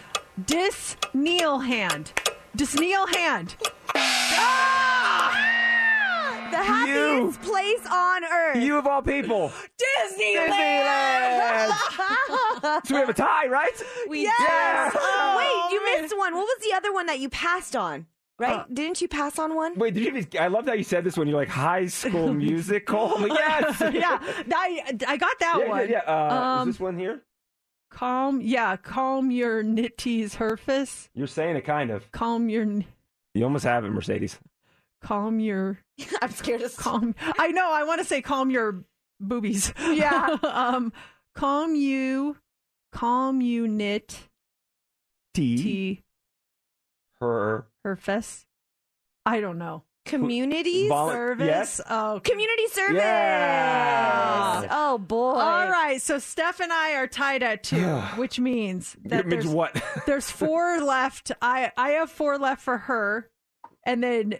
Disneal 0.44 1.60
Hand. 1.60 2.12
Disneal 2.54 3.06
Hand. 3.06 3.56
The 6.56 6.62
happiest 6.62 7.42
place 7.42 7.86
on 7.90 8.24
earth. 8.24 8.56
You 8.62 8.78
of 8.78 8.86
all 8.86 9.02
people. 9.02 9.50
Disneyland. 9.78 11.70
So 12.84 12.94
we 12.94 13.00
have 13.00 13.08
a 13.08 13.14
tie, 13.14 13.46
right? 13.46 13.70
We 14.08 14.22
Yes! 14.22 14.34
yes. 14.40 14.96
Oh, 14.98 15.34
Wait, 15.38 15.74
you 15.74 15.84
man. 15.84 16.02
missed 16.02 16.16
one. 16.16 16.34
What 16.34 16.42
was 16.44 16.58
the 16.66 16.74
other 16.74 16.92
one 16.92 17.06
that 17.06 17.18
you 17.20 17.28
passed 17.28 17.76
on? 17.76 18.06
Right? 18.38 18.52
Uh, 18.60 18.64
Didn't 18.72 19.00
you 19.00 19.06
pass 19.08 19.38
on 19.38 19.54
one? 19.54 19.76
Wait, 19.78 19.94
did 19.94 20.02
you 20.32 20.40
I 20.40 20.48
love 20.48 20.66
how 20.66 20.72
you 20.72 20.82
said 20.82 21.04
this 21.04 21.16
when 21.16 21.28
you're 21.28 21.36
like 21.36 21.48
high 21.48 21.86
school 21.86 22.32
musical. 22.46 23.14
I'm 23.16 23.22
like, 23.28 23.38
yes. 23.38 23.80
yeah, 23.94 24.18
I, 24.52 24.96
I 25.06 25.16
got 25.16 25.38
that 25.40 25.58
Yeah, 25.60 25.68
one. 25.68 25.88
yeah, 25.88 26.00
yeah. 26.06 26.12
Uh, 26.12 26.34
Um, 26.62 26.68
is 26.68 26.74
this 26.76 26.80
one 26.80 26.98
here? 26.98 27.22
Calm, 27.90 28.40
yeah, 28.40 28.76
calm 28.76 29.30
your 29.30 29.62
nitties 29.62 30.36
herfus. 30.36 31.08
You're 31.14 31.26
saying 31.28 31.56
it 31.56 31.62
kind 31.62 31.90
of. 31.90 32.10
Calm 32.12 32.48
your. 32.48 32.62
n- 32.62 32.86
You 33.34 33.44
almost 33.44 33.64
have 33.64 33.84
it, 33.84 33.90
Mercedes. 33.90 34.38
Calm 35.04 35.38
your. 35.38 35.78
I'm 36.22 36.30
scared 36.32 36.62
of 36.62 36.76
calm. 36.78 37.14
I 37.38 37.48
know. 37.52 37.70
I 37.70 37.84
want 37.84 38.00
to 38.00 38.04
say 38.06 38.22
calm 38.22 38.50
your 38.50 38.84
boobies. 39.20 39.72
Yeah. 39.78 40.36
um, 40.42 40.92
calm 41.34 41.74
you, 41.76 42.36
calm 42.92 43.40
you 43.40 43.68
knit. 43.68 44.18
T. 45.34 45.56
T. 45.58 46.02
Her. 47.20 47.66
Her 47.84 47.96
fest. 47.96 48.46
I 49.26 49.40
don't 49.40 49.58
know. 49.58 49.84
Community 50.06 50.88
Volu- 50.88 51.12
service. 51.12 51.46
yes. 51.46 51.80
Oh, 51.88 52.20
Community 52.22 52.66
service. 52.68 52.96
Yeah. 53.02 54.66
Oh 54.70 54.98
boy. 54.98 55.32
All 55.32 55.68
right. 55.70 56.00
So 56.00 56.18
Steph 56.18 56.60
and 56.60 56.72
I 56.72 56.94
are 56.96 57.06
tied 57.06 57.42
at 57.42 57.62
two, 57.62 57.82
which 58.16 58.38
means 58.38 58.96
that 59.04 59.20
It 59.20 59.26
means 59.26 59.44
there's, 59.44 59.54
what? 59.54 59.82
there's 60.06 60.30
four 60.30 60.80
left. 60.82 61.32
I 61.40 61.72
I 61.76 61.90
have 61.90 62.10
four 62.10 62.36
left 62.38 62.60
for 62.62 62.76
her, 62.78 63.30
and 63.86 64.02
then 64.02 64.34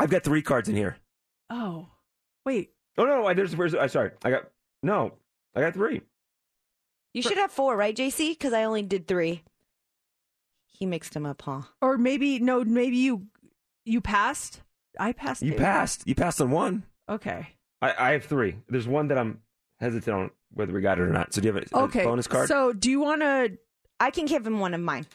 I've 0.00 0.10
got 0.10 0.24
three 0.24 0.42
cards 0.42 0.68
in 0.68 0.76
here. 0.76 0.96
oh 1.50 1.88
wait, 2.44 2.70
Oh 2.98 3.04
no, 3.04 3.26
I 3.26 3.34
there's 3.34 3.54
Where's, 3.56 3.74
uh, 3.74 3.86
sorry, 3.88 4.10
I 4.24 4.30
got 4.30 4.44
no. 4.82 5.14
I 5.54 5.60
got 5.60 5.74
three. 5.74 6.00
You 7.14 7.22
should 7.22 7.38
have 7.38 7.50
four, 7.50 7.76
right, 7.76 7.96
JC? 7.96 8.30
Because 8.30 8.52
I 8.52 8.64
only 8.64 8.82
did 8.82 9.06
three. 9.08 9.42
He 10.66 10.86
mixed 10.86 11.12
them 11.14 11.26
up, 11.26 11.42
huh? 11.42 11.62
or 11.82 11.98
maybe 11.98 12.38
no, 12.38 12.64
maybe 12.64 12.96
you 12.96 13.26
you 13.84 14.00
passed. 14.00 14.62
I 14.98 15.12
passed. 15.12 15.42
You 15.42 15.52
too. 15.52 15.58
passed. 15.58 16.06
You 16.06 16.14
passed 16.14 16.40
on 16.40 16.50
one. 16.50 16.84
Okay. 17.08 17.48
I, 17.82 17.94
I 17.98 18.10
have 18.12 18.24
three. 18.24 18.56
There's 18.68 18.86
one 18.88 19.08
that 19.08 19.18
I'm 19.18 19.40
hesitant 19.78 20.16
on 20.16 20.30
whether 20.52 20.72
we 20.72 20.80
got 20.80 20.98
it 20.98 21.02
or 21.02 21.12
not. 21.12 21.32
So 21.32 21.40
do 21.40 21.48
you 21.48 21.54
have 21.54 21.64
a, 21.72 21.76
a 21.78 21.82
Okay. 21.84 22.04
bonus 22.04 22.26
card? 22.26 22.48
So 22.48 22.72
do 22.72 22.90
you 22.90 23.00
want 23.00 23.20
to? 23.22 23.52
I 23.98 24.10
can 24.10 24.26
give 24.26 24.46
him 24.46 24.58
one 24.60 24.74
of 24.74 24.80
mine. 24.80 25.06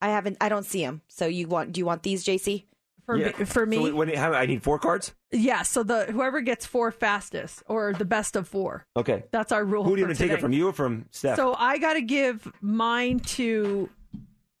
I 0.00 0.08
haven't. 0.08 0.36
I 0.40 0.48
don't 0.48 0.64
see 0.66 0.82
him. 0.82 1.02
So 1.08 1.26
you 1.26 1.46
want? 1.48 1.72
Do 1.72 1.80
you 1.80 1.86
want 1.86 2.02
these, 2.02 2.24
JC? 2.24 2.64
For 3.06 3.16
Yeah. 3.16 3.26
me, 3.38 3.44
for 3.44 3.64
me, 3.66 3.76
So 3.76 3.82
wait, 3.84 3.94
what- 3.94 4.14
how- 4.14 4.32
I 4.32 4.46
need 4.46 4.62
four 4.64 4.78
cards. 4.80 5.14
yeah. 5.30 5.62
So 5.62 5.82
the 5.84 6.06
whoever 6.06 6.40
gets 6.40 6.66
four 6.66 6.90
fastest, 6.90 7.62
or 7.68 7.92
the 7.92 8.04
best 8.04 8.34
of 8.36 8.48
four. 8.48 8.84
Okay. 8.96 9.24
That's 9.30 9.52
our 9.52 9.64
rule. 9.64 9.84
Who 9.84 9.94
do 9.94 10.00
you 10.00 10.06
want 10.06 10.18
to 10.18 10.22
take 10.28 10.32
it 10.36 10.40
from? 10.40 10.52
You 10.52 10.68
or 10.68 10.72
from 10.72 11.06
Steph? 11.12 11.36
So 11.36 11.54
I 11.54 11.78
got 11.78 11.94
to 11.94 12.02
give 12.02 12.52
mine 12.60 13.20
to 13.20 13.88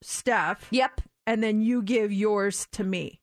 Steph. 0.02 0.66
Yep. 0.70 1.00
And 1.26 1.42
then 1.42 1.60
you 1.60 1.82
give 1.82 2.12
yours 2.12 2.68
to 2.72 2.84
me. 2.84 3.20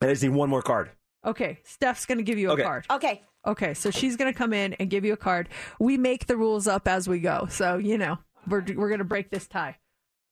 And 0.00 0.08
I 0.10 0.12
just 0.14 0.22
need 0.22 0.30
one 0.30 0.48
more 0.48 0.62
card. 0.62 0.90
Okay. 1.26 1.60
Steph's 1.64 2.06
going 2.06 2.18
to 2.18 2.24
give 2.24 2.38
you 2.38 2.50
a 2.50 2.62
card. 2.62 2.86
Okay. 2.90 3.22
Okay. 3.46 3.74
So 3.74 3.90
she's 3.90 4.16
going 4.16 4.32
to 4.32 4.36
come 4.36 4.52
in 4.54 4.72
and 4.74 4.88
give 4.88 5.04
you 5.04 5.12
a 5.12 5.16
card. 5.18 5.48
We 5.78 5.98
make 5.98 6.26
the 6.26 6.36
rules 6.36 6.66
up 6.66 6.88
as 6.88 7.06
we 7.08 7.20
go. 7.20 7.46
So, 7.50 7.76
you 7.76 7.98
know, 7.98 8.18
we're, 8.48 8.64
we're 8.74 8.88
going 8.88 8.98
to 8.98 9.04
break 9.04 9.30
this 9.30 9.46
tie. 9.46 9.76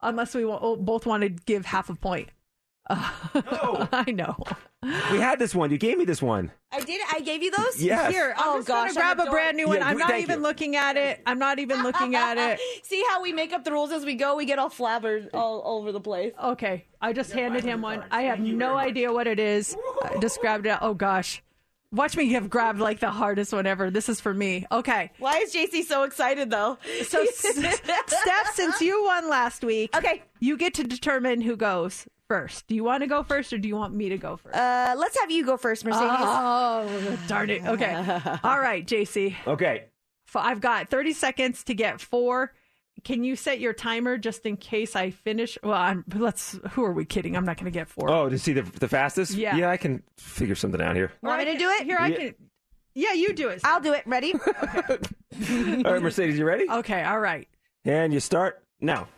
Unless 0.01 0.35
we 0.35 0.45
wa- 0.45 0.59
oh, 0.61 0.77
both 0.77 1.05
want 1.07 1.23
to 1.23 1.29
give 1.29 1.67
half 1.67 1.91
a 1.91 1.95
point. 1.95 2.31
I 2.91 4.05
know. 4.13 4.37
We 4.83 5.19
had 5.19 5.39
this 5.39 5.55
one. 5.55 5.71
You 5.71 5.79
gave 5.79 5.97
me 5.97 6.05
this 6.05 6.21
one. 6.21 6.51
I 6.73 6.81
did. 6.81 7.01
I 7.13 7.21
gave 7.21 7.43
you 7.43 7.51
those. 7.53 7.81
Yes. 7.81 8.11
Here, 8.13 8.35
I'm 8.37 8.45
Oh, 8.49 8.57
just 8.59 8.69
gosh, 8.69 8.89
gonna 8.89 8.95
grab 8.95 9.21
I'm 9.21 9.29
a 9.29 9.31
brand 9.31 9.57
new 9.57 9.69
one. 9.69 9.77
Yeah, 9.79 9.87
I'm 9.87 9.99
not 9.99 10.19
even 10.19 10.39
you. 10.39 10.43
looking 10.43 10.75
at 10.77 10.97
it. 10.97 11.21
I'm 11.25 11.39
not 11.39 11.59
even 11.61 11.83
looking 11.85 12.17
at 12.17 12.37
it. 12.39 12.59
See 12.83 13.03
how 13.09 13.23
we 13.23 13.33
make 13.33 13.53
up 13.53 13.65
the 13.65 13.71
rules 13.73 13.93
as 13.93 14.05
we 14.05 14.15
go? 14.17 14.35
We 14.37 14.45
get 14.45 14.59
all 14.59 14.71
flabbered 14.71 15.31
all 15.33 15.63
over 15.65 15.93
the 15.93 16.01
place. 16.01 16.33
Okay, 16.43 16.87
I 17.01 17.13
just 17.13 17.31
handed 17.33 17.63
him 17.63 17.83
one. 17.83 18.05
I 18.11 18.23
have 18.23 18.41
no 18.41 18.77
idea 18.77 19.13
what 19.13 19.27
it 19.29 19.39
is. 19.39 19.77
I 20.03 20.19
just 20.19 20.41
grabbed 20.41 20.67
it. 20.67 20.77
Oh 20.81 20.95
gosh, 20.95 21.41
watch 21.93 22.17
me 22.17 22.33
have 22.33 22.51
grabbed 22.51 22.81
like 22.81 22.99
the 22.99 23.11
hardest 23.11 23.53
one 23.53 23.67
ever. 23.67 23.91
This 23.91 24.09
is 24.09 24.21
for 24.21 24.35
me. 24.35 24.67
Okay, 24.73 25.13
Why 25.21 25.37
is 25.39 25.55
JC 25.55 25.85
so 25.85 26.03
excited 26.03 26.51
though? 26.51 26.79
so 27.07 27.25
Steph, 27.33 28.55
since 28.55 28.81
you 28.81 29.05
won 29.05 29.29
last 29.29 29.63
week, 29.63 29.97
Okay. 29.97 30.25
you 30.41 30.57
get 30.57 30.75
to 30.75 30.83
determine 30.85 31.41
who 31.43 31.55
goes 31.57 32.07
first. 32.33 32.67
Do 32.67 32.75
you 32.75 32.83
want 32.85 33.03
to 33.03 33.07
go 33.07 33.23
first, 33.23 33.53
or 33.53 33.59
do 33.59 33.69
you 33.69 33.77
want 33.77 33.95
me 33.95 34.09
to 34.09 34.17
go 34.19 34.37
first? 34.37 34.55
Uh, 34.57 34.95
let's 34.97 35.19
have 35.21 35.31
you 35.31 35.45
go 35.45 35.57
first, 35.59 35.85
Mercedes. 35.85 36.09
Oh, 36.11 37.19
darn 37.29 37.51
it. 37.51 37.63
Okay, 37.65 37.93
all 38.45 38.59
right, 38.59 38.87
JC. 38.87 39.35
Okay. 39.47 39.85
I've 40.35 40.63
got 40.63 40.89
30 40.89 41.13
seconds 41.13 41.63
to 41.65 41.75
get 41.75 42.01
four. 42.01 42.55
Can 43.05 43.23
you 43.23 43.37
set 43.37 43.61
your 43.61 43.75
timer 43.75 44.17
just 44.17 44.47
in 44.47 44.57
case 44.57 44.97
I 44.97 45.11
finish? 45.11 45.59
Well, 45.63 45.75
I'm, 45.75 46.05
let's. 46.15 46.59
Who 46.71 46.85
are 46.85 46.93
we 46.93 47.05
kidding? 47.05 47.37
I'm 47.37 47.45
not 47.45 47.57
going 47.57 47.67
to 47.71 47.71
get 47.79 47.89
four. 47.89 48.09
Oh, 48.11 48.29
to 48.31 48.39
see 48.39 48.55
the 48.55 48.63
the 48.63 48.89
fastest? 48.89 49.33
Yeah. 49.35 49.57
Yeah, 49.57 49.69
I 49.71 49.77
can 49.77 50.03
figure 50.17 50.55
something 50.55 50.81
out 50.81 50.97
here. 50.97 51.13
Want 51.23 51.39
me 51.45 51.53
to 51.53 51.59
do 51.59 51.69
it? 51.69 51.85
Here, 51.85 51.99
I 51.99 52.09
Yeah. 52.09 52.17
can. 52.17 52.35
Yeah, 52.95 53.13
you 53.13 53.35
do 53.35 53.49
it. 53.49 53.61
I'll 53.65 53.81
do 53.81 53.93
it. 53.93 54.07
Ready? 54.07 54.35
All 54.35 55.93
right, 55.93 56.03
Mercedes, 56.03 56.39
you 56.39 56.45
ready? 56.45 56.69
Okay, 56.71 57.03
all 57.03 57.19
right. 57.19 57.49
And 57.87 58.13
you 58.13 58.21
start 58.21 58.63
now. 58.83 59.09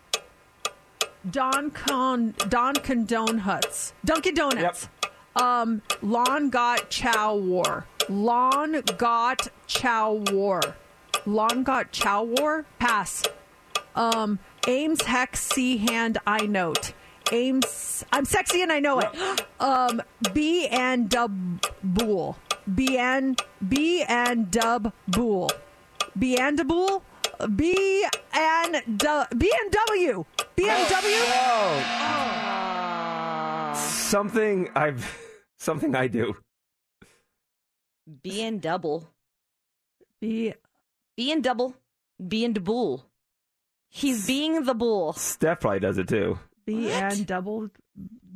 Don 1.30 1.70
Con 1.70 2.34
Don 2.48 2.74
Condone 2.74 3.38
Huts. 3.38 3.94
Dunkin' 4.04 4.34
Donuts. 4.34 4.88
Um 5.36 5.82
Lawn 6.02 6.50
Got 6.50 6.90
Chow 6.90 7.34
War. 7.34 7.86
Lon 8.08 8.82
Got 8.98 9.48
Chow 9.66 10.12
War. 10.30 10.60
Lon 11.26 11.62
Got 11.62 11.92
Chow 11.92 12.22
War? 12.24 12.66
Pass. 12.78 13.22
Um 13.94 14.38
Ames 14.68 15.02
Hex 15.02 15.40
C 15.40 15.78
Hand 15.78 16.18
I 16.26 16.46
Note. 16.46 16.92
Ames 17.32 18.04
I'm 18.12 18.24
sexy 18.26 18.62
and 18.62 18.70
I 18.72 18.80
know 18.80 19.00
it. 19.00 19.08
Um 19.60 20.02
B 20.34 20.66
and 20.66 21.08
Dub 21.08 21.32
Bool. 21.82 22.36
B 22.74 22.98
and 22.98 23.40
B 23.66 24.02
and 24.02 24.50
Dub 24.50 24.92
Bool. 25.08 25.50
B 26.18 26.36
and 26.36 26.66
Bool? 26.68 27.02
B 27.54 28.06
and 28.32 28.98
D- 28.98 29.24
B 29.36 29.52
and 29.60 29.72
W. 29.88 30.24
BMW. 30.56 31.24
Something 33.76 34.70
I've 34.74 35.18
something 35.58 35.94
I 35.94 36.08
do. 36.08 36.36
B 38.22 38.42
and 38.42 38.60
double. 38.60 39.08
B 40.20 40.54
B 41.16 41.32
and 41.32 41.42
double. 41.42 41.74
B 42.26 42.44
and 42.44 42.62
bull. 42.62 43.06
He's 43.88 44.26
being 44.26 44.64
the 44.64 44.74
bull. 44.74 45.12
Steph 45.12 45.60
probably 45.60 45.80
does 45.80 45.98
it 45.98 46.08
too. 46.08 46.38
B 46.66 46.90
and 46.90 47.26
double 47.26 47.70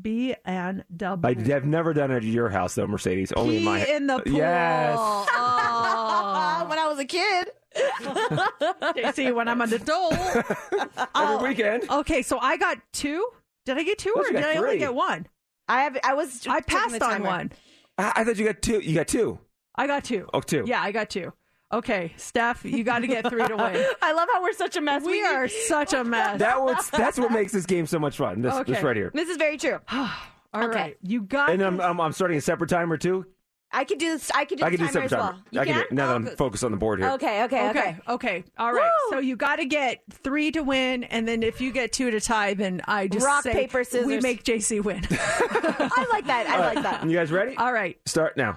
B 0.00 0.34
and 0.44 0.84
W. 0.96 1.54
I've 1.54 1.64
never 1.64 1.92
done 1.92 2.10
it 2.10 2.16
at 2.16 2.22
your 2.24 2.48
house 2.48 2.74
though, 2.74 2.86
Mercedes. 2.86 3.32
Only 3.32 3.56
in 3.56 3.60
Pee 3.60 3.64
my 3.64 3.86
in 3.86 4.06
the 4.06 4.18
pool. 4.20 4.32
Yes. 4.32 4.96
Oh. 4.98 6.66
when 6.68 6.78
I 6.78 6.88
was 6.88 6.98
a 6.98 7.04
kid. 7.04 7.50
See, 9.14 9.30
when 9.32 9.48
I'm 9.48 9.60
an 9.60 9.72
adult. 9.72 10.14
Every 11.14 11.48
weekend. 11.48 11.84
Oh, 11.88 12.00
okay, 12.00 12.22
so 12.22 12.38
I 12.38 12.56
got 12.56 12.78
two. 12.92 13.26
Did 13.66 13.78
I 13.78 13.82
get 13.82 13.98
two 13.98 14.12
Thought 14.14 14.26
or 14.26 14.32
did 14.32 14.44
I 14.44 14.56
only 14.56 14.70
three. 14.70 14.78
get 14.78 14.94
one? 14.94 15.26
I 15.68 15.82
have. 15.82 15.98
I 16.02 16.14
was. 16.14 16.46
I 16.46 16.60
passed 16.60 17.02
on 17.02 17.22
one. 17.22 17.52
I, 17.98 18.12
I 18.16 18.24
thought 18.24 18.38
you 18.38 18.46
got 18.46 18.62
two. 18.62 18.80
You 18.80 18.94
got 18.94 19.08
two. 19.08 19.38
I 19.74 19.86
got 19.86 20.04
two. 20.04 20.28
Oh, 20.34 20.40
two. 20.40 20.64
Yeah, 20.66 20.82
I 20.82 20.90
got 20.90 21.08
two. 21.08 21.32
Okay, 21.70 22.14
Steph, 22.16 22.64
you 22.64 22.82
got 22.82 23.00
to 23.00 23.06
get 23.06 23.28
three 23.28 23.46
to 23.46 23.54
win. 23.56 23.86
I 24.02 24.12
love 24.12 24.28
how 24.32 24.42
we're 24.42 24.54
such 24.54 24.76
a 24.76 24.80
mess. 24.80 25.04
We 25.04 25.22
are 25.22 25.48
such 25.48 25.92
a 25.92 26.02
mess. 26.02 26.38
That 26.38 26.62
was 26.62 26.88
that's 26.90 27.18
what 27.18 27.30
makes 27.30 27.52
this 27.52 27.66
game 27.66 27.86
so 27.86 27.98
much 27.98 28.16
fun. 28.16 28.40
This 28.40 28.54
this 28.66 28.82
right 28.82 28.96
here. 28.96 29.10
This 29.12 29.28
is 29.28 29.36
very 29.36 29.58
true. 29.58 29.78
All 29.92 30.08
right, 30.54 30.70
Okay. 30.70 30.94
you 31.02 31.20
got. 31.20 31.50
And 31.50 31.60
I'm, 31.62 31.78
I'm 31.80 32.00
I'm 32.00 32.12
starting 32.12 32.38
a 32.38 32.40
separate 32.40 32.70
timer 32.70 32.96
too. 32.96 33.26
I 33.70 33.84
could 33.84 33.98
do 33.98 34.08
this. 34.12 34.30
I 34.34 34.46
could 34.46 34.56
do 34.56 34.64
I 34.64 34.70
the 34.70 34.78
can 34.78 34.86
do 34.86 34.88
a 34.88 34.92
separate 34.92 35.10
timer. 35.10 35.22
well. 35.32 35.42
You 35.50 35.60
I 35.60 35.64
can 35.66 35.74
do 35.74 35.80
can? 35.80 35.88
it 35.88 35.92
now 35.94 36.06
that 36.06 36.12
Oh, 36.12 36.16
I'm 36.16 36.24
good. 36.24 36.38
focused 36.38 36.64
on 36.64 36.70
the 36.70 36.78
board 36.78 37.00
here. 37.00 37.10
Okay. 37.10 37.42
Okay. 37.44 37.68
okay, 37.68 37.78
Okay. 37.80 37.96
okay, 38.08 38.44
all 38.56 38.72
right. 38.72 38.90
So 39.10 39.18
you 39.18 39.36
got 39.36 39.56
to 39.56 39.66
get 39.66 40.00
three 40.10 40.50
to 40.52 40.62
win, 40.62 41.04
and 41.04 41.28
then 41.28 41.42
if 41.42 41.60
you 41.60 41.70
get 41.70 41.92
two 41.92 42.10
to 42.10 42.18
tie, 42.18 42.54
then 42.54 42.80
I 42.88 43.08
just 43.08 43.26
Rock, 43.26 43.42
say 43.42 43.52
paper, 43.52 43.84
scissors. 43.84 44.06
We 44.06 44.20
make 44.20 44.42
JC 44.42 44.82
win. 44.82 45.06
I 45.10 46.06
like 46.10 46.26
that. 46.28 46.46
I 46.48 46.60
like 46.60 46.82
that. 46.82 47.04
You 47.06 47.14
guys 47.14 47.30
ready? 47.30 47.58
all 47.58 47.74
right. 47.74 47.98
Start 48.06 48.38
now. 48.38 48.56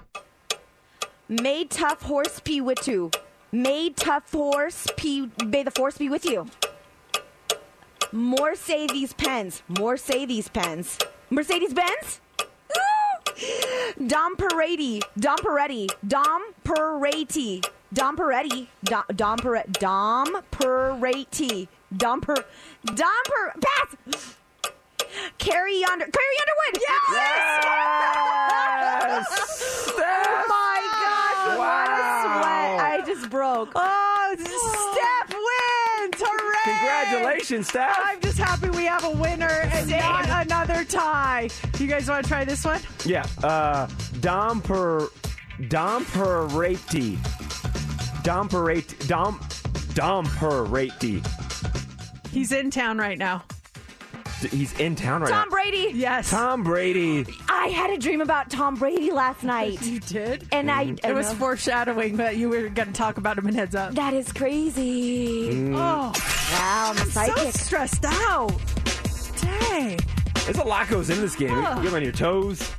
May 1.31 1.63
tough 1.63 2.01
horse 2.01 2.41
be 2.41 2.59
with 2.59 2.89
you. 2.89 3.09
May 3.53 3.91
tough 3.91 4.33
horse 4.33 4.85
be. 5.01 5.31
May 5.45 5.63
the 5.63 5.71
force 5.71 5.97
be 5.97 6.09
with 6.09 6.25
you. 6.25 6.47
More 8.11 8.53
say 8.55 8.85
these 8.85 9.13
pens. 9.13 9.63
More 9.79 9.95
say 9.95 10.25
these 10.25 10.49
pens. 10.49 10.97
Mercedes 11.29 11.73
Benz. 11.73 12.19
Dom 14.05 14.35
Peretti. 14.35 15.01
Dom 15.17 15.37
Peretti. 15.37 15.89
Dom 16.05 16.41
Peretti. 16.65 17.65
Dom 17.93 18.17
Peretti. 18.17 18.67
Dom 18.83 19.05
Dom 19.15 19.37
Peretti. 19.37 19.71
Dom 19.79 20.27
Peretti. 20.51 21.69
Dom 21.95 22.19
Per. 22.19 22.35
Dom 22.83 23.23
Per. 23.23 23.53
Pass. 23.61 23.95
Carrie 25.37 25.85
Under. 25.85 26.07
Carrie 26.07 26.39
Underwood. 26.41 26.81
Yes. 26.81 27.55
oh 29.97 30.45
my 30.49 31.00
gosh! 31.61 31.88
What 31.88 31.89
a 31.89 32.41
sweat! 32.41 32.79
I 32.79 33.03
just 33.05 33.29
broke. 33.29 33.71
Oh, 33.75 34.35
Steph 34.38 35.29
wins! 35.29 36.23
Hooray! 36.23 37.11
Congratulations, 37.11 37.67
Steph. 37.67 37.97
I'm 38.03 38.19
just 38.21 38.38
happy 38.38 38.69
we 38.69 38.85
have 38.85 39.03
a 39.03 39.11
winner 39.11 39.47
and 39.47 39.89
not 39.89 40.45
another 40.45 40.83
tie. 40.83 41.49
You 41.79 41.88
guys 41.88 42.09
want 42.09 42.23
to 42.23 42.29
try 42.29 42.45
this 42.45 42.65
one? 42.65 42.81
Yeah. 43.05 43.25
Uh, 43.43 43.88
Dom 44.19 44.61
per 44.61 45.09
Dom 45.67 46.05
Perati. 46.05 47.17
Dom 48.23 48.49
Perati. 48.49 49.07
Dom 49.07 49.39
Dom 49.93 50.25
Perati. 50.25 51.25
He's 52.31 52.51
in 52.51 52.71
town 52.71 52.97
right 52.97 53.17
now. 53.17 53.43
He's 54.43 54.77
in 54.80 54.95
town 54.95 55.22
right 55.22 55.30
now. 55.30 55.39
Tom 55.41 55.49
now. 55.49 55.55
Brady. 55.55 55.91
Yes. 55.93 56.30
Tom 56.30 56.63
Brady. 56.63 57.26
I 57.49 57.68
had 57.68 57.89
a 57.91 57.97
dream 57.97 58.22
about 58.22 58.49
Tom 58.49 58.76
Brady 58.76 59.11
last 59.11 59.43
night. 59.45 59.81
You 59.85 59.99
did? 59.99 60.47
And 60.51 60.69
I. 60.72 60.85
Mm-hmm. 60.88 61.05
It 61.09 61.13
was 61.15 61.31
foreshadowing 61.34 62.18
that 62.18 62.38
you 62.38 62.49
were 62.49 62.69
going 62.69 62.88
to 62.88 62.93
talk 62.93 63.18
about 63.18 63.38
him 63.38 63.47
in 63.47 63.55
Heads 63.55 63.76
Up. 63.76 63.93
That 63.95 64.13
is 64.13 64.31
crazy. 64.31 65.51
Mm. 65.51 65.76
Oh, 65.76 66.11
Wow, 66.53 66.89
I'm 66.91 66.97
so 66.97 67.03
psychic. 67.11 67.53
stressed 67.55 68.05
out. 68.05 68.51
Dang. 69.41 69.99
There's 70.45 70.57
a 70.57 70.63
lot 70.63 70.89
goes 70.89 71.09
into 71.09 71.22
this 71.22 71.35
game. 71.35 71.51
Ugh. 71.53 71.84
You're 71.84 71.95
on 71.95 72.03
your 72.03 72.11
toes. 72.11 72.69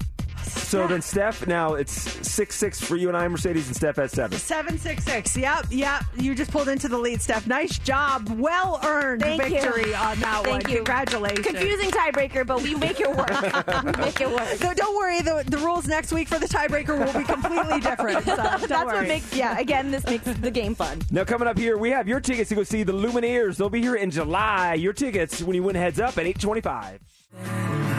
So 0.72 0.86
then 0.86 1.02
Steph, 1.02 1.46
now 1.46 1.74
it's 1.74 1.92
six 1.92 2.56
six 2.56 2.80
for 2.80 2.96
you 2.96 3.08
and 3.08 3.14
I, 3.16 3.28
Mercedes, 3.28 3.66
and 3.66 3.76
Steph 3.76 3.98
at 3.98 4.10
seven. 4.10 4.38
766. 4.38 5.36
Yep, 5.36 5.66
yep. 5.68 6.02
You 6.16 6.34
just 6.34 6.50
pulled 6.50 6.70
into 6.70 6.88
the 6.88 6.96
lead, 6.96 7.20
Steph. 7.20 7.46
Nice 7.46 7.78
job. 7.78 8.26
Well 8.40 8.80
earned 8.82 9.20
Thank 9.20 9.42
you. 9.42 9.50
victory 9.50 9.94
on 9.94 10.18
that 10.20 10.44
Thank 10.44 10.62
one. 10.62 10.70
you. 10.70 10.76
Congratulations. 10.76 11.46
Confusing 11.46 11.90
tiebreaker, 11.90 12.46
but 12.46 12.62
we 12.62 12.74
make 12.74 13.00
it 13.00 13.14
work. 13.14 13.28
we 13.84 14.02
make 14.02 14.18
it 14.22 14.30
work. 14.30 14.48
So 14.56 14.72
don't 14.72 14.96
worry, 14.96 15.20
the, 15.20 15.44
the 15.46 15.58
rules 15.58 15.86
next 15.86 16.10
week 16.10 16.28
for 16.28 16.38
the 16.38 16.46
tiebreaker 16.48 16.98
will 16.98 17.20
be 17.20 17.26
completely 17.26 17.80
different. 17.80 18.24
So 18.24 18.36
don't 18.36 18.66
That's 18.66 18.72
worry. 18.86 18.96
what 19.00 19.08
makes. 19.08 19.36
Yeah. 19.36 19.58
Again, 19.58 19.90
this 19.90 20.06
makes 20.06 20.24
the 20.24 20.50
game 20.50 20.74
fun. 20.74 21.02
Now 21.10 21.24
coming 21.24 21.48
up 21.48 21.58
here, 21.58 21.76
we 21.76 21.90
have 21.90 22.08
your 22.08 22.20
tickets 22.20 22.48
to 22.48 22.54
go 22.54 22.62
see 22.62 22.82
the 22.82 22.94
Lumineers. 22.94 23.58
They'll 23.58 23.68
be 23.68 23.82
here 23.82 23.96
in 23.96 24.10
July. 24.10 24.72
Your 24.72 24.94
tickets 24.94 25.42
when 25.42 25.54
you 25.54 25.64
win 25.64 25.76
heads 25.76 26.00
up 26.00 26.16
at 26.16 26.24
eight 26.24 26.40
twenty-five. 26.40 27.11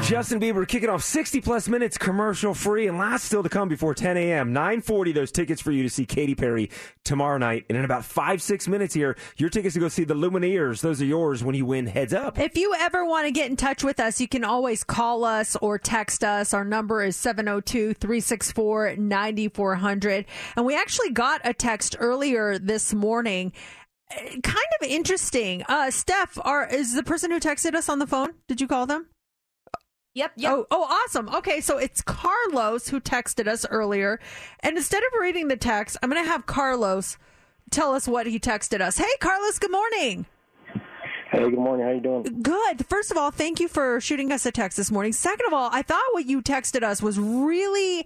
Justin 0.03 0.39
Bieber 0.39 0.67
kicking 0.67 0.89
off 0.89 1.01
60 1.01 1.39
plus 1.39 1.69
minutes 1.69 1.97
commercial 1.97 2.53
free 2.53 2.87
and 2.87 2.97
lots 2.97 3.23
still 3.23 3.41
to 3.41 3.47
come 3.47 3.69
before 3.69 3.93
10 3.93 4.17
a.m. 4.17 4.51
940 4.51 5.13
those 5.13 5.31
tickets 5.31 5.61
for 5.61 5.71
you 5.71 5.81
to 5.81 5.89
see 5.89 6.05
Katy 6.05 6.35
Perry 6.35 6.69
tomorrow 7.05 7.37
night. 7.37 7.65
And 7.69 7.77
in 7.77 7.85
about 7.85 8.03
five, 8.03 8.41
six 8.41 8.67
minutes 8.67 8.93
here, 8.93 9.15
your 9.37 9.49
tickets 9.49 9.75
to 9.75 9.79
go 9.79 9.87
see 9.87 10.03
the 10.03 10.13
Lumineers. 10.13 10.81
Those 10.81 11.01
are 11.01 11.05
yours 11.05 11.41
when 11.41 11.55
you 11.55 11.65
win 11.65 11.87
heads 11.87 12.13
up. 12.13 12.37
If 12.37 12.57
you 12.57 12.75
ever 12.77 13.05
want 13.05 13.27
to 13.27 13.31
get 13.31 13.49
in 13.49 13.55
touch 13.55 13.81
with 13.81 13.99
us, 14.01 14.19
you 14.19 14.27
can 14.27 14.43
always 14.43 14.83
call 14.83 15.23
us 15.23 15.55
or 15.61 15.79
text 15.79 16.23
us. 16.23 16.53
Our 16.53 16.65
number 16.65 17.01
is 17.01 17.15
702 17.15 17.93
364 17.93 18.97
9400. 18.97 20.25
And 20.57 20.65
we 20.65 20.75
actually 20.75 21.11
got 21.11 21.39
a 21.45 21.53
text 21.53 21.95
earlier 21.97 22.59
this 22.59 22.93
morning. 22.93 23.53
Eh, 24.11 24.39
Kind 24.43 24.67
of 24.81 24.87
interesting. 24.87 25.63
Uh, 25.69 25.91
Steph, 25.91 26.37
are, 26.41 26.67
is 26.67 26.93
the 26.93 27.03
person 27.03 27.31
who 27.31 27.39
texted 27.39 27.73
us 27.73 27.87
on 27.87 27.99
the 27.99 28.07
phone? 28.07 28.33
Did 28.49 28.59
you 28.59 28.67
call 28.67 28.85
them? 28.85 29.07
Yep. 30.15 30.33
Yep. 30.35 30.51
Oh, 30.51 30.67
oh, 30.69 30.83
awesome. 30.83 31.27
Okay, 31.29 31.59
so 31.59 31.77
it's 31.77 32.01
Carlos 32.01 32.89
who 32.89 32.99
texted 32.99 33.47
us 33.47 33.65
earlier. 33.69 34.19
And 34.59 34.77
instead 34.77 35.01
of 35.03 35.19
reading 35.19 35.47
the 35.47 35.57
text, 35.57 35.97
I'm 36.03 36.09
going 36.09 36.23
to 36.23 36.29
have 36.29 36.45
Carlos 36.45 37.17
tell 37.71 37.93
us 37.93 38.07
what 38.07 38.27
he 38.27 38.39
texted 38.39 38.79
us. 38.79 38.97
Hey, 38.97 39.11
Carlos, 39.19 39.57
good 39.57 39.71
morning. 39.71 40.27
Hey, 41.31 41.49
good 41.49 41.57
morning. 41.57 41.83
How 41.83 41.93
you 41.93 41.99
doing? 41.99 42.41
Good. 42.43 42.85
First 42.85 43.09
of 43.09 43.17
all, 43.17 43.31
thank 43.31 43.59
you 43.59 43.67
for 43.67 43.99
shooting 43.99 44.31
us 44.31 44.45
a 44.45 44.51
text 44.51 44.77
this 44.77 44.91
morning. 44.91 45.13
Second 45.13 45.47
of 45.47 45.53
all, 45.53 45.71
I 45.73 45.81
thought 45.81 46.03
what 46.11 46.27
you 46.27 46.43
texted 46.43 46.83
us 46.83 47.01
was 47.01 47.17
really 47.17 48.05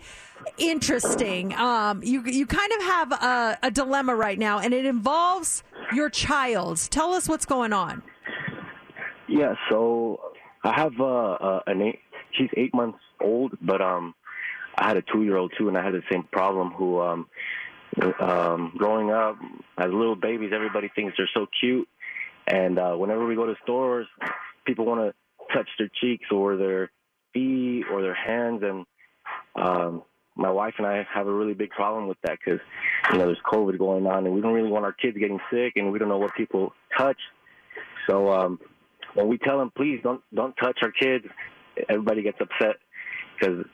interesting. 0.58 1.54
Um, 1.56 2.02
you 2.04 2.24
you 2.24 2.46
kind 2.48 2.72
of 2.72 2.82
have 2.84 3.12
a, 3.12 3.58
a 3.64 3.72
dilemma 3.72 4.16
right 4.16 4.40
now, 4.40 4.60
and 4.60 4.74
it 4.74 4.86
involves 4.86 5.62
your 5.94 6.10
child. 6.10 6.78
Tell 6.90 7.14
us 7.14 7.28
what's 7.28 7.46
going 7.46 7.74
on. 7.74 8.02
Yeah, 9.28 9.56
so 9.70 10.22
I 10.68 10.74
have 10.82 11.00
uh, 11.00 11.32
uh, 11.32 11.60
an 11.66 11.82
eight. 11.82 12.00
She's 12.38 12.50
eight 12.58 12.74
months 12.74 13.00
old, 13.22 13.54
but 13.62 13.82
um, 13.82 14.14
I 14.78 14.90
had 14.90 14.98
a 14.98 15.02
two-year-old 15.02 15.54
too, 15.58 15.70
and 15.70 15.78
I 15.78 15.84
had 15.84 15.94
the 15.94 16.04
same 16.12 16.24
problem. 16.24 16.72
Who 16.72 17.00
um, 17.00 17.28
um, 18.20 18.74
growing 18.78 19.10
up 19.10 19.38
as 19.78 19.92
little 19.92 20.18
babies, 20.18 20.52
everybody 20.54 20.92
thinks 20.94 21.14
they're 21.18 21.30
so 21.34 21.48
cute, 21.62 21.88
and 22.48 22.78
uh, 22.78 22.96
whenever 22.96 23.26
we 23.26 23.36
go 23.36 23.46
to 23.46 23.56
stores, 23.64 24.08
people 24.66 24.86
want 24.86 25.00
to 25.00 25.56
touch 25.56 25.70
their 25.80 25.90
cheeks 26.02 26.26
or 26.32 26.58
their 26.58 26.92
feet 27.34 27.86
or 27.90 28.02
their 28.02 28.14
hands, 28.16 28.62
and 28.62 28.86
um, 29.56 30.04
my 30.36 30.52
wife 30.52 30.74
and 30.80 30.86
I 30.86 31.08
have 31.14 31.28
a 31.28 31.34
really 31.34 31.54
big 31.54 31.70
problem 31.70 32.10
with 32.10 32.18
that 32.24 32.40
because 32.44 32.60
you 33.14 33.20
know 33.20 33.26
there's 33.26 33.40
COVID 33.50 33.78
going 33.78 34.06
on, 34.06 34.26
and 34.26 34.36
we 34.36 34.42
don't 34.42 34.54
really 34.54 34.70
want 34.70 34.84
our 34.84 34.92
kids 34.92 35.18
getting 35.18 35.40
sick, 35.50 35.74
and 35.78 35.94
we 35.94 35.98
don't 35.98 36.10
know 36.10 36.18
what 36.18 36.36
people 36.36 36.74
touch. 36.98 37.18
So 38.10 38.34
um, 38.34 38.60
when 39.14 39.28
we 39.28 39.38
tell 39.38 39.58
them, 39.58 39.72
please 39.76 40.00
don't 40.04 40.22
don't 40.34 40.54
touch 40.56 40.80
our 40.82 40.92
kids, 40.92 41.26
everybody 41.90 42.22
gets 42.24 42.38
upset 42.42 42.76
because 43.40 43.66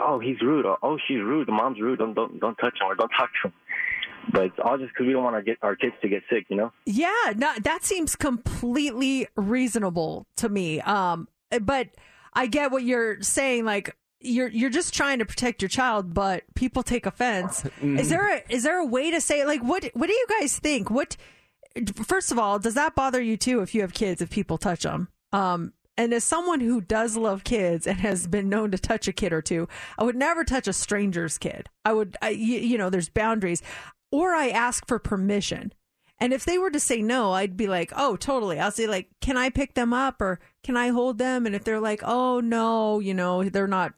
oh 0.00 0.18
he's 0.18 0.40
rude, 0.42 0.66
or 0.66 0.78
oh 0.82 0.98
she's 1.06 1.18
rude, 1.18 1.48
the 1.48 1.52
mom's 1.52 1.80
rude, 1.80 1.98
don't 1.98 2.14
don't 2.14 2.40
don't 2.40 2.56
touch 2.56 2.74
him 2.80 2.88
or 2.88 2.94
don't 2.94 3.10
talk 3.10 3.30
to 3.42 3.48
him. 3.48 3.54
But 4.32 4.44
it's 4.44 4.58
all 4.62 4.76
just 4.76 4.90
because 4.92 5.06
we 5.06 5.12
don't 5.12 5.24
want 5.24 5.36
our 5.36 5.42
get 5.42 5.58
our 5.62 5.76
kids 5.76 5.94
to 6.02 6.08
get 6.08 6.22
sick, 6.30 6.46
you 6.48 6.56
know. 6.56 6.72
Yeah, 6.84 7.32
no, 7.36 7.54
that 7.62 7.84
seems 7.84 8.16
completely 8.16 9.26
reasonable 9.36 10.26
to 10.36 10.48
me. 10.48 10.80
Um, 10.80 11.28
but 11.62 11.88
I 12.34 12.46
get 12.46 12.70
what 12.70 12.82
you're 12.82 13.22
saying. 13.22 13.64
Like 13.64 13.96
you're 14.20 14.48
you're 14.48 14.70
just 14.70 14.92
trying 14.92 15.20
to 15.20 15.24
protect 15.24 15.62
your 15.62 15.68
child, 15.68 16.12
but 16.12 16.42
people 16.54 16.82
take 16.82 17.06
offense. 17.06 17.64
Is 17.82 18.08
there 18.08 18.36
a, 18.36 18.42
is 18.48 18.64
there 18.64 18.78
a 18.78 18.84
way 18.84 19.10
to 19.10 19.20
say 19.20 19.44
like 19.44 19.62
what 19.62 19.84
what 19.94 20.08
do 20.08 20.12
you 20.12 20.26
guys 20.40 20.58
think? 20.58 20.90
What 20.90 21.16
first 22.04 22.32
of 22.32 22.38
all, 22.38 22.58
does 22.58 22.74
that 22.74 22.94
bother 22.94 23.20
you 23.20 23.36
too 23.36 23.60
if 23.60 23.74
you 23.74 23.80
have 23.82 23.94
kids 23.94 24.20
if 24.20 24.30
people 24.30 24.58
touch 24.58 24.82
them? 24.82 25.08
Um, 25.32 25.72
and 25.96 26.14
as 26.14 26.24
someone 26.24 26.60
who 26.60 26.80
does 26.80 27.16
love 27.16 27.42
kids 27.42 27.86
and 27.86 27.98
has 27.98 28.26
been 28.28 28.48
known 28.48 28.70
to 28.70 28.78
touch 28.78 29.08
a 29.08 29.12
kid 29.12 29.32
or 29.32 29.42
two, 29.42 29.68
I 29.98 30.04
would 30.04 30.16
never 30.16 30.44
touch 30.44 30.68
a 30.68 30.72
stranger's 30.72 31.38
kid. 31.38 31.68
I 31.84 31.92
would, 31.92 32.16
I, 32.22 32.30
you, 32.30 32.60
you 32.60 32.78
know, 32.78 32.88
there's 32.88 33.08
boundaries, 33.08 33.62
or 34.12 34.32
I 34.32 34.48
ask 34.48 34.86
for 34.86 34.98
permission. 34.98 35.72
And 36.20 36.32
if 36.32 36.44
they 36.44 36.58
were 36.58 36.70
to 36.70 36.80
say 36.80 37.02
no, 37.02 37.32
I'd 37.32 37.56
be 37.56 37.66
like, 37.66 37.92
oh, 37.96 38.16
totally. 38.16 38.58
I'll 38.58 38.70
say 38.70 38.86
like, 38.86 39.08
can 39.20 39.36
I 39.36 39.50
pick 39.50 39.74
them 39.74 39.92
up 39.92 40.20
or 40.20 40.40
can 40.62 40.76
I 40.76 40.88
hold 40.88 41.18
them? 41.18 41.46
And 41.46 41.54
if 41.54 41.64
they're 41.64 41.80
like, 41.80 42.02
oh 42.04 42.40
no, 42.40 43.00
you 43.00 43.14
know, 43.14 43.44
they're 43.44 43.66
not, 43.66 43.94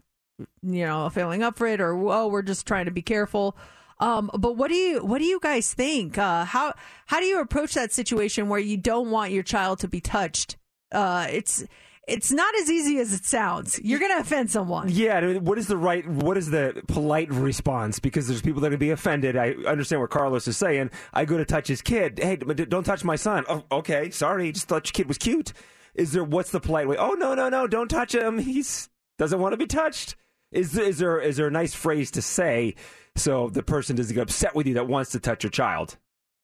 you 0.62 0.86
know, 0.86 1.08
feeling 1.10 1.42
up 1.42 1.58
for 1.58 1.66
it, 1.66 1.80
or 1.80 1.92
oh, 2.10 2.28
we're 2.28 2.42
just 2.42 2.66
trying 2.66 2.86
to 2.86 2.90
be 2.90 3.02
careful. 3.02 3.56
Um, 4.00 4.30
but 4.36 4.56
what 4.56 4.68
do 4.68 4.74
you 4.74 5.04
what 5.04 5.18
do 5.18 5.24
you 5.24 5.38
guys 5.40 5.72
think? 5.72 6.18
Uh, 6.18 6.44
how 6.44 6.74
how 7.06 7.20
do 7.20 7.26
you 7.26 7.40
approach 7.40 7.74
that 7.74 7.92
situation 7.92 8.48
where 8.48 8.58
you 8.58 8.76
don't 8.76 9.10
want 9.10 9.30
your 9.30 9.44
child 9.44 9.78
to 9.80 9.88
be 9.88 10.00
touched? 10.00 10.56
Uh, 10.90 11.26
it's 11.30 11.64
it's 12.08 12.32
not 12.32 12.52
as 12.56 12.68
easy 12.68 12.98
as 12.98 13.12
it 13.12 13.24
sounds. 13.24 13.78
You're 13.84 14.00
going 14.00 14.10
to 14.10 14.18
offend 14.18 14.50
someone. 14.50 14.88
Yeah, 14.88 15.34
what 15.34 15.58
is 15.58 15.68
the 15.68 15.76
right, 15.76 16.04
what 16.08 16.36
is 16.36 16.50
the 16.50 16.82
polite 16.88 17.32
response? 17.32 18.00
Because 18.00 18.26
there's 18.26 18.42
people 18.42 18.60
that 18.62 18.66
are 18.66 18.70
going 18.70 18.80
to 18.80 18.84
be 18.84 18.90
offended. 18.90 19.36
I 19.36 19.52
understand 19.66 20.00
what 20.00 20.10
Carlos 20.10 20.48
is 20.48 20.56
saying. 20.56 20.90
I 21.12 21.24
go 21.24 21.38
to 21.38 21.44
touch 21.44 21.68
his 21.68 21.82
kid. 21.82 22.18
Hey, 22.20 22.34
don't 22.34 22.82
touch 22.82 23.04
my 23.04 23.14
son. 23.14 23.44
Oh, 23.48 23.62
okay, 23.70 24.10
sorry. 24.10 24.50
Just 24.50 24.66
thought 24.66 24.88
your 24.88 24.92
kid 24.92 25.06
was 25.06 25.18
cute. 25.18 25.52
Is 25.94 26.10
there, 26.12 26.24
what's 26.24 26.50
the 26.50 26.58
polite 26.58 26.88
way? 26.88 26.96
Oh, 26.96 27.12
no, 27.12 27.34
no, 27.34 27.48
no, 27.48 27.68
don't 27.68 27.88
touch 27.88 28.12
him. 28.12 28.38
He's 28.38 28.88
doesn't 29.18 29.38
want 29.38 29.52
to 29.52 29.56
be 29.56 29.66
touched. 29.66 30.16
Is 30.50 30.72
there, 30.72 30.84
is 30.84 30.98
there, 30.98 31.20
is 31.20 31.36
there 31.36 31.46
a 31.46 31.52
nice 31.52 31.74
phrase 31.74 32.10
to 32.12 32.22
say 32.22 32.74
so 33.20 33.48
the 33.48 33.62
person 33.62 33.96
doesn't 33.96 34.14
get 34.14 34.22
upset 34.22 34.54
with 34.54 34.66
you 34.66 34.74
that 34.74 34.86
wants 34.86 35.10
to 35.12 35.20
touch 35.20 35.44
your 35.44 35.50
child? 35.50 35.96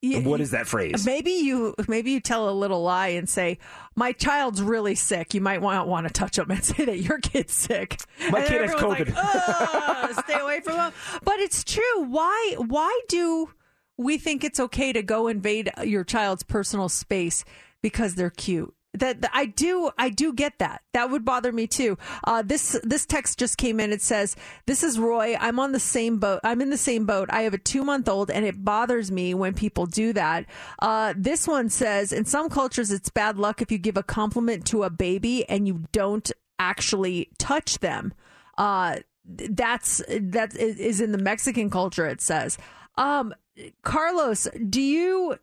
You- 0.03 0.35
is 0.37 0.51
that 0.51 0.67
phrase? 0.67 1.05
Maybe 1.07 1.33
you 1.33 1.75
maybe 1.89 2.13
you 2.13 2.21
tell 2.21 2.49
a 2.49 2.53
little 2.53 2.83
lie 2.83 3.09
and 3.09 3.29
say, 3.29 3.59
"My 3.97 4.13
child's 4.13 4.63
really 4.63 4.95
sick." 4.95 5.35
You 5.35 5.41
might 5.41 5.63
want 5.63 5.89
want 5.89 6.07
to 6.07 6.13
touch 6.13 6.37
them," 6.37 6.51
and 6.51 6.63
say 6.65 6.85
that 6.85 7.01
your 7.01 7.19
kid's 7.19 7.55
sick. 7.55 8.01
My 8.31 8.41
And 8.41 8.49
kid 8.49 8.61
has 8.61 8.71
COVID. 8.73 9.15
Like, 9.15 10.25
stay 10.25 10.39
away 10.39 10.61
from 10.61 10.77
them. 10.77 10.93
But 11.25 11.41
it's 11.41 11.65
true. 11.65 12.03
Why 12.03 12.55
why 12.59 13.01
do 13.09 13.49
we 13.97 14.19
think 14.19 14.45
it's 14.45 14.61
okay 14.61 14.93
to 14.93 15.03
go 15.03 15.27
invade 15.29 15.71
your 15.83 16.05
child's 16.05 16.43
personal 16.43 16.89
space 16.89 17.45
because 17.83 18.15
they're 18.15 18.31
cute? 18.31 18.75
That 18.99 19.23
that- 19.23 19.31
I 19.33 19.47
do 19.47 19.91
I 19.99 20.09
do 20.11 20.33
get 20.33 20.59
that. 20.59 20.83
That 20.93 21.11
would 21.11 21.25
bother 21.25 21.53
me 21.53 21.67
too. 21.67 21.99
Uh, 22.25 22.43
this 22.43 22.79
this 22.83 23.07
text 23.07 23.39
just 23.39 23.59
came 23.59 23.81
in. 23.81 23.93
It 23.93 24.03
says, 24.03 24.37
"This 24.67 24.83
is 24.83 24.99
Roy. 24.99 25.37
I'm 25.39 25.59
on 25.61 25.73
the 25.73 25.81
same 25.81 26.19
boat. 26.19 26.41
I'm 26.45 26.61
in 26.61 26.71
the 26.71 26.77
same 26.79 27.07
boat. 27.07 27.29
I 27.33 27.43
have 27.43 27.55
a 27.55 27.59
two 27.59 27.85
month 27.85 28.09
old, 28.09 28.31
and 28.31 28.45
it 28.45 28.65
bothers 28.65 29.11
me 29.11 29.35
when 29.35 29.55
people 29.55 29.87
do 29.87 30.13
that." 30.13 30.47
Uh, 30.81 31.15
this 31.17 31.47
one 31.47 31.69
says, 31.69 32.13
"In 32.13 32.25
some 32.25 32.49
cultures, 32.49 32.91
it's 32.91 33.11
bad 33.11 33.39
luck 33.39 33.63
if 33.63 33.71
you 33.71 33.79
give 33.79 33.97
a 33.97 34.03
compliment 34.03 34.67
to 34.67 34.83
a 34.83 34.91
baby 34.91 35.49
and 35.49 35.67
you 35.67 35.85
don't 35.93 36.31
actually 36.59 37.31
touch 37.39 37.79
them." 37.81 38.13
Uh, 38.59 38.97
that's 39.27 40.03
that 40.09 40.55
is 40.57 41.01
in 41.01 41.13
the 41.13 41.19
Mexican 41.19 41.69
culture. 41.69 42.07
It 42.07 42.21
says, 42.21 42.59
um, 42.97 43.35
Carlos, 43.83 44.49
do 44.69 44.81
you 44.81 45.39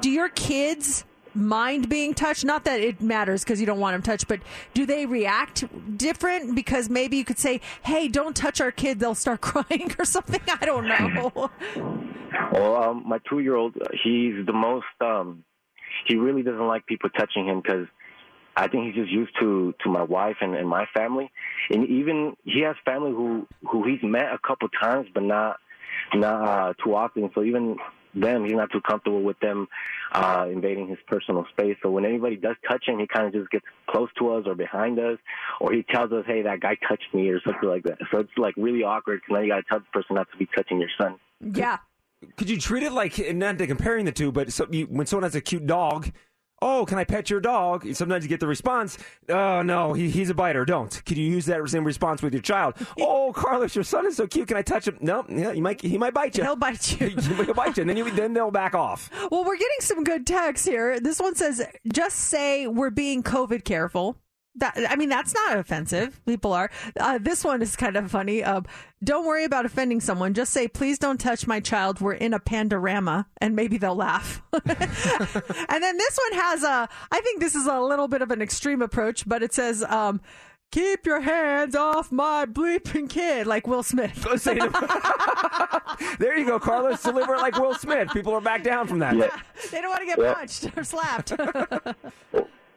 do 0.00 0.10
your 0.10 0.28
kids 0.28 1.04
mind 1.36 1.88
being 1.88 2.14
touched? 2.14 2.44
Not 2.44 2.64
that 2.64 2.80
it 2.80 3.00
matters 3.00 3.44
because 3.44 3.60
you 3.60 3.66
don't 3.66 3.80
want 3.80 3.94
them 3.94 4.02
touched, 4.02 4.28
but 4.28 4.40
do 4.74 4.86
they 4.86 5.06
react 5.06 5.64
different? 5.96 6.54
Because 6.54 6.88
maybe 6.88 7.16
you 7.16 7.24
could 7.24 7.38
say, 7.38 7.60
"Hey, 7.82 8.08
don't 8.08 8.34
touch 8.34 8.60
our 8.60 8.72
kid; 8.72 8.98
they'll 8.98 9.14
start 9.14 9.40
crying" 9.42 9.94
or 9.98 10.04
something. 10.04 10.40
I 10.60 10.64
don't 10.64 10.88
know. 10.88 11.50
Well, 12.52 12.82
um, 12.82 13.04
my 13.06 13.18
two-year-old, 13.28 13.76
uh, 13.76 13.86
he's 14.02 14.44
the 14.46 14.52
most. 14.52 14.86
Um, 15.00 15.44
he 16.06 16.16
really 16.16 16.42
doesn't 16.42 16.66
like 16.66 16.86
people 16.86 17.10
touching 17.10 17.46
him 17.46 17.60
because 17.60 17.86
I 18.56 18.68
think 18.68 18.86
he's 18.86 18.94
just 18.94 19.12
used 19.12 19.32
to 19.40 19.74
to 19.84 19.90
my 19.90 20.02
wife 20.02 20.36
and, 20.40 20.54
and 20.54 20.68
my 20.68 20.86
family, 20.94 21.30
and 21.70 21.86
even 21.88 22.36
he 22.44 22.60
has 22.62 22.76
family 22.84 23.10
who 23.10 23.46
who 23.70 23.84
he's 23.86 24.02
met 24.02 24.32
a 24.32 24.38
couple 24.46 24.68
times, 24.68 25.08
but 25.12 25.22
not 25.22 25.58
not 26.14 26.48
uh, 26.48 26.72
too 26.82 26.94
often. 26.94 27.30
So 27.34 27.42
even 27.42 27.76
them. 28.16 28.44
He's 28.44 28.54
not 28.54 28.72
too 28.72 28.80
comfortable 28.80 29.22
with 29.22 29.38
them 29.40 29.68
uh, 30.12 30.46
invading 30.50 30.88
his 30.88 30.98
personal 31.06 31.46
space. 31.50 31.76
So 31.82 31.90
when 31.90 32.04
anybody 32.04 32.36
does 32.36 32.56
touch 32.68 32.88
him, 32.88 32.98
he 32.98 33.06
kind 33.06 33.26
of 33.26 33.32
just 33.32 33.50
gets 33.50 33.64
close 33.88 34.08
to 34.18 34.30
us 34.34 34.44
or 34.46 34.54
behind 34.54 34.98
us, 34.98 35.18
or 35.60 35.72
he 35.72 35.82
tells 35.82 36.12
us, 36.12 36.24
"Hey, 36.26 36.42
that 36.42 36.60
guy 36.60 36.76
touched 36.88 37.12
me" 37.12 37.28
or 37.28 37.40
something 37.42 37.68
like 37.68 37.84
that. 37.84 37.98
So 38.10 38.20
it's 38.20 38.30
like 38.36 38.54
really 38.56 38.82
awkward 38.82 39.20
because 39.20 39.34
now 39.34 39.40
you 39.40 39.48
got 39.48 39.56
to 39.56 39.62
tell 39.68 39.78
the 39.80 39.86
person 39.92 40.16
not 40.16 40.30
to 40.32 40.36
be 40.36 40.48
touching 40.56 40.80
your 40.80 40.90
son. 40.98 41.16
Yeah. 41.40 41.78
Could 42.36 42.48
you 42.48 42.58
treat 42.58 42.82
it 42.82 42.92
like, 42.92 43.18
and 43.18 43.38
not 43.38 43.58
to 43.58 43.66
comparing 43.66 44.06
the 44.06 44.12
two, 44.12 44.32
but 44.32 44.52
so 44.52 44.66
you, 44.70 44.86
when 44.86 45.06
someone 45.06 45.24
has 45.24 45.34
a 45.34 45.40
cute 45.40 45.66
dog, 45.66 46.10
oh, 46.66 46.84
can 46.84 46.98
I 46.98 47.04
pet 47.04 47.30
your 47.30 47.40
dog? 47.40 47.86
Sometimes 47.94 48.24
you 48.24 48.28
get 48.28 48.40
the 48.40 48.46
response, 48.46 48.98
oh, 49.28 49.62
no, 49.62 49.92
he, 49.92 50.10
he's 50.10 50.30
a 50.30 50.34
biter. 50.34 50.64
Don't. 50.64 51.04
Could 51.06 51.16
you 51.16 51.24
use 51.24 51.46
that 51.46 51.66
same 51.68 51.84
response 51.84 52.22
with 52.22 52.32
your 52.32 52.42
child? 52.42 52.74
oh, 52.98 53.32
Carlos, 53.34 53.74
your 53.74 53.84
son 53.84 54.06
is 54.06 54.16
so 54.16 54.26
cute. 54.26 54.48
Can 54.48 54.56
I 54.56 54.62
touch 54.62 54.88
him? 54.88 54.98
No, 55.00 55.24
yeah, 55.28 55.52
he 55.52 55.60
might, 55.60 55.80
he 55.80 55.96
might 55.96 56.12
bite 56.12 56.36
you. 56.36 56.42
He'll 56.42 56.56
bite 56.56 57.00
you. 57.00 57.08
He'll 57.16 57.54
bite 57.54 57.76
you, 57.76 57.82
and 57.82 57.90
then, 57.90 57.96
you, 57.96 58.10
then 58.10 58.32
they'll 58.32 58.50
back 58.50 58.74
off. 58.74 59.10
Well, 59.30 59.44
we're 59.44 59.56
getting 59.56 59.80
some 59.80 60.02
good 60.02 60.26
texts 60.26 60.66
here. 60.66 60.98
This 60.98 61.20
one 61.20 61.36
says, 61.36 61.64
just 61.92 62.16
say 62.16 62.66
we're 62.66 62.90
being 62.90 63.22
COVID 63.22 63.64
careful. 63.64 64.18
That, 64.58 64.74
I 64.88 64.96
mean, 64.96 65.08
that's 65.10 65.34
not 65.34 65.58
offensive. 65.58 66.18
People 66.24 66.52
are. 66.54 66.70
Uh, 66.98 67.18
this 67.18 67.44
one 67.44 67.60
is 67.60 67.76
kind 67.76 67.94
of 67.96 68.10
funny. 68.10 68.42
Um, 68.42 68.64
don't 69.04 69.26
worry 69.26 69.44
about 69.44 69.66
offending 69.66 70.00
someone. 70.00 70.32
Just 70.32 70.52
say, 70.52 70.66
please 70.66 70.98
don't 70.98 71.18
touch 71.20 71.46
my 71.46 71.60
child. 71.60 72.00
We're 72.00 72.14
in 72.14 72.32
a 72.32 72.40
pandorama, 72.40 73.26
and 73.38 73.54
maybe 73.54 73.76
they'll 73.76 73.94
laugh. 73.94 74.42
and 74.52 74.62
then 74.68 75.98
this 75.98 76.18
one 76.30 76.40
has 76.40 76.62
a, 76.62 76.88
I 77.12 77.20
think 77.20 77.40
this 77.40 77.54
is 77.54 77.66
a 77.66 77.80
little 77.80 78.08
bit 78.08 78.22
of 78.22 78.30
an 78.30 78.40
extreme 78.40 78.80
approach, 78.80 79.28
but 79.28 79.42
it 79.42 79.52
says, 79.52 79.82
um, 79.84 80.22
keep 80.72 81.04
your 81.04 81.20
hands 81.20 81.76
off 81.76 82.10
my 82.10 82.46
bleeping 82.46 83.08
kid, 83.10 83.46
like 83.46 83.66
Will 83.66 83.82
Smith. 83.82 84.14
there 86.18 86.36
you 86.38 86.46
go, 86.46 86.58
Carlos. 86.58 87.02
Deliver 87.02 87.34
it 87.34 87.40
like 87.40 87.58
Will 87.58 87.74
Smith. 87.74 88.08
People 88.12 88.32
are 88.32 88.40
back 88.40 88.62
down 88.62 88.86
from 88.86 89.00
that. 89.00 89.14
Yeah. 89.16 89.28
they 89.70 89.82
don't 89.82 89.90
want 89.90 90.00
to 90.00 90.06
get 90.06 90.18
Yeah. 90.18 90.32
punched 90.34 90.70
or 90.76 90.82
slapped. 90.84 91.32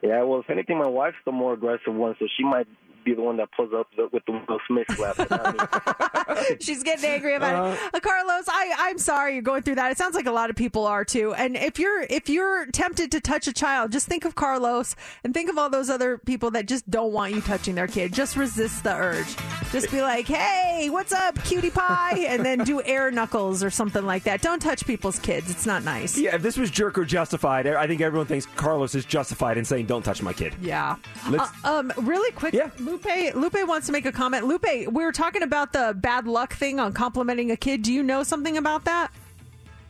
Yeah, 0.01 0.23
well, 0.23 0.39
if 0.39 0.49
anything, 0.49 0.77
my 0.77 0.87
wife's 0.87 1.17
the 1.25 1.31
more 1.31 1.53
aggressive 1.53 1.93
one, 1.93 2.15
so 2.19 2.27
she 2.37 2.43
might 2.43 2.67
be 3.03 3.13
the 3.13 3.21
one 3.21 3.37
that 3.37 3.49
pulls 3.51 3.73
up 3.73 3.87
the, 3.95 4.09
with 4.11 4.23
the 4.25 4.31
Will 4.33 4.59
Smith 4.67 4.87
slap. 4.95 5.17
but 5.17 5.29
not. 5.29 6.61
She's 6.61 6.83
getting 6.83 7.05
angry 7.05 7.35
about 7.35 7.73
it. 7.73 7.79
Uh, 7.93 7.99
Carlos, 7.99 8.45
I, 8.47 8.73
I'm 8.77 8.97
sorry 8.97 9.33
you're 9.33 9.41
going 9.41 9.63
through 9.63 9.75
that. 9.75 9.91
It 9.91 9.97
sounds 9.97 10.15
like 10.15 10.25
a 10.25 10.31
lot 10.31 10.49
of 10.49 10.55
people 10.55 10.85
are 10.85 11.03
too. 11.05 11.33
And 11.33 11.55
if 11.55 11.79
you're 11.79 12.01
if 12.03 12.29
you're 12.29 12.65
tempted 12.67 13.11
to 13.11 13.19
touch 13.19 13.47
a 13.47 13.53
child, 13.53 13.91
just 13.91 14.07
think 14.07 14.25
of 14.25 14.35
Carlos 14.35 14.95
and 15.23 15.33
think 15.33 15.49
of 15.49 15.57
all 15.57 15.69
those 15.69 15.89
other 15.89 16.17
people 16.17 16.51
that 16.51 16.67
just 16.67 16.89
don't 16.89 17.11
want 17.13 17.33
you 17.33 17.41
touching 17.41 17.75
their 17.75 17.87
kid. 17.87 18.13
Just 18.13 18.35
resist 18.35 18.83
the 18.83 18.93
urge. 18.95 19.35
Just 19.71 19.91
be 19.91 20.01
like, 20.01 20.27
hey, 20.27 20.89
what's 20.89 21.11
up, 21.11 21.41
cutie 21.43 21.69
pie? 21.69 22.25
And 22.27 22.45
then 22.45 22.59
do 22.59 22.81
air 22.83 23.11
knuckles 23.11 23.63
or 23.63 23.69
something 23.69 24.05
like 24.05 24.23
that. 24.23 24.41
Don't 24.41 24.59
touch 24.61 24.85
people's 24.85 25.19
kids. 25.19 25.49
It's 25.49 25.65
not 25.65 25.83
nice. 25.83 26.17
Yeah, 26.17 26.35
if 26.35 26.41
this 26.41 26.57
was 26.57 26.71
jerk 26.71 26.97
or 26.97 27.05
justified, 27.05 27.67
I 27.67 27.87
think 27.87 28.01
everyone 28.01 28.27
thinks 28.27 28.45
Carlos 28.45 28.95
is 28.95 29.05
justified 29.05 29.57
in 29.57 29.65
saying, 29.65 29.85
don't 29.85 30.03
touch 30.03 30.21
my 30.21 30.33
kid. 30.33 30.55
Yeah. 30.61 30.95
Uh, 31.25 31.47
um, 31.63 31.93
really 31.97 32.31
quick, 32.31 32.53
Lupe. 32.89 33.35
Lupe 33.35 33.67
wants 33.67 33.85
to 33.85 33.93
make 33.93 34.05
a 34.05 34.11
comment. 34.11 34.45
Lupe, 34.45 34.65
we 34.65 35.03
were 35.05 35.11
talking 35.11 35.43
about 35.43 35.73
the 35.73 35.95
bad 35.95 36.27
luck 36.27 36.53
thing 36.53 36.79
on 36.79 36.91
complimenting 36.91 37.51
a 37.51 37.57
kid. 37.57 37.83
Do 37.83 37.93
you 37.93 38.01
know 38.01 38.23
something 38.23 38.57
about 38.57 38.85
that? 38.85 39.11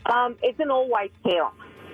Um, 0.06 0.36
it's 0.44 0.60
an 0.60 0.70
old 0.70 0.90
white 0.90 1.14
tale. 1.24 1.54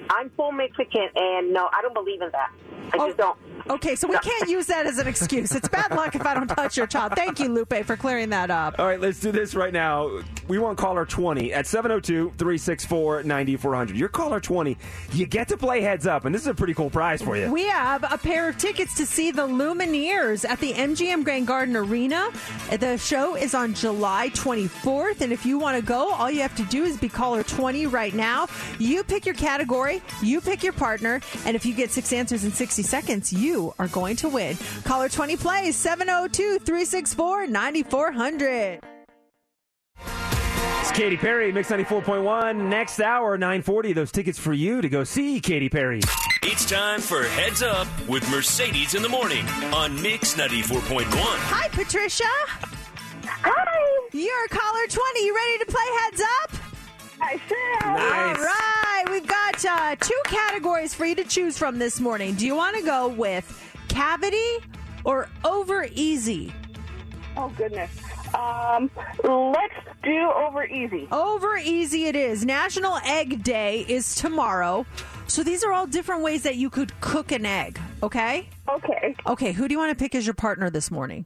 I'm 0.09 0.29
full 0.31 0.51
Mexican, 0.51 1.09
and 1.15 1.53
no, 1.53 1.69
I 1.71 1.81
don't 1.81 1.93
believe 1.93 2.21
in 2.21 2.29
that. 2.31 2.51
I 2.93 2.97
just 2.97 3.17
don't. 3.17 3.37
Okay, 3.67 3.95
so 3.95 4.07
we 4.07 4.17
can't 4.19 4.49
use 4.49 4.67
that 4.67 4.85
as 4.85 4.99
an 4.99 5.07
excuse. 5.07 5.53
It's 5.55 5.67
bad 5.67 5.91
luck 5.91 6.15
if 6.15 6.25
I 6.25 6.35
don't 6.35 6.47
touch 6.47 6.77
your 6.77 6.85
child. 6.85 7.13
Thank 7.15 7.39
you, 7.39 7.49
Lupe, 7.49 7.73
for 7.85 7.97
clearing 7.97 8.29
that 8.29 8.51
up. 8.51 8.75
All 8.77 8.85
right, 8.85 8.99
let's 8.99 9.19
do 9.19 9.31
this 9.31 9.55
right 9.55 9.73
now. 9.73 10.19
We 10.47 10.59
want 10.59 10.77
caller 10.77 11.05
20 11.05 11.53
at 11.53 11.65
702 11.65 12.33
364 12.37 13.23
9400. 13.23 13.97
You're 13.97 14.09
caller 14.09 14.39
20. 14.39 14.77
You 15.13 15.25
get 15.25 15.47
to 15.47 15.57
play 15.57 15.81
heads 15.81 16.05
up, 16.05 16.25
and 16.25 16.35
this 16.35 16.43
is 16.43 16.47
a 16.47 16.53
pretty 16.53 16.75
cool 16.75 16.91
prize 16.91 17.21
for 17.21 17.35
you. 17.35 17.51
We 17.51 17.65
have 17.65 18.03
a 18.11 18.17
pair 18.17 18.47
of 18.47 18.57
tickets 18.57 18.95
to 18.95 19.05
see 19.05 19.31
the 19.31 19.47
Lumineers 19.47 20.47
at 20.47 20.59
the 20.59 20.73
MGM 20.73 21.23
Grand 21.23 21.47
Garden 21.47 21.75
Arena. 21.75 22.29
The 22.69 22.97
show 22.97 23.35
is 23.35 23.55
on 23.55 23.73
July 23.73 24.29
24th, 24.35 25.21
and 25.21 25.33
if 25.33 25.45
you 25.45 25.57
want 25.57 25.77
to 25.77 25.83
go, 25.83 26.13
all 26.13 26.29
you 26.29 26.41
have 26.41 26.55
to 26.57 26.63
do 26.65 26.83
is 26.83 26.97
be 26.97 27.09
caller 27.09 27.41
20 27.41 27.87
right 27.87 28.13
now. 28.13 28.47
You 28.77 29.03
pick 29.03 29.25
your 29.25 29.35
category, 29.35 30.01
you 30.21 30.41
pick 30.41 30.63
your 30.63 30.73
partner, 30.73 31.21
and 31.45 31.55
if 31.55 31.65
you 31.65 31.73
get 31.73 31.89
six 31.89 32.13
answers 32.13 32.43
in 32.43 32.51
60 32.51 32.83
seconds, 32.83 33.33
you 33.33 33.73
are 33.79 33.87
going 33.87 34.15
to 34.17 34.29
win. 34.29 34.57
Caller 34.83 35.09
20 35.09 35.37
plays 35.37 35.75
702 35.75 36.59
364 36.59 37.47
9400. 37.47 38.94
It's 40.81 40.91
Katy 40.91 41.17
Perry, 41.17 41.51
Mix 41.51 41.69
94.1. 41.69 42.69
Next 42.69 42.99
hour, 42.99 43.37
940. 43.37 43.93
Those 43.93 44.11
tickets 44.11 44.37
for 44.39 44.53
you 44.53 44.81
to 44.81 44.89
go 44.89 45.03
see 45.03 45.39
Katy 45.39 45.69
Perry. 45.69 45.99
It's 46.43 46.65
time 46.69 47.01
for 47.01 47.23
Heads 47.23 47.63
Up 47.63 47.87
with 48.07 48.29
Mercedes 48.29 48.93
in 48.93 49.01
the 49.01 49.09
Morning 49.09 49.45
on 49.73 49.99
Mix 50.01 50.35
94.1. 50.35 51.05
Hi, 51.11 51.67
Patricia. 51.69 52.23
Hi. 53.25 54.07
You're 54.13 54.47
caller 54.49 54.87
20. 54.87 55.25
You 55.25 55.35
ready 55.35 55.57
to 55.59 55.65
play 55.65 55.83
heads 56.03 56.21
up? 56.43 56.51
I 57.21 57.41
sure 57.47 57.79
Nice. 57.81 58.37
All 58.37 58.43
right. 58.45 59.03
We've 59.09 59.27
got 59.27 59.65
uh, 59.65 59.95
two 59.99 60.21
categories 60.25 60.93
for 60.93 61.05
you 61.05 61.15
to 61.15 61.23
choose 61.23 61.57
from 61.57 61.79
this 61.79 61.99
morning. 61.99 62.35
Do 62.35 62.45
you 62.45 62.55
want 62.55 62.77
to 62.77 62.83
go 62.83 63.07
with 63.07 63.59
cavity 63.87 64.57
or 65.03 65.29
over 65.43 65.87
easy? 65.93 66.53
Oh 67.37 67.51
goodness. 67.57 67.91
Um, 68.35 68.89
let's 69.23 69.73
do 70.03 70.29
over 70.35 70.65
easy. 70.65 71.07
Over 71.11 71.57
easy 71.57 72.05
it 72.05 72.15
is. 72.15 72.45
National 72.45 72.97
Egg 73.05 73.43
Day 73.43 73.85
is 73.87 74.15
tomorrow. 74.15 74.85
So 75.27 75.43
these 75.43 75.63
are 75.63 75.73
all 75.73 75.87
different 75.87 76.21
ways 76.21 76.43
that 76.43 76.55
you 76.55 76.69
could 76.69 76.99
cook 77.01 77.31
an 77.31 77.45
egg, 77.45 77.79
okay? 78.03 78.47
Okay. 78.69 79.15
Okay, 79.27 79.51
who 79.53 79.67
do 79.67 79.73
you 79.73 79.79
want 79.79 79.97
to 79.97 80.01
pick 80.01 80.13
as 80.13 80.25
your 80.25 80.35
partner 80.35 80.69
this 80.69 80.91
morning? 80.91 81.25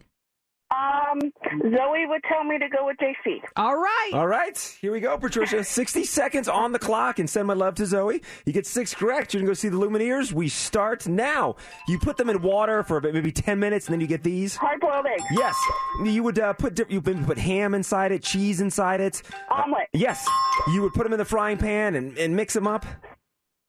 Um, 0.72 1.20
Zoe 1.62 2.06
would 2.06 2.22
tell 2.32 2.44
me 2.44 2.60
to 2.60 2.70
go 2.70 2.86
with 2.86 2.98
JC. 2.98 3.40
All 3.56 3.76
right. 3.76 4.12
All 4.14 4.28
right, 4.28 4.78
here 4.82 4.92
we 4.92 5.00
go, 5.00 5.18
Patricia. 5.18 5.64
60 5.80 6.04
seconds 6.04 6.48
on 6.48 6.72
the 6.72 6.80
clock 6.80 7.18
and 7.18 7.28
send 7.28 7.48
my 7.48 7.56
love 7.56 7.74
to 7.76 7.86
Zoe. 7.88 8.22
You 8.46 8.54
get 8.54 8.68
six 8.68 8.94
correct. 8.94 9.34
You 9.34 9.40
can 9.40 9.48
go 9.48 9.54
see 9.54 9.70
the 9.70 9.78
Lumineers. 9.78 10.32
We 10.32 10.48
start 10.48 11.08
now. 11.08 11.56
You 11.88 11.98
put 11.98 12.18
them 12.18 12.30
in 12.30 12.42
water 12.44 12.84
for 12.84 12.98
about 12.98 13.14
maybe 13.14 13.32
10 13.32 13.60
minutes 13.60 13.88
and 13.88 13.94
then 13.94 14.02
you 14.02 14.08
get 14.08 14.22
these. 14.24 14.56
Hard 14.58 14.80
boiled 14.80 15.08
eggs. 15.08 15.24
Yes. 15.32 15.56
You 16.04 16.22
would 16.24 16.38
uh, 16.38 16.54
put 16.54 16.76
di- 16.76 16.86
you 16.88 17.02
would 17.02 17.26
put 17.26 17.40
ham 17.40 17.74
inside 17.74 18.12
it, 18.12 18.22
cheese 18.22 18.62
inside 18.62 19.02
it. 19.02 19.24
Omelet. 19.50 19.88
Yes. 19.94 20.28
You 20.74 20.84
would 20.84 20.94
put 20.94 21.04
them 21.04 21.14
in 21.14 21.20
the 21.20 21.26
frying 21.26 21.58
pan 21.58 21.96
and, 21.96 22.16
and 22.18 22.36
mix 22.36 22.54
them 22.54 22.68
up. 22.68 22.86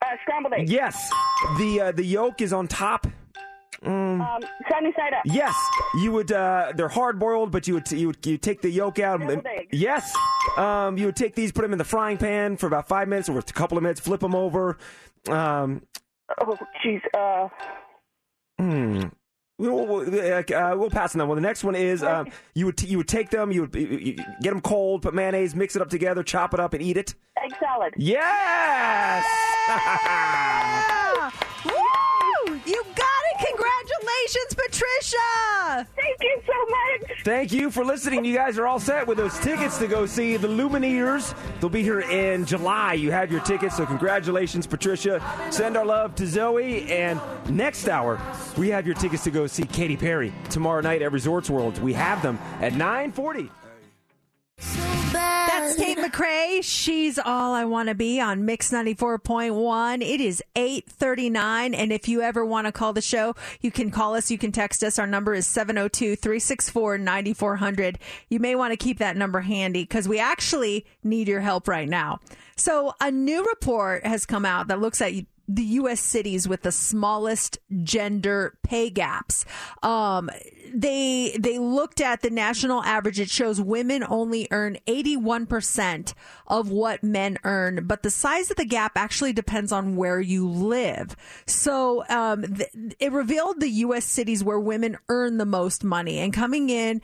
Uh, 0.03 0.07
scrambled 0.23 0.53
eggs. 0.55 0.71
Yes. 0.71 1.11
The 1.59 1.81
uh, 1.81 1.93
the 1.93 2.05
yolk 2.05 2.41
is 2.41 2.53
on 2.53 2.69
top. 2.69 3.07
Mm. 3.85 4.21
Um, 4.21 4.43
sunny 4.71 4.93
side 4.95 5.15
up. 5.15 5.23
Yes, 5.25 5.55
you 6.03 6.13
would. 6.13 6.31
Uh, 6.33 6.73
they're 6.77 6.89
hard 6.89 7.19
boiled, 7.19 7.51
but 7.51 7.67
you 7.67 7.75
would 7.75 7.91
you 7.91 8.09
would 8.09 8.27
you 8.27 8.37
take 8.37 8.61
the 8.61 8.71
yolk 8.71 8.99
out. 8.99 9.23
and- 9.23 9.47
eggs. 9.47 9.69
yes, 9.73 10.15
um, 10.59 10.99
you 10.99 11.07
would 11.07 11.17
take 11.17 11.35
these, 11.35 11.51
put 11.51 11.63
them 11.63 11.73
in 11.73 11.79
the 11.79 11.85
frying 11.85 12.19
pan 12.19 12.57
for 12.59 12.67
about 12.67 12.87
five 12.89 13.09
minutes 13.09 13.29
or 13.31 13.39
a 13.39 13.43
couple 13.43 13.79
of 13.79 13.83
minutes, 13.83 14.01
flip 14.01 14.21
them 14.21 14.35
over. 14.35 14.77
Um, 15.29 15.83
Oh, 16.41 16.57
jeez. 16.85 17.01
Uh, 17.13 17.49
hmm. 18.59 19.03
We'll, 19.59 19.85
we'll, 19.87 20.03
uh, 20.03 20.77
we'll 20.77 20.89
pass 20.91 21.15
on 21.15 21.19
that 21.19 21.27
one. 21.27 21.37
The 21.37 21.43
next 21.43 21.65
one 21.65 21.75
is 21.75 22.03
um, 22.03 22.29
you 22.55 22.67
would 22.67 22.77
t- 22.79 22.87
you 22.87 22.97
would 22.99 23.09
take 23.09 23.29
them, 23.31 23.51
you 23.53 23.63
would 23.63 23.75
you, 23.75 23.89
you 23.99 24.15
get 24.41 24.51
them 24.51 24.61
cold, 24.61 25.03
put 25.03 25.13
mayonnaise, 25.13 25.55
mix 25.55 25.75
it 25.77 25.83
up 25.83 25.91
together, 25.91 26.23
chop 26.23 26.55
it 26.55 26.61
up, 26.61 26.73
and 26.73 26.83
eat 26.83 26.97
it. 26.97 27.15
egg 27.43 27.53
salad. 27.59 27.95
Yes. 27.97 29.25
Ah! 29.73 31.33
Woo! 31.67 32.61
You 32.67 32.83
got 32.95 32.99
it! 32.99 33.00
Congratulations, 34.31 34.55
Patricia! 34.55 35.89
Thank 35.97 36.17
you 36.21 36.43
so 36.47 36.53
much. 36.71 37.25
Thank 37.25 37.53
you 37.53 37.71
for 37.71 37.85
listening. 37.85 38.25
You 38.25 38.35
guys 38.35 38.59
are 38.59 38.67
all 38.67 38.79
set 38.79 39.07
with 39.07 39.19
those 39.19 39.37
tickets 39.41 39.79
to 39.79 39.89
go 39.89 40.07
see 40.07 40.37
the 40.37 40.47
Lumineers. 40.47 41.35
They'll 41.61 41.71
be 41.71 41.83
here 41.83 42.01
in 42.01 42.45
July. 42.45 42.95
You 42.95 43.11
have 43.11 43.33
your 43.33 43.41
tickets, 43.41 43.77
so 43.77 43.87
congratulations, 43.87 44.67
Patricia. 44.67 45.21
Send 45.51 45.77
our 45.77 45.85
love 45.85 46.15
to 46.17 46.27
Zoe. 46.27 46.89
And 46.91 47.21
next 47.49 47.89
hour, 47.89 48.21
we 48.57 48.69
have 48.69 48.87
your 48.87 48.95
tickets 48.95 49.25
to 49.25 49.31
go 49.31 49.47
see 49.47 49.65
Katy 49.65 49.97
Perry 49.97 50.33
tomorrow 50.49 50.81
night 50.81 51.03
at 51.03 51.11
Resorts 51.11 51.51
World. 51.51 51.83
We 51.83 51.93
have 51.95 52.23
them 52.23 52.39
at 52.61 52.75
940. 52.75 53.51
That's 54.61 55.77
Tate 55.77 55.99
McRae. 55.99 56.63
She's 56.63 57.19
all 57.19 57.55
I 57.55 57.65
want 57.65 57.89
to 57.89 57.95
be 57.95 58.21
on 58.21 58.45
Mix 58.45 58.71
94.1. 58.71 60.03
It 60.03 60.21
is 60.21 60.43
839. 60.55 61.75
And 61.75 61.93
if 61.93 62.09
you 62.09 62.23
ever 62.23 62.45
want 62.45 62.67
to 62.67 62.73
call 62.73 62.93
the 62.93 63.01
show, 63.01 63.35
you 63.61 63.71
can 63.71 63.91
call 63.91 64.15
us. 64.15 64.31
You 64.31 64.39
can 64.39 64.53
text 64.53 64.83
us. 64.85 64.99
Our 64.99 65.07
number 65.07 65.35
is 65.35 65.47
702 65.47 66.17
364 66.17 66.99
9400. 66.99 67.99
You 68.29 68.39
may 68.39 68.55
want 68.55 68.73
to 68.73 68.77
keep 68.77 68.99
that 68.99 69.17
number 69.17 69.41
handy 69.41 69.83
because 69.83 70.09
we 70.09 70.19
actually 70.19 70.87
need 71.03 71.29
your 71.29 71.41
help 71.41 71.69
right 71.69 71.89
now. 71.89 72.21
So 72.57 72.95
a 73.01 73.11
new 73.11 73.45
report 73.45 74.05
has 74.07 74.27
come 74.27 74.45
out 74.45 74.69
that 74.69 74.81
looks 74.81 75.01
at 75.01 75.13
the 75.55 75.65
U.S. 75.65 76.01
cities 76.01 76.47
with 76.47 76.63
the 76.63 76.71
smallest 76.71 77.59
gender 77.83 78.57
pay 78.63 78.89
gaps. 78.89 79.45
Um, 79.83 80.31
they 80.73 81.37
they 81.39 81.59
looked 81.59 82.01
at 82.01 82.23
the 82.23 82.31
national 82.31 82.83
average. 82.85 83.19
It 83.19 83.31
shows 83.31 83.61
women 83.61 84.05
only 84.09 84.47
earn 84.53 84.79
81 84.87 85.47
percent 85.47 86.15
of 86.47 86.71
what 86.71 87.03
men 87.03 87.39
earn, 87.43 87.87
but 87.87 88.03
the 88.03 88.11
size 88.11 88.51
of 88.51 88.57
the 88.57 88.65
gap 88.65 88.93
actually 88.95 89.33
depends 89.33 89.73
on 89.73 89.97
where 89.97 90.21
you 90.21 90.49
live. 90.49 91.17
So 91.47 92.05
um, 92.09 92.43
th- 92.43 92.71
it 93.01 93.13
revealed 93.13 93.61
the 93.61 93.71
U.S. 93.71 94.05
cities 94.05 94.45
where 94.45 94.61
women 94.61 94.99
earn 95.09 95.39
the 95.39 95.47
most 95.47 95.83
money, 95.83 96.19
and 96.19 96.33
coming 96.33 96.71
in 96.71 97.03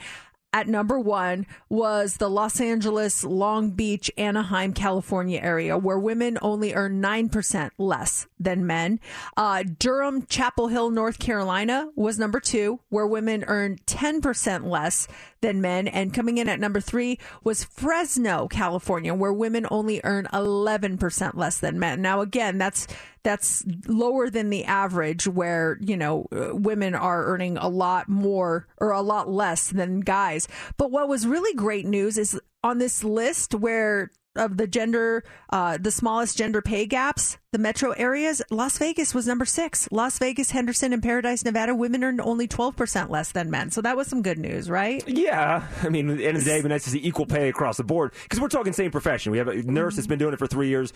at 0.52 0.68
number 0.68 0.98
one 0.98 1.46
was 1.68 2.16
the 2.16 2.30
Los 2.30 2.60
Angeles, 2.60 3.24
Long 3.24 3.70
Beach, 3.72 4.10
Anaheim, 4.16 4.72
California 4.72 5.38
area, 5.42 5.76
where 5.76 5.98
women 5.98 6.38
only 6.40 6.72
earn 6.72 7.02
9% 7.02 7.70
less 7.78 8.26
than 8.38 8.66
men. 8.66 8.98
Uh, 9.36 9.64
Durham, 9.78 10.24
Chapel 10.26 10.68
Hill, 10.68 10.90
North 10.90 11.18
Carolina 11.18 11.90
was 11.94 12.18
number 12.18 12.40
two, 12.40 12.80
where 12.88 13.06
women 13.06 13.44
earn 13.46 13.78
10% 13.86 14.64
less 14.64 15.08
than 15.42 15.60
men. 15.60 15.88
And 15.88 16.14
coming 16.14 16.38
in 16.38 16.48
at 16.48 16.60
number 16.60 16.80
three 16.80 17.18
was 17.44 17.64
Fresno, 17.64 18.48
California, 18.48 19.14
where 19.14 19.32
women 19.32 19.66
only 19.70 20.00
earn 20.04 20.26
11% 20.32 21.34
less 21.34 21.58
than 21.58 21.78
men. 21.78 22.00
Now, 22.00 22.20
again, 22.20 22.58
that's 22.58 22.86
that's 23.26 23.64
lower 23.88 24.30
than 24.30 24.50
the 24.50 24.64
average 24.66 25.26
where 25.26 25.78
you 25.80 25.96
know 25.96 26.28
uh, 26.30 26.54
women 26.54 26.94
are 26.94 27.24
earning 27.24 27.56
a 27.56 27.66
lot 27.66 28.08
more 28.08 28.68
or 28.78 28.92
a 28.92 29.02
lot 29.02 29.28
less 29.28 29.66
than 29.70 29.98
guys. 29.98 30.46
But 30.76 30.92
what 30.92 31.08
was 31.08 31.26
really 31.26 31.52
great 31.52 31.86
news 31.86 32.18
is 32.18 32.40
on 32.62 32.78
this 32.78 33.02
list 33.02 33.52
where 33.52 34.12
of 34.36 34.56
the 34.56 34.66
gender 34.66 35.24
uh, 35.50 35.78
the 35.80 35.90
smallest 35.90 36.36
gender 36.36 36.62
pay 36.62 36.86
gaps 36.86 37.38
the 37.52 37.58
metro 37.58 37.90
areas 37.92 38.42
las 38.50 38.78
vegas 38.78 39.14
was 39.14 39.26
number 39.26 39.44
six 39.44 39.88
las 39.90 40.18
vegas 40.18 40.50
henderson 40.50 40.92
and 40.92 41.02
paradise 41.02 41.44
nevada 41.44 41.74
women 41.74 42.04
earn 42.04 42.20
only 42.20 42.46
12% 42.46 43.08
less 43.08 43.32
than 43.32 43.50
men 43.50 43.70
so 43.70 43.80
that 43.80 43.96
was 43.96 44.06
some 44.06 44.22
good 44.22 44.38
news 44.38 44.68
right 44.68 45.02
Yeah, 45.08 45.66
I 45.82 45.88
mean, 45.88 46.10
at 46.10 46.18
the 46.18 46.26
end 46.26 46.36
of 46.36 46.44
the 46.44 46.50
day, 46.50 46.54
it'd 46.54 46.64
be 46.64 46.68
nice 46.68 46.84
to 46.84 46.90
see 46.90 47.00
equal 47.02 47.26
pay 47.26 47.48
across 47.48 47.76
the 47.76 47.84
board 47.84 48.12
because 48.22 48.40
we're 48.40 48.48
talking 48.48 48.72
same 48.72 48.90
profession. 48.90 49.32
We 49.32 49.38
have 49.38 49.48
a 49.48 49.62
nurse 49.62 49.96
that's 49.96 50.06
been 50.06 50.18
doing 50.18 50.34
it 50.34 50.38
for 50.38 50.46
three 50.46 50.68
years, 50.68 50.92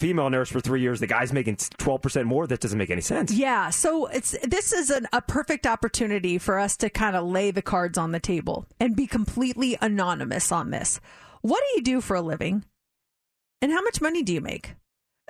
female 0.00 0.30
nurse 0.30 0.48
for 0.48 0.60
three 0.60 0.80
years. 0.80 1.00
The 1.00 1.06
guy's 1.06 1.32
making 1.32 1.56
twelve 1.78 2.02
percent 2.02 2.26
more. 2.26 2.46
That 2.46 2.60
doesn't 2.60 2.78
make 2.78 2.90
any 2.90 3.00
sense. 3.00 3.32
Yeah, 3.32 3.70
so 3.70 4.06
it's 4.06 4.36
this 4.44 4.72
is 4.72 4.90
an, 4.90 5.06
a 5.12 5.22
perfect 5.22 5.66
opportunity 5.66 6.38
for 6.38 6.58
us 6.58 6.76
to 6.78 6.90
kind 6.90 7.16
of 7.16 7.24
lay 7.24 7.50
the 7.50 7.62
cards 7.62 7.98
on 7.98 8.12
the 8.12 8.20
table 8.20 8.66
and 8.80 8.96
be 8.96 9.06
completely 9.06 9.78
anonymous 9.80 10.50
on 10.52 10.70
this. 10.70 11.00
What 11.42 11.62
do 11.68 11.76
you 11.76 11.82
do 11.82 12.00
for 12.00 12.16
a 12.16 12.22
living, 12.22 12.64
and 13.62 13.72
how 13.72 13.80
much 13.80 14.00
money 14.02 14.22
do 14.22 14.34
you 14.34 14.40
make? 14.42 14.74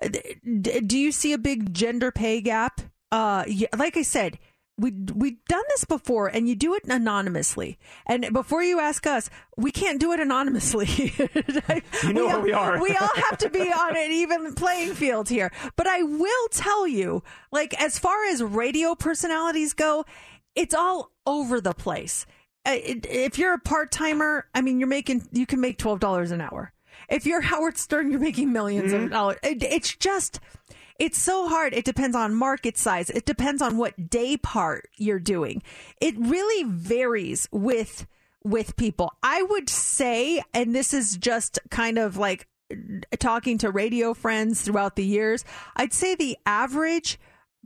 Uh, 0.03 0.09
Do 0.43 0.99
you 0.99 1.13
see 1.13 1.33
a 1.33 1.39
big 1.39 1.73
gender 1.73 2.11
pay 2.11 2.41
gap? 2.41 2.81
Uh, 3.13 3.45
yeah, 3.47 3.69
like 3.77 3.97
I 3.97 4.03
said, 4.03 4.39
we 4.79 4.91
we've 5.15 5.45
done 5.45 5.63
this 5.69 5.85
before, 5.85 6.29
and 6.29 6.49
you 6.49 6.57
do 6.57 6.75
it 6.75 6.83
anonymously. 6.89 7.79
And 8.07 8.33
before 8.33 8.63
you 8.65 8.81
ask 8.81 9.07
us, 9.07 9.29
we 9.57 9.71
can't 9.71 10.01
do 10.01 10.13
it 10.13 10.19
anonymously. 10.21 11.13
You 12.03 12.13
know 12.15 12.25
we 12.25 12.27
where 12.27 12.37
all, 12.37 12.43
we 12.43 12.53
are. 12.53 12.83
we 12.83 12.97
all 12.97 13.15
have 13.29 13.39
to 13.39 13.51
be 13.51 13.61
on 13.73 13.97
an 13.97 14.11
even 14.11 14.55
playing 14.55 14.95
field 14.95 15.29
here. 15.29 15.53
But 15.77 15.87
I 15.87 16.03
will 16.03 16.49
tell 16.51 16.87
you, 16.87 17.23
like 17.53 17.79
as 17.81 17.99
far 17.99 18.25
as 18.25 18.43
radio 18.43 18.95
personalities 18.95 19.73
go, 19.75 20.05
it's 20.57 20.75
all 20.75 21.13
over 21.27 21.61
the 21.61 21.75
place. 21.75 22.27
Uh, 22.67 22.73
If 22.77 23.39
you're 23.39 23.55
a 23.55 23.59
part 23.61 23.93
timer, 23.93 24.47
I 24.55 24.63
mean, 24.63 24.79
you're 24.81 24.89
making 24.89 25.29
you 25.33 25.47
can 25.47 25.61
make 25.61 25.79
twelve 25.79 26.01
dollars 26.01 26.31
an 26.33 26.41
hour. 26.41 26.73
If 27.13 27.27
you're 27.27 27.43
Howard 27.43 27.77
Stern, 27.79 28.11
you're 28.11 28.19
making 28.21 28.49
1000000s 28.53 28.83
Mm-hmm. 28.83 29.05
of 29.05 29.11
dollars. 29.11 29.39
It, 29.43 29.63
it's 29.63 29.95
just. 29.95 30.41
It's 30.99 31.19
so 31.19 31.49
hard. 31.49 31.75
It 31.75 31.85
depends 31.85 32.15
on 32.15 32.35
market 32.35 32.77
size. 32.79 33.11
It 33.11 33.25
depends 33.25 33.61
on 33.61 33.77
what 33.77 34.09
day 34.11 34.37
part 34.37 34.89
you're 34.97 35.19
doing. 35.19 35.63
It 36.01 36.15
really 36.19 36.65
varies 36.69 37.49
with 37.51 38.07
with 38.45 38.77
people. 38.77 39.13
I 39.23 39.43
would 39.43 39.69
say, 39.69 40.43
and 40.55 40.75
this 40.75 40.93
is 40.95 41.17
just 41.17 41.59
kind 41.71 41.99
of 41.99 42.17
like 42.19 42.47
talking 43.19 43.59
to 43.59 43.71
radio 43.71 44.15
friends 44.15 44.63
throughout 44.63 44.97
the 44.97 45.05
years, 45.05 45.45
I'd 45.77 45.93
say 45.93 46.15
the 46.15 46.37
average 46.47 47.19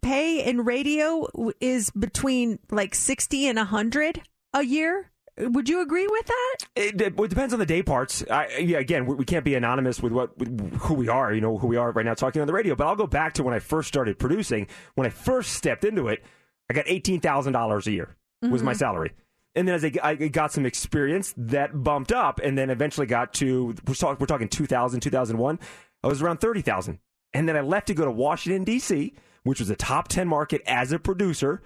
pay 0.03 0.43
in 0.45 0.65
radio 0.65 1.27
is 1.61 1.91
between 1.91 2.59
like 2.71 2.95
60 2.95 3.49
and 3.49 3.59
100 3.59 4.23
a 4.55 4.63
year. 4.65 5.11
Would 5.39 5.69
you 5.69 5.83
agree 5.83 6.07
with 6.07 6.27
that? 6.27 6.57
It, 6.77 7.01
it, 7.01 7.21
it 7.21 7.29
depends 7.29 7.53
on 7.53 7.59
the 7.61 7.67
day 7.67 7.83
parts. 7.83 8.25
I, 8.31 8.49
yeah, 8.59 8.79
again, 8.79 9.05
we, 9.05 9.17
we 9.17 9.25
can't 9.27 9.45
be 9.45 9.55
anonymous 9.55 10.01
with 10.03 10.13
what 10.13 10.37
with 10.39 10.77
who 10.79 10.95
we 10.95 11.09
are. 11.09 11.33
You 11.33 11.43
know 11.43 11.59
who 11.59 11.67
we 11.67 11.77
are 11.77 11.93
right 11.93 12.07
now, 12.07 12.15
talking 12.15 12.41
on 12.41 12.47
the 12.47 12.55
radio. 12.55 12.75
But 12.75 12.87
I'll 12.87 12.97
go 12.97 13.07
back 13.07 13.35
to 13.35 13.43
when 13.43 13.53
I 13.53 13.59
first 13.59 13.89
started 13.89 14.19
producing. 14.19 14.67
When 14.95 15.07
I 15.07 15.11
first 15.11 15.53
stepped 15.53 15.85
into 15.85 16.09
it, 16.09 16.25
I 16.71 16.75
got 16.75 16.85
eighteen 16.89 17.21
thousand 17.21 17.53
dollars 17.53 17.87
a 17.87 17.93
year 17.93 18.17
was 18.43 18.63
my 18.63 18.73
Mhm. 18.73 18.79
salary. 18.79 19.13
And 19.55 19.67
then 19.67 19.75
as 19.75 19.85
I, 19.85 19.93
I 20.03 20.15
got 20.15 20.53
some 20.53 20.67
experience, 20.67 21.33
that 21.37 21.83
bumped 21.83 22.13
up, 22.13 22.41
and 22.45 22.57
then 22.59 22.69
eventually 22.71 23.07
got 23.07 23.33
to 23.35 23.75
we're, 23.87 23.95
talk, 23.95 24.21
we're 24.21 24.27
talking 24.27 24.49
2000, 24.49 25.01
2001. 25.01 25.59
I 26.05 26.07
was 26.07 26.21
around 26.23 26.39
thirty 26.39 26.63
thousand, 26.63 26.99
and 27.35 27.49
then 27.49 27.57
I 27.57 27.61
left 27.61 27.87
to 27.89 27.95
go 27.95 28.05
to 28.05 28.11
Washington 28.11 28.65
D.C., 28.65 29.15
which 29.45 29.59
was 29.61 29.69
a 29.71 29.77
top 29.77 30.09
ten 30.09 30.29
market 30.29 30.63
as 30.67 30.93
a 30.93 30.99
producer, 30.99 31.63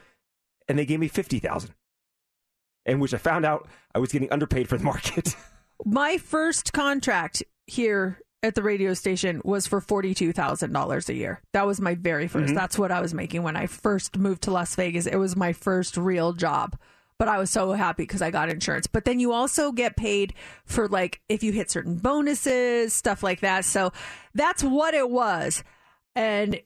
and 0.69 0.79
they 0.79 0.87
gave 0.87 0.99
me 1.01 1.09
fifty 1.09 1.39
thousand 1.39 1.75
in 2.87 3.01
which 3.01 3.15
I 3.15 3.19
found 3.19 3.45
out 3.45 3.69
I 3.95 3.99
was 3.99 4.13
getting 4.13 4.31
underpaid 4.33 4.69
for 4.69 4.77
the 4.79 4.85
market. 4.85 5.37
My 5.85 6.19
first 6.19 6.73
contract 6.73 7.43
here 7.67 8.21
at 8.43 8.55
the 8.55 8.63
radio 8.63 8.95
station 8.95 9.41
was 9.45 9.67
for 9.67 9.81
$42,000 9.81 11.09
a 11.09 11.15
year. 11.15 11.41
That 11.53 11.67
was 11.67 11.81
my 11.81 11.95
very 11.95 12.27
1st 12.27 12.51
Mhm. 12.51 12.55
That's 12.55 12.79
what 12.79 12.91
I 12.91 13.01
was 13.01 13.13
making 13.15 13.43
when 13.43 13.57
I 13.57 13.67
first 13.67 14.17
moved 14.17 14.43
to 14.43 14.51
Las 14.51 14.75
Vegas. 14.77 15.07
It 15.07 15.17
was 15.17 15.37
my 15.37 15.53
first 15.53 15.97
real 15.97 16.33
job. 16.33 16.77
But 17.19 17.29
I 17.29 17.37
was 17.37 17.51
so 17.51 17.73
happy 17.73 18.05
because 18.05 18.23
I 18.23 18.31
got 18.31 18.49
insurance. 18.49 18.87
But 18.87 19.05
then 19.05 19.21
you 19.21 19.33
also 19.33 19.73
get 19.73 19.95
paid 19.95 20.33
for 20.65 20.89
like 20.89 21.21
if 21.29 21.43
you 21.43 21.53
hit 21.53 21.71
certain 21.71 21.97
bonuses, 21.97 22.95
stuff 22.95 23.23
like 23.23 23.41
that. 23.41 23.67
So 23.67 23.93
that's 24.35 24.65
what 24.65 24.95
it 24.95 25.11
was. 25.11 25.63
And 26.15 26.61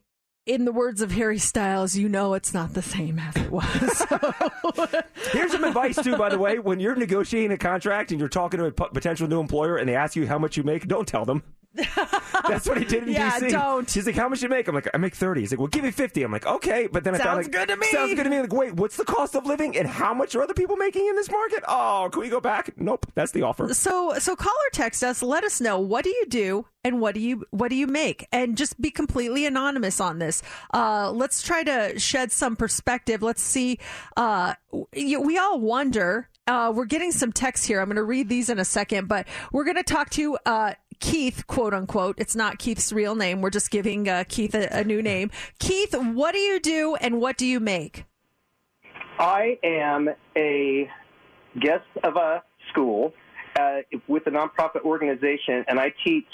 in 0.46 0.64
the 0.66 0.72
words 0.72 1.00
of 1.00 1.10
Harry 1.12 1.38
Styles, 1.38 1.96
you 1.96 2.08
know 2.08 2.34
it's 2.34 2.52
not 2.52 2.74
the 2.74 2.82
same 2.82 3.18
as 3.18 3.36
it 3.36 3.50
was. 3.50 3.64
Here's 5.32 5.52
some 5.52 5.64
advice 5.64 5.96
too, 6.02 6.16
by 6.16 6.28
the 6.28 6.38
way. 6.38 6.58
When 6.58 6.80
you're 6.80 6.96
negotiating 6.96 7.52
a 7.52 7.58
contract 7.58 8.10
and 8.10 8.20
you're 8.20 8.28
talking 8.28 8.58
to 8.58 8.66
a 8.66 8.72
potential 8.72 9.26
new 9.26 9.40
employer 9.40 9.76
and 9.76 9.88
they 9.88 9.96
ask 9.96 10.16
you 10.16 10.26
how 10.26 10.38
much 10.38 10.56
you 10.56 10.62
make, 10.62 10.86
don't 10.86 11.08
tell 11.08 11.24
them. 11.24 11.42
That's 12.48 12.68
what 12.68 12.78
he 12.78 12.84
did 12.84 13.02
in 13.04 13.10
Yeah, 13.10 13.38
DC. 13.38 13.50
don't. 13.50 13.90
He's 13.90 14.06
like, 14.06 14.14
"How 14.14 14.28
much 14.28 14.42
you 14.42 14.48
make?" 14.48 14.68
I'm 14.68 14.74
like, 14.74 14.88
"I 14.94 14.96
make 14.98 15.14
30. 15.14 15.40
He's 15.40 15.50
like, 15.52 15.58
"Well, 15.58 15.66
give 15.68 15.82
me 15.82 15.90
50." 15.90 16.22
I'm 16.22 16.30
like, 16.30 16.46
"Okay," 16.46 16.86
but 16.90 17.02
then 17.04 17.14
I 17.14 17.18
thought, 17.18 17.24
Sounds 17.26 17.46
like, 17.46 17.52
good 17.52 17.68
to 17.68 17.76
me. 17.76 17.86
Sounds 17.88 18.14
good 18.14 18.24
to 18.24 18.30
me. 18.30 18.40
Like, 18.40 18.52
wait, 18.52 18.74
what's 18.74 18.96
the 18.96 19.04
cost 19.04 19.34
of 19.34 19.44
living 19.46 19.76
and 19.76 19.88
how 19.88 20.14
much 20.14 20.34
are 20.36 20.42
other 20.42 20.54
people 20.54 20.76
making 20.76 21.06
in 21.06 21.16
this 21.16 21.30
market? 21.30 21.64
Oh, 21.66 22.08
can 22.12 22.20
we 22.22 22.28
go 22.28 22.40
back? 22.40 22.70
Nope, 22.76 23.06
that's 23.14 23.32
the 23.32 23.42
offer. 23.42 23.72
So 23.74 24.14
so 24.18 24.36
call 24.36 24.52
or 24.52 24.70
text 24.72 25.02
us. 25.02 25.22
Let 25.22 25.42
us 25.44 25.60
know 25.60 25.78
what 25.80 26.04
do 26.04 26.10
you 26.10 26.26
do 26.28 26.66
and 26.84 27.00
what 27.00 27.14
do 27.14 27.20
you 27.20 27.44
what 27.50 27.68
do 27.70 27.76
you 27.76 27.86
make, 27.88 28.26
and 28.30 28.56
just 28.56 28.80
be 28.80 28.90
completely 28.90 29.44
anonymous 29.46 30.00
on 30.00 30.18
this. 30.20 30.42
Uh, 30.72 31.10
let's 31.10 31.42
try 31.42 31.64
to 31.64 31.98
shed 31.98 32.30
some 32.30 32.54
perspective. 32.56 33.22
Let's 33.22 33.42
see. 33.42 33.78
Uh, 34.16 34.54
we 34.94 35.16
we 35.16 35.38
all 35.38 35.58
wonder. 35.60 36.28
Uh, 36.46 36.70
we're 36.76 36.84
getting 36.84 37.10
some 37.10 37.32
texts 37.32 37.66
here. 37.66 37.80
I'm 37.80 37.86
going 37.86 37.96
to 37.96 38.02
read 38.02 38.28
these 38.28 38.50
in 38.50 38.58
a 38.58 38.66
second, 38.66 39.08
but 39.08 39.26
we're 39.50 39.64
going 39.64 39.78
to 39.78 39.82
talk 39.82 40.10
to 40.10 40.36
uh, 40.44 40.74
Keith, 41.00 41.46
quote 41.46 41.74
unquote. 41.74 42.16
It's 42.18 42.36
not 42.36 42.58
Keith's 42.58 42.92
real 42.92 43.14
name. 43.14 43.40
We're 43.40 43.50
just 43.50 43.70
giving 43.70 44.08
uh, 44.08 44.24
Keith 44.28 44.54
a, 44.54 44.68
a 44.70 44.84
new 44.84 45.02
name. 45.02 45.30
Keith, 45.58 45.94
what 45.94 46.32
do 46.32 46.38
you 46.38 46.60
do 46.60 46.96
and 46.96 47.20
what 47.20 47.36
do 47.36 47.46
you 47.46 47.60
make? 47.60 48.04
I 49.18 49.58
am 49.62 50.08
a 50.36 50.90
guest 51.60 51.86
of 52.02 52.16
a 52.16 52.42
school 52.70 53.12
uh, 53.58 53.78
with 54.08 54.26
a 54.26 54.30
nonprofit 54.30 54.82
organization, 54.84 55.64
and 55.68 55.78
I 55.78 55.92
teach 56.04 56.26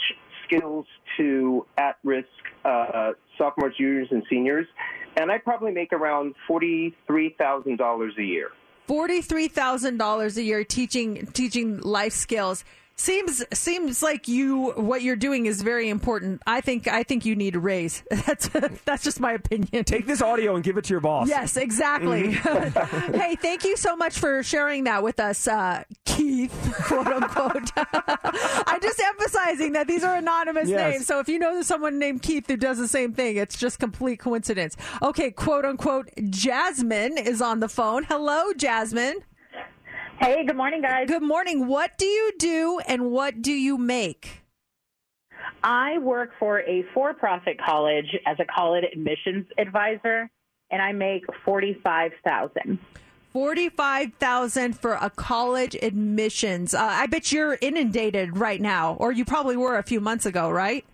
skills 0.47 0.87
to 1.19 1.67
at-risk 1.77 2.27
uh, 2.65 3.13
sophomores, 3.37 3.75
juniors, 3.77 4.09
and 4.11 4.23
seniors. 4.31 4.67
And 5.17 5.31
I 5.31 5.39
probably 5.39 5.73
make 5.73 5.93
around 5.93 6.35
forty-three 6.47 7.35
thousand 7.39 7.77
dollars 7.77 8.15
a 8.19 8.23
year. 8.23 8.51
Forty-three 8.87 9.49
thousand 9.49 9.99
dollars 9.99 10.39
a 10.39 10.43
year 10.43 10.65
teaching 10.65 11.27
teaching 11.33 11.81
life 11.81 12.13
skills 12.13 12.65
seems 13.01 13.43
seems 13.53 14.03
like 14.03 14.29
you 14.29 14.73
what 14.73 15.03
you're 15.03 15.17
doing 15.17 15.47
is 15.47 15.63
very 15.63 15.89
important. 15.89 16.43
I 16.47 16.61
think 16.61 16.87
I 16.87 17.03
think 17.03 17.25
you 17.25 17.35
need 17.35 17.57
a 17.57 17.59
raise. 17.59 18.03
That's 18.27 18.49
that's 18.85 19.03
just 19.03 19.19
my 19.21 19.33
opinion. 19.33 19.85
Take 19.85 20.07
this 20.07 20.21
audio 20.23 20.55
and 20.55 20.63
give 20.63 20.77
it 20.77 20.85
to 20.85 20.93
your 20.95 21.01
boss. 21.01 21.29
Yes, 21.29 21.57
exactly. 21.57 22.31
hey, 22.33 23.37
thank 23.37 23.65
you 23.65 23.77
so 23.77 23.97
much 23.97 24.19
for 24.19 24.43
sharing 24.43 24.85
that 24.85 25.03
with 25.03 25.19
us, 25.19 25.49
uh, 25.49 25.83
Keith, 26.05 26.53
quote 26.85 27.07
unquote. 27.07 27.71
I'm 27.77 28.81
just 28.81 29.01
emphasizing 29.01 29.73
that 29.73 29.87
these 29.89 30.05
are 30.05 30.17
anonymous 30.17 30.69
Yes. 30.69 30.93
names. 30.95 31.07
So 31.07 31.19
if 31.21 31.29
you 31.29 31.39
know 31.39 31.63
someone 31.63 31.99
named 31.99 32.23
Keith 32.23 32.47
who 32.47 32.57
does 32.57 32.79
the 32.79 32.89
same 32.89 33.13
thing, 33.15 33.37
it's 33.37 33.57
just 33.57 33.79
complete 33.79 34.19
coincidence. 34.19 34.77
Okay, 35.03 35.31
quote 35.31 35.65
unquote, 35.65 36.11
Jasmine 36.29 37.17
is 37.19 37.41
on 37.41 37.61
the 37.61 37.69
phone. 37.69 38.05
Hello, 38.05 38.53
Jasmine. 38.53 39.17
Hey, 40.21 40.45
good 40.45 40.57
morning, 40.57 40.83
guys. 40.83 41.09
Good 41.09 41.23
morning. 41.23 41.67
What 41.67 41.97
do 41.97 42.05
you 42.05 42.33
do 42.39 42.79
and 42.87 43.11
what 43.11 43.41
do 43.41 43.53
you 43.53 43.79
make? 43.79 44.43
I 45.63 45.97
work 45.97 46.33
for 46.39 46.61
a 46.61 46.85
for 46.93 47.15
profit 47.15 47.59
college 47.59 48.15
as 48.27 48.37
a 48.39 48.45
college 48.45 48.85
admissions 48.93 49.47
advisor, 49.57 50.29
and 50.71 50.83
I 50.83 50.93
make 50.93 51.25
45000 51.47 52.79
Forty-five 53.33 54.13
thousand 54.21 54.79
for 54.79 54.95
a 54.95 55.09
college 55.09 55.75
admissions. 55.81 56.75
Uh, 56.75 56.83
I 56.83 57.07
bet 57.07 57.33
you're 57.33 57.57
inundated 57.63 58.37
right 58.37 58.61
now, 58.61 58.95
or 58.95 59.13
you 59.13 59.25
probably 59.25 59.57
were 59.57 59.79
a 59.79 59.83
few 59.83 60.01
months 60.01 60.27
ago, 60.27 60.51
right? 60.51 60.85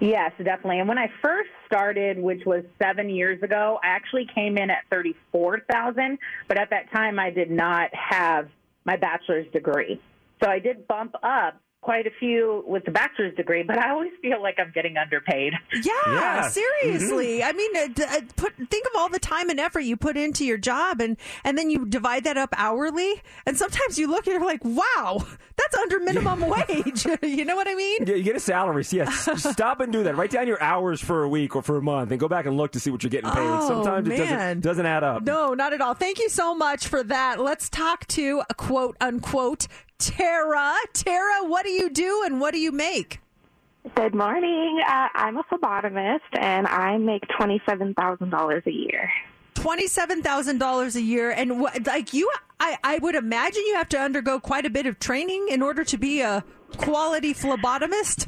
Yes, 0.00 0.32
definitely. 0.38 0.80
And 0.80 0.88
when 0.88 0.98
I 0.98 1.10
first 1.22 1.50
started, 1.66 2.18
which 2.18 2.44
was 2.44 2.64
seven 2.82 3.08
years 3.08 3.42
ago, 3.42 3.78
I 3.82 3.88
actually 3.88 4.26
came 4.34 4.58
in 4.58 4.70
at 4.70 4.84
thirty-four 4.90 5.60
thousand. 5.70 6.18
But 6.48 6.58
at 6.58 6.70
that 6.70 6.90
time, 6.92 7.18
I 7.18 7.30
did 7.30 7.50
not 7.50 7.90
have 7.94 8.48
my 8.84 8.96
bachelor's 8.96 9.50
degree, 9.52 10.00
so 10.42 10.50
I 10.50 10.58
did 10.58 10.86
bump 10.86 11.14
up 11.22 11.60
quite 11.84 12.06
a 12.06 12.10
few 12.18 12.64
with 12.66 12.84
the 12.86 12.90
bachelor's 12.90 13.34
degree. 13.36 13.62
But 13.62 13.78
I 13.78 13.90
always 13.90 14.10
feel 14.22 14.42
like 14.42 14.56
I'm 14.58 14.72
getting 14.74 14.96
underpaid. 14.96 15.52
Yeah, 15.72 15.92
Yeah. 16.06 16.48
seriously. 16.48 17.42
I 17.44 17.52
mean, 17.52 17.76
uh, 17.76 17.86
d- 17.94 18.02
uh, 18.04 18.20
put 18.36 18.54
think 18.70 18.86
of 18.86 18.92
all 18.96 19.10
the 19.10 19.18
time 19.18 19.50
and 19.50 19.60
effort 19.60 19.80
you 19.80 19.96
put 19.96 20.16
into 20.16 20.44
your 20.46 20.56
job, 20.58 21.00
and 21.00 21.16
and 21.44 21.58
then 21.58 21.68
you 21.70 21.84
divide 21.84 22.24
that 22.24 22.38
up 22.38 22.54
hourly, 22.56 23.22
and 23.46 23.56
sometimes 23.58 23.98
you 23.98 24.08
look 24.08 24.26
and 24.26 24.34
you're 24.34 24.44
like, 24.44 24.64
wow, 24.64 25.24
that's 25.56 25.74
under 25.76 26.00
minimum 26.00 26.40
wage. 26.48 27.06
you 27.22 27.44
know 27.44 27.54
what 27.56 27.68
I 27.68 27.74
mean? 27.74 28.06
Yeah, 28.06 28.14
you 28.14 28.22
get 28.22 28.36
a 28.36 28.40
salary. 28.40 28.82
So 28.84 28.96
yes, 28.96 29.28
stop 29.52 29.80
and 29.80 29.92
do 29.92 30.04
that. 30.04 30.16
Write 30.16 30.30
down 30.30 30.46
your 30.46 30.62
hours 30.62 31.00
for 31.02 31.22
a 31.22 31.28
week 31.28 31.54
or 31.54 31.62
for 31.62 31.76
a 31.76 31.82
month, 31.82 32.10
and 32.10 32.18
go 32.18 32.28
back 32.28 32.46
and 32.46 32.56
look 32.56 32.72
to 32.72 32.80
see 32.80 32.90
what 32.90 33.02
you're 33.02 33.10
getting 33.10 33.30
paid. 33.30 33.40
Oh, 33.46 33.68
Sometimes 33.68 34.08
it 34.08 34.16
doesn't 34.16 34.60
doesn't 34.62 34.86
add 34.86 35.04
up. 35.04 35.22
No, 35.22 35.52
not 35.52 35.72
at 35.74 35.80
all. 35.82 35.92
Thank 35.94 36.18
you 36.18 36.28
so 36.30 36.54
much 36.54 36.88
for 36.88 37.02
that. 37.02 37.40
Let's 37.40 37.68
talk 37.68 38.06
to 38.08 38.42
a 38.48 38.54
quote 38.54 38.96
unquote 39.02 39.66
Tara. 39.98 40.74
Tara, 40.92 41.44
what 41.44 41.64
do 41.64 41.70
you 41.70 41.90
do 41.90 42.22
and 42.26 42.40
what 42.40 42.52
do 42.52 42.58
you 42.58 42.72
make? 42.72 43.20
Good 43.94 44.14
morning. 44.14 44.80
Uh, 44.86 45.08
I'm 45.14 45.36
a 45.36 45.42
phlebotomist 45.44 46.20
and 46.38 46.66
I 46.66 46.96
make 46.98 47.22
$27,000 47.28 48.66
a 48.66 48.72
year. 48.72 49.10
Twenty-seven 49.54 50.22
thousand 50.22 50.58
dollars 50.58 50.94
a 50.96 51.00
year, 51.00 51.30
and 51.30 51.58
what, 51.60 51.86
like 51.86 52.12
you, 52.12 52.30
I, 52.60 52.76
I 52.84 52.98
would 52.98 53.14
imagine 53.14 53.62
you 53.66 53.76
have 53.76 53.88
to 53.90 53.98
undergo 53.98 54.38
quite 54.38 54.66
a 54.66 54.70
bit 54.70 54.84
of 54.84 54.98
training 54.98 55.46
in 55.48 55.62
order 55.62 55.84
to 55.84 55.96
be 55.96 56.20
a 56.20 56.44
quality 56.76 57.32
phlebotomist. 57.32 58.26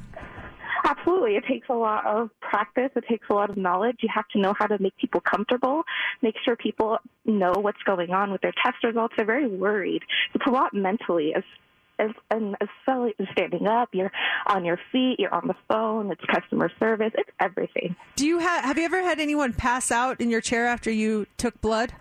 Absolutely. 0.88 1.36
It 1.36 1.44
takes 1.48 1.68
a 1.68 1.74
lot 1.74 2.06
of 2.06 2.30
practice. 2.40 2.90
It 2.94 3.04
takes 3.08 3.26
a 3.28 3.34
lot 3.34 3.50
of 3.50 3.56
knowledge. 3.56 3.96
You 4.00 4.08
have 4.14 4.28
to 4.28 4.38
know 4.38 4.54
how 4.56 4.66
to 4.66 4.80
make 4.80 4.96
people 4.96 5.20
comfortable, 5.20 5.82
make 6.22 6.36
sure 6.44 6.54
people 6.56 6.98
know 7.24 7.52
what's 7.56 7.82
going 7.84 8.10
on 8.10 8.30
with 8.30 8.40
their 8.40 8.54
test 8.64 8.82
results. 8.84 9.14
They're 9.16 9.26
very 9.26 9.48
worried. 9.48 10.02
It's 10.34 10.46
a 10.46 10.50
lot 10.50 10.74
mentally 10.74 11.34
as 11.34 11.42
as 11.98 12.10
and 12.30 12.56
as 12.60 12.68
standing 13.32 13.66
up, 13.66 13.88
you're 13.92 14.12
on 14.46 14.64
your 14.64 14.78
feet, 14.92 15.16
you're 15.18 15.32
on 15.32 15.46
the 15.46 15.54
phone, 15.68 16.10
it's 16.10 16.20
customer 16.26 16.70
service, 16.78 17.12
it's 17.16 17.30
everything. 17.40 17.96
Do 18.16 18.26
you 18.26 18.38
have 18.38 18.64
have 18.64 18.78
you 18.78 18.84
ever 18.84 19.02
had 19.02 19.18
anyone 19.18 19.54
pass 19.54 19.90
out 19.90 20.20
in 20.20 20.30
your 20.30 20.40
chair 20.40 20.66
after 20.66 20.90
you 20.90 21.26
took 21.38 21.60
blood? 21.60 21.94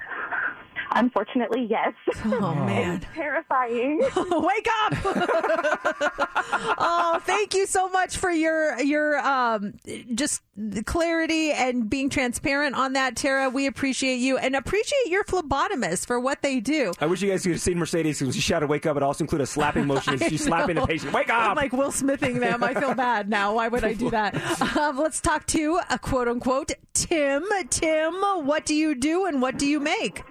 Unfortunately, 0.91 1.67
yes. 1.69 1.93
Oh 2.25 2.53
man. 2.65 2.97
It's 2.97 3.05
terrifying. 3.13 3.99
Wake 4.15 4.67
up! 4.83 4.93
oh, 6.77 7.21
thank 7.23 7.53
you 7.53 7.65
so 7.65 7.89
much 7.89 8.17
for 8.17 8.31
your 8.31 8.79
your 8.81 9.17
um 9.19 9.73
just 10.13 10.41
the 10.57 10.83
clarity 10.83 11.51
and 11.51 11.89
being 11.89 12.09
transparent 12.09 12.75
on 12.75 12.93
that, 12.93 13.15
Tara. 13.15 13.49
We 13.49 13.67
appreciate 13.67 14.17
you 14.17 14.37
and 14.37 14.55
appreciate 14.55 15.07
your 15.07 15.23
phlebotomists 15.25 16.05
for 16.05 16.19
what 16.19 16.41
they 16.41 16.59
do. 16.59 16.93
I 16.99 17.05
wish 17.07 17.21
you 17.21 17.29
guys 17.29 17.43
could 17.43 17.51
have 17.53 17.61
seen 17.61 17.77
Mercedes 17.77 18.21
when 18.21 18.31
she 18.31 18.39
shouted 18.39 18.67
"Wake 18.67 18.85
up!" 18.85 18.95
It 18.97 19.03
also 19.03 19.23
include 19.23 19.41
a 19.41 19.45
slapping 19.45 19.85
motion. 19.87 20.13
as 20.15 20.21
I 20.21 20.29
She's 20.29 20.43
slapping 20.43 20.75
the 20.75 20.81
know. 20.81 20.87
patient. 20.87 21.13
Wake 21.13 21.29
I'm 21.29 21.51
up! 21.51 21.57
like 21.57 21.73
Will 21.73 21.91
Smithing 21.91 22.39
them. 22.39 22.63
I 22.63 22.73
feel 22.73 22.93
bad 22.93 23.29
now. 23.29 23.55
Why 23.55 23.67
would 23.67 23.83
I 23.83 23.93
do 23.93 24.09
that? 24.11 24.35
Um, 24.77 24.97
let's 24.97 25.19
talk 25.21 25.45
to 25.47 25.79
a 25.89 25.97
quote 25.99 26.27
unquote 26.27 26.71
Tim. 26.93 27.43
Tim, 27.69 28.13
what 28.13 28.65
do 28.65 28.75
you 28.75 28.95
do 28.95 29.25
and 29.25 29.41
what 29.41 29.57
do 29.57 29.65
you 29.67 29.79
make? 29.79 30.23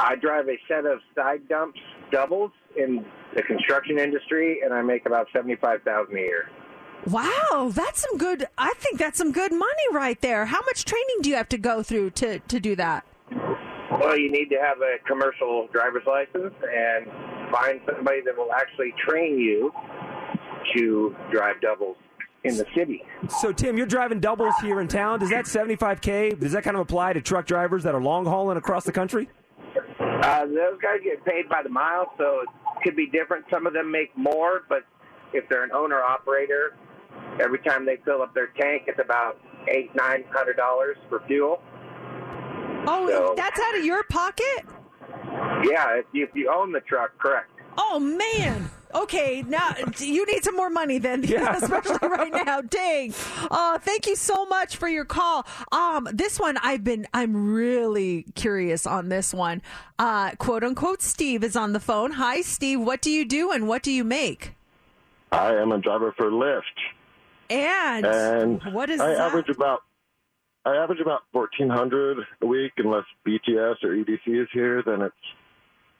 I 0.00 0.16
drive 0.16 0.48
a 0.48 0.58
set 0.68 0.84
of 0.84 1.00
side 1.14 1.48
dumps 1.48 1.80
doubles 2.10 2.52
in 2.76 3.04
the 3.34 3.42
construction 3.42 3.98
industry, 3.98 4.60
and 4.64 4.72
I 4.72 4.82
make 4.82 5.06
about 5.06 5.28
seventy-five 5.32 5.82
thousand 5.82 6.16
a 6.16 6.20
year. 6.20 6.48
Wow, 7.06 7.70
that's 7.72 8.00
some 8.00 8.18
good. 8.18 8.46
I 8.58 8.72
think 8.78 8.98
that's 8.98 9.18
some 9.18 9.32
good 9.32 9.52
money 9.52 9.92
right 9.92 10.20
there. 10.20 10.46
How 10.46 10.60
much 10.62 10.84
training 10.84 11.16
do 11.22 11.30
you 11.30 11.36
have 11.36 11.48
to 11.50 11.58
go 11.58 11.82
through 11.82 12.10
to 12.10 12.40
to 12.40 12.60
do 12.60 12.76
that? 12.76 13.04
Well, 13.90 14.18
you 14.18 14.30
need 14.30 14.50
to 14.50 14.56
have 14.56 14.78
a 14.78 14.96
commercial 15.06 15.68
driver's 15.72 16.02
license 16.06 16.54
and 16.62 17.06
find 17.52 17.80
somebody 17.86 18.20
that 18.22 18.36
will 18.36 18.52
actually 18.52 18.92
train 19.06 19.38
you 19.38 19.72
to 20.74 21.14
drive 21.30 21.60
doubles 21.60 21.96
in 22.44 22.56
the 22.56 22.66
city. 22.74 23.02
So 23.40 23.52
Tim, 23.52 23.76
you're 23.76 23.86
driving 23.86 24.20
doubles 24.20 24.54
here 24.60 24.80
in 24.80 24.88
town. 24.88 25.20
Does 25.20 25.30
that 25.30 25.44
75k? 25.44 26.38
Does 26.38 26.52
that 26.52 26.64
kind 26.64 26.76
of 26.76 26.82
apply 26.82 27.12
to 27.14 27.20
truck 27.20 27.46
drivers 27.46 27.84
that 27.84 27.94
are 27.94 28.02
long 28.02 28.24
hauling 28.26 28.56
across 28.56 28.84
the 28.84 28.92
country? 28.92 29.28
Uh, 30.00 30.46
those 30.46 30.78
guys 30.82 31.00
get 31.04 31.24
paid 31.24 31.48
by 31.48 31.62
the 31.62 31.68
mile, 31.68 32.12
so 32.18 32.40
it 32.42 32.48
could 32.82 32.96
be 32.96 33.06
different. 33.06 33.44
Some 33.50 33.66
of 33.66 33.72
them 33.72 33.90
make 33.90 34.16
more, 34.16 34.62
but 34.68 34.84
if 35.32 35.48
they're 35.48 35.64
an 35.64 35.72
owner 35.72 36.02
operator, 36.02 36.76
every 37.40 37.58
time 37.60 37.84
they 37.86 37.96
fill 38.04 38.22
up 38.22 38.34
their 38.34 38.48
tank, 38.58 38.84
it's 38.86 39.00
about 39.00 39.38
eight, 39.68 39.90
nine 39.94 40.24
hundred 40.30 40.56
dollars 40.56 40.96
for 41.08 41.22
fuel. 41.26 41.60
Oh, 42.88 43.08
So- 43.08 43.34
that's 43.36 43.60
out 43.60 43.76
of 43.78 43.84
your 43.84 44.04
pocket? 44.04 44.64
Yeah, 45.64 45.94
if 45.98 46.06
you, 46.12 46.24
if 46.24 46.30
you 46.34 46.50
own 46.52 46.72
the 46.72 46.80
truck, 46.80 47.16
correct. 47.18 47.50
Oh 47.76 47.98
man. 47.98 48.70
Okay, 48.94 49.44
now 49.46 49.74
you 49.98 50.24
need 50.26 50.42
some 50.42 50.56
more 50.56 50.70
money 50.70 50.98
then, 50.98 51.22
especially 51.30 51.98
right 52.08 52.32
now. 52.46 52.62
Dang. 52.62 53.12
Uh, 53.50 53.78
thank 53.78 54.06
you 54.06 54.16
so 54.16 54.46
much 54.46 54.76
for 54.76 54.88
your 54.88 55.04
call. 55.04 55.46
Um, 55.70 56.08
this 56.12 56.40
one 56.40 56.56
I've 56.62 56.82
been 56.82 57.06
I'm 57.12 57.52
really 57.52 58.24
curious 58.34 58.86
on 58.86 59.08
this 59.10 59.34
one. 59.34 59.60
Uh, 59.98 60.30
quote 60.36 60.64
unquote 60.64 61.02
Steve 61.02 61.44
is 61.44 61.56
on 61.56 61.72
the 61.74 61.80
phone. 61.80 62.12
Hi 62.12 62.40
Steve, 62.40 62.80
what 62.80 63.02
do 63.02 63.10
you 63.10 63.24
do 63.26 63.50
and 63.50 63.68
what 63.68 63.82
do 63.82 63.92
you 63.92 64.04
make? 64.04 64.54
I 65.32 65.54
am 65.56 65.72
a 65.72 65.78
driver 65.78 66.14
for 66.16 66.30
Lyft, 66.30 66.62
And, 67.50 68.06
and 68.06 68.62
what 68.74 68.88
is 68.88 69.00
I 69.00 69.08
that? 69.08 69.18
average 69.18 69.48
about 69.50 69.80
I 70.64 70.76
average 70.76 71.00
about 71.00 71.22
fourteen 71.32 71.68
hundred 71.68 72.18
a 72.40 72.46
week, 72.46 72.72
unless 72.78 73.04
BTS 73.26 73.82
or 73.84 73.88
EDC 73.90 74.42
is 74.42 74.48
here. 74.52 74.82
Then 74.86 75.02
it's 75.02 75.14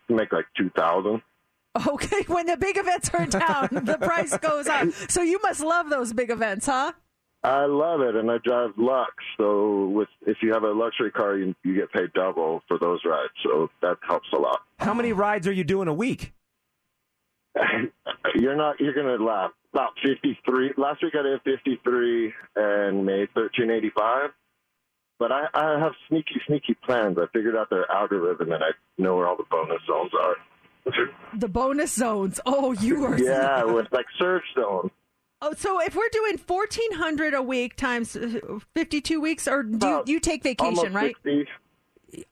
make 0.09 0.33
like 0.33 0.47
two 0.57 0.71
thousand. 0.71 1.21
Okay, 1.87 2.23
when 2.27 2.47
the 2.47 2.57
big 2.57 2.77
events 2.77 3.11
are 3.13 3.23
in 3.23 3.31
town, 3.31 3.69
the 3.71 3.99
price 4.01 4.37
goes 4.39 4.67
up. 4.67 4.89
So 5.09 5.23
you 5.23 5.39
must 5.43 5.61
love 5.61 5.91
those 5.91 6.13
big 6.13 6.31
events, 6.31 6.67
huh? 6.67 6.93
I 7.45 7.67
love 7.67 8.01
it, 8.01 8.17
and 8.17 8.31
I 8.31 8.39
drive 8.39 8.71
Lux. 8.77 9.11
So 9.37 9.87
with 9.89 10.09
if 10.27 10.39
you 10.43 10.53
have 10.53 10.65
a 10.65 10.73
luxury 10.73 11.11
car, 11.11 11.37
you, 11.37 11.55
you 11.65 11.75
get 11.75 11.93
paid 11.93 12.13
double 12.15 12.63
for 12.67 12.79
those 12.79 13.01
rides. 13.05 13.33
So 13.45 13.71
that 13.83 13.99
helps 14.07 14.27
a 14.33 14.39
lot. 14.39 14.61
How 14.79 14.95
many 14.95 15.13
rides 15.13 15.47
are 15.47 15.53
you 15.53 15.65
doing 15.65 15.87
a 15.87 15.95
week? 15.95 16.33
You're 18.35 18.57
not. 18.57 18.81
You're 18.81 18.95
gonna 18.95 19.23
laugh. 19.23 19.53
About 19.73 19.93
fifty 20.05 20.39
three. 20.45 20.73
Last 20.77 21.03
week 21.03 21.15
I 21.19 21.23
did 21.23 21.41
fifty 21.45 21.79
three 21.85 22.33
and 22.57 23.05
made 23.05 23.29
thirteen 23.35 23.71
eighty 23.71 23.91
five. 23.97 24.31
But 25.19 25.33
I, 25.33 25.47
I 25.55 25.79
have 25.79 25.93
sneaky, 26.09 26.41
sneaky 26.47 26.77
plans. 26.85 27.17
I 27.19 27.27
figured 27.33 27.57
out 27.57 27.71
their 27.71 27.91
algorithm, 27.91 28.53
and 28.53 28.63
I 28.63 28.71
know 28.99 29.17
where 29.17 29.27
all 29.27 29.37
the 29.37 29.45
bonus 29.51 29.81
zones 29.87 30.11
are. 30.21 30.37
The 31.35 31.49
bonus 31.49 31.93
zones. 31.93 32.41
Oh, 32.47 32.73
you 32.73 33.05
are. 33.05 33.19
yeah, 33.23 33.65
with 33.73 33.89
like 33.93 34.07
surge 34.19 34.45
zone. 34.55 34.91
Oh, 35.43 35.53
so 35.55 35.81
if 35.81 35.95
we're 35.95 36.09
doing 36.11 36.39
fourteen 36.39 36.93
hundred 36.93 37.35
a 37.35 37.43
week 37.43 37.77
times 37.77 38.17
uh, 38.17 38.41
fifty-two 38.75 39.21
weeks, 39.21 39.47
or 39.47 39.63
do 39.63 39.87
you, 39.87 40.03
you 40.07 40.21
take 40.21 40.43
vacation, 40.43 40.93
right? 40.93 41.15
60. 41.25 41.47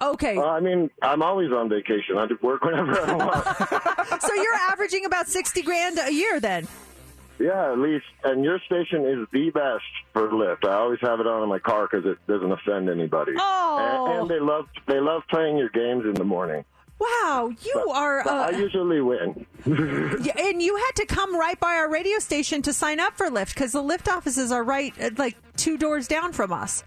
Okay. 0.01 0.37
Uh, 0.39 0.43
I 0.45 0.61
mean, 0.61 0.89
I'm 1.03 1.23
always 1.23 1.53
on 1.53 1.69
vacation. 1.69 2.17
I 2.17 2.27
just 2.27 2.43
work 2.43 2.63
whenever 2.63 2.99
I 2.99 3.13
want. 3.13 4.23
so 4.23 4.35
you're 4.35 4.55
averaging 4.55 5.05
about 5.05 5.29
sixty 5.29 5.61
grand 5.61 5.99
a 5.99 6.13
year, 6.13 6.41
then? 6.41 6.67
yeah, 7.39 7.73
at 7.73 7.79
least. 7.79 8.07
And 8.23 8.45
your 8.45 8.59
station 8.61 9.05
is 9.05 9.27
the 9.33 9.51
best 9.51 9.85
for 10.13 10.29
Lyft. 10.29 10.67
I 10.67 10.75
always 10.75 11.01
have 11.03 11.21
it 11.21 11.27
on 11.27 11.43
in 11.43 11.49
my 11.49 11.59
car 11.59 11.89
because 11.91 12.07
it 12.07 12.19
doesn't 12.27 12.51
offend 12.51 12.89
anybody. 12.89 13.33
Oh. 13.37 14.07
And, 14.09 14.21
and 14.21 14.31
they 14.31 14.41
love 14.41 14.67
they 14.87 15.01
love 15.01 15.23
playing 15.29 15.59
your 15.59 15.69
games 15.71 16.05
in 16.05 16.15
the 16.15 16.25
morning. 16.25 16.65
Wow, 17.05 17.51
you 17.63 17.91
are. 17.91 18.23
But 18.25 18.33
I 18.33 18.55
Uh, 18.55 18.59
usually 18.59 19.01
win. 19.01 19.47
and 19.67 20.63
you 20.63 20.77
had 20.77 20.93
to 20.97 21.07
come 21.07 21.37
right 21.37 21.59
by 21.61 21.75
our 21.77 21.91
radio 21.91 22.19
station 22.19 22.63
to 22.63 22.73
sign 22.73 23.01
up 23.01 23.17
for 23.17 23.29
Lyft 23.29 23.55
because 23.55 23.73
the 23.73 23.83
Lyft 23.83 24.09
offices 24.15 24.51
are 24.53 24.63
right, 24.65 24.93
uh, 25.01 25.11
like 25.19 25.37
two 25.57 25.77
doors 25.77 26.07
down 26.09 26.33
from 26.33 26.53
us. 26.53 26.85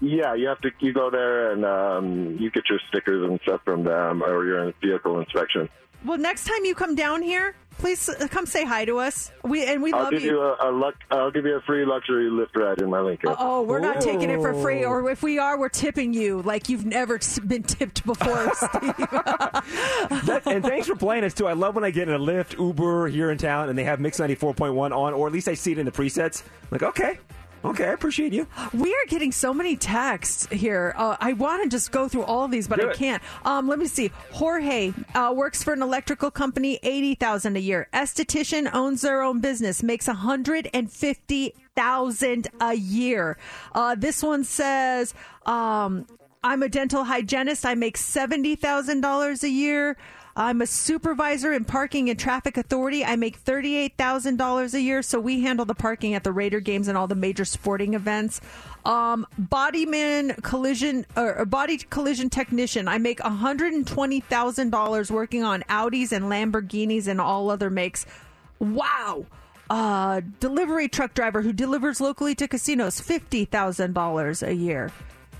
Yeah, 0.00 0.34
you 0.34 0.48
have 0.48 0.60
to. 0.62 0.70
You 0.80 0.92
go 0.92 1.08
there 1.10 1.52
and 1.52 1.64
um, 1.64 2.36
you 2.38 2.50
get 2.50 2.64
your 2.68 2.80
stickers 2.88 3.28
and 3.28 3.40
stuff 3.42 3.60
from 3.64 3.84
them, 3.84 4.22
or 4.22 4.44
your 4.44 4.72
vehicle 4.82 5.18
inspection. 5.20 5.68
Well, 6.04 6.18
next 6.18 6.44
time 6.44 6.64
you 6.64 6.74
come 6.74 6.94
down 6.94 7.22
here, 7.22 7.54
please 7.78 8.08
uh, 8.08 8.26
come 8.30 8.46
say 8.46 8.64
hi 8.64 8.84
to 8.84 8.98
us. 8.98 9.30
We 9.42 9.64
and 9.64 9.82
we 9.82 9.92
I'll 9.92 10.04
love 10.04 10.12
give 10.12 10.22
you, 10.22 10.40
a, 10.40 10.56
a 10.60 10.70
luck. 10.70 10.94
I'll 11.10 11.30
give 11.30 11.44
you 11.44 11.56
a 11.56 11.60
free 11.62 11.84
luxury 11.84 12.30
Lyft 12.30 12.54
ride 12.56 12.80
in 12.80 12.90
my 12.90 13.00
Lincoln. 13.00 13.34
Oh, 13.38 13.62
we're 13.62 13.80
not 13.80 14.00
taking 14.00 14.30
it 14.30 14.40
for 14.40 14.54
free, 14.54 14.84
or 14.84 15.10
if 15.10 15.22
we 15.22 15.38
are, 15.38 15.58
we're 15.58 15.68
tipping 15.68 16.12
you 16.14 16.42
like 16.42 16.68
you've 16.68 16.86
never 16.86 17.18
been 17.46 17.62
tipped 17.62 18.04
before, 18.06 18.52
Steve. 18.54 18.96
That- 18.96 20.42
and 20.46 20.64
thanks 20.64 20.86
for 20.86 20.96
playing 20.96 21.24
us 21.24 21.34
too. 21.34 21.46
I 21.46 21.52
love 21.54 21.74
when 21.74 21.84
I 21.84 21.90
get 21.90 22.08
in 22.08 22.14
a 22.14 22.18
Lyft, 22.18 22.58
Uber 22.58 23.08
here 23.08 23.30
in 23.30 23.38
town, 23.38 23.68
and 23.68 23.78
they 23.78 23.84
have 23.84 24.00
Mix 24.00 24.18
ninety 24.18 24.34
four 24.34 24.54
point 24.54 24.74
one 24.74 24.92
on, 24.92 25.12
or 25.14 25.26
at 25.26 25.32
least 25.32 25.48
I 25.48 25.54
see 25.54 25.72
it 25.72 25.78
in 25.78 25.86
the 25.86 25.92
presets. 25.92 26.42
I'm 26.44 26.68
like, 26.70 26.82
okay, 26.82 27.18
okay, 27.64 27.84
I 27.84 27.92
appreciate 27.92 28.32
you. 28.32 28.46
We 28.72 28.92
are 28.94 29.06
getting 29.08 29.32
so 29.32 29.54
many 29.54 29.76
texts 29.76 30.46
here. 30.50 30.94
Uh, 30.96 31.16
I 31.20 31.32
want 31.32 31.62
to 31.62 31.68
just 31.68 31.90
go 31.92 32.08
through 32.08 32.24
all 32.24 32.44
of 32.44 32.50
these, 32.50 32.68
but 32.68 32.80
Do 32.80 32.88
I 32.88 32.90
it. 32.90 32.96
can't. 32.96 33.22
Um, 33.44 33.68
let 33.68 33.78
me 33.78 33.86
see. 33.86 34.10
Jorge 34.32 34.92
uh, 35.14 35.32
works 35.34 35.62
for 35.62 35.72
an 35.72 35.82
electrical 35.82 36.30
company, 36.30 36.78
eighty 36.82 37.14
thousand 37.14 37.56
a 37.56 37.60
year. 37.60 37.88
Esthetician 37.92 38.70
owns 38.74 39.02
their 39.02 39.22
own 39.22 39.40
business, 39.40 39.82
makes 39.82 40.08
a 40.08 40.14
hundred 40.14 40.68
and 40.74 40.90
fifty 40.90 41.54
thousand 41.74 42.48
a 42.60 42.74
year. 42.74 43.36
Uh, 43.74 43.94
this 43.94 44.22
one 44.22 44.44
says. 44.44 45.14
Um, 45.46 46.06
I'm 46.46 46.62
a 46.62 46.68
dental 46.68 47.04
hygienist. 47.04 47.64
I 47.64 47.74
make 47.74 47.96
$70,000 47.96 49.42
a 49.42 49.48
year. 49.48 49.96
I'm 50.36 50.60
a 50.62 50.66
supervisor 50.66 51.52
in 51.52 51.64
parking 51.64 52.10
and 52.10 52.18
traffic 52.18 52.56
authority. 52.56 53.04
I 53.04 53.14
make 53.14 53.44
$38,000 53.44 54.74
a 54.74 54.80
year. 54.80 55.00
So 55.02 55.20
we 55.20 55.42
handle 55.42 55.64
the 55.64 55.74
parking 55.74 56.14
at 56.14 56.24
the 56.24 56.32
Raider 56.32 56.58
games 56.58 56.88
and 56.88 56.98
all 56.98 57.06
the 57.06 57.14
major 57.14 57.44
sporting 57.44 57.94
events. 57.94 58.40
Um, 58.84 59.26
bodyman 59.38 60.42
collision 60.42 61.06
or 61.16 61.44
body 61.44 61.78
collision 61.78 62.30
technician. 62.30 62.88
I 62.88 62.98
make 62.98 63.20
$120,000 63.20 65.10
working 65.10 65.44
on 65.44 65.62
Audis 65.62 66.10
and 66.10 66.24
Lamborghinis 66.24 67.06
and 67.06 67.20
all 67.20 67.50
other 67.50 67.70
makes. 67.70 68.04
Wow. 68.58 69.26
Uh, 69.70 70.20
delivery 70.40 70.88
truck 70.88 71.14
driver 71.14 71.42
who 71.42 71.52
delivers 71.52 72.00
locally 72.00 72.34
to 72.34 72.48
casinos, 72.48 73.00
$50,000 73.00 74.46
a 74.46 74.54
year. 74.54 74.90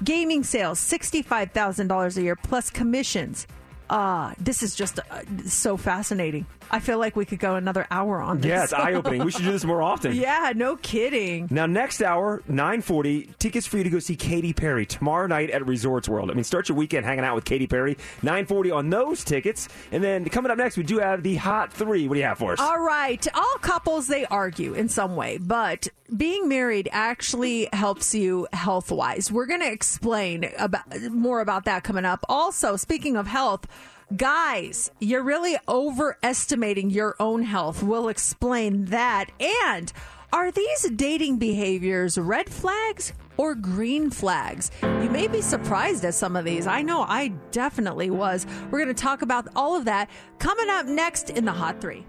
Gaming 0.02 0.44
sales, 0.44 0.80
$65,000 0.80 2.16
a 2.16 2.22
year 2.22 2.36
plus 2.36 2.70
commissions. 2.70 3.46
Uh, 3.90 4.32
this 4.38 4.62
is 4.62 4.74
just 4.74 4.98
uh, 4.98 5.22
so 5.46 5.76
fascinating. 5.76 6.46
I 6.70 6.80
feel 6.80 6.98
like 6.98 7.16
we 7.16 7.24
could 7.24 7.38
go 7.38 7.54
another 7.54 7.86
hour 7.90 8.20
on 8.20 8.40
this. 8.40 8.48
Yeah, 8.48 8.64
it's 8.64 8.72
eye 8.72 8.94
opening. 8.94 9.24
We 9.24 9.30
should 9.30 9.44
do 9.44 9.52
this 9.52 9.64
more 9.64 9.82
often. 9.82 10.12
yeah, 10.14 10.52
no 10.54 10.76
kidding. 10.76 11.48
Now, 11.50 11.66
next 11.66 12.02
hour, 12.02 12.42
940, 12.48 13.34
tickets 13.38 13.66
for 13.66 13.78
you 13.78 13.84
to 13.84 13.90
go 13.90 13.98
see 13.98 14.16
Katy 14.16 14.52
Perry 14.52 14.86
tomorrow 14.86 15.26
night 15.26 15.50
at 15.50 15.66
Resorts 15.66 16.08
World. 16.08 16.30
I 16.30 16.34
mean, 16.34 16.44
start 16.44 16.68
your 16.68 16.76
weekend 16.76 17.06
hanging 17.06 17.24
out 17.24 17.34
with 17.34 17.44
Katy 17.44 17.66
Perry. 17.66 17.96
940 18.22 18.70
on 18.70 18.90
those 18.90 19.24
tickets. 19.24 19.68
And 19.92 20.02
then 20.02 20.24
coming 20.28 20.50
up 20.50 20.58
next, 20.58 20.76
we 20.76 20.82
do 20.82 20.98
have 20.98 21.22
the 21.22 21.36
Hot 21.36 21.72
Three. 21.72 22.08
What 22.08 22.14
do 22.14 22.20
you 22.20 22.26
have 22.26 22.38
for 22.38 22.52
us? 22.52 22.60
All 22.60 22.80
right. 22.80 23.26
All 23.34 23.56
couples, 23.60 24.06
they 24.06 24.24
argue 24.26 24.74
in 24.74 24.88
some 24.88 25.16
way, 25.16 25.38
but 25.38 25.88
being 26.16 26.48
married 26.48 26.88
actually 26.92 27.68
helps 27.72 28.14
you 28.14 28.46
health 28.52 28.90
wise. 28.90 29.32
We're 29.32 29.46
going 29.46 29.60
to 29.60 29.70
explain 29.70 30.50
about 30.58 30.84
more 31.10 31.40
about 31.40 31.64
that 31.64 31.82
coming 31.84 32.04
up. 32.04 32.24
Also, 32.28 32.76
speaking 32.76 33.16
of 33.16 33.26
health, 33.26 33.66
guys, 34.16 34.90
you're 35.00 35.22
really 35.22 35.56
overestimating 35.68 36.90
your 36.90 37.16
own 37.18 37.42
health. 37.42 37.82
We'll 37.82 38.08
explain 38.08 38.86
that. 38.86 39.30
And 39.40 39.92
are 40.32 40.50
these 40.50 40.90
dating 40.90 41.38
behaviors 41.38 42.18
red 42.18 42.50
flags 42.50 43.12
or 43.36 43.54
green 43.54 44.10
flags? 44.10 44.70
You 44.82 45.10
may 45.10 45.28
be 45.28 45.40
surprised 45.40 46.04
at 46.04 46.14
some 46.14 46.36
of 46.36 46.44
these. 46.44 46.66
I 46.66 46.82
know 46.82 47.02
I 47.02 47.28
definitely 47.50 48.10
was. 48.10 48.46
We're 48.70 48.82
going 48.82 48.94
to 48.94 49.02
talk 49.02 49.22
about 49.22 49.48
all 49.56 49.76
of 49.76 49.84
that 49.86 50.10
coming 50.38 50.68
up 50.68 50.86
next 50.86 51.30
in 51.30 51.44
the 51.44 51.52
Hot 51.52 51.80
Three. 51.80 52.04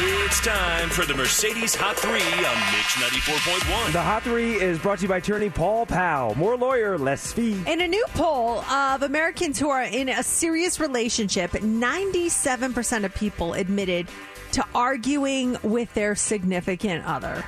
It's 0.00 0.40
time 0.40 0.90
for 0.90 1.04
the 1.04 1.14
Mercedes 1.14 1.74
Hot 1.74 1.96
3 1.96 2.12
on 2.12 2.18
Mix 2.20 2.94
94.1. 3.26 3.92
The 3.92 4.00
Hot 4.00 4.22
Three 4.22 4.54
is 4.54 4.78
brought 4.78 4.98
to 4.98 5.02
you 5.02 5.08
by 5.08 5.16
attorney 5.16 5.50
Paul 5.50 5.86
Powell. 5.86 6.36
More 6.36 6.56
lawyer, 6.56 6.96
less 6.96 7.32
fee. 7.32 7.60
In 7.66 7.80
a 7.80 7.88
new 7.88 8.04
poll 8.14 8.60
of 8.60 9.02
Americans 9.02 9.58
who 9.58 9.70
are 9.70 9.82
in 9.82 10.08
a 10.08 10.22
serious 10.22 10.78
relationship, 10.78 11.50
97% 11.50 13.04
of 13.06 13.14
people 13.16 13.54
admitted 13.54 14.06
to 14.52 14.64
arguing 14.72 15.56
with 15.64 15.92
their 15.94 16.14
significant 16.14 17.04
other. 17.04 17.44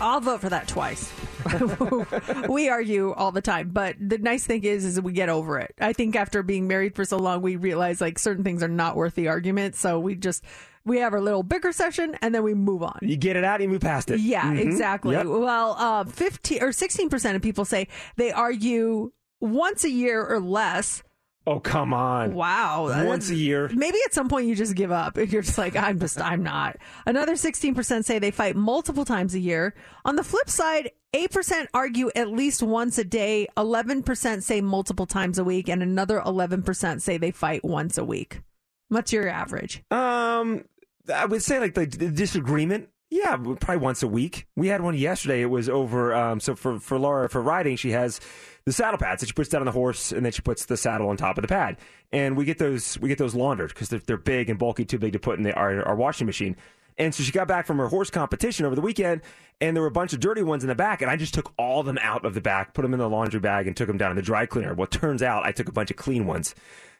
I'll 0.00 0.20
vote 0.20 0.40
for 0.40 0.48
that 0.50 0.68
twice. 0.68 1.10
we 2.48 2.68
argue 2.68 3.12
all 3.12 3.32
the 3.32 3.40
time, 3.40 3.70
but 3.70 3.96
the 4.00 4.18
nice 4.18 4.44
thing 4.44 4.64
is, 4.64 4.84
is 4.84 4.96
that 4.96 5.02
we 5.02 5.12
get 5.12 5.28
over 5.28 5.58
it. 5.58 5.74
I 5.80 5.92
think 5.92 6.16
after 6.16 6.42
being 6.42 6.66
married 6.66 6.94
for 6.94 7.04
so 7.04 7.16
long, 7.18 7.40
we 7.42 7.56
realize 7.56 8.00
like 8.00 8.18
certain 8.18 8.44
things 8.44 8.62
are 8.62 8.68
not 8.68 8.96
worth 8.96 9.14
the 9.14 9.28
argument. 9.28 9.74
So 9.74 9.98
we 9.98 10.14
just 10.14 10.44
we 10.84 10.98
have 10.98 11.12
our 11.14 11.20
little 11.20 11.42
bigger 11.42 11.72
session 11.72 12.16
and 12.22 12.34
then 12.34 12.42
we 12.42 12.54
move 12.54 12.82
on. 12.82 12.98
You 13.02 13.16
get 13.16 13.36
it 13.36 13.44
out, 13.44 13.60
you 13.60 13.68
move 13.68 13.80
past 13.80 14.10
it. 14.10 14.20
Yeah, 14.20 14.44
Mhm. 14.52 14.60
exactly. 14.60 15.14
Yep. 15.16 15.26
Well, 15.26 15.76
uh, 15.78 16.04
15 16.04 16.62
or 16.62 16.68
16% 16.68 17.34
of 17.36 17.42
people 17.42 17.64
say 17.64 17.88
they 18.16 18.30
argue 18.32 19.10
once 19.40 19.84
a 19.84 19.90
year 19.90 20.24
or 20.24 20.40
less. 20.40 21.02
Oh, 21.46 21.60
come 21.60 21.94
on. 21.94 22.34
Wow. 22.34 23.06
Once 23.06 23.30
a 23.30 23.36
year. 23.36 23.70
Maybe 23.72 23.98
at 24.04 24.12
some 24.12 24.28
point 24.28 24.48
you 24.48 24.56
just 24.56 24.74
give 24.74 24.90
up. 24.90 25.16
If 25.16 25.32
you're 25.32 25.42
just 25.42 25.58
like, 25.58 25.76
I'm 25.76 26.00
just, 26.00 26.20
I'm 26.20 26.42
not. 26.42 26.76
Another 27.06 27.34
16% 27.34 28.04
say 28.04 28.18
they 28.18 28.32
fight 28.32 28.56
multiple 28.56 29.04
times 29.04 29.34
a 29.34 29.38
year. 29.38 29.74
On 30.04 30.16
the 30.16 30.24
flip 30.24 30.50
side, 30.50 30.90
8% 31.14 31.66
argue 31.72 32.10
at 32.16 32.30
least 32.30 32.64
once 32.64 32.98
a 32.98 33.04
day, 33.04 33.46
11% 33.56 34.42
say 34.42 34.60
multiple 34.60 35.06
times 35.06 35.38
a 35.38 35.44
week, 35.44 35.68
and 35.68 35.82
another 35.82 36.20
11% 36.20 37.00
say 37.00 37.16
they 37.16 37.30
fight 37.30 37.64
once 37.64 37.96
a 37.96 38.04
week. 38.04 38.40
What's 38.88 39.12
your 39.12 39.28
average? 39.28 39.84
Um, 39.92 40.64
I 41.12 41.26
would 41.26 41.42
say 41.42 41.60
like 41.60 41.74
the, 41.74 41.86
the 41.86 42.08
disagreement. 42.08 42.88
Yeah, 43.08 43.36
probably 43.36 43.76
once 43.76 44.02
a 44.02 44.08
week. 44.08 44.48
We 44.56 44.66
had 44.66 44.80
one 44.80 44.96
yesterday. 44.96 45.42
It 45.42 45.46
was 45.46 45.68
over. 45.68 46.12
Um, 46.12 46.40
so 46.40 46.56
for 46.56 46.80
for 46.80 46.98
Laura 46.98 47.28
for 47.28 47.40
riding, 47.40 47.76
she 47.76 47.92
has 47.92 48.20
the 48.66 48.72
saddle 48.72 48.98
pads 48.98 49.20
that 49.20 49.28
she 49.28 49.32
puts 49.32 49.48
down 49.48 49.62
on 49.62 49.66
the 49.66 49.72
horse, 49.72 50.12
and 50.12 50.24
then 50.24 50.32
she 50.32 50.42
puts 50.42 50.66
the 50.66 50.76
saddle 50.76 51.08
on 51.08 51.16
top 51.16 51.38
of 51.38 51.42
the 51.42 51.48
pad. 51.48 51.76
And 52.12 52.36
we 52.36 52.44
get 52.44 52.58
those 52.58 52.98
we 52.98 53.08
get 53.08 53.16
those 53.18 53.34
laundered 53.34 53.68
because 53.70 53.88
they're, 53.88 54.02
they're 54.04 54.16
big 54.16 54.50
and 54.50 54.58
bulky, 54.58 54.84
too 54.84 54.98
big 54.98 55.12
to 55.12 55.18
put 55.18 55.38
in 55.38 55.44
the, 55.44 55.54
our 55.54 55.82
our 55.84 55.94
washing 55.94 56.26
machine. 56.26 56.56
And 56.98 57.14
so 57.14 57.22
she 57.22 57.30
got 57.30 57.46
back 57.46 57.66
from 57.66 57.78
her 57.78 57.88
horse 57.88 58.10
competition 58.10 58.64
over 58.64 58.74
the 58.74 58.80
weekend, 58.80 59.20
and 59.60 59.76
there 59.76 59.82
were 59.82 59.88
a 59.88 59.92
bunch 59.92 60.12
of 60.14 60.20
dirty 60.20 60.42
ones 60.42 60.64
in 60.64 60.68
the 60.68 60.74
back, 60.74 61.02
and 61.02 61.10
I 61.10 61.16
just 61.16 61.34
took 61.34 61.52
all 61.58 61.80
of 61.80 61.86
them 61.86 61.98
out 62.00 62.24
of 62.24 62.34
the 62.34 62.40
back, 62.40 62.72
put 62.72 62.82
them 62.82 62.94
in 62.94 62.98
the 62.98 63.08
laundry 63.08 63.38
bag, 63.38 63.66
and 63.66 63.76
took 63.76 63.86
them 63.86 63.98
down 63.98 64.10
to 64.10 64.14
the 64.14 64.22
dry 64.22 64.46
cleaner. 64.46 64.74
Well, 64.74 64.86
turns 64.86 65.22
out 65.22 65.44
I 65.44 65.52
took 65.52 65.68
a 65.68 65.72
bunch 65.72 65.90
of 65.90 65.96
clean 65.96 66.26
ones. 66.26 66.54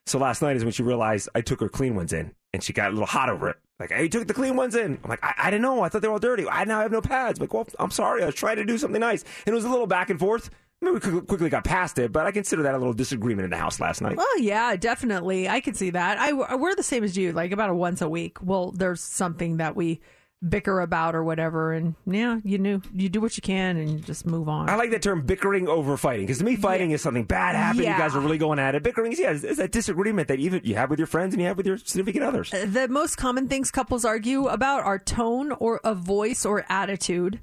So 0.05 0.19
last 0.19 0.43
night 0.43 0.55
is 0.55 0.65
when 0.65 0.73
she 0.73 0.83
realized 0.83 1.29
I 1.35 1.41
took 1.41 1.61
her 1.61 1.69
clean 1.69 1.97
ones 1.97 2.13
in, 2.13 2.33
and 2.53 2.63
she 2.63 2.73
got 2.73 2.91
a 2.91 2.93
little 2.93 3.07
hot 3.07 3.31
over 3.31 3.49
it. 3.49 3.57
Like, 3.81 3.91
hey, 3.91 4.05
you 4.05 4.09
took 4.09 4.27
the 4.27 4.35
clean 4.35 4.55
ones 4.55 4.75
in. 4.75 4.99
I'm 5.03 5.11
like, 5.11 5.25
I, 5.25 5.35
I 5.37 5.51
didn't 5.51 5.63
know. 5.63 5.83
I 5.83 5.89
thought 5.89 6.03
they 6.03 6.09
were 6.09 6.15
all 6.15 6.21
dirty. 6.21 6.49
I 6.49 6.65
now 6.65 6.81
have 6.81 6.93
no 6.93 7.01
pads. 7.01 7.39
I'm 7.39 7.45
like, 7.45 7.53
well, 7.53 7.67
I'm 7.79 7.91
sorry. 7.91 8.23
I 8.23 8.27
was 8.27 8.35
trying 8.35 8.57
to 8.57 8.65
do 8.65 8.79
something 8.79 9.01
nice. 9.01 9.23
And 9.47 9.53
it 9.53 9.57
was 9.57 9.65
a 9.65 9.69
little 9.71 9.87
back 9.87 10.09
and 10.09 10.19
forth. 10.19 10.51
I 10.83 10.85
mean, 10.85 10.95
we 10.95 11.01
quickly 11.01 11.49
got 11.49 11.65
past 11.65 11.99
it, 11.99 12.13
but 12.13 12.27
I 12.27 12.33
consider 12.33 12.63
that 12.65 12.75
a 12.75 12.79
little 12.79 12.93
disagreement 12.93 13.45
in 13.45 13.51
the 13.51 13.57
house 13.57 13.81
last 13.81 14.03
night. 14.03 14.17
Well, 14.17 14.39
yeah, 14.39 14.77
definitely. 14.77 15.49
I 15.49 15.61
can 15.61 15.75
see 15.75 15.91
that. 15.91 16.19
I 16.19 16.33
we're 16.55 16.75
the 16.75 16.83
same 16.83 17.03
as 17.03 17.17
you, 17.17 17.33
like 17.33 17.53
about 17.53 17.75
once 17.75 18.03
a 18.03 18.09
week. 18.09 18.39
Well, 18.43 18.73
there's 18.73 19.01
something 19.01 19.57
that 19.57 19.75
we 19.75 20.01
bicker 20.47 20.81
about 20.81 21.15
or 21.15 21.25
whatever, 21.25 21.73
and 21.73 21.95
yeah, 22.05 22.41
you 22.45 22.59
knew 22.59 22.83
you 22.93 23.09
do 23.09 23.23
what 23.23 23.39
you 23.39 23.41
can 23.41 23.79
and 23.79 23.91
you 23.91 23.99
just 24.01 24.27
move 24.27 24.51
on. 24.51 24.69
I 24.69 24.77
like 24.77 24.91
that 24.91 25.01
term 25.01 25.23
bickering 25.23 25.67
over 25.67 25.97
fighting 25.97 26.27
because 26.27 26.39
to 26.39 26.45
me, 26.45 26.57
fighting 26.57 26.91
is 26.91 27.01
something 27.01 27.25
bad 27.25 27.57
happened. 27.57 27.85
Yeah. 27.85 27.97
You 27.97 28.03
guys 28.03 28.15
are 28.15 28.21
really 28.21 28.39
going 28.39 28.59
at 28.59 28.75
it. 28.75 28.83
Bickering 28.83 29.13
is, 29.13 29.19
yeah, 29.19 29.31
is, 29.31 29.45
is 29.45 29.57
that 29.57 29.73
disagreement 29.73 30.29
that 30.29 30.39
even 30.41 30.61
you 30.63 30.75
have 30.75 30.91
with 30.91 30.99
your 30.99 31.07
friends 31.07 31.33
and 31.33 31.41
you 31.41 31.49
have 31.49 31.57
with 31.57 31.67
your 31.67 31.79
significant 31.79 32.23
others. 32.23 32.53
Uh, 32.53 32.67
the 32.69 32.87
most 32.87 33.17
common 33.17 33.49
things 33.49 33.71
couples 33.71 34.05
argue 34.05 34.47
about 34.47 34.85
are 34.85 34.99
tone 34.99 35.53
or 35.53 35.81
a 35.85 35.95
voice 35.95 36.45
or 36.45 36.67
attitude, 36.69 37.41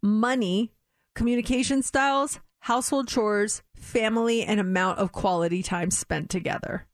money, 0.00 0.72
communication 1.16 1.82
styles, 1.82 2.38
household 2.66 3.06
chores, 3.06 3.62
family, 3.76 4.42
and 4.42 4.58
amount 4.58 4.98
of 4.98 5.12
quality 5.12 5.62
time 5.62 5.88
spent 5.88 6.28
together. 6.28 6.84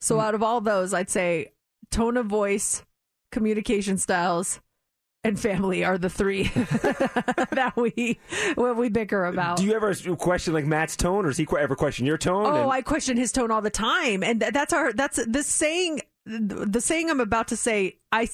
So, 0.00 0.16
hmm. 0.16 0.20
out 0.22 0.34
of 0.34 0.42
all 0.42 0.60
those, 0.60 0.92
I'd 0.92 1.08
say 1.08 1.52
tone 1.92 2.16
of 2.16 2.26
voice, 2.26 2.84
communication 3.30 3.98
styles, 3.98 4.60
and 5.22 5.38
family 5.38 5.84
are 5.84 5.96
the 5.96 6.10
three 6.10 6.42
that 6.48 7.72
we 7.76 8.18
what 8.56 8.76
we 8.76 8.88
bicker 8.88 9.24
about. 9.26 9.58
Do 9.58 9.64
you 9.64 9.74
ever 9.74 9.94
question 10.16 10.52
like 10.52 10.66
Matt's 10.66 10.96
tone, 10.96 11.24
or 11.24 11.28
does 11.28 11.36
he 11.36 11.46
ever 11.56 11.76
question 11.76 12.04
your 12.04 12.18
tone? 12.18 12.44
Oh, 12.44 12.62
And- 12.62 12.72
I 12.72 12.82
question 12.82 13.16
his 13.16 13.30
tone 13.30 13.52
all 13.52 13.62
the 13.62 13.70
time, 13.70 14.24
and 14.24 14.40
th- 14.40 14.52
that's 14.52 14.72
our 14.72 14.92
that's 14.92 15.24
the 15.24 15.44
saying. 15.44 16.00
The 16.26 16.80
saying 16.80 17.08
I'm 17.08 17.20
about 17.20 17.48
to 17.48 17.56
say, 17.56 17.98
I 18.10 18.28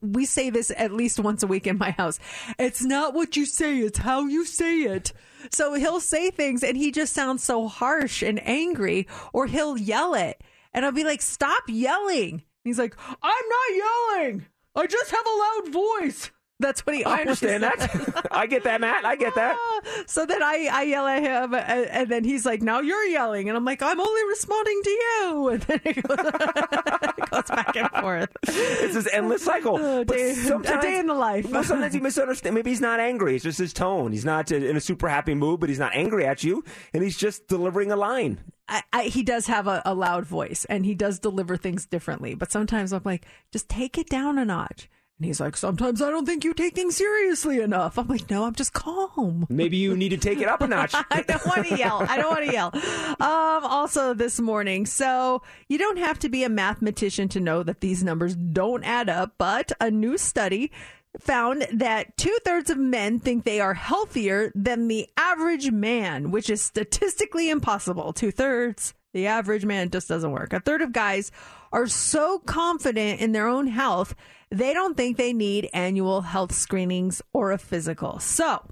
we 0.00 0.26
say 0.26 0.50
this 0.50 0.70
at 0.76 0.92
least 0.92 1.18
once 1.18 1.42
a 1.42 1.48
week 1.48 1.66
in 1.66 1.76
my 1.76 1.90
house. 1.90 2.20
It's 2.56 2.84
not 2.84 3.14
what 3.14 3.36
you 3.36 3.46
say; 3.46 3.80
it's 3.80 3.98
how 3.98 4.26
you 4.26 4.44
say 4.44 4.82
it. 4.82 5.12
So 5.50 5.74
he'll 5.74 5.98
say 5.98 6.30
things, 6.30 6.62
and 6.62 6.76
he 6.76 6.92
just 6.92 7.12
sounds 7.12 7.42
so 7.42 7.66
harsh 7.66 8.22
and 8.22 8.40
angry, 8.46 9.08
or 9.32 9.48
he'll 9.48 9.76
yell 9.76 10.14
it, 10.14 10.40
and 10.72 10.84
I'll 10.84 10.92
be 10.92 11.02
like, 11.02 11.20
"Stop 11.20 11.64
yelling!" 11.66 12.44
He's 12.62 12.78
like, 12.78 12.96
"I'm 13.08 13.48
not 13.48 13.76
yelling. 13.76 14.46
I 14.76 14.86
just 14.86 15.10
have 15.10 15.26
a 15.26 15.68
loud 15.68 15.72
voice." 16.00 16.30
That's 16.62 16.86
what 16.86 16.94
he. 16.96 17.04
I 17.04 17.20
understand 17.20 17.64
says. 17.64 17.90
that. 17.90 18.26
I 18.30 18.46
get 18.46 18.64
that, 18.64 18.80
Matt. 18.80 19.04
I 19.04 19.16
get 19.16 19.34
that. 19.34 19.56
Ah. 19.58 20.02
So 20.06 20.24
then 20.24 20.42
I, 20.42 20.68
I 20.72 20.82
yell 20.84 21.06
at 21.06 21.22
him, 21.22 21.54
and, 21.54 21.86
and 21.86 22.08
then 22.08 22.24
he's 22.24 22.46
like, 22.46 22.62
"Now 22.62 22.80
you're 22.80 23.04
yelling," 23.04 23.48
and 23.48 23.56
I'm 23.56 23.64
like, 23.64 23.82
"I'm 23.82 24.00
only 24.00 24.28
responding 24.28 24.80
to 24.84 24.90
you." 24.90 25.02
And 25.52 25.62
then 25.62 25.80
he 25.84 25.92
goes, 25.92 26.16
goes 27.30 27.48
back 27.48 27.76
and 27.76 27.90
forth. 27.90 28.30
It's 28.44 28.94
this 28.94 29.08
endless 29.12 29.42
cycle. 29.42 29.76
Oh, 29.78 30.04
but 30.04 30.16
day, 30.16 30.32
a 30.32 30.80
day 30.80 30.98
in 30.98 31.06
the 31.06 31.14
life. 31.14 31.50
Well, 31.50 31.64
sometimes 31.64 31.94
you 31.94 32.00
misunderstand. 32.00 32.54
Maybe 32.54 32.70
he's 32.70 32.80
not 32.80 33.00
angry. 33.00 33.34
It's 33.34 33.44
just 33.44 33.58
his 33.58 33.72
tone. 33.72 34.12
He's 34.12 34.24
not 34.24 34.50
in 34.50 34.76
a 34.76 34.80
super 34.80 35.08
happy 35.08 35.34
mood, 35.34 35.60
but 35.60 35.68
he's 35.68 35.78
not 35.78 35.94
angry 35.94 36.24
at 36.24 36.42
you, 36.44 36.64
and 36.94 37.02
he's 37.02 37.16
just 37.16 37.48
delivering 37.48 37.90
a 37.92 37.96
line. 37.96 38.38
I, 38.68 38.82
I, 38.92 39.02
he 39.04 39.22
does 39.22 39.46
have 39.48 39.66
a, 39.66 39.82
a 39.84 39.94
loud 39.94 40.24
voice 40.24 40.64
and 40.66 40.86
he 40.86 40.94
does 40.94 41.18
deliver 41.18 41.56
things 41.56 41.84
differently. 41.84 42.34
But 42.34 42.50
sometimes 42.52 42.92
I'm 42.92 43.02
like, 43.04 43.26
just 43.52 43.68
take 43.68 43.98
it 43.98 44.08
down 44.08 44.38
a 44.38 44.44
notch. 44.44 44.88
And 45.22 45.28
he's 45.28 45.38
like, 45.38 45.56
sometimes 45.56 46.02
I 46.02 46.10
don't 46.10 46.26
think 46.26 46.42
you 46.42 46.52
take 46.52 46.74
things 46.74 46.96
seriously 46.96 47.60
enough. 47.60 47.96
I'm 47.96 48.08
like, 48.08 48.28
no, 48.28 48.42
I'm 48.42 48.56
just 48.56 48.72
calm. 48.72 49.46
Maybe 49.48 49.76
you 49.76 49.96
need 49.96 50.08
to 50.08 50.16
take 50.16 50.40
it 50.40 50.48
up 50.48 50.62
a 50.62 50.66
notch. 50.66 50.96
I 51.12 51.22
don't 51.22 51.46
want 51.46 51.68
to 51.68 51.76
yell. 51.76 52.04
I 52.08 52.16
don't 52.16 52.28
want 52.28 52.44
to 52.44 52.52
yell. 52.52 52.72
Um, 52.74 53.64
also, 53.64 54.14
this 54.14 54.40
morning, 54.40 54.84
so 54.84 55.40
you 55.68 55.78
don't 55.78 55.98
have 55.98 56.18
to 56.18 56.28
be 56.28 56.42
a 56.42 56.48
mathematician 56.48 57.28
to 57.28 57.38
know 57.38 57.62
that 57.62 57.82
these 57.82 58.02
numbers 58.02 58.34
don't 58.34 58.82
add 58.82 59.08
up, 59.08 59.34
but 59.38 59.70
a 59.80 59.92
new 59.92 60.18
study 60.18 60.72
found 61.20 61.68
that 61.72 62.16
two 62.16 62.36
thirds 62.44 62.68
of 62.68 62.78
men 62.78 63.20
think 63.20 63.44
they 63.44 63.60
are 63.60 63.74
healthier 63.74 64.50
than 64.56 64.88
the 64.88 65.08
average 65.16 65.70
man, 65.70 66.32
which 66.32 66.50
is 66.50 66.62
statistically 66.62 67.48
impossible. 67.48 68.12
Two 68.12 68.32
thirds. 68.32 68.92
The 69.12 69.28
average 69.28 69.64
man 69.64 69.90
just 69.90 70.08
doesn't 70.08 70.32
work. 70.32 70.52
A 70.52 70.58
third 70.58 70.82
of 70.82 70.90
guys 70.90 71.30
are 71.72 71.86
so 71.86 72.38
confident 72.38 73.20
in 73.20 73.32
their 73.32 73.48
own 73.48 73.66
health, 73.66 74.14
they 74.50 74.74
don't 74.74 74.96
think 74.96 75.16
they 75.16 75.32
need 75.32 75.70
annual 75.72 76.20
health 76.20 76.52
screenings 76.52 77.22
or 77.32 77.50
a 77.52 77.58
physical. 77.58 78.18
So, 78.18 78.66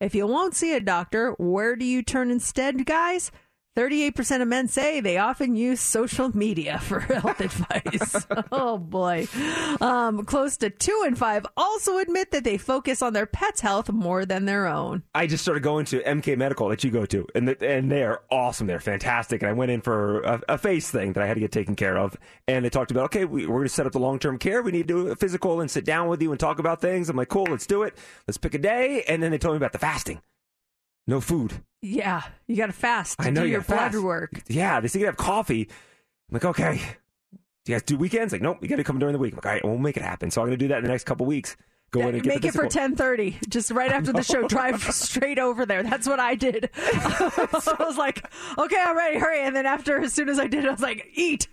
if 0.00 0.14
you 0.14 0.26
won't 0.26 0.56
see 0.56 0.74
a 0.74 0.80
doctor, 0.80 1.32
where 1.38 1.76
do 1.76 1.84
you 1.84 2.02
turn 2.02 2.30
instead, 2.30 2.84
guys? 2.84 3.30
38% 3.76 4.42
of 4.42 4.48
men 4.48 4.68
say 4.68 5.00
they 5.00 5.16
often 5.16 5.56
use 5.56 5.80
social 5.80 6.36
media 6.36 6.78
for 6.78 7.00
health 7.00 7.40
advice. 7.40 8.26
oh 8.52 8.76
boy. 8.76 9.26
Um, 9.80 10.24
close 10.24 10.58
to 10.58 10.68
two 10.68 11.04
in 11.06 11.14
five 11.14 11.46
also 11.56 11.98
admit 11.98 12.32
that 12.32 12.44
they 12.44 12.58
focus 12.58 13.00
on 13.00 13.14
their 13.14 13.24
pet's 13.24 13.62
health 13.62 13.90
more 13.90 14.26
than 14.26 14.44
their 14.44 14.66
own. 14.66 15.02
I 15.14 15.26
just 15.26 15.42
started 15.42 15.62
going 15.62 15.86
to 15.86 16.02
MK 16.02 16.36
Medical 16.36 16.68
that 16.68 16.84
you 16.84 16.90
go 16.90 17.06
to, 17.06 17.26
and 17.34 17.48
and 17.62 17.90
they 17.90 18.02
are 18.02 18.22
awesome. 18.30 18.66
They're 18.66 18.80
fantastic. 18.80 19.42
And 19.42 19.48
I 19.48 19.54
went 19.54 19.70
in 19.70 19.80
for 19.80 20.20
a, 20.20 20.42
a 20.50 20.58
face 20.58 20.90
thing 20.90 21.14
that 21.14 21.22
I 21.22 21.26
had 21.26 21.34
to 21.34 21.40
get 21.40 21.52
taken 21.52 21.74
care 21.74 21.96
of, 21.96 22.16
and 22.46 22.64
they 22.64 22.70
talked 22.70 22.90
about 22.90 23.04
okay, 23.04 23.24
we, 23.24 23.46
we're 23.46 23.58
going 23.58 23.68
to 23.68 23.74
set 23.74 23.86
up 23.86 23.92
the 23.92 23.98
long 23.98 24.18
term 24.18 24.38
care. 24.38 24.62
We 24.62 24.72
need 24.72 24.88
to 24.88 24.94
do 25.04 25.08
a 25.08 25.16
physical 25.16 25.60
and 25.60 25.70
sit 25.70 25.84
down 25.84 26.08
with 26.08 26.20
you 26.20 26.30
and 26.30 26.38
talk 26.38 26.58
about 26.58 26.80
things. 26.80 27.08
I'm 27.08 27.16
like, 27.16 27.28
cool, 27.28 27.46
let's 27.48 27.66
do 27.66 27.84
it. 27.84 27.96
Let's 28.28 28.38
pick 28.38 28.54
a 28.54 28.58
day, 28.58 29.04
and 29.08 29.22
then 29.22 29.30
they 29.30 29.38
told 29.38 29.54
me 29.54 29.56
about 29.56 29.72
the 29.72 29.78
fasting, 29.78 30.20
no 31.06 31.20
food. 31.20 31.52
Yeah, 31.80 32.22
you 32.46 32.56
got 32.56 32.66
to 32.66 32.72
fast 32.72 33.18
to 33.18 33.26
I 33.26 33.30
know 33.30 33.42
do 33.42 33.46
you 33.48 33.52
your 33.54 33.62
blood 33.62 33.92
fast. 33.92 34.02
work. 34.02 34.42
Yeah, 34.48 34.80
they 34.80 34.88
say 34.88 35.00
you 35.00 35.06
can 35.06 35.14
have 35.14 35.16
coffee. 35.16 35.68
I'm 36.30 36.34
like, 36.34 36.44
okay. 36.44 36.80
Do 37.64 37.72
you 37.72 37.74
guys 37.76 37.82
do 37.82 37.96
weekends? 37.96 38.32
Like, 38.32 38.42
nope, 38.42 38.58
you 38.60 38.68
got 38.68 38.76
to 38.76 38.84
come 38.84 38.98
during 38.98 39.12
the 39.12 39.18
week. 39.18 39.32
I'm 39.32 39.36
like, 39.36 39.46
all 39.46 39.52
right, 39.52 39.64
we'll 39.64 39.78
make 39.78 39.96
it 39.96 40.02
happen. 40.02 40.30
So 40.30 40.40
I'm 40.40 40.48
going 40.48 40.58
to 40.58 40.64
do 40.64 40.68
that 40.68 40.78
in 40.78 40.84
the 40.84 40.90
next 40.90 41.04
couple 41.04 41.26
weeks. 41.26 41.56
And 41.94 42.24
Make 42.24 42.44
it 42.44 42.54
for 42.54 42.66
10:30. 42.66 43.48
Just 43.48 43.70
right 43.70 43.92
after 43.92 44.12
the 44.12 44.22
show 44.22 44.48
drive 44.48 44.82
straight 44.94 45.38
over 45.38 45.66
there. 45.66 45.82
That's 45.82 46.08
what 46.08 46.20
I 46.20 46.34
did. 46.34 46.70
I 46.76 47.76
was 47.78 47.98
like, 47.98 48.24
"Okay, 48.58 48.76
I'm 48.78 48.96
ready. 48.96 49.18
Hurry." 49.18 49.42
And 49.42 49.54
then 49.54 49.66
after 49.66 50.00
as 50.00 50.12
soon 50.12 50.28
as 50.28 50.38
I 50.38 50.46
did, 50.46 50.64
it, 50.64 50.68
I 50.68 50.72
was 50.72 50.80
like, 50.80 51.06
"Eat." 51.14 51.48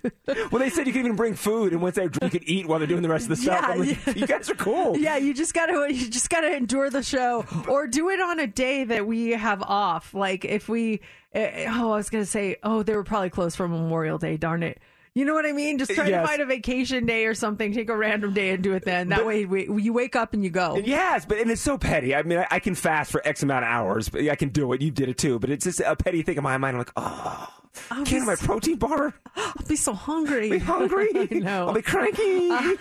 Well, 0.51 0.59
they 0.59 0.69
said 0.69 0.87
you 0.87 0.93
can 0.93 1.03
even 1.03 1.15
bring 1.15 1.33
food, 1.33 1.73
and 1.73 1.81
once 1.81 1.95
they 1.95 2.03
you 2.03 2.29
can 2.29 2.43
eat 2.43 2.67
while 2.67 2.79
they're 2.79 2.87
doing 2.87 3.01
the 3.01 3.09
rest 3.09 3.23
of 3.25 3.29
the 3.29 3.35
stuff. 3.43 3.63
I'm 3.63 3.79
like, 3.79 4.15
you 4.15 4.27
guys 4.27 4.49
are 4.49 4.55
cool. 4.55 4.97
Yeah, 4.97 5.17
you 5.17 5.33
just 5.33 5.53
got 5.53 5.65
to 5.67 5.93
you 5.93 6.09
just 6.09 6.29
got 6.29 6.41
to 6.41 6.55
endure 6.55 6.89
the 6.89 7.03
show 7.03 7.45
or 7.67 7.87
do 7.87 8.09
it 8.09 8.21
on 8.21 8.39
a 8.39 8.47
day 8.47 8.85
that 8.85 9.05
we 9.05 9.31
have 9.31 9.61
off. 9.63 10.13
Like 10.13 10.45
if 10.45 10.69
we 10.69 11.01
eh, 11.33 11.65
oh, 11.69 11.91
I 11.91 11.95
was 11.97 12.09
going 12.09 12.23
to 12.23 12.29
say, 12.29 12.55
"Oh, 12.63 12.83
they 12.83 12.95
were 12.95 13.03
probably 13.03 13.29
closed 13.29 13.57
for 13.57 13.67
Memorial 13.67 14.17
Day, 14.17 14.37
darn 14.37 14.63
it." 14.63 14.79
You 15.19 15.25
know 15.25 15.33
what 15.33 15.45
I 15.45 15.51
mean? 15.51 15.77
Just 15.77 15.91
try 15.91 16.09
to 16.09 16.25
find 16.25 16.41
a 16.41 16.45
vacation 16.45 17.05
day 17.05 17.25
or 17.25 17.33
something, 17.33 17.73
take 17.73 17.89
a 17.89 17.97
random 17.97 18.33
day 18.33 18.51
and 18.51 18.63
do 18.63 18.73
it 18.73 18.85
then. 18.85 19.09
That 19.09 19.25
way 19.25 19.43
we, 19.43 19.67
you 19.81 19.91
wake 19.91 20.15
up 20.15 20.33
and 20.33 20.41
you 20.41 20.49
go. 20.49 20.77
Yes, 20.77 21.25
but 21.25 21.39
and 21.39 21.51
it's 21.51 21.61
so 21.61 21.77
petty. 21.77 22.15
I 22.15 22.23
mean, 22.23 22.39
I, 22.39 22.47
I 22.49 22.59
can 22.59 22.73
fast 22.73 23.11
for 23.11 23.21
X 23.27 23.43
amount 23.43 23.65
of 23.65 23.69
hours, 23.69 24.07
but 24.07 24.25
I 24.29 24.35
can 24.35 24.47
do 24.47 24.71
it. 24.71 24.81
You 24.81 24.91
did 24.91 25.09
it 25.09 25.17
too, 25.17 25.37
but 25.37 25.49
it's 25.49 25.65
just 25.65 25.81
a 25.81 25.97
petty 25.97 26.21
thing 26.21 26.37
in 26.37 26.43
my 26.43 26.57
mind. 26.57 26.77
I'm 26.77 26.79
like, 26.79 26.93
oh, 26.95 27.53
I'll 27.91 28.03
can't 28.05 28.23
be 28.23 28.27
my 28.27 28.35
so- 28.35 28.45
protein 28.45 28.77
bar? 28.77 29.13
I'll 29.35 29.53
be 29.67 29.75
so 29.75 29.93
hungry. 29.93 30.49
Be 30.49 30.57
hungry. 30.59 31.09
I 31.31 31.35
know. 31.35 31.67
I'll 31.67 31.73
be 31.73 31.81
cranky. 31.81 32.49
Uh, 32.49 32.75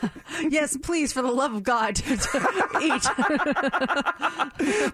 yes, 0.48 0.76
please, 0.82 1.12
for 1.12 1.22
the 1.22 1.30
love 1.30 1.54
of 1.54 1.62
God, 1.62 1.98
eat. 2.82 3.02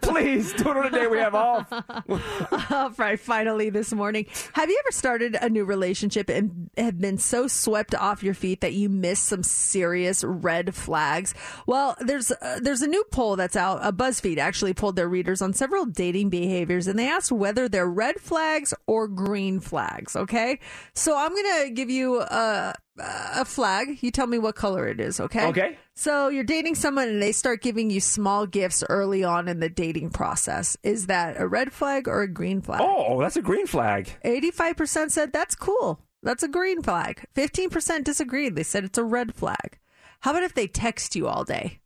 Please 0.02 0.52
do 0.54 0.70
it 0.70 0.76
on 0.76 0.86
a 0.86 0.90
day 0.90 1.06
we 1.06 1.18
have 1.18 1.34
off. 1.34 1.72
All 2.70 2.90
right, 2.98 3.18
finally 3.18 3.70
this 3.70 3.92
morning. 3.92 4.26
Have 4.52 4.68
you 4.68 4.78
ever 4.84 4.90
started 4.92 5.36
a 5.40 5.48
new 5.48 5.64
relationship 5.64 6.28
and 6.28 6.70
have 6.76 6.98
been 7.00 7.18
so 7.18 7.46
swept 7.46 7.94
off 7.94 8.22
your 8.22 8.34
feet 8.34 8.60
that 8.60 8.74
you 8.74 8.88
missed 8.88 9.24
some 9.26 9.42
serious 9.42 10.22
red 10.24 10.74
flags? 10.74 11.34
Well, 11.66 11.96
there's 12.00 12.30
uh, 12.30 12.58
there's 12.62 12.82
a 12.82 12.88
new 12.88 13.04
poll 13.10 13.36
that's 13.36 13.56
out. 13.56 13.82
Uh, 13.82 13.92
BuzzFeed 13.92 14.38
actually 14.38 14.74
polled 14.74 14.96
their 14.96 15.08
readers 15.08 15.40
on 15.40 15.54
several 15.54 15.86
dating 15.86 16.30
behaviors, 16.30 16.86
and 16.86 16.98
they 16.98 17.08
asked 17.08 17.32
whether 17.32 17.68
they're 17.68 17.88
red 17.88 18.20
flags 18.20 18.74
or 18.86 19.08
green 19.08 19.60
flags. 19.60 19.83
Okay, 20.16 20.58
so 20.94 21.16
I'm 21.16 21.34
gonna 21.34 21.70
give 21.70 21.90
you 21.90 22.20
a 22.20 22.74
a 22.98 23.44
flag. 23.44 23.98
You 24.02 24.10
tell 24.10 24.26
me 24.26 24.38
what 24.38 24.54
color 24.54 24.86
it 24.86 25.00
is. 25.00 25.20
Okay. 25.20 25.46
Okay. 25.46 25.78
So 25.96 26.28
you're 26.28 26.44
dating 26.44 26.74
someone 26.74 27.08
and 27.08 27.22
they 27.22 27.32
start 27.32 27.62
giving 27.62 27.90
you 27.90 28.00
small 28.00 28.46
gifts 28.46 28.84
early 28.88 29.24
on 29.24 29.48
in 29.48 29.60
the 29.60 29.68
dating 29.68 30.10
process. 30.10 30.76
Is 30.82 31.06
that 31.06 31.40
a 31.40 31.46
red 31.46 31.72
flag 31.72 32.08
or 32.08 32.22
a 32.22 32.28
green 32.28 32.60
flag? 32.60 32.80
Oh, 32.82 33.20
that's 33.20 33.36
a 33.36 33.42
green 33.42 33.66
flag. 33.66 34.10
85% 34.24 35.10
said 35.10 35.32
that's 35.32 35.54
cool. 35.54 36.00
That's 36.22 36.42
a 36.42 36.48
green 36.48 36.82
flag. 36.82 37.24
15% 37.36 38.04
disagreed. 38.04 38.56
They 38.56 38.62
said 38.62 38.84
it's 38.84 38.98
a 38.98 39.04
red 39.04 39.34
flag. 39.34 39.78
How 40.20 40.30
about 40.30 40.42
if 40.42 40.54
they 40.54 40.66
text 40.66 41.14
you 41.14 41.28
all 41.28 41.44
day? 41.44 41.80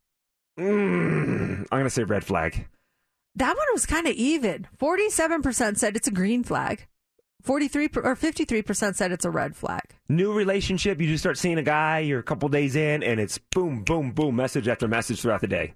Mm, 0.59 1.67
I'm 1.71 1.79
gonna 1.79 1.91
say 1.91 2.05
red 2.05 2.25
flag. 2.25 2.67
That 3.35 3.57
one 3.57 3.67
was 3.73 3.87
kind 3.87 4.07
of 4.07 4.15
even. 4.15 4.67
47% 4.81 5.79
said 5.79 5.97
it's 5.97 6.09
a 6.09 6.13
green 6.13 6.43
flag. 6.43 6.88
43 7.43 7.89
per- 7.89 8.01
or 8.03 8.17
53% 8.17 8.95
said 8.95 9.13
it's 9.13 9.25
a 9.25 9.31
red 9.31 9.57
flag. 9.57 9.83
New 10.09 10.33
relationship, 10.33 11.01
you 11.01 11.07
just 11.07 11.23
start 11.23 11.39
seeing 11.39 11.59
a 11.59 11.63
guy, 11.63 12.01
you're 12.01 12.21
a 12.21 12.23
couple 12.25 12.49
days 12.49 12.77
in, 12.77 13.03
and 13.03 13.21
it's 13.21 13.39
boom, 13.39 13.83
boom, 13.85 14.13
boom, 14.13 14.37
message 14.37 14.69
after 14.69 14.89
message 14.89 15.21
throughout 15.23 15.41
the 15.41 15.47
day. 15.47 15.75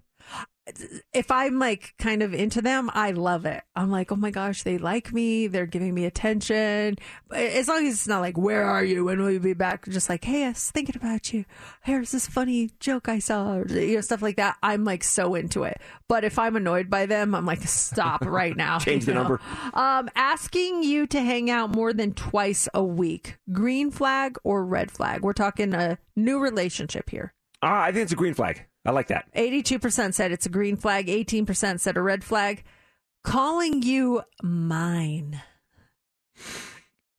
If 1.13 1.31
I'm 1.31 1.59
like 1.59 1.95
kind 1.99 2.23
of 2.23 2.33
into 2.33 2.63
them, 2.63 2.89
I 2.95 3.11
love 3.11 3.47
it. 3.47 3.63
I'm 3.75 3.91
like, 3.91 4.13
oh 4.13 4.17
my 4.17 4.31
gosh, 4.31 4.63
they 4.63 4.79
like 4.79 5.13
me. 5.13 5.49
They're 5.49 5.67
giving 5.67 5.93
me 5.93 6.05
attention. 6.05 6.99
As 7.33 7.67
long 7.67 7.85
as 7.87 7.95
it's 7.95 8.07
not 8.07 8.21
like, 8.21 8.39
where 8.39 8.65
are 8.65 8.85
you? 8.85 9.05
When 9.05 9.21
will 9.21 9.31
you 9.31 9.41
be 9.41 9.55
back? 9.55 9.89
Just 9.89 10.09
like, 10.09 10.25
hey, 10.25 10.45
I 10.45 10.51
was 10.51 10.71
thinking 10.71 10.97
about 10.97 11.33
you. 11.33 11.45
Here's 11.83 12.13
this 12.13 12.29
funny 12.29 12.71
joke 12.79 13.09
I 13.09 13.19
saw, 13.19 13.55
or, 13.55 13.67
you 13.67 13.97
know, 13.97 14.01
stuff 14.03 14.23
like 14.23 14.37
that. 14.37 14.57
I'm 14.63 14.85
like 14.85 15.03
so 15.03 15.35
into 15.35 15.65
it. 15.65 15.81
But 16.09 16.23
if 16.25 16.39
I'm 16.39 16.55
annoyed 16.55 16.89
by 16.89 17.07
them, 17.07 17.35
I'm 17.35 17.47
like, 17.47 17.63
stop 17.63 18.25
right 18.25 18.57
now. 18.57 18.79
Change 18.81 19.05
the 19.05 19.15
know? 19.15 19.23
number. 19.23 19.41
Um, 19.75 20.09
asking 20.15 20.85
you 20.85 21.07
to 21.09 21.21
hang 21.21 21.51
out 21.51 21.75
more 21.75 21.93
than 21.93 22.13
twice 22.15 22.69
a 22.73 22.85
week. 22.85 23.37
Green 23.51 23.91
flag 23.91 24.37
or 24.45 24.65
red 24.65 24.93
flag? 24.93 25.23
We're 25.23 25.33
talking 25.33 25.75
a 25.75 25.99
new 26.15 26.39
relationship 26.39 27.11
here. 27.11 27.35
Ah, 27.63 27.83
I 27.83 27.93
think 27.93 28.05
it's 28.05 28.13
a 28.13 28.17
green 28.17 28.35
flag. 28.35 28.67
I 28.85 28.91
like 28.91 29.09
that. 29.09 29.33
82% 29.35 30.15
said 30.15 30.33
it's 30.33 30.47
a 30.47 30.51
green 30.51 30.77
flag, 30.77 31.07
18% 31.07 31.81
said 31.81 31.97
a 31.97 32.03
red 32.03 32.25
flag. 32.25 32.65
Calling 33.23 33.83
you 33.83 34.23
mine. 34.43 35.41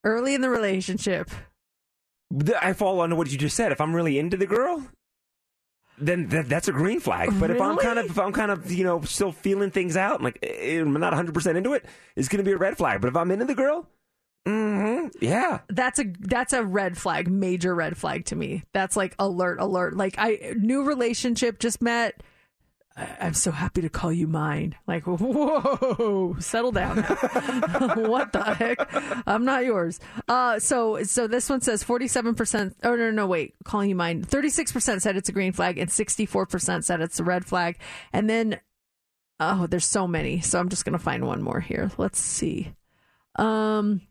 Early 0.03 0.35
in 0.35 0.41
the 0.41 0.49
relationship. 0.49 1.29
I 2.61 2.73
fall 2.73 2.99
under 2.99 3.15
what 3.15 3.31
you 3.31 3.37
just 3.37 3.55
said. 3.55 3.71
If 3.71 3.79
I'm 3.79 3.95
really 3.95 4.19
into 4.19 4.35
the 4.35 4.47
girl, 4.47 4.85
then 5.97 6.29
th- 6.29 6.47
that's 6.47 6.67
a 6.67 6.73
green 6.73 6.99
flag. 6.99 7.29
But 7.39 7.51
if 7.51 7.61
I'm 7.61 7.77
kind 7.77 7.99
of, 7.99 8.05
if 8.07 8.19
I'm 8.19 8.33
kind 8.33 8.51
of, 8.51 8.69
you 8.71 8.83
know, 8.83 9.01
still 9.01 9.31
feeling 9.31 9.71
things 9.71 9.95
out, 9.95 10.17
I'm 10.17 10.23
like, 10.23 10.39
eh, 10.43 10.79
I'm 10.81 10.91
not 10.93 11.11
100 11.13 11.33
percent 11.33 11.57
into 11.57 11.73
it, 11.73 11.85
it's 12.15 12.27
going 12.27 12.43
to 12.43 12.43
be 12.43 12.51
a 12.53 12.57
red 12.57 12.75
flag. 12.75 12.99
But 12.99 13.07
if 13.09 13.15
I'm 13.15 13.31
into 13.31 13.45
the 13.45 13.55
girl, 13.55 13.87
hmm 14.45 15.07
yeah, 15.21 15.59
That's 15.69 15.99
a 15.99 16.05
that's 16.19 16.53
a 16.53 16.63
red 16.63 16.97
flag, 16.97 17.29
major 17.29 17.73
red 17.73 17.97
flag 17.97 18.25
to 18.25 18.35
me. 18.35 18.63
That's 18.73 18.97
like 18.97 19.15
alert 19.19 19.59
alert. 19.59 19.95
Like 19.95 20.15
I 20.17 20.53
new 20.57 20.83
relationship 20.83 21.59
just 21.59 21.81
met 21.81 22.21
I- 22.95 23.17
I'm 23.21 23.33
so 23.33 23.51
happy 23.51 23.81
to 23.81 23.89
call 23.89 24.11
you 24.11 24.27
mine. 24.27 24.75
Like, 24.85 25.03
whoa, 25.07 26.35
settle 26.39 26.71
down. 26.71 26.97
what 27.01 28.31
the 28.33 28.43
heck? 28.43 28.87
I'm 29.27 29.45
not 29.45 29.65
yours. 29.65 29.99
Uh, 30.27 30.59
so, 30.59 31.01
so 31.03 31.27
this 31.27 31.49
one 31.49 31.61
says 31.61 31.83
47%. 31.83 32.75
Oh, 32.83 32.95
no, 32.95 33.11
no, 33.11 33.25
wait. 33.25 33.55
Calling 33.63 33.89
you 33.89 33.95
mine. 33.95 34.23
36% 34.23 35.01
said 35.01 35.15
it's 35.15 35.29
a 35.29 35.31
green 35.31 35.53
flag 35.53 35.77
and 35.77 35.89
64% 35.89 36.83
said 36.83 37.01
it's 37.01 37.19
a 37.19 37.23
red 37.23 37.45
flag. 37.45 37.77
And 38.11 38.29
then, 38.29 38.59
oh, 39.39 39.65
there's 39.67 39.85
so 39.85 40.07
many. 40.07 40.41
So 40.41 40.59
I'm 40.59 40.69
just 40.69 40.85
going 40.85 40.93
to 40.97 41.03
find 41.03 41.25
one 41.25 41.41
more 41.41 41.59
here. 41.59 41.89
Let's 41.97 42.19
see. 42.19 42.73
Um, 43.37 44.01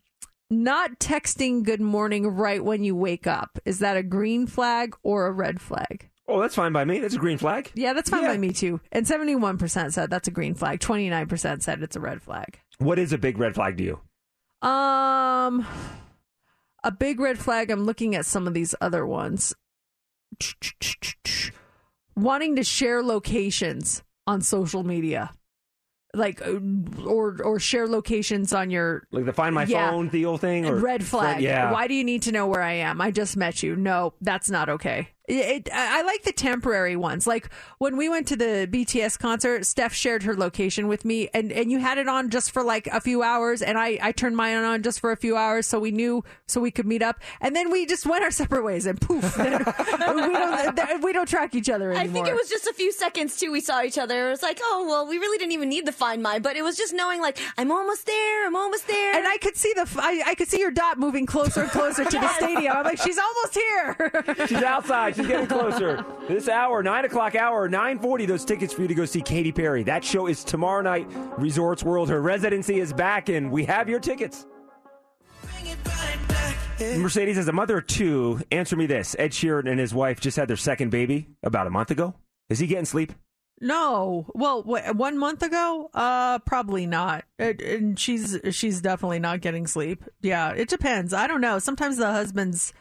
not 0.52 0.98
texting 0.98 1.62
good 1.62 1.80
morning 1.80 2.26
right 2.26 2.62
when 2.62 2.84
you 2.84 2.94
wake 2.94 3.26
up. 3.26 3.58
Is 3.64 3.78
that 3.78 3.96
a 3.96 4.02
green 4.02 4.46
flag 4.46 4.94
or 5.02 5.26
a 5.26 5.32
red 5.32 5.60
flag? 5.60 6.10
oh, 6.28 6.40
that's 6.40 6.54
fine 6.54 6.72
by 6.72 6.84
me. 6.84 6.98
That's 6.98 7.14
a 7.14 7.18
green 7.18 7.36
flag. 7.36 7.70
Yeah, 7.74 7.92
that's 7.92 8.08
fine 8.08 8.24
by 8.24 8.38
me 8.38 8.52
too. 8.52 8.80
And 8.90 9.04
71% 9.04 9.92
said 9.92 10.08
that's 10.08 10.28
a 10.28 10.30
green 10.30 10.54
flag. 10.54 10.80
29% 10.80 11.62
said 11.62 11.82
it's 11.82 11.96
a 11.96 12.00
red 12.00 12.22
flag. 12.22 12.58
What 12.78 12.98
is 12.98 13.12
a 13.12 13.18
big 13.18 13.38
red 13.38 13.54
flag 13.54 13.76
to 13.78 13.84
you? 13.84 14.00
Um 14.66 15.66
a 16.84 16.90
big 16.90 17.20
red 17.20 17.38
flag. 17.38 17.70
I'm 17.70 17.84
looking 17.84 18.14
at 18.14 18.26
some 18.26 18.46
of 18.46 18.54
these 18.54 18.74
other 18.80 19.06
ones. 19.06 19.54
wanting 22.16 22.56
to 22.56 22.64
share 22.64 23.02
locations 23.02 24.02
on 24.26 24.40
social 24.40 24.84
media, 24.84 25.32
like 26.14 26.42
uh, 26.46 26.58
or 27.06 27.40
or 27.42 27.58
share 27.58 27.88
locations 27.88 28.52
on 28.52 28.70
your 28.70 29.06
Like 29.12 29.24
the 29.24 29.32
find 29.32 29.54
my 29.54 29.64
Yeah. 29.64 29.90
phone 29.90 30.08
deal 30.08 30.36
thing 30.38 30.66
or 30.66 30.76
red 30.76 31.04
flag. 31.04 31.40
Yeah. 31.40 31.72
Why 31.72 31.88
do 31.88 31.94
you 31.94 32.04
need 32.04 32.22
to 32.22 32.32
know 32.32 32.46
where 32.46 32.62
I 32.62 32.74
am? 32.74 33.00
I 33.00 33.10
just 33.10 33.36
met 33.36 33.62
you. 33.62 33.76
No, 33.76 34.12
that's 34.20 34.50
not 34.50 34.68
okay. 34.68 35.08
It, 35.28 35.66
it, 35.66 35.68
I 35.72 36.00
I 36.00 36.02
like 36.02 36.22
the 36.24 36.32
temporary 36.32 36.96
ones. 36.96 37.26
Like 37.26 37.48
when 37.78 37.96
we 37.96 38.08
went 38.08 38.26
to 38.28 38.36
the 38.36 38.68
BTS 38.70 39.18
concert, 39.18 39.64
Steph 39.66 39.92
shared 39.94 40.24
her 40.24 40.34
location 40.36 40.88
with 40.88 41.04
me, 41.04 41.28
and, 41.32 41.52
and 41.52 41.70
you 41.70 41.78
had 41.78 41.98
it 41.98 42.08
on 42.08 42.28
just 42.30 42.50
for 42.50 42.62
like 42.64 42.88
a 42.88 43.00
few 43.00 43.22
hours, 43.22 43.62
and 43.62 43.78
I, 43.78 43.98
I 44.02 44.10
turned 44.12 44.36
mine 44.36 44.56
on 44.56 44.82
just 44.82 44.98
for 45.00 45.12
a 45.12 45.16
few 45.16 45.36
hours, 45.36 45.66
so 45.66 45.78
we 45.78 45.92
knew 45.92 46.24
so 46.48 46.60
we 46.60 46.70
could 46.72 46.86
meet 46.86 47.02
up, 47.02 47.20
and 47.40 47.54
then 47.54 47.70
we 47.70 47.86
just 47.86 48.04
went 48.04 48.24
our 48.24 48.30
separate 48.42 48.64
ways, 48.64 48.84
and 48.86 49.00
poof, 49.00 49.34
then 49.36 49.52
we 49.58 50.32
don't 50.32 50.76
th- 50.76 50.88
we 51.02 51.12
don't 51.12 51.28
track 51.28 51.54
each 51.54 51.70
other 51.70 51.92
anymore. 51.92 52.02
I 52.04 52.12
think 52.12 52.26
it 52.28 52.34
was 52.34 52.48
just 52.48 52.66
a 52.66 52.72
few 52.72 52.90
seconds 52.90 53.36
too. 53.38 53.52
We 53.52 53.60
saw 53.60 53.82
each 53.82 53.98
other. 53.98 54.26
It 54.26 54.30
was 54.30 54.42
like, 54.42 54.58
oh 54.62 54.84
well, 54.88 55.06
we 55.06 55.18
really 55.18 55.38
didn't 55.38 55.52
even 55.52 55.68
need 55.68 55.86
the 55.86 55.92
find 55.92 56.20
my, 56.22 56.40
but 56.40 56.56
it 56.56 56.62
was 56.62 56.76
just 56.76 56.92
knowing 56.94 57.20
like 57.20 57.38
I'm 57.56 57.70
almost 57.70 58.06
there. 58.06 58.46
I'm 58.46 58.56
almost 58.56 58.88
there. 58.88 59.14
and 59.16 59.26
I 59.28 59.36
could 59.38 59.56
see 59.56 59.72
the 59.74 59.82
f- 59.82 59.98
I, 59.98 60.22
I 60.26 60.34
could 60.34 60.48
see 60.48 60.58
your 60.58 60.72
dot 60.72 60.98
moving 60.98 61.26
closer 61.26 61.62
and 61.62 61.70
closer 61.70 62.04
to 62.04 62.18
the 62.18 62.28
stadium. 62.34 62.76
I'm 62.76 62.84
like, 62.84 63.00
she's 63.00 63.18
almost 63.18 63.54
here. 63.54 64.46
She's 64.48 64.62
outside. 64.62 65.11
She's 65.14 65.26
getting 65.26 65.46
closer. 65.46 66.04
This 66.28 66.48
hour, 66.48 66.82
nine 66.82 67.04
o'clock 67.04 67.34
hour, 67.34 67.68
nine 67.68 67.98
forty. 67.98 68.26
Those 68.26 68.44
tickets 68.44 68.72
for 68.72 68.82
you 68.82 68.88
to 68.88 68.94
go 68.94 69.04
see 69.04 69.20
Katy 69.20 69.52
Perry. 69.52 69.82
That 69.82 70.04
show 70.04 70.26
is 70.26 70.44
tomorrow 70.44 70.82
night. 70.82 71.06
Resorts 71.38 71.82
World. 71.82 72.08
Her 72.08 72.20
residency 72.20 72.80
is 72.80 72.92
back, 72.92 73.28
and 73.28 73.50
we 73.50 73.64
have 73.64 73.88
your 73.88 74.00
tickets. 74.00 74.46
Mercedes, 76.80 77.38
as 77.38 77.46
a 77.46 77.52
mother 77.52 77.78
of 77.78 77.86
two, 77.86 78.40
answer 78.50 78.76
me 78.76 78.86
this: 78.86 79.14
Ed 79.18 79.30
Sheeran 79.30 79.70
and 79.70 79.78
his 79.78 79.94
wife 79.94 80.20
just 80.20 80.36
had 80.36 80.48
their 80.48 80.56
second 80.56 80.90
baby 80.90 81.28
about 81.42 81.66
a 81.66 81.70
month 81.70 81.90
ago. 81.90 82.14
Is 82.48 82.58
he 82.58 82.66
getting 82.66 82.84
sleep? 82.84 83.12
No. 83.60 84.26
Well, 84.34 84.64
one 84.64 85.18
month 85.18 85.42
ago, 85.42 85.88
uh, 85.94 86.40
probably 86.40 86.84
not. 86.86 87.24
It, 87.38 87.62
and 87.62 87.96
she's 87.96 88.36
she's 88.50 88.80
definitely 88.80 89.20
not 89.20 89.40
getting 89.40 89.68
sleep. 89.68 90.02
Yeah, 90.20 90.50
it 90.50 90.68
depends. 90.68 91.14
I 91.14 91.28
don't 91.28 91.40
know. 91.40 91.60
Sometimes 91.60 91.96
the 91.96 92.10
husbands 92.10 92.72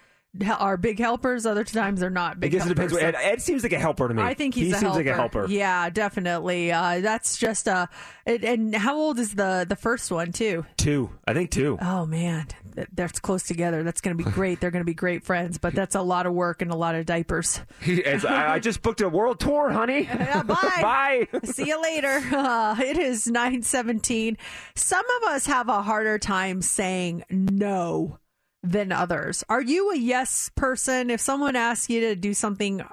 are 0.59 0.77
big 0.77 0.99
helpers. 0.99 1.45
Other 1.45 1.63
times 1.63 1.99
they're 1.99 2.09
not 2.09 2.39
big. 2.39 2.53
I 2.55 2.57
guess 2.57 2.65
it 2.65 2.69
depends. 2.69 2.95
Ed, 2.95 3.15
Ed 3.15 3.41
seems 3.41 3.63
like 3.63 3.73
a 3.73 3.79
helper 3.79 4.07
to 4.07 4.13
me. 4.13 4.21
I 4.23 4.33
think 4.33 4.55
he's 4.55 4.67
he 4.67 4.71
a 4.71 4.75
seems 4.75 4.83
helper. 4.83 4.97
like 4.97 5.07
a 5.07 5.13
helper. 5.13 5.45
Yeah, 5.47 5.89
definitely. 5.89 6.71
Uh, 6.71 7.01
that's 7.01 7.37
just 7.37 7.67
a. 7.67 7.89
it, 8.25 8.43
and 8.43 8.73
how 8.73 8.95
old 8.97 9.19
is 9.19 9.35
the 9.35 9.65
the 9.67 9.75
first 9.75 10.11
one 10.11 10.31
too? 10.31 10.65
Two, 10.77 11.09
I 11.27 11.33
think 11.33 11.51
two. 11.51 11.77
Oh 11.81 12.05
man, 12.05 12.47
that's 12.93 13.19
close 13.19 13.43
together. 13.43 13.83
That's 13.83 14.01
going 14.01 14.17
to 14.17 14.23
be 14.23 14.29
great. 14.29 14.59
They're 14.59 14.71
going 14.71 14.81
to 14.81 14.85
be 14.85 14.93
great 14.93 15.23
friends, 15.23 15.57
but 15.57 15.73
that's 15.73 15.95
a 15.95 16.01
lot 16.01 16.25
of 16.25 16.33
work 16.33 16.61
and 16.61 16.71
a 16.71 16.75
lot 16.75 16.95
of 16.95 17.05
diapers. 17.05 17.59
As 18.05 18.23
I, 18.25 18.53
I 18.53 18.59
just 18.59 18.81
booked 18.81 19.01
a 19.01 19.09
world 19.09 19.39
tour, 19.39 19.69
honey. 19.71 20.09
Yeah, 20.21 20.43
bye. 20.43 21.27
Bye. 21.31 21.39
See 21.43 21.67
you 21.67 21.81
later. 21.81 22.21
Uh, 22.41 22.75
it 22.79 22.97
is 22.97 23.27
917. 23.27 24.37
Some 24.75 25.05
of 25.17 25.29
us 25.29 25.45
have 25.45 25.67
a 25.69 25.81
harder 25.81 26.17
time 26.17 26.61
saying 26.61 27.23
no 27.29 28.17
than 28.63 28.91
others. 28.91 29.43
Are 29.49 29.61
you 29.61 29.91
a 29.91 29.97
yes 29.97 30.49
person? 30.55 31.09
If 31.09 31.21
someone 31.21 31.55
asks 31.55 31.89
you 31.89 32.01
to 32.01 32.15
do 32.15 32.33
something, 32.33 32.83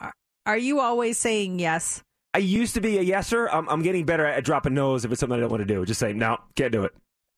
are 0.47 0.59
you 0.59 0.81
always 0.81 1.19
saying 1.19 1.59
yes? 1.59 2.03
I 2.35 2.39
used 2.39 2.75
to 2.75 2.81
be 2.81 2.99
a 2.99 3.05
yeser. 3.05 3.49
I'm, 3.53 3.69
I'm 3.69 3.83
getting 3.83 4.05
better 4.05 4.25
at 4.25 4.45
dropping 4.45 4.75
no's 4.75 5.05
if 5.05 5.13
it's 5.13 5.21
something 5.21 5.37
I 5.37 5.41
don't 5.41 5.51
want 5.51 5.61
to 5.61 5.67
do. 5.67 5.85
Just 5.85 6.01
say 6.01 6.13
no, 6.13 6.39
can't 6.57 6.73
do 6.73 6.85
it. 6.85 6.93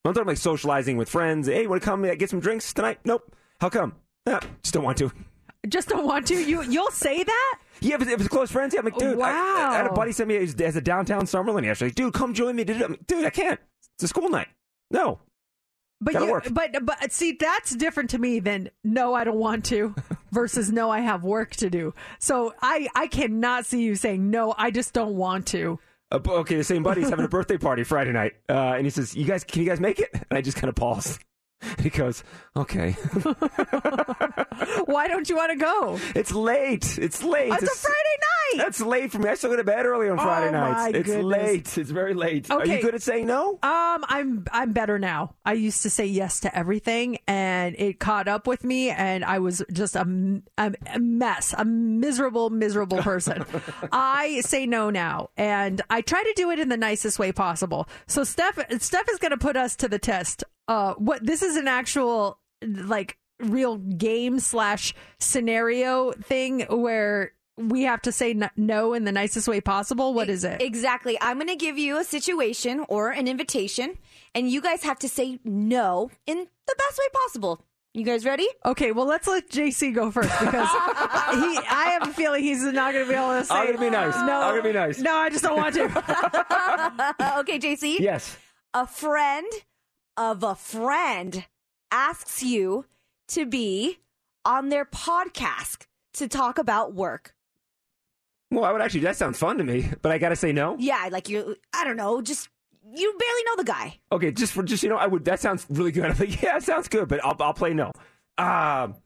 I'm 0.05 0.15
talking 0.15 0.28
like 0.28 0.36
socializing 0.39 0.97
with 0.97 1.09
friends. 1.09 1.47
Hey, 1.47 1.66
want 1.66 1.82
to 1.82 1.85
come 1.86 2.02
get 2.02 2.31
some 2.31 2.40
drinks 2.40 2.73
tonight? 2.73 3.01
Nope. 3.05 3.35
How 3.61 3.69
come? 3.69 3.94
Ah, 4.27 4.40
just 4.62 4.74
don't 4.74 4.85
want 4.85 4.98
to. 4.98 5.12
Just 5.69 5.89
don't 5.89 6.07
want 6.07 6.27
to. 6.28 6.35
You 6.35 6.62
you'll 6.62 6.90
say 6.90 7.23
that? 7.23 7.59
Yeah, 7.81 7.97
if 7.97 8.02
it's, 8.02 8.11
if 8.11 8.20
it's 8.20 8.28
close 8.28 8.51
friends, 8.51 8.73
yeah, 8.74 8.81
I'm 8.81 8.86
like, 8.86 8.97
dude. 8.97 9.20
I- 9.20 9.31
I, 9.70 9.77
had 9.77 9.86
a 9.86 9.93
buddy 9.93 10.12
send 10.12 10.28
me 10.28 10.36
as, 10.36 10.55
as 10.55 10.77
a 10.77 10.81
downtown 10.81 11.23
Summerlin 11.23 11.65
yesterday. 11.65 11.93
Dude, 11.93 12.15
come 12.15 12.32
join 12.35 12.57
me. 12.57 12.65
Dude, 12.65 12.98
I 13.24 13.31
can't. 13.31 13.61
It's 13.97 14.05
a 14.05 14.09
school 14.09 14.28
night. 14.31 14.48
No. 14.90 15.19
But 16.01 16.14
Gotta 16.14 16.27
you, 16.27 16.32
work. 16.32 16.48
but 16.51 16.85
but 16.85 17.12
see 17.12 17.32
that's 17.32 17.74
different 17.77 18.10
to 18.10 18.18
me 18.18 18.40
than 18.40 18.70
no 18.82 19.12
I 19.14 19.24
don't 19.24 19.36
want 19.39 19.66
to 19.66 19.94
versus 20.32 20.72
no 20.72 20.90
I 20.90 21.01
have 21.01 21.24
work 21.24 21.51
to 21.56 21.68
do. 21.68 21.93
So 22.18 22.55
I 22.62 22.89
I 22.94 23.06
cannot 23.06 23.66
see 23.66 23.82
you 23.82 23.94
saying 23.94 24.31
no 24.31 24.55
I 24.56 24.70
just 24.70 24.94
don't 24.94 25.14
want 25.14 25.47
to. 25.48 25.78
Uh, 26.12 26.18
okay, 26.27 26.56
the 26.56 26.64
same 26.64 26.82
buddy's 26.82 27.09
having 27.10 27.24
a 27.24 27.28
birthday 27.36 27.59
party 27.59 27.85
Friday 27.85 28.12
night, 28.12 28.32
uh, 28.48 28.72
and 28.77 28.85
he 28.85 28.90
says, 28.90 29.14
"You 29.14 29.24
guys, 29.24 29.44
can 29.44 29.62
you 29.62 29.68
guys 29.68 29.78
make 29.78 30.01
it?" 30.01 30.09
And 30.12 30.24
I 30.36 30.40
just 30.40 30.56
kind 30.56 30.68
of 30.68 30.74
pause. 30.74 31.18
He 31.81 31.91
goes, 31.91 32.24
"Okay." 32.57 32.93
Why 34.87 35.09
don't 35.09 35.28
you 35.28 35.37
want 35.37 35.53
to 35.53 35.57
go? 35.57 35.99
It's 36.15 36.32
late. 36.32 36.99
It's 36.99 37.23
late. 37.23 37.53
It's 37.53 37.62
a 37.62 37.66
Friday 37.66 38.16
night. 38.20 38.65
That's 38.65 38.81
late 38.81 39.12
for 39.12 39.19
me. 39.19 39.28
I 39.28 39.35
still 39.35 39.51
go 39.51 39.57
to 39.57 39.65
bed 39.65 39.87
early 39.87 40.09
on 40.09 40.19
Friday 40.19 40.49
Oh, 40.49 40.53
nights. 40.53 40.93
my 40.93 40.99
It's 40.99 41.07
goodness. 41.07 41.24
late. 41.24 41.78
It's 41.78 41.91
very 41.91 42.15
late. 42.15 42.51
Are 42.51 42.66
you 42.66 42.81
good 42.82 42.95
at 42.95 43.03
saying 43.03 43.27
no? 43.27 43.53
Um, 43.62 44.05
I'm 44.09 44.45
I'm 44.53 44.73
better 44.73 44.99
now. 44.99 45.35
I 45.45 45.53
used 45.55 45.82
to 45.82 45.91
say 45.91 46.07
yes 46.07 46.41
to 46.41 46.57
everything, 46.57 47.19
and 47.27 47.74
it 47.78 48.01
caught 48.01 48.27
up 48.28 48.47
with 48.47 48.65
me, 48.65 48.91
and 48.91 49.24
I 49.24 49.39
was 49.39 49.62
just 49.73 49.97
a, 49.97 50.43
a 50.59 50.99
mess, 50.99 51.55
a 51.57 51.65
miserable, 51.65 52.51
miserable 52.51 52.99
person. 52.99 53.45
I 53.93 54.41
say 54.41 54.66
no 54.66 54.91
now, 54.91 55.31
and 55.37 55.81
I 55.91 56.01
try 56.01 56.23
to 56.23 56.32
do 56.37 56.51
it 56.51 56.59
in 56.59 56.69
the 56.69 56.77
nicest 56.77 57.19
way 57.19 57.32
possible. 57.32 57.89
So 58.07 58.24
Steph, 58.24 58.59
Steph 58.82 59.09
is 59.11 59.19
going 59.19 59.31
to 59.32 59.39
put 59.39 59.57
us 59.57 59.77
to 59.77 59.89
the 59.89 59.99
test. 59.99 60.43
Uh, 60.70 60.94
what 60.98 61.26
this 61.26 61.42
is 61.42 61.56
an 61.56 61.66
actual 61.66 62.38
like 62.62 63.18
real 63.40 63.76
game 63.76 64.38
slash 64.38 64.94
scenario 65.18 66.12
thing 66.12 66.60
where 66.70 67.32
we 67.56 67.82
have 67.82 68.01
to 68.01 68.12
say 68.12 68.40
no 68.56 68.94
in 68.94 69.05
the 69.05 69.10
nicest 69.10 69.48
way 69.48 69.60
possible. 69.60 70.14
What 70.14 70.30
is 70.30 70.44
it? 70.44 70.62
Exactly. 70.62 71.18
I'm 71.20 71.38
going 71.38 71.48
to 71.48 71.56
give 71.56 71.76
you 71.76 71.98
a 71.98 72.05
situation 72.05 72.84
or 72.88 73.10
an 73.10 73.26
invitation, 73.26 73.98
and 74.32 74.48
you 74.48 74.60
guys 74.60 74.84
have 74.84 75.01
to 75.01 75.09
say 75.09 75.40
no 75.44 76.09
in 76.28 76.38
the 76.38 76.74
best 76.78 76.98
way 76.98 77.05
possible. 77.24 77.64
You 77.92 78.05
guys 78.05 78.24
ready? 78.24 78.47
Okay, 78.64 78.92
well, 78.92 79.06
let's 79.06 79.26
let 79.26 79.51
JC 79.51 79.92
go 79.92 80.12
first 80.12 80.30
because 80.38 80.68
he. 80.70 81.59
I 81.68 81.98
have 81.98 82.09
a 82.09 82.12
feeling 82.12 82.44
he's 82.44 82.62
not 82.62 82.92
going 82.92 83.06
to 83.06 83.10
be 83.10 83.16
able 83.16 83.40
to 83.40 83.44
say. 83.44 83.52
I'm 83.52 83.66
gonna 83.66 83.78
be 83.78 83.90
nice. 83.90 84.14
No, 84.14 84.40
I'm 84.40 84.51
gonna 84.52 84.62
be 84.62 84.72
nice. 84.72 85.01
No, 85.01 85.16
I 85.16 85.30
just 85.30 85.42
don't 85.42 85.56
want 85.56 85.74
to. 85.74 85.82
okay, 87.40 87.59
JC. 87.59 87.98
Yes. 87.98 88.38
A 88.72 88.86
friend 88.86 89.48
of 90.20 90.42
a 90.42 90.55
friend 90.55 91.47
asks 91.90 92.42
you 92.42 92.84
to 93.26 93.47
be 93.47 94.01
on 94.44 94.68
their 94.68 94.84
podcast 94.84 95.86
to 96.12 96.28
talk 96.28 96.59
about 96.59 96.92
work. 96.92 97.34
Well, 98.51 98.64
I 98.66 98.72
would 98.72 98.82
actually. 98.82 99.01
That 99.01 99.16
sounds 99.16 99.38
fun 99.38 99.56
to 99.59 99.64
me, 99.64 99.88
but 100.02 100.12
I 100.12 100.18
got 100.18 100.28
to 100.28 100.36
say 100.36 100.52
no. 100.52 100.76
Yeah, 100.78 101.09
like 101.10 101.30
you, 101.30 101.56
I 101.72 101.84
don't 101.84 101.97
know, 101.97 102.20
just 102.20 102.51
you 102.94 103.14
barely 103.18 103.42
know 103.47 103.56
the 103.56 103.64
guy. 103.64 103.98
Okay, 104.12 104.30
just 104.30 104.52
for 104.52 104.62
just 104.62 104.82
you 104.82 104.90
know, 104.90 104.97
I 104.97 105.06
would. 105.06 105.24
That 105.24 105.40
sounds 105.40 105.66
really 105.70 105.90
good. 105.90 106.05
I'm 106.10 106.18
like, 106.18 106.42
yeah, 106.42 106.59
it 106.59 106.64
sounds 106.64 106.88
good, 106.88 107.09
but 107.09 107.24
I'll 107.24 107.36
I'll 107.40 107.55
play 107.55 107.72
no. 107.72 107.90
Um, 108.36 108.97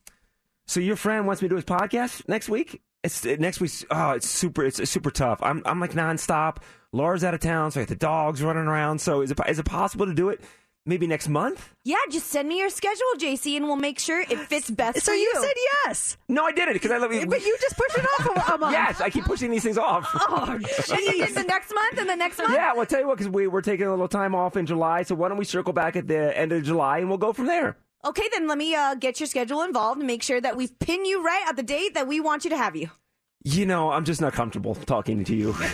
so 0.67 0.81
your 0.81 0.97
friend 0.97 1.29
wants 1.29 1.43
me 1.43 1.49
to 1.49 1.53
do 1.53 1.57
his 1.57 1.65
podcast 1.65 2.29
next 2.29 2.49
week. 2.49 2.83
It's 3.05 3.25
it, 3.25 3.39
next 3.39 3.61
week. 3.61 3.71
Oh, 3.89 4.13
it's 4.13 4.29
super. 4.29 4.65
It's, 4.65 4.91
super 4.91 5.13
tough. 5.13 5.39
I'm 5.43 5.63
I'm 5.65 5.79
like 5.79 5.93
nonstop. 5.93 6.57
Laura's 6.91 7.23
out 7.23 7.35
of 7.35 7.41
town, 7.41 7.71
so 7.71 7.81
I 7.81 7.83
got 7.85 7.89
the 7.89 7.97
dogs 7.97 8.43
running 8.43 8.67
around. 8.67 9.01
So 9.01 9.21
is 9.21 9.31
it 9.31 9.39
is 9.49 9.61
it 9.61 9.65
possible 9.65 10.07
to 10.07 10.15
do 10.15 10.31
it 10.31 10.41
maybe 10.87 11.07
next 11.07 11.29
month? 11.29 11.75
Yeah, 11.85 11.97
just 12.11 12.27
send 12.29 12.49
me 12.49 12.59
your 12.59 12.71
schedule, 12.71 13.05
JC, 13.19 13.57
and 13.57 13.67
we'll 13.67 13.77
make 13.77 13.99
sure 13.99 14.21
it 14.21 14.39
fits 14.49 14.71
best 14.71 15.01
So 15.01 15.13
for 15.13 15.17
you 15.17 15.23
you. 15.35 15.41
said 15.43 15.53
yes. 15.87 16.17
No, 16.29 16.45
I 16.45 16.53
did 16.53 16.69
it 16.69 16.75
because 16.75 16.91
I 16.91 16.99
love 16.99 17.13
you. 17.13 17.27
But 17.27 17.45
you 17.45 17.57
just 17.61 17.77
push 17.77 17.97
it 17.97 18.05
off 18.05 18.49
a, 18.49 18.55
a 18.55 18.59
month. 18.59 18.73
Yes, 18.73 19.01
I 19.01 19.11
keep 19.11 19.25
pushing 19.25 19.51
these 19.51 19.63
things 19.63 19.79
off. 19.79 20.09
Oh, 20.29 20.45
And 20.53 20.63
you 20.63 21.13
did 21.27 21.35
the 21.35 21.43
next 21.45 21.73
month 21.75 21.99
and 21.99 22.09
the 22.09 22.17
next 22.17 22.39
month? 22.39 22.53
Yeah, 22.55 22.73
well, 22.75 22.87
tell 22.87 23.01
you 23.01 23.07
what, 23.07 23.19
because 23.19 23.31
we, 23.33 23.47
we're 23.47 23.61
taking 23.63 23.87
a 23.87 23.91
little 23.91 24.09
time 24.09 24.35
off 24.35 24.57
in 24.57 24.67
July, 24.67 25.03
so 25.03 25.15
why 25.15 25.29
don't 25.29 25.39
we 25.39 25.45
circle 25.45 25.73
back 25.73 25.97
at 25.97 26.07
the 26.09 26.37
end 26.37 26.53
of 26.53 26.63
July 26.65 26.99
and 26.99 27.09
we'll 27.09 27.19
go 27.19 27.33
from 27.33 27.47
there? 27.47 27.77
Okay, 28.05 28.29
then 28.33 28.47
let 28.49 28.59
me 28.59 28.75
uh, 28.75 28.95
get 28.95 29.21
your 29.21 29.27
schedule 29.27 29.63
involved 29.63 29.99
and 29.99 30.07
make 30.07 30.23
sure 30.23 30.41
that 30.41 30.57
we 30.57 30.69
pin 30.69 31.05
you 31.05 31.25
right 31.25 31.45
at 31.49 31.57
the 31.57 31.63
date 31.63 31.95
that 31.95 32.07
we 32.07 32.21
want 32.21 32.45
you 32.45 32.51
to 32.51 32.57
have 32.57 32.77
you. 32.77 32.91
You 33.45 33.67
know, 33.67 33.91
I'm 33.91 34.05
just 34.05 34.21
not 34.21 34.33
comfortable 34.33 34.75
talking 34.75 35.25
to 35.25 35.35
you. 35.35 35.55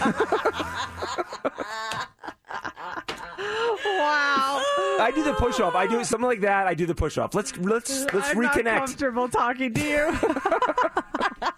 Wow. 3.85 4.60
I 5.01 5.11
do 5.11 5.23
the 5.25 5.33
push 5.35 5.61
off. 5.61 5.75
I 5.75 5.87
do 5.87 6.03
something 6.05 6.27
like 6.27 6.41
that. 6.43 6.67
I 6.67 6.75
do 6.75 6.87
the 6.87 6.95
push 6.95 7.19
off. 7.19 7.35
Let's 7.35 7.57
let's 7.59 8.05
let's 8.15 8.31
I'm 8.31 8.41
not 8.43 8.55
comfortable 8.65 9.29
talking 9.29 9.73
to 9.75 9.81
you. 9.81 10.19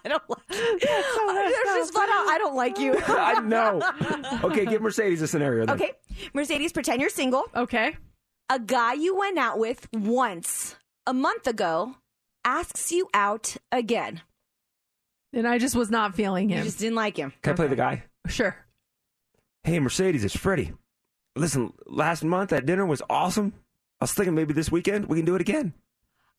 I 0.04 0.08
don't 0.08 0.22
like 0.28 0.42
you. 0.50 0.78
There's 0.80 1.54
just 1.76 1.92
flat 1.92 2.08
out, 2.08 2.28
I 2.28 2.36
don't 2.38 2.54
like 2.54 2.78
you. 2.78 2.96
I 3.06 3.40
know. 3.40 3.82
Okay, 4.44 4.64
give 4.66 4.82
Mercedes 4.82 5.22
a 5.22 5.28
scenario. 5.28 5.66
Then. 5.66 5.76
Okay, 5.76 5.92
Mercedes, 6.34 6.72
pretend 6.72 7.00
you're 7.00 7.10
single. 7.10 7.44
Okay. 7.54 7.96
A 8.50 8.58
guy 8.58 8.94
you 8.94 9.16
went 9.16 9.38
out 9.38 9.58
with 9.58 9.88
once 9.92 10.76
a 11.06 11.14
month 11.14 11.46
ago 11.46 11.96
asks 12.44 12.92
you 12.92 13.08
out 13.14 13.56
again. 13.70 14.20
And 15.32 15.48
I 15.48 15.58
just 15.58 15.74
was 15.74 15.90
not 15.90 16.14
feeling 16.14 16.50
You 16.50 16.56
him. 16.56 16.64
just 16.64 16.78
didn't 16.78 16.96
like 16.96 17.16
him. 17.16 17.32
Can 17.42 17.54
I 17.54 17.56
play 17.56 17.66
the 17.68 17.76
guy? 17.76 18.04
Sure. 18.26 18.54
Hey, 19.64 19.78
Mercedes, 19.78 20.24
it's 20.24 20.36
Freddie. 20.36 20.72
Listen, 21.34 21.72
last 21.86 22.24
month 22.24 22.50
that 22.50 22.66
dinner 22.66 22.84
was 22.84 23.02
awesome. 23.08 23.54
I 24.00 24.04
was 24.04 24.12
thinking 24.12 24.34
maybe 24.34 24.52
this 24.52 24.70
weekend 24.70 25.06
we 25.06 25.18
can 25.18 25.24
do 25.24 25.34
it 25.34 25.40
again. 25.40 25.74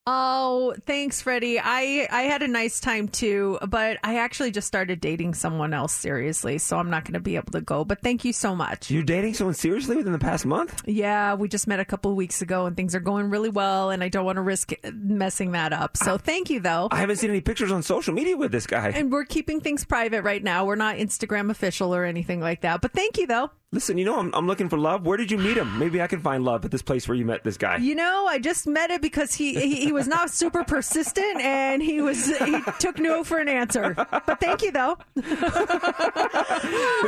Oh, 0.05 0.75
thanks, 0.85 1.21
Freddie. 1.21 1.59
I 1.59 2.09
I 2.11 2.23
had 2.23 2.43
a 2.43 2.47
nice 2.47 2.81
time 2.81 3.07
too, 3.07 3.57
but 3.69 3.99
I 4.03 4.17
actually 4.17 4.51
just 4.51 4.67
started 4.67 4.99
dating 4.99 5.33
someone 5.33 5.73
else 5.73 5.93
seriously, 5.93 6.57
so 6.57 6.77
I'm 6.77 6.89
not 6.89 7.05
going 7.05 7.13
to 7.13 7.21
be 7.21 7.37
able 7.37 7.53
to 7.53 7.61
go. 7.61 7.85
But 7.85 8.01
thank 8.01 8.25
you 8.25 8.33
so 8.33 8.53
much. 8.53 8.91
You're 8.91 9.03
dating 9.03 9.35
someone 9.35 9.53
seriously 9.53 9.95
within 9.95 10.11
the 10.11 10.19
past 10.19 10.45
month? 10.45 10.83
Yeah, 10.85 11.35
we 11.35 11.47
just 11.47 11.67
met 11.67 11.79
a 11.79 11.85
couple 11.85 12.11
of 12.11 12.17
weeks 12.17 12.41
ago, 12.41 12.65
and 12.65 12.75
things 12.75 12.93
are 12.95 12.99
going 12.99 13.29
really 13.29 13.47
well, 13.47 13.91
and 13.91 14.03
I 14.03 14.09
don't 14.09 14.25
want 14.25 14.35
to 14.35 14.41
risk 14.41 14.73
messing 14.91 15.53
that 15.53 15.71
up. 15.71 15.95
So 15.95 16.17
thank 16.17 16.49
you, 16.49 16.59
though. 16.59 16.89
I 16.91 16.97
haven't 16.97 17.15
seen 17.15 17.29
any 17.29 17.39
pictures 17.39 17.71
on 17.71 17.81
social 17.81 18.13
media 18.13 18.35
with 18.35 18.51
this 18.51 18.67
guy. 18.67 18.89
And 18.89 19.09
we're 19.09 19.23
keeping 19.23 19.61
things 19.61 19.85
private 19.85 20.23
right 20.23 20.43
now. 20.43 20.65
We're 20.65 20.75
not 20.75 20.97
Instagram 20.97 21.49
official 21.49 21.95
or 21.95 22.03
anything 22.03 22.41
like 22.41 22.61
that. 22.61 22.81
But 22.81 22.91
thank 22.91 23.17
you, 23.17 23.25
though. 23.25 23.51
Listen, 23.73 23.97
you 23.97 24.05
know, 24.05 24.19
I'm, 24.19 24.31
I'm 24.35 24.45
looking 24.45 24.69
for 24.69 24.77
love. 24.77 25.03
Where 25.03 25.17
did 25.17 25.31
you 25.31 25.37
meet 25.39 25.57
him? 25.57 25.79
Maybe 25.79 25.99
I 25.99 26.05
can 26.05 26.19
find 26.19 26.45
love 26.45 26.63
at 26.63 26.69
this 26.69 26.83
place 26.83 27.07
where 27.07 27.17
you 27.17 27.25
met 27.25 27.43
this 27.43 27.57
guy. 27.57 27.77
You 27.77 27.95
know, 27.95 28.27
I 28.27 28.37
just 28.37 28.67
met 28.67 28.91
it 28.91 29.01
because 29.01 29.33
he, 29.33 29.55
he 29.59 29.75
he 29.85 29.91
was 29.91 30.07
not 30.07 30.29
super 30.29 30.63
persistent 30.63 31.41
and 31.41 31.81
he 31.81 31.99
was 31.99 32.27
he 32.37 32.61
took 32.79 32.99
no 32.99 33.23
for 33.23 33.39
an 33.39 33.49
answer. 33.49 33.95
But 33.95 34.39
thank 34.39 34.61
you 34.61 34.71
though. 34.71 34.97
But 35.15 35.25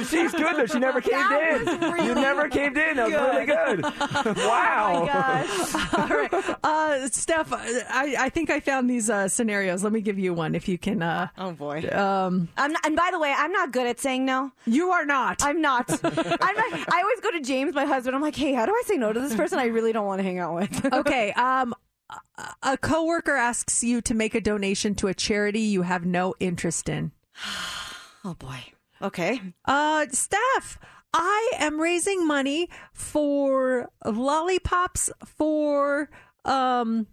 she's 0.07 0.31
good 0.31 0.55
though. 0.57 0.65
She 0.65 0.79
never 0.79 1.01
caved 1.01 1.13
That 1.15 1.61
in. 1.61 1.65
was 1.65 1.77
really 1.93 2.07
you 2.07 2.15
never 2.15 2.49
caved 2.49 2.77
in. 2.77 2.97
That 2.97 3.05
was 3.05 3.13
really 3.13 3.45
good. 3.45 3.83
wow. 4.37 4.91
Oh 4.95 4.99
my 5.01 5.07
gosh. 5.13 5.93
All 5.93 6.07
right. 6.17 6.57
Uh, 6.63 7.07
Steph, 7.09 7.53
I, 7.53 8.15
I 8.19 8.29
think 8.29 8.49
I 8.49 8.59
found 8.59 8.89
these 8.89 9.09
uh, 9.09 9.27
scenarios. 9.27 9.83
Let 9.83 9.93
me 9.93 10.01
give 10.01 10.17
you 10.17 10.33
one 10.33 10.55
if 10.55 10.67
you 10.67 10.77
can. 10.77 11.01
Uh, 11.01 11.27
oh, 11.37 11.51
boy. 11.51 11.87
Um, 11.91 12.47
I'm 12.57 12.71
not, 12.71 12.85
and 12.85 12.95
by 12.95 13.09
the 13.11 13.19
way, 13.19 13.33
I'm 13.37 13.51
not 13.51 13.71
good 13.71 13.85
at 13.87 13.99
saying 13.99 14.25
no. 14.25 14.51
You 14.65 14.89
are 14.91 15.05
not. 15.05 15.43
I'm 15.43 15.61
not. 15.61 15.89
I'm 16.41 16.54
not. 16.55 16.93
I 16.93 17.01
always 17.01 17.19
go 17.21 17.31
to 17.31 17.41
James, 17.41 17.73
my 17.73 17.85
husband. 17.85 18.15
I'm 18.15 18.21
like, 18.21 18.35
hey, 18.35 18.53
how 18.53 18.65
do 18.65 18.71
I 18.71 18.83
say 18.85 18.97
no 18.97 19.11
to 19.13 19.19
this 19.19 19.35
person 19.35 19.59
I 19.59 19.65
really 19.65 19.93
don't 19.93 20.05
want 20.05 20.19
to 20.19 20.23
hang 20.23 20.39
out 20.39 20.55
with? 20.55 20.85
okay. 20.93 21.31
Um, 21.33 21.73
a- 22.09 22.53
a 22.63 22.77
coworker 22.77 23.35
asks 23.35 23.83
you 23.83 24.01
to 24.01 24.13
make 24.13 24.35
a 24.35 24.41
donation 24.41 24.95
to 24.95 25.07
a 25.07 25.13
charity 25.13 25.61
you 25.61 25.81
have 25.83 26.05
no 26.05 26.33
interest 26.39 26.89
in. 26.89 27.11
oh 28.25 28.35
boy. 28.37 28.59
Okay. 29.01 29.41
Uh, 29.65 30.05
Steph, 30.11 30.79
I 31.13 31.51
am 31.59 31.79
raising 31.79 32.25
money 32.27 32.69
for 32.93 33.89
lollipops 34.05 35.09
for 35.25 36.09
um 36.45 37.07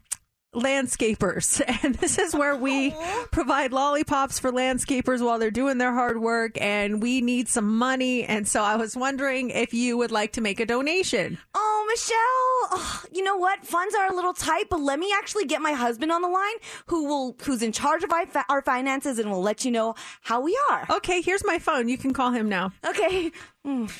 landscapers 0.54 1.62
and 1.82 1.94
this 1.96 2.18
is 2.18 2.34
where 2.34 2.54
we 2.54 2.94
provide 3.30 3.72
lollipops 3.72 4.38
for 4.38 4.52
landscapers 4.52 5.24
while 5.24 5.38
they're 5.38 5.50
doing 5.50 5.78
their 5.78 5.92
hard 5.94 6.20
work 6.20 6.60
and 6.60 7.02
we 7.02 7.20
need 7.22 7.48
some 7.48 7.76
money 7.78 8.22
and 8.24 8.46
so 8.46 8.62
i 8.62 8.76
was 8.76 8.94
wondering 8.96 9.48
if 9.50 9.72
you 9.72 9.96
would 9.96 10.10
like 10.10 10.32
to 10.32 10.40
make 10.40 10.60
a 10.60 10.66
donation 10.66 11.38
Oh, 11.54 11.86
Michelle. 11.88 12.78
Oh, 12.80 13.02
you 13.12 13.22
know 13.24 13.36
what? 13.36 13.66
Funds 13.66 13.94
are 13.96 14.06
a 14.10 14.14
little 14.14 14.32
tight, 14.32 14.66
but 14.70 14.80
let 14.80 14.98
me 15.00 15.12
actually 15.18 15.44
get 15.46 15.60
my 15.60 15.72
husband 15.72 16.10
on 16.12 16.22
the 16.22 16.28
line, 16.28 16.54
who 16.86 17.04
will, 17.06 17.36
who's 17.42 17.60
in 17.60 17.72
charge 17.72 18.02
of 18.04 18.12
our, 18.12 18.24
our 18.48 18.62
finances, 18.62 19.18
and 19.18 19.30
will 19.30 19.42
let 19.42 19.64
you 19.64 19.70
know 19.72 19.94
how 20.22 20.40
we 20.40 20.56
are. 20.70 20.86
okay 20.88 21.20
here's 21.20 21.44
my 21.44 21.58
phone 21.58 21.88
you 21.88 21.98
can 21.98 22.12
call 22.12 22.30
him 22.30 22.48
now 22.48 22.72
Okay. 22.86 23.32
Mm. 23.66 23.90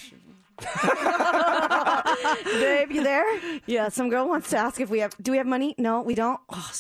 Babe, 2.45 2.91
you 2.93 3.03
there? 3.03 3.25
Yeah, 3.67 3.89
some 3.89 4.09
girl 4.09 4.29
wants 4.29 4.51
to 4.51 4.57
ask 4.59 4.81
if 4.81 4.91
we 4.91 5.01
have. 5.01 5.15
Do 5.21 5.31
we 5.33 5.39
have 5.39 5.47
money? 5.47 5.75
No, 5.79 6.03
we 6.03 6.15
don't. 6.15 6.41
Oh, 6.51 6.71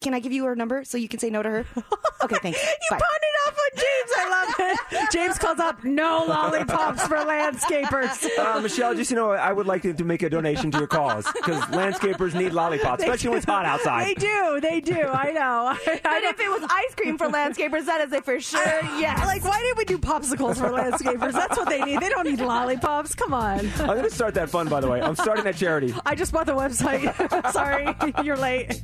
can 0.00 0.14
I 0.14 0.20
give 0.20 0.32
you 0.32 0.44
her 0.46 0.54
number 0.56 0.84
so 0.84 0.98
you 0.98 1.08
can 1.08 1.18
say 1.20 1.30
no 1.30 1.42
to 1.42 1.48
her? 1.50 1.66
Okay, 2.22 2.36
thanks. 2.42 2.62
you 2.62 2.68
Bye. 2.90 2.98
pawned 2.98 3.22
it 3.22 3.48
off 3.48 3.56
on 3.58 3.78
james 3.78 4.12
i 4.18 4.28
love 4.28 4.54
it 4.92 5.10
james 5.12 5.38
calls 5.38 5.58
up 5.58 5.82
no 5.84 6.22
lollipops 6.28 7.06
for 7.06 7.16
landscapers 7.16 8.28
Uh, 8.38 8.60
Michelle, 8.60 8.94
just 8.94 9.10
you 9.10 9.16
know, 9.16 9.30
I 9.30 9.50
would 9.50 9.66
like 9.66 9.80
to, 9.82 9.94
to 9.94 10.04
make 10.04 10.22
a 10.22 10.28
donation 10.28 10.70
to 10.72 10.78
your 10.78 10.86
cause 10.86 11.26
because 11.32 11.62
landscapers 11.70 12.34
need 12.34 12.52
lollipops, 12.52 13.02
especially 13.02 13.30
when 13.30 13.38
it's 13.38 13.46
hot 13.46 13.64
outside. 13.64 14.06
They 14.08 14.14
do. 14.14 14.60
They 14.60 14.80
do. 14.82 15.00
I 15.08 15.30
know. 15.32 15.72
I, 15.72 15.78
And 16.04 16.24
if 16.24 16.38
it 16.38 16.50
was 16.50 16.62
ice 16.70 16.94
cream 16.94 17.16
for 17.16 17.28
landscapers, 17.28 17.86
that 17.86 18.02
is 18.02 18.12
a 18.12 18.20
for 18.20 18.38
sure. 18.38 18.62
yes. 18.98 19.24
Like, 19.24 19.42
why 19.44 19.58
did 19.60 19.78
we 19.78 19.84
do 19.86 19.96
popsicles 19.96 20.58
for 20.58 20.68
landscapers? 20.68 21.32
That's 21.32 21.56
what 21.56 21.70
they 21.70 21.80
need. 21.82 22.00
They 22.00 22.10
don't 22.10 22.26
need 22.26 22.40
lollipops. 22.40 23.14
Come 23.14 23.32
on. 23.32 23.60
I'm 23.80 23.86
going 23.86 24.02
to 24.02 24.10
start 24.10 24.34
that 24.34 24.50
fund, 24.50 24.68
by 24.68 24.80
the 24.80 24.88
way. 24.90 25.00
I'm 25.00 25.16
starting 25.16 25.44
that 25.44 25.56
charity. 25.56 25.94
I 26.04 26.14
just 26.14 26.32
bought 26.32 26.44
the 26.46 26.52
website. 26.54 27.52
Sorry, 27.52 27.94
you're 28.24 28.36
late. 28.36 28.78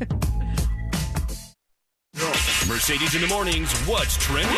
Mercedes 2.66 3.14
in 3.14 3.20
the 3.20 3.26
mornings. 3.28 3.70
What's 3.80 4.16
trending 4.16 4.56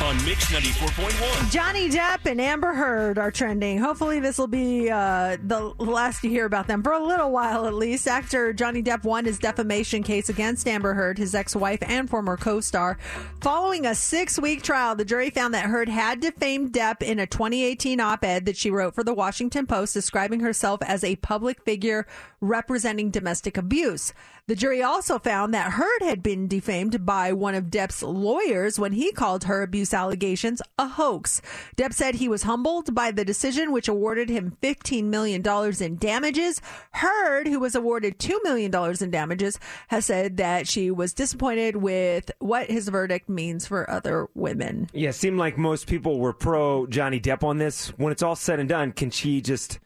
on 0.00 0.24
Mix 0.24 0.44
94.1? 0.46 1.50
Johnny 1.50 1.88
Depp 1.90 2.24
and 2.24 2.40
Amber 2.40 2.72
Heard 2.72 3.18
are 3.18 3.32
trending. 3.32 3.78
Hopefully, 3.78 4.20
this 4.20 4.38
will 4.38 4.46
be 4.46 4.88
uh, 4.88 5.38
the 5.42 5.74
last 5.78 6.22
you 6.22 6.30
hear 6.30 6.46
about 6.46 6.68
them 6.68 6.84
for 6.84 6.92
a 6.92 7.04
little 7.04 7.32
while 7.32 7.66
at 7.66 7.74
least. 7.74 8.06
Actor 8.06 8.52
Johnny 8.52 8.80
Depp 8.80 9.02
won 9.02 9.24
his 9.24 9.40
defamation 9.40 10.04
case 10.04 10.28
against 10.28 10.68
Amber 10.68 10.94
Heard, 10.94 11.18
his 11.18 11.34
ex 11.34 11.56
wife 11.56 11.80
and 11.82 12.08
former 12.08 12.36
co 12.36 12.60
star. 12.60 12.96
Following 13.40 13.84
a 13.84 13.94
six 13.96 14.38
week 14.38 14.62
trial, 14.62 14.94
the 14.94 15.04
jury 15.04 15.30
found 15.30 15.54
that 15.54 15.66
Heard 15.66 15.88
had 15.88 16.20
defamed 16.20 16.72
Depp 16.72 17.02
in 17.02 17.18
a 17.18 17.26
2018 17.26 17.98
op 17.98 18.24
ed 18.24 18.46
that 18.46 18.56
she 18.56 18.70
wrote 18.70 18.94
for 18.94 19.02
the 19.02 19.14
Washington 19.14 19.66
Post 19.66 19.94
describing 19.94 20.40
herself 20.40 20.80
as 20.82 21.02
a 21.02 21.16
public 21.16 21.60
figure 21.62 22.06
representing 22.40 23.10
domestic 23.10 23.56
abuse. 23.56 24.12
The 24.46 24.56
jury 24.56 24.82
also 24.82 25.18
found 25.18 25.52
that 25.52 25.72
Heard 25.72 26.02
had 26.02 26.22
been 26.22 26.46
defamed 26.46 26.67
by 26.68 27.32
one 27.32 27.54
of 27.54 27.66
Depp's 27.66 28.02
lawyers 28.02 28.78
when 28.78 28.92
he 28.92 29.10
called 29.10 29.44
her 29.44 29.62
abuse 29.62 29.94
allegations 29.94 30.60
a 30.78 30.86
hoax. 30.86 31.40
Depp 31.76 31.94
said 31.94 32.16
he 32.16 32.28
was 32.28 32.42
humbled 32.42 32.94
by 32.94 33.10
the 33.10 33.24
decision, 33.24 33.72
which 33.72 33.88
awarded 33.88 34.28
him 34.28 34.56
$15 34.62 35.04
million 35.04 35.42
in 35.80 35.96
damages. 35.96 36.60
Heard, 36.92 37.48
who 37.48 37.58
was 37.58 37.74
awarded 37.74 38.18
$2 38.18 38.38
million 38.44 38.72
in 39.00 39.10
damages, 39.10 39.58
has 39.88 40.04
said 40.04 40.36
that 40.36 40.68
she 40.68 40.90
was 40.90 41.14
disappointed 41.14 41.76
with 41.76 42.30
what 42.38 42.70
his 42.70 42.88
verdict 42.88 43.28
means 43.28 43.66
for 43.66 43.88
other 43.88 44.28
women. 44.34 44.88
Yeah, 44.92 45.08
it 45.08 45.14
seemed 45.14 45.38
like 45.38 45.56
most 45.56 45.86
people 45.86 46.18
were 46.18 46.34
pro 46.34 46.86
Johnny 46.86 47.18
Depp 47.18 47.42
on 47.42 47.58
this. 47.58 47.88
When 47.96 48.12
it's 48.12 48.22
all 48.22 48.36
said 48.36 48.60
and 48.60 48.68
done, 48.68 48.92
can 48.92 49.10
she 49.10 49.40
just 49.40 49.78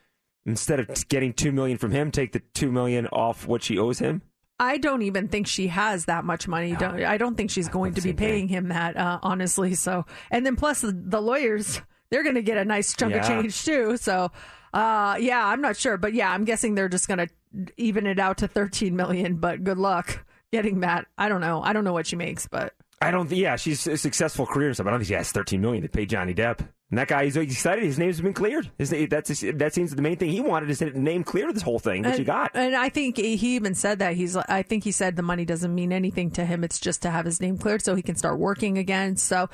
instead 0.45 0.79
of 0.79 1.07
getting 1.07 1.33
two 1.33 1.51
million 1.51 1.77
from 1.77 1.91
him, 1.91 2.11
take 2.11 2.33
the 2.33 2.41
two 2.53 2.71
million 2.71 3.07
off 3.07 3.47
what 3.47 3.63
she 3.63 3.77
owes 3.77 3.99
him? 3.99 4.21
I 4.59 4.77
don't 4.77 5.01
even 5.01 5.27
think 5.27 5.47
she 5.47 5.67
has 5.67 6.05
that 6.05 6.25
much 6.25 6.47
money. 6.47 6.75
Don't, 6.75 7.03
I 7.03 7.17
don't 7.17 7.35
think 7.35 7.51
she's 7.51 7.67
going 7.67 7.95
to 7.95 8.01
be 8.01 8.13
paying 8.13 8.47
him 8.47 8.69
that, 8.69 8.95
uh, 8.95 9.19
honestly. 9.21 9.75
So, 9.75 10.05
and 10.31 10.45
then 10.45 10.55
plus 10.55 10.81
the, 10.81 10.91
the 10.91 11.21
lawyers, 11.21 11.81
they're 12.09 12.23
going 12.23 12.35
to 12.35 12.41
get 12.43 12.57
a 12.57 12.65
nice 12.65 12.95
chunk 12.95 13.15
of 13.15 13.27
change 13.27 13.65
too. 13.65 13.97
So, 13.97 14.31
uh, 14.73 15.17
yeah, 15.19 15.45
I'm 15.45 15.61
not 15.61 15.75
sure, 15.75 15.97
but 15.97 16.13
yeah, 16.13 16.31
I'm 16.31 16.45
guessing 16.45 16.75
they're 16.75 16.89
just 16.89 17.07
going 17.07 17.27
to 17.27 17.73
even 17.77 18.07
it 18.07 18.19
out 18.19 18.37
to 18.39 18.47
13 18.47 18.95
million. 18.95 19.37
But 19.37 19.63
good 19.63 19.77
luck 19.77 20.25
getting 20.51 20.81
that. 20.81 21.07
I 21.17 21.29
don't 21.29 21.41
know. 21.41 21.61
I 21.61 21.73
don't 21.73 21.83
know 21.83 21.93
what 21.93 22.07
she 22.07 22.15
makes, 22.15 22.47
but 22.47 22.73
I 23.03 23.11
don't. 23.11 23.27
think 23.27 23.41
Yeah, 23.41 23.55
she's 23.55 23.85
a 23.87 23.97
successful 23.97 24.45
career 24.45 24.67
and 24.67 24.75
stuff. 24.75 24.85
but 24.85 24.89
I 24.89 24.93
don't 24.93 24.99
think 25.01 25.07
she 25.09 25.13
has 25.13 25.31
thirteen 25.31 25.61
million 25.61 25.83
to 25.83 25.89
pay 25.89 26.05
Johnny 26.05 26.33
Depp. 26.33 26.59
And 26.89 26.99
that 26.99 27.07
guy, 27.07 27.25
he's 27.25 27.35
excited. 27.35 27.83
His 27.83 27.97
name's 27.97 28.21
been 28.21 28.33
cleared. 28.33 28.69
His, 28.77 28.93
that's 29.09 29.41
that 29.41 29.73
seems 29.73 29.95
the 29.95 30.01
main 30.01 30.15
thing 30.15 30.29
he 30.29 30.41
wanted 30.41 30.69
is 30.69 30.79
his 30.79 30.93
name 30.93 31.23
cleared. 31.23 31.55
This 31.55 31.63
whole 31.63 31.79
thing, 31.79 32.03
which 32.03 32.13
he 32.13 32.17
and, 32.17 32.25
got. 32.27 32.51
and 32.53 32.75
I 32.75 32.89
think 32.89 33.17
he 33.17 33.55
even 33.55 33.73
said 33.73 33.99
that 33.99 34.15
he's. 34.15 34.37
I 34.37 34.61
think 34.61 34.83
he 34.83 34.91
said 34.91 35.15
the 35.15 35.23
money 35.23 35.43
doesn't 35.43 35.73
mean 35.73 35.91
anything 35.91 36.29
to 36.31 36.45
him. 36.45 36.63
It's 36.63 36.79
just 36.79 37.01
to 37.01 37.09
have 37.09 37.25
his 37.25 37.41
name 37.41 37.57
cleared 37.57 37.81
so 37.81 37.95
he 37.95 38.03
can 38.03 38.15
start 38.15 38.39
working 38.39 38.77
again. 38.77 39.17
So. 39.17 39.49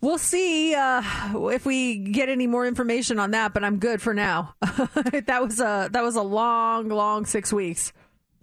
We'll 0.00 0.18
see 0.18 0.74
uh, 0.74 1.00
if 1.50 1.64
we 1.64 1.98
get 1.98 2.28
any 2.28 2.48
more 2.48 2.66
information 2.66 3.20
on 3.20 3.30
that, 3.30 3.54
but 3.54 3.62
I'm 3.62 3.78
good 3.78 4.02
for 4.02 4.12
now. 4.12 4.56
that 4.60 5.38
was 5.40 5.60
a 5.60 5.88
that 5.92 6.02
was 6.02 6.16
a 6.16 6.22
long, 6.22 6.88
long 6.88 7.24
six 7.24 7.52
weeks. 7.52 7.92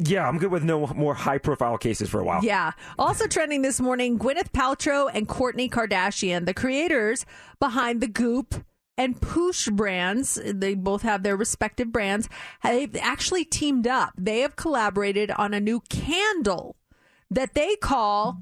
Yeah, 0.02 0.28
I'm 0.28 0.38
good 0.38 0.52
with 0.52 0.64
no 0.64 0.88
more 0.88 1.14
high 1.14 1.40
profile 1.40 1.78
cases 1.78 2.10
for 2.10 2.22
a 2.22 2.24
while. 2.24 2.44
Yeah. 2.44 2.72
Also 2.98 3.28
trending 3.28 3.62
this 3.62 3.82
morning, 3.82 4.18
Gwyneth 4.18 4.52
Paltrow 4.54 5.10
and 5.14 5.28
Kourtney 5.28 5.70
Kardashian, 5.70 6.46
the 6.46 6.54
creators 6.54 7.26
behind 7.60 8.00
the 8.00 8.08
Goop 8.08 8.56
and 8.98 9.20
Poosh 9.20 9.70
brands, 9.72 10.40
they 10.46 10.74
both 10.74 11.02
have 11.02 11.24
their 11.24 11.36
respective 11.36 11.92
brands, 11.92 12.30
they've 12.64 12.96
actually 12.98 13.44
teamed 13.44 13.88
up. 13.88 14.14
They 14.18 14.40
have 14.40 14.56
collaborated 14.56 15.32
on 15.32 15.54
a 15.54 15.60
new 15.60 15.82
candle 15.90 16.78
that 17.30 17.54
they 17.54 17.76
call 17.76 18.42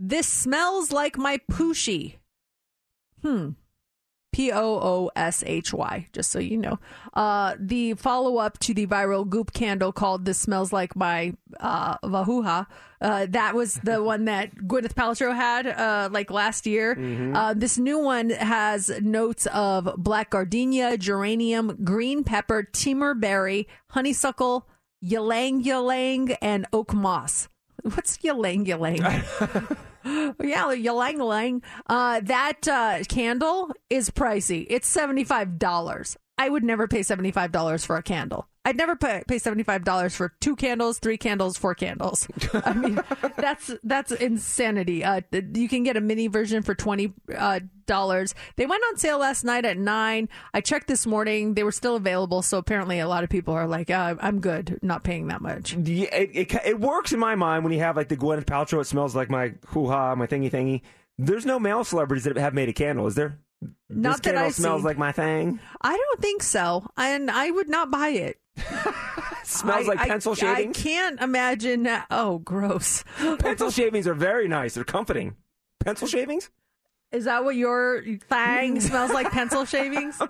This 0.00 0.26
Smells 0.26 0.90
Like 0.90 1.18
My 1.18 1.38
Pooshy. 1.50 2.16
Hmm. 3.22 3.50
P 4.34 4.50
O 4.50 4.80
O 4.80 5.10
S 5.14 5.44
H 5.46 5.72
Y, 5.72 6.08
just 6.12 6.32
so 6.32 6.40
you 6.40 6.58
know. 6.58 6.80
Uh, 7.12 7.54
the 7.56 7.94
follow 7.94 8.38
up 8.38 8.58
to 8.58 8.74
the 8.74 8.84
viral 8.84 9.28
Goop 9.28 9.52
candle 9.52 9.92
called 9.92 10.24
This 10.24 10.38
Smells 10.40 10.72
Like 10.72 10.96
My 10.96 11.34
uh, 11.60 11.98
Vahuha. 11.98 12.66
Uh, 13.00 13.26
that 13.30 13.54
was 13.54 13.74
the 13.84 14.02
one 14.02 14.24
that 14.24 14.52
Gwyneth 14.56 14.94
Paltrow 14.94 15.32
had 15.32 15.68
uh, 15.68 16.08
like 16.10 16.32
last 16.32 16.66
year. 16.66 16.98
Uh, 17.32 17.54
this 17.54 17.78
new 17.78 18.00
one 18.00 18.30
has 18.30 18.90
notes 19.00 19.46
of 19.46 19.94
black 19.96 20.30
gardenia, 20.30 20.98
geranium, 20.98 21.84
green 21.84 22.24
pepper, 22.24 22.64
timber 22.64 23.14
berry, 23.14 23.68
honeysuckle, 23.90 24.66
ylang 25.00 25.64
ylang, 25.64 26.32
and 26.42 26.66
oak 26.72 26.92
moss. 26.92 27.48
What's 27.82 28.18
ylang 28.24 28.66
ylang? 28.66 29.22
yeah, 30.42 30.72
ylang 30.72 31.20
ylang. 31.20 31.62
Uh, 31.88 32.20
that 32.20 32.68
uh, 32.68 33.02
candle 33.08 33.72
is 33.88 34.10
pricey. 34.10 34.66
It's 34.68 34.86
seventy 34.88 35.24
five 35.24 35.58
dollars. 35.58 36.16
I 36.36 36.48
would 36.48 36.64
never 36.64 36.88
pay 36.88 37.02
seventy 37.02 37.30
five 37.30 37.52
dollars 37.52 37.84
for 37.84 37.96
a 37.96 38.02
candle. 38.02 38.48
I'd 38.64 38.76
never 38.76 38.96
pay, 38.96 39.22
pay 39.28 39.38
seventy 39.38 39.62
five 39.62 39.84
dollars 39.84 40.16
for 40.16 40.34
two 40.40 40.56
candles, 40.56 40.98
three 40.98 41.18
candles, 41.18 41.56
four 41.56 41.74
candles. 41.74 42.26
I 42.52 42.72
mean, 42.72 43.00
that's 43.36 43.70
that's 43.84 44.10
insanity. 44.10 45.04
Uh, 45.04 45.20
you 45.32 45.68
can 45.68 45.84
get 45.84 45.96
a 45.96 46.00
mini 46.00 46.26
version 46.26 46.62
for 46.62 46.74
twenty 46.74 47.12
uh, 47.36 47.60
dollars. 47.86 48.34
They 48.56 48.66
went 48.66 48.82
on 48.88 48.96
sale 48.96 49.18
last 49.18 49.44
night 49.44 49.64
at 49.64 49.78
nine. 49.78 50.28
I 50.52 50.60
checked 50.60 50.88
this 50.88 51.06
morning; 51.06 51.54
they 51.54 51.62
were 51.62 51.72
still 51.72 51.94
available. 51.94 52.42
So 52.42 52.58
apparently, 52.58 52.98
a 52.98 53.08
lot 53.08 53.22
of 53.22 53.30
people 53.30 53.54
are 53.54 53.68
like, 53.68 53.90
uh, 53.90 54.16
"I'm 54.20 54.40
good, 54.40 54.78
not 54.82 55.04
paying 55.04 55.28
that 55.28 55.40
much." 55.42 55.74
Yeah, 55.74 56.14
it, 56.14 56.30
it, 56.32 56.54
it 56.64 56.80
works 56.80 57.12
in 57.12 57.20
my 57.20 57.34
mind 57.34 57.64
when 57.64 57.72
you 57.72 57.80
have 57.80 57.96
like 57.96 58.08
the 58.08 58.16
Gwyneth 58.16 58.46
Paltrow. 58.46 58.80
It 58.80 58.86
smells 58.86 59.14
like 59.14 59.30
my 59.30 59.52
hoo 59.68 59.88
ha, 59.88 60.14
my 60.14 60.26
thingy 60.26 60.50
thingy. 60.50 60.80
There's 61.16 61.46
no 61.46 61.60
male 61.60 61.84
celebrities 61.84 62.24
that 62.24 62.36
have 62.36 62.54
made 62.54 62.68
a 62.68 62.72
candle, 62.72 63.06
is 63.06 63.14
there? 63.14 63.38
Not 63.88 64.22
that 64.24 64.36
I've 64.36 64.54
smells 64.54 64.82
like 64.84 64.98
my 64.98 65.12
thing. 65.12 65.60
I 65.80 65.96
don't 65.96 66.20
think 66.20 66.42
so, 66.42 66.86
and 66.96 67.30
I 67.30 67.50
would 67.50 67.68
not 67.68 67.90
buy 67.90 68.08
it. 68.08 68.38
Smells 69.44 69.84
I- 69.86 69.88
like 69.88 70.00
I- 70.00 70.08
pencil 70.08 70.34
shavings. 70.34 70.78
I 70.78 70.80
can't 70.82 71.20
imagine. 71.20 71.88
Oh, 72.10 72.38
gross. 72.38 73.04
Pencil 73.38 73.70
shavings 73.70 74.06
are 74.06 74.14
very 74.14 74.48
nice. 74.48 74.74
They're 74.74 74.84
comforting. 74.84 75.36
Pencil 75.80 76.08
shavings? 76.08 76.50
Is 77.12 77.24
that 77.26 77.44
what 77.44 77.54
your 77.56 78.02
thang 78.28 78.80
smells 78.80 79.12
like? 79.12 79.30
Pencil 79.30 79.64
shavings? 79.64 80.20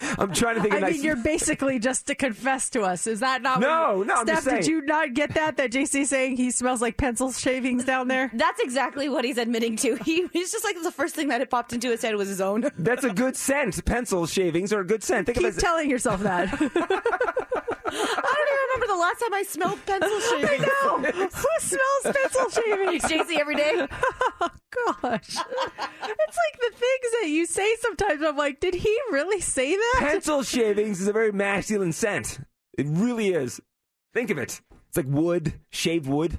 I'm 0.00 0.32
trying 0.34 0.56
to 0.56 0.60
think 0.60 0.74
I 0.74 0.76
of 0.76 0.82
nice. 0.82 0.92
mean, 0.94 1.04
you're 1.04 1.16
basically 1.16 1.78
just 1.78 2.06
to 2.08 2.14
confess 2.14 2.68
to 2.70 2.82
us. 2.82 3.06
Is 3.06 3.20
that 3.20 3.40
not? 3.40 3.60
No, 3.60 3.68
what 3.68 3.98
you, 3.98 4.04
no, 4.04 4.14
I'm 4.14 4.26
Steph, 4.26 4.44
just 4.44 4.48
did 4.48 4.66
you 4.66 4.82
not 4.82 5.14
get 5.14 5.34
that? 5.34 5.56
That 5.56 5.70
JC 5.72 6.04
saying 6.06 6.36
he 6.36 6.50
smells 6.50 6.82
like 6.82 6.96
pencil 6.98 7.32
shavings 7.32 7.84
down 7.84 8.08
there. 8.08 8.30
That's 8.34 8.60
exactly 8.60 9.08
what 9.08 9.24
he's 9.24 9.38
admitting 9.38 9.76
to. 9.76 9.96
He 10.04 10.22
was 10.34 10.52
just 10.52 10.64
like 10.64 10.76
the 10.82 10.92
first 10.92 11.14
thing 11.14 11.28
that 11.28 11.40
had 11.40 11.48
popped 11.48 11.72
into 11.72 11.88
his 11.90 12.02
head 12.02 12.14
was 12.16 12.28
his 12.28 12.40
own. 12.42 12.70
That's 12.78 13.04
a 13.04 13.10
good 13.12 13.36
scent. 13.36 13.82
Pencil 13.86 14.26
shavings 14.26 14.72
are 14.72 14.80
a 14.80 14.86
good 14.86 15.02
scent. 15.02 15.26
Think 15.26 15.38
Keep 15.38 15.46
of 15.48 15.56
it. 15.56 15.60
telling 15.60 15.88
yourself 15.90 16.20
that. 16.22 17.45
I 17.86 18.34
don't 18.36 18.48
even 18.48 18.66
remember 18.68 18.86
the 18.86 19.00
last 19.00 19.20
time 19.20 19.34
I 19.34 19.42
smelled 19.42 19.86
pencil 19.86 20.20
shavings. 20.20 20.64
I 20.64 20.86
know. 20.86 20.98
Who 21.12 21.48
smells 21.60 22.16
pencil 22.16 22.50
shavings? 22.50 23.02
JC 23.04 23.38
every 23.38 23.54
day. 23.54 23.86
oh 24.40 24.50
gosh, 25.02 25.28
it's 25.28 25.36
like 25.36 26.60
the 26.60 26.70
things 26.76 27.12
that 27.20 27.28
you 27.28 27.46
say 27.46 27.76
sometimes. 27.80 28.22
I'm 28.22 28.36
like, 28.36 28.60
did 28.60 28.74
he 28.74 28.98
really 29.10 29.40
say 29.40 29.74
that? 29.74 29.96
Pencil 30.00 30.42
shavings 30.42 31.00
is 31.00 31.08
a 31.08 31.12
very 31.12 31.32
masculine 31.32 31.92
scent. 31.92 32.40
It 32.76 32.86
really 32.88 33.28
is. 33.28 33.60
Think 34.12 34.30
of 34.30 34.38
it. 34.38 34.60
It's 34.88 34.96
like 34.96 35.06
wood, 35.06 35.54
shaved 35.70 36.06
wood. 36.06 36.38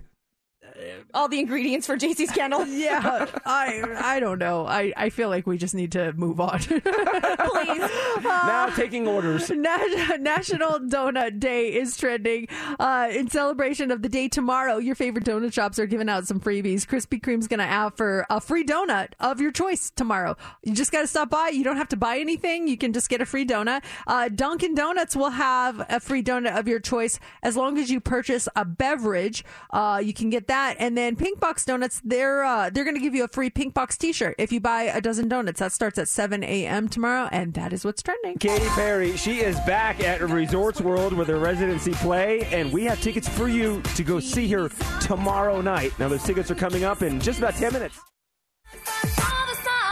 All 1.14 1.28
the 1.28 1.40
ingredients 1.40 1.88
for 1.88 1.98
JC's 1.98 2.32
candle. 2.32 2.66
yeah, 2.68 3.26
I 3.46 3.84
I 3.98 4.20
don't 4.20 4.40
know. 4.40 4.66
I, 4.68 4.94
I 4.96 5.10
feel 5.10 5.30
like 5.30 5.48
we 5.48 5.58
just 5.58 5.74
need 5.74 5.92
to 5.94 6.14
move 6.14 6.40
on. 6.40 6.60
Please. 6.60 6.82
now 8.24 8.70
taking 8.76 9.08
orders. 9.08 9.50
Na- 9.50 9.78
National 10.20 10.80
Donut 10.80 11.40
Day 11.40 11.74
is 11.74 11.98
trending. 11.98 12.48
Uh, 12.80 13.10
in 13.12 13.30
celebration 13.30 13.92
of 13.92 14.02
the 14.02 14.10
day 14.10 14.28
tomorrow, 14.28 14.78
your 14.78 14.96
favorite 14.96 15.26
donut 15.26 15.54
shops 15.54 15.80
are 15.80 15.86
giving 15.86 16.10
out 16.10 16.28
some 16.28 16.40
freebies. 16.40 16.86
Krispy 16.86 17.20
Kreme's 17.20 17.48
going 17.48 17.60
to 17.60 17.66
offer 17.66 18.26
a 18.30 18.40
free 18.40 18.64
donut 18.64 19.10
of 19.20 19.42
your 19.42 19.52
choice 19.52 19.90
tomorrow. 19.90 20.36
You 20.64 20.74
just 20.74 20.92
got 20.92 21.02
to 21.02 21.08
stop 21.08 21.30
by. 21.30 21.50
You 21.50 21.64
don't 21.64 21.78
have 21.78 21.90
to 21.90 21.98
buy 21.98 22.20
anything. 22.20 22.68
You 22.68 22.78
can 22.78 22.94
just 22.94 23.10
get 23.10 23.22
a 23.22 23.26
free 23.26 23.46
donut. 23.46 23.84
Uh, 24.06 24.30
Dunkin' 24.30 24.76
Donuts 24.76 25.16
will 25.16 25.32
have 25.32 25.86
a 25.90 26.00
free 26.00 26.24
donut 26.24 26.58
of 26.58 26.68
your 26.68 26.80
choice 26.80 27.20
as 27.42 27.56
long 27.56 27.78
as 27.78 27.90
you 27.90 28.00
purchase 28.00 28.48
a 28.56 28.66
beverage. 28.66 29.44
Uh, 29.72 30.02
you 30.04 30.14
can 30.14 30.30
get 30.30 30.48
that. 30.68 30.78
And 30.80 30.98
then 30.98 31.16
Pink 31.16 31.40
Box 31.40 31.66
Donuts, 31.66 32.02
they're 32.04 32.44
uh, 32.44 32.70
they're 32.70 32.84
going 32.84 32.96
to 32.96 33.02
give 33.02 33.16
you 33.16 33.24
a 33.24 33.28
free 33.28 33.50
Pink 33.50 33.74
Box 33.74 33.98
T-shirt 33.98 34.36
if 34.38 34.52
you 34.52 34.60
buy 34.60 34.84
a 34.84 35.02
dozen 35.02 35.28
donuts. 35.28 35.60
That 35.60 35.72
starts 35.72 35.98
at 35.98 36.08
7 36.08 36.44
a.m. 36.44 36.88
tomorrow, 36.88 37.30
and 37.32 37.54
that 37.54 37.74
is 37.74 37.86
what's 37.86 38.02
trending. 38.02 38.38
Katy 38.38 38.68
Perry, 38.70 39.18
she 39.18 39.40
is 39.40 39.60
back 39.62 40.00
at 40.02 40.22
Resorts 40.22 40.82
World 40.82 41.14
with 41.14 41.28
her 41.28 41.40
residency 41.40 41.94
play, 41.94 42.44
and 42.52 42.72
we 42.72 42.84
have 42.86 43.02
tickets 43.02 43.28
for 43.28 43.48
you 43.48 43.82
to 43.96 44.04
go 44.04 44.20
see 44.20 44.48
her 44.52 44.70
tomorrow 45.02 45.62
night. 45.62 45.98
Now, 46.00 46.10
those 46.10 46.24
tickets 46.24 46.52
are 46.52 46.56
coming 46.56 46.84
up 46.84 47.02
in 47.02 47.20
just 47.20 47.40
about 47.40 47.56
10 47.56 47.74
minutes. 47.74 48.00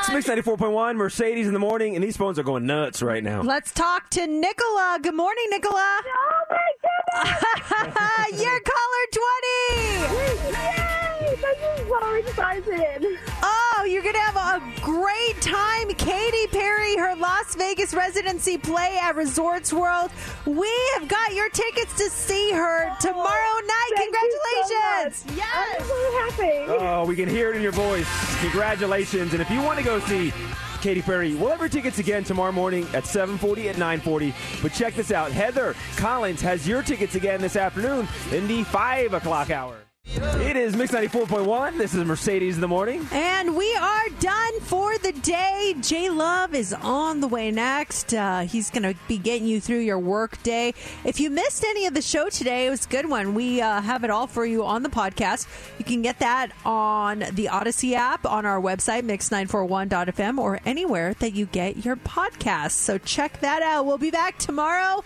It's 0.08 0.14
Mix 0.14 0.28
94.1, 0.28 0.96
Mercedes 0.98 1.48
in 1.48 1.54
the 1.54 1.60
morning, 1.60 1.96
and 1.96 2.04
these 2.04 2.16
phones 2.16 2.38
are 2.38 2.44
going 2.44 2.68
nuts 2.68 3.02
right 3.02 3.24
now. 3.24 3.42
Let's 3.42 3.72
talk 3.72 4.12
to 4.12 4.28
Nicola. 4.28 5.00
Good 5.02 5.16
morning, 5.16 5.46
Nicola. 5.50 6.02
Oh 6.06 6.42
my 6.52 6.58
goodness! 7.24 7.44
Excited. 12.36 13.18
Oh, 13.42 13.88
you're 13.88 14.04
gonna 14.04 14.20
have 14.20 14.62
a 14.62 14.82
great 14.82 15.42
time. 15.42 15.88
Katy 15.90 16.48
Perry, 16.48 16.98
her 16.98 17.16
Las 17.16 17.56
Vegas 17.56 17.94
residency 17.94 18.58
play 18.58 18.98
at 19.02 19.16
Resorts 19.16 19.72
World. 19.72 20.12
We 20.46 20.72
have 20.96 21.08
got 21.08 21.34
your 21.34 21.50
tickets 21.50 21.96
to 21.98 22.10
see 22.10 22.52
her 22.52 22.90
oh, 22.92 22.96
tomorrow 23.00 23.60
night. 23.66 23.92
Congratulations! 23.96 25.18
so 25.18 25.36
much. 25.36 25.46
I'm 25.54 25.86
so 25.86 26.20
happy. 26.20 26.66
Oh, 26.68 27.06
we 27.06 27.16
can 27.16 27.30
hear 27.30 27.52
it 27.52 27.56
in 27.56 27.62
your 27.62 27.72
voice. 27.72 28.08
Congratulations. 28.42 29.34
And 29.34 29.42
if 29.42 29.50
you 29.50 29.62
want 29.62 29.80
to 29.80 29.86
go 29.86 30.00
see 30.02 30.34
Katy 30.82 31.04
Perry, 31.04 31.36
we'll 31.36 31.50
have 31.50 31.60
her 31.60 31.70
tickets 31.70 32.00
again 32.00 32.24
tomorrow 32.24 32.52
morning 32.52 32.86
at 32.94 33.06
740 33.06 33.70
at 33.70 33.78
940. 33.78 34.34
But 34.62 34.74
check 34.74 34.96
this 34.96 35.12
out. 35.12 35.32
Heather 35.32 35.74
Collins 35.96 36.42
has 36.42 36.68
your 36.68 36.84
tickets 36.84 37.16
again 37.16 37.40
this 37.40 37.56
afternoon 37.56 38.08
in 38.32 38.48
the 38.48 38.64
5 38.64 39.14
o'clock 39.14 39.52
hour. 39.52 39.85
It 40.08 40.56
is 40.56 40.76
Mix 40.78 40.92
94.1. 40.92 41.80
This 41.80 41.96
is 41.96 42.06
Mercedes 42.06 42.56
in 42.56 42.62
the 42.62 42.68
morning. 42.68 43.08
And 43.12 43.56
we 43.56 43.76
are 43.76 44.08
done 44.20 44.60
for 44.62 44.96
the 45.00 45.12
day. 45.12 45.76
J 45.82 46.10
Love 46.10 46.54
is 46.54 46.74
on 46.74 47.22
the 47.22 47.28
way 47.28 47.50
next. 47.50 48.14
Uh, 48.14 48.42
he's 48.42 48.70
going 48.70 48.84
to 48.84 48.96
be 49.08 49.18
getting 49.18 49.48
you 49.48 49.60
through 49.60 49.80
your 49.80 49.98
work 49.98 50.42
day. 50.44 50.76
If 51.04 51.20
you 51.20 51.32
missed 51.32 51.64
any 51.66 51.88
of 51.88 51.96
the 51.96 52.04
show 52.04 52.30
today, 52.30 52.68
it 52.68 52.70
was 52.70 52.86
a 52.86 52.90
good 52.90 53.10
one. 53.10 53.34
We 53.34 53.62
uh, 53.62 53.82
have 53.82 54.04
it 54.04 54.12
all 54.12 54.28
for 54.28 54.46
you 54.46 54.64
on 54.64 54.84
the 54.84 54.90
podcast. 54.90 55.48
You 55.80 55.86
can 55.86 56.04
get 56.04 56.20
that 56.20 56.52
on 56.64 57.20
the 57.20 57.50
Audacy 57.52 57.94
app, 57.94 58.28
on 58.28 58.46
our 58.46 58.62
website, 58.62 59.02
mix941.fm, 59.02 60.38
or 60.38 60.60
anywhere 60.66 61.16
that 61.16 61.34
you 61.34 61.48
get 61.48 61.84
your 61.84 61.96
podcasts. 61.96 62.72
So 62.72 63.00
check 63.00 63.40
that 63.42 63.64
out. 63.64 63.88
We'll 63.88 63.98
be 63.98 64.12
back 64.12 64.38
tomorrow 64.38 65.04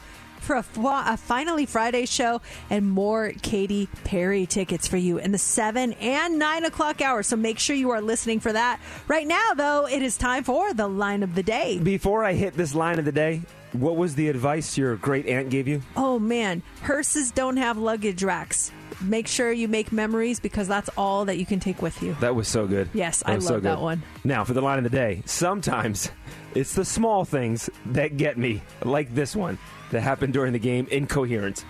for 0.49 0.55
a, 0.55 1.13
a 1.13 1.15
finally 1.15 1.67
Friday 1.67 2.07
show 2.07 2.41
and 2.71 2.89
more 2.89 3.33
Katy 3.43 3.87
Perry 4.03 4.47
tickets 4.47 4.87
for 4.87 4.97
you 4.97 5.19
in 5.19 5.31
the 5.31 5.37
7 5.37 5.93
and 5.93 6.39
9 6.39 6.65
o'clock 6.65 7.01
hour. 7.01 7.21
So 7.21 7.35
make 7.35 7.59
sure 7.59 7.75
you 7.75 7.91
are 7.91 8.01
listening 8.01 8.39
for 8.39 8.51
that. 8.51 8.79
Right 9.07 9.27
now, 9.27 9.53
though, 9.55 9.87
it 9.87 10.01
is 10.01 10.17
time 10.17 10.43
for 10.43 10.73
the 10.73 10.87
line 10.87 11.21
of 11.21 11.35
the 11.35 11.43
day. 11.43 11.77
Before 11.77 12.25
I 12.25 12.33
hit 12.33 12.55
this 12.55 12.73
line 12.73 12.97
of 12.97 13.05
the 13.05 13.11
day, 13.11 13.43
what 13.73 13.95
was 13.95 14.15
the 14.15 14.27
advice 14.27 14.75
your 14.75 14.95
great 14.95 15.27
aunt 15.27 15.51
gave 15.51 15.67
you? 15.67 15.83
Oh, 15.95 16.17
man. 16.17 16.63
Hearses 16.81 17.29
don't 17.29 17.57
have 17.57 17.77
luggage 17.77 18.23
racks. 18.23 18.71
Make 19.01 19.27
sure 19.27 19.51
you 19.51 19.67
make 19.67 19.91
memories 19.91 20.39
because 20.39 20.67
that's 20.67 20.89
all 20.97 21.25
that 21.25 21.37
you 21.37 21.45
can 21.45 21.59
take 21.59 21.79
with 21.83 22.01
you. 22.01 22.17
That 22.21 22.33
was 22.33 22.47
so 22.47 22.65
good. 22.65 22.89
Yes, 22.95 23.19
That 23.19 23.29
I 23.29 23.35
was 23.35 23.45
so 23.45 23.53
love 23.53 23.63
that 23.63 23.81
one. 23.81 24.01
Now, 24.23 24.43
for 24.43 24.53
the 24.53 24.61
line 24.61 24.79
of 24.79 24.83
the 24.83 24.89
day, 24.89 25.21
sometimes 25.25 26.09
it's 26.55 26.73
the 26.73 26.85
small 26.85 27.23
things 27.23 27.69
that 27.85 28.17
get 28.17 28.35
me, 28.35 28.63
like 28.83 29.13
this 29.13 29.35
one 29.35 29.59
that 29.91 30.01
happened 30.01 30.33
during 30.33 30.53
the 30.53 30.59
game. 30.59 30.87
Incoherent. 30.91 31.63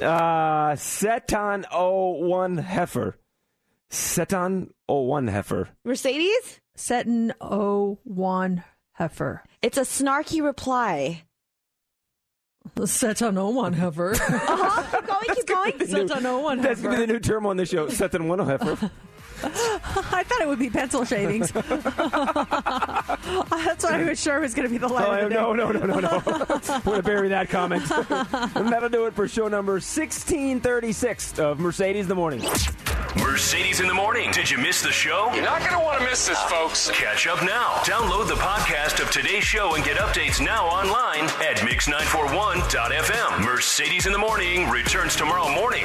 Uh, 0.00 0.76
Seton 0.76 1.64
01 1.72 2.56
Heifer. 2.58 3.16
Seton 3.90 4.72
01 4.88 5.28
Heifer. 5.28 5.68
Mercedes? 5.84 6.60
Seton 6.76 7.32
01 7.40 8.64
Heifer. 8.92 9.42
It's 9.62 9.78
a 9.78 9.82
snarky 9.82 10.42
reply. 10.42 11.24
Seton 12.84 13.34
01 13.36 13.72
Heifer. 13.74 14.12
Uh-huh. 14.14 14.82
Keep 15.34 15.46
going, 15.46 15.72
keep 15.72 15.88
going. 15.88 16.08
Seton 16.08 16.42
01 16.42 16.60
That's 16.60 16.80
going 16.80 16.94
to 16.94 17.00
be 17.00 17.06
the 17.06 17.12
new 17.12 17.20
term 17.20 17.46
on 17.46 17.56
the 17.56 17.66
show. 17.66 17.88
Seton 17.88 18.28
01 18.28 18.38
Heifer. 18.40 18.90
I 19.42 20.22
thought 20.26 20.40
it 20.40 20.48
would 20.48 20.58
be 20.58 20.70
pencil 20.70 21.04
shavings. 21.04 21.50
That's 21.52 21.74
what 23.84 23.94
I 23.94 24.04
was 24.08 24.20
sure 24.20 24.40
was 24.40 24.54
going 24.54 24.68
to 24.68 24.72
be 24.72 24.78
the 24.78 24.88
line 24.88 25.04
Oh, 25.06 25.12
of 25.24 25.28
the 25.30 25.34
no, 25.34 25.52
no, 25.52 25.70
no, 25.70 25.86
no, 25.86 26.00
no. 26.00 26.22
We're 26.26 26.80
going 26.82 26.96
to 26.96 27.02
bury 27.02 27.28
that 27.28 27.48
comment. 27.48 27.82
and 27.90 28.68
that'll 28.72 28.88
do 28.88 29.06
it 29.06 29.14
for 29.14 29.26
show 29.28 29.48
number 29.48 29.72
1636 29.74 31.38
of 31.38 31.58
Mercedes 31.60 32.04
in 32.04 32.08
the 32.08 32.14
Morning. 32.14 32.42
Mercedes 33.16 33.80
in 33.80 33.88
the 33.88 33.94
morning. 33.94 34.30
Did 34.30 34.48
you 34.50 34.58
miss 34.58 34.82
the 34.82 34.92
show? 34.92 35.30
You're 35.34 35.42
not 35.44 35.58
going 35.60 35.72
to 35.72 35.78
want 35.80 35.98
to 36.00 36.04
miss 36.06 36.28
this, 36.28 36.40
folks. 36.42 36.90
Catch 36.92 37.26
up 37.26 37.42
now. 37.42 37.74
Download 37.82 38.28
the 38.28 38.34
podcast 38.34 39.00
of 39.02 39.10
today's 39.10 39.42
show 39.44 39.74
and 39.74 39.84
get 39.84 39.96
updates 39.96 40.44
now 40.44 40.66
online 40.66 41.24
at 41.42 41.56
mix941.fm. 41.58 43.44
Mercedes 43.44 44.06
in 44.06 44.12
the 44.12 44.18
morning 44.18 44.68
returns 44.70 45.16
tomorrow 45.16 45.48
morning. 45.52 45.84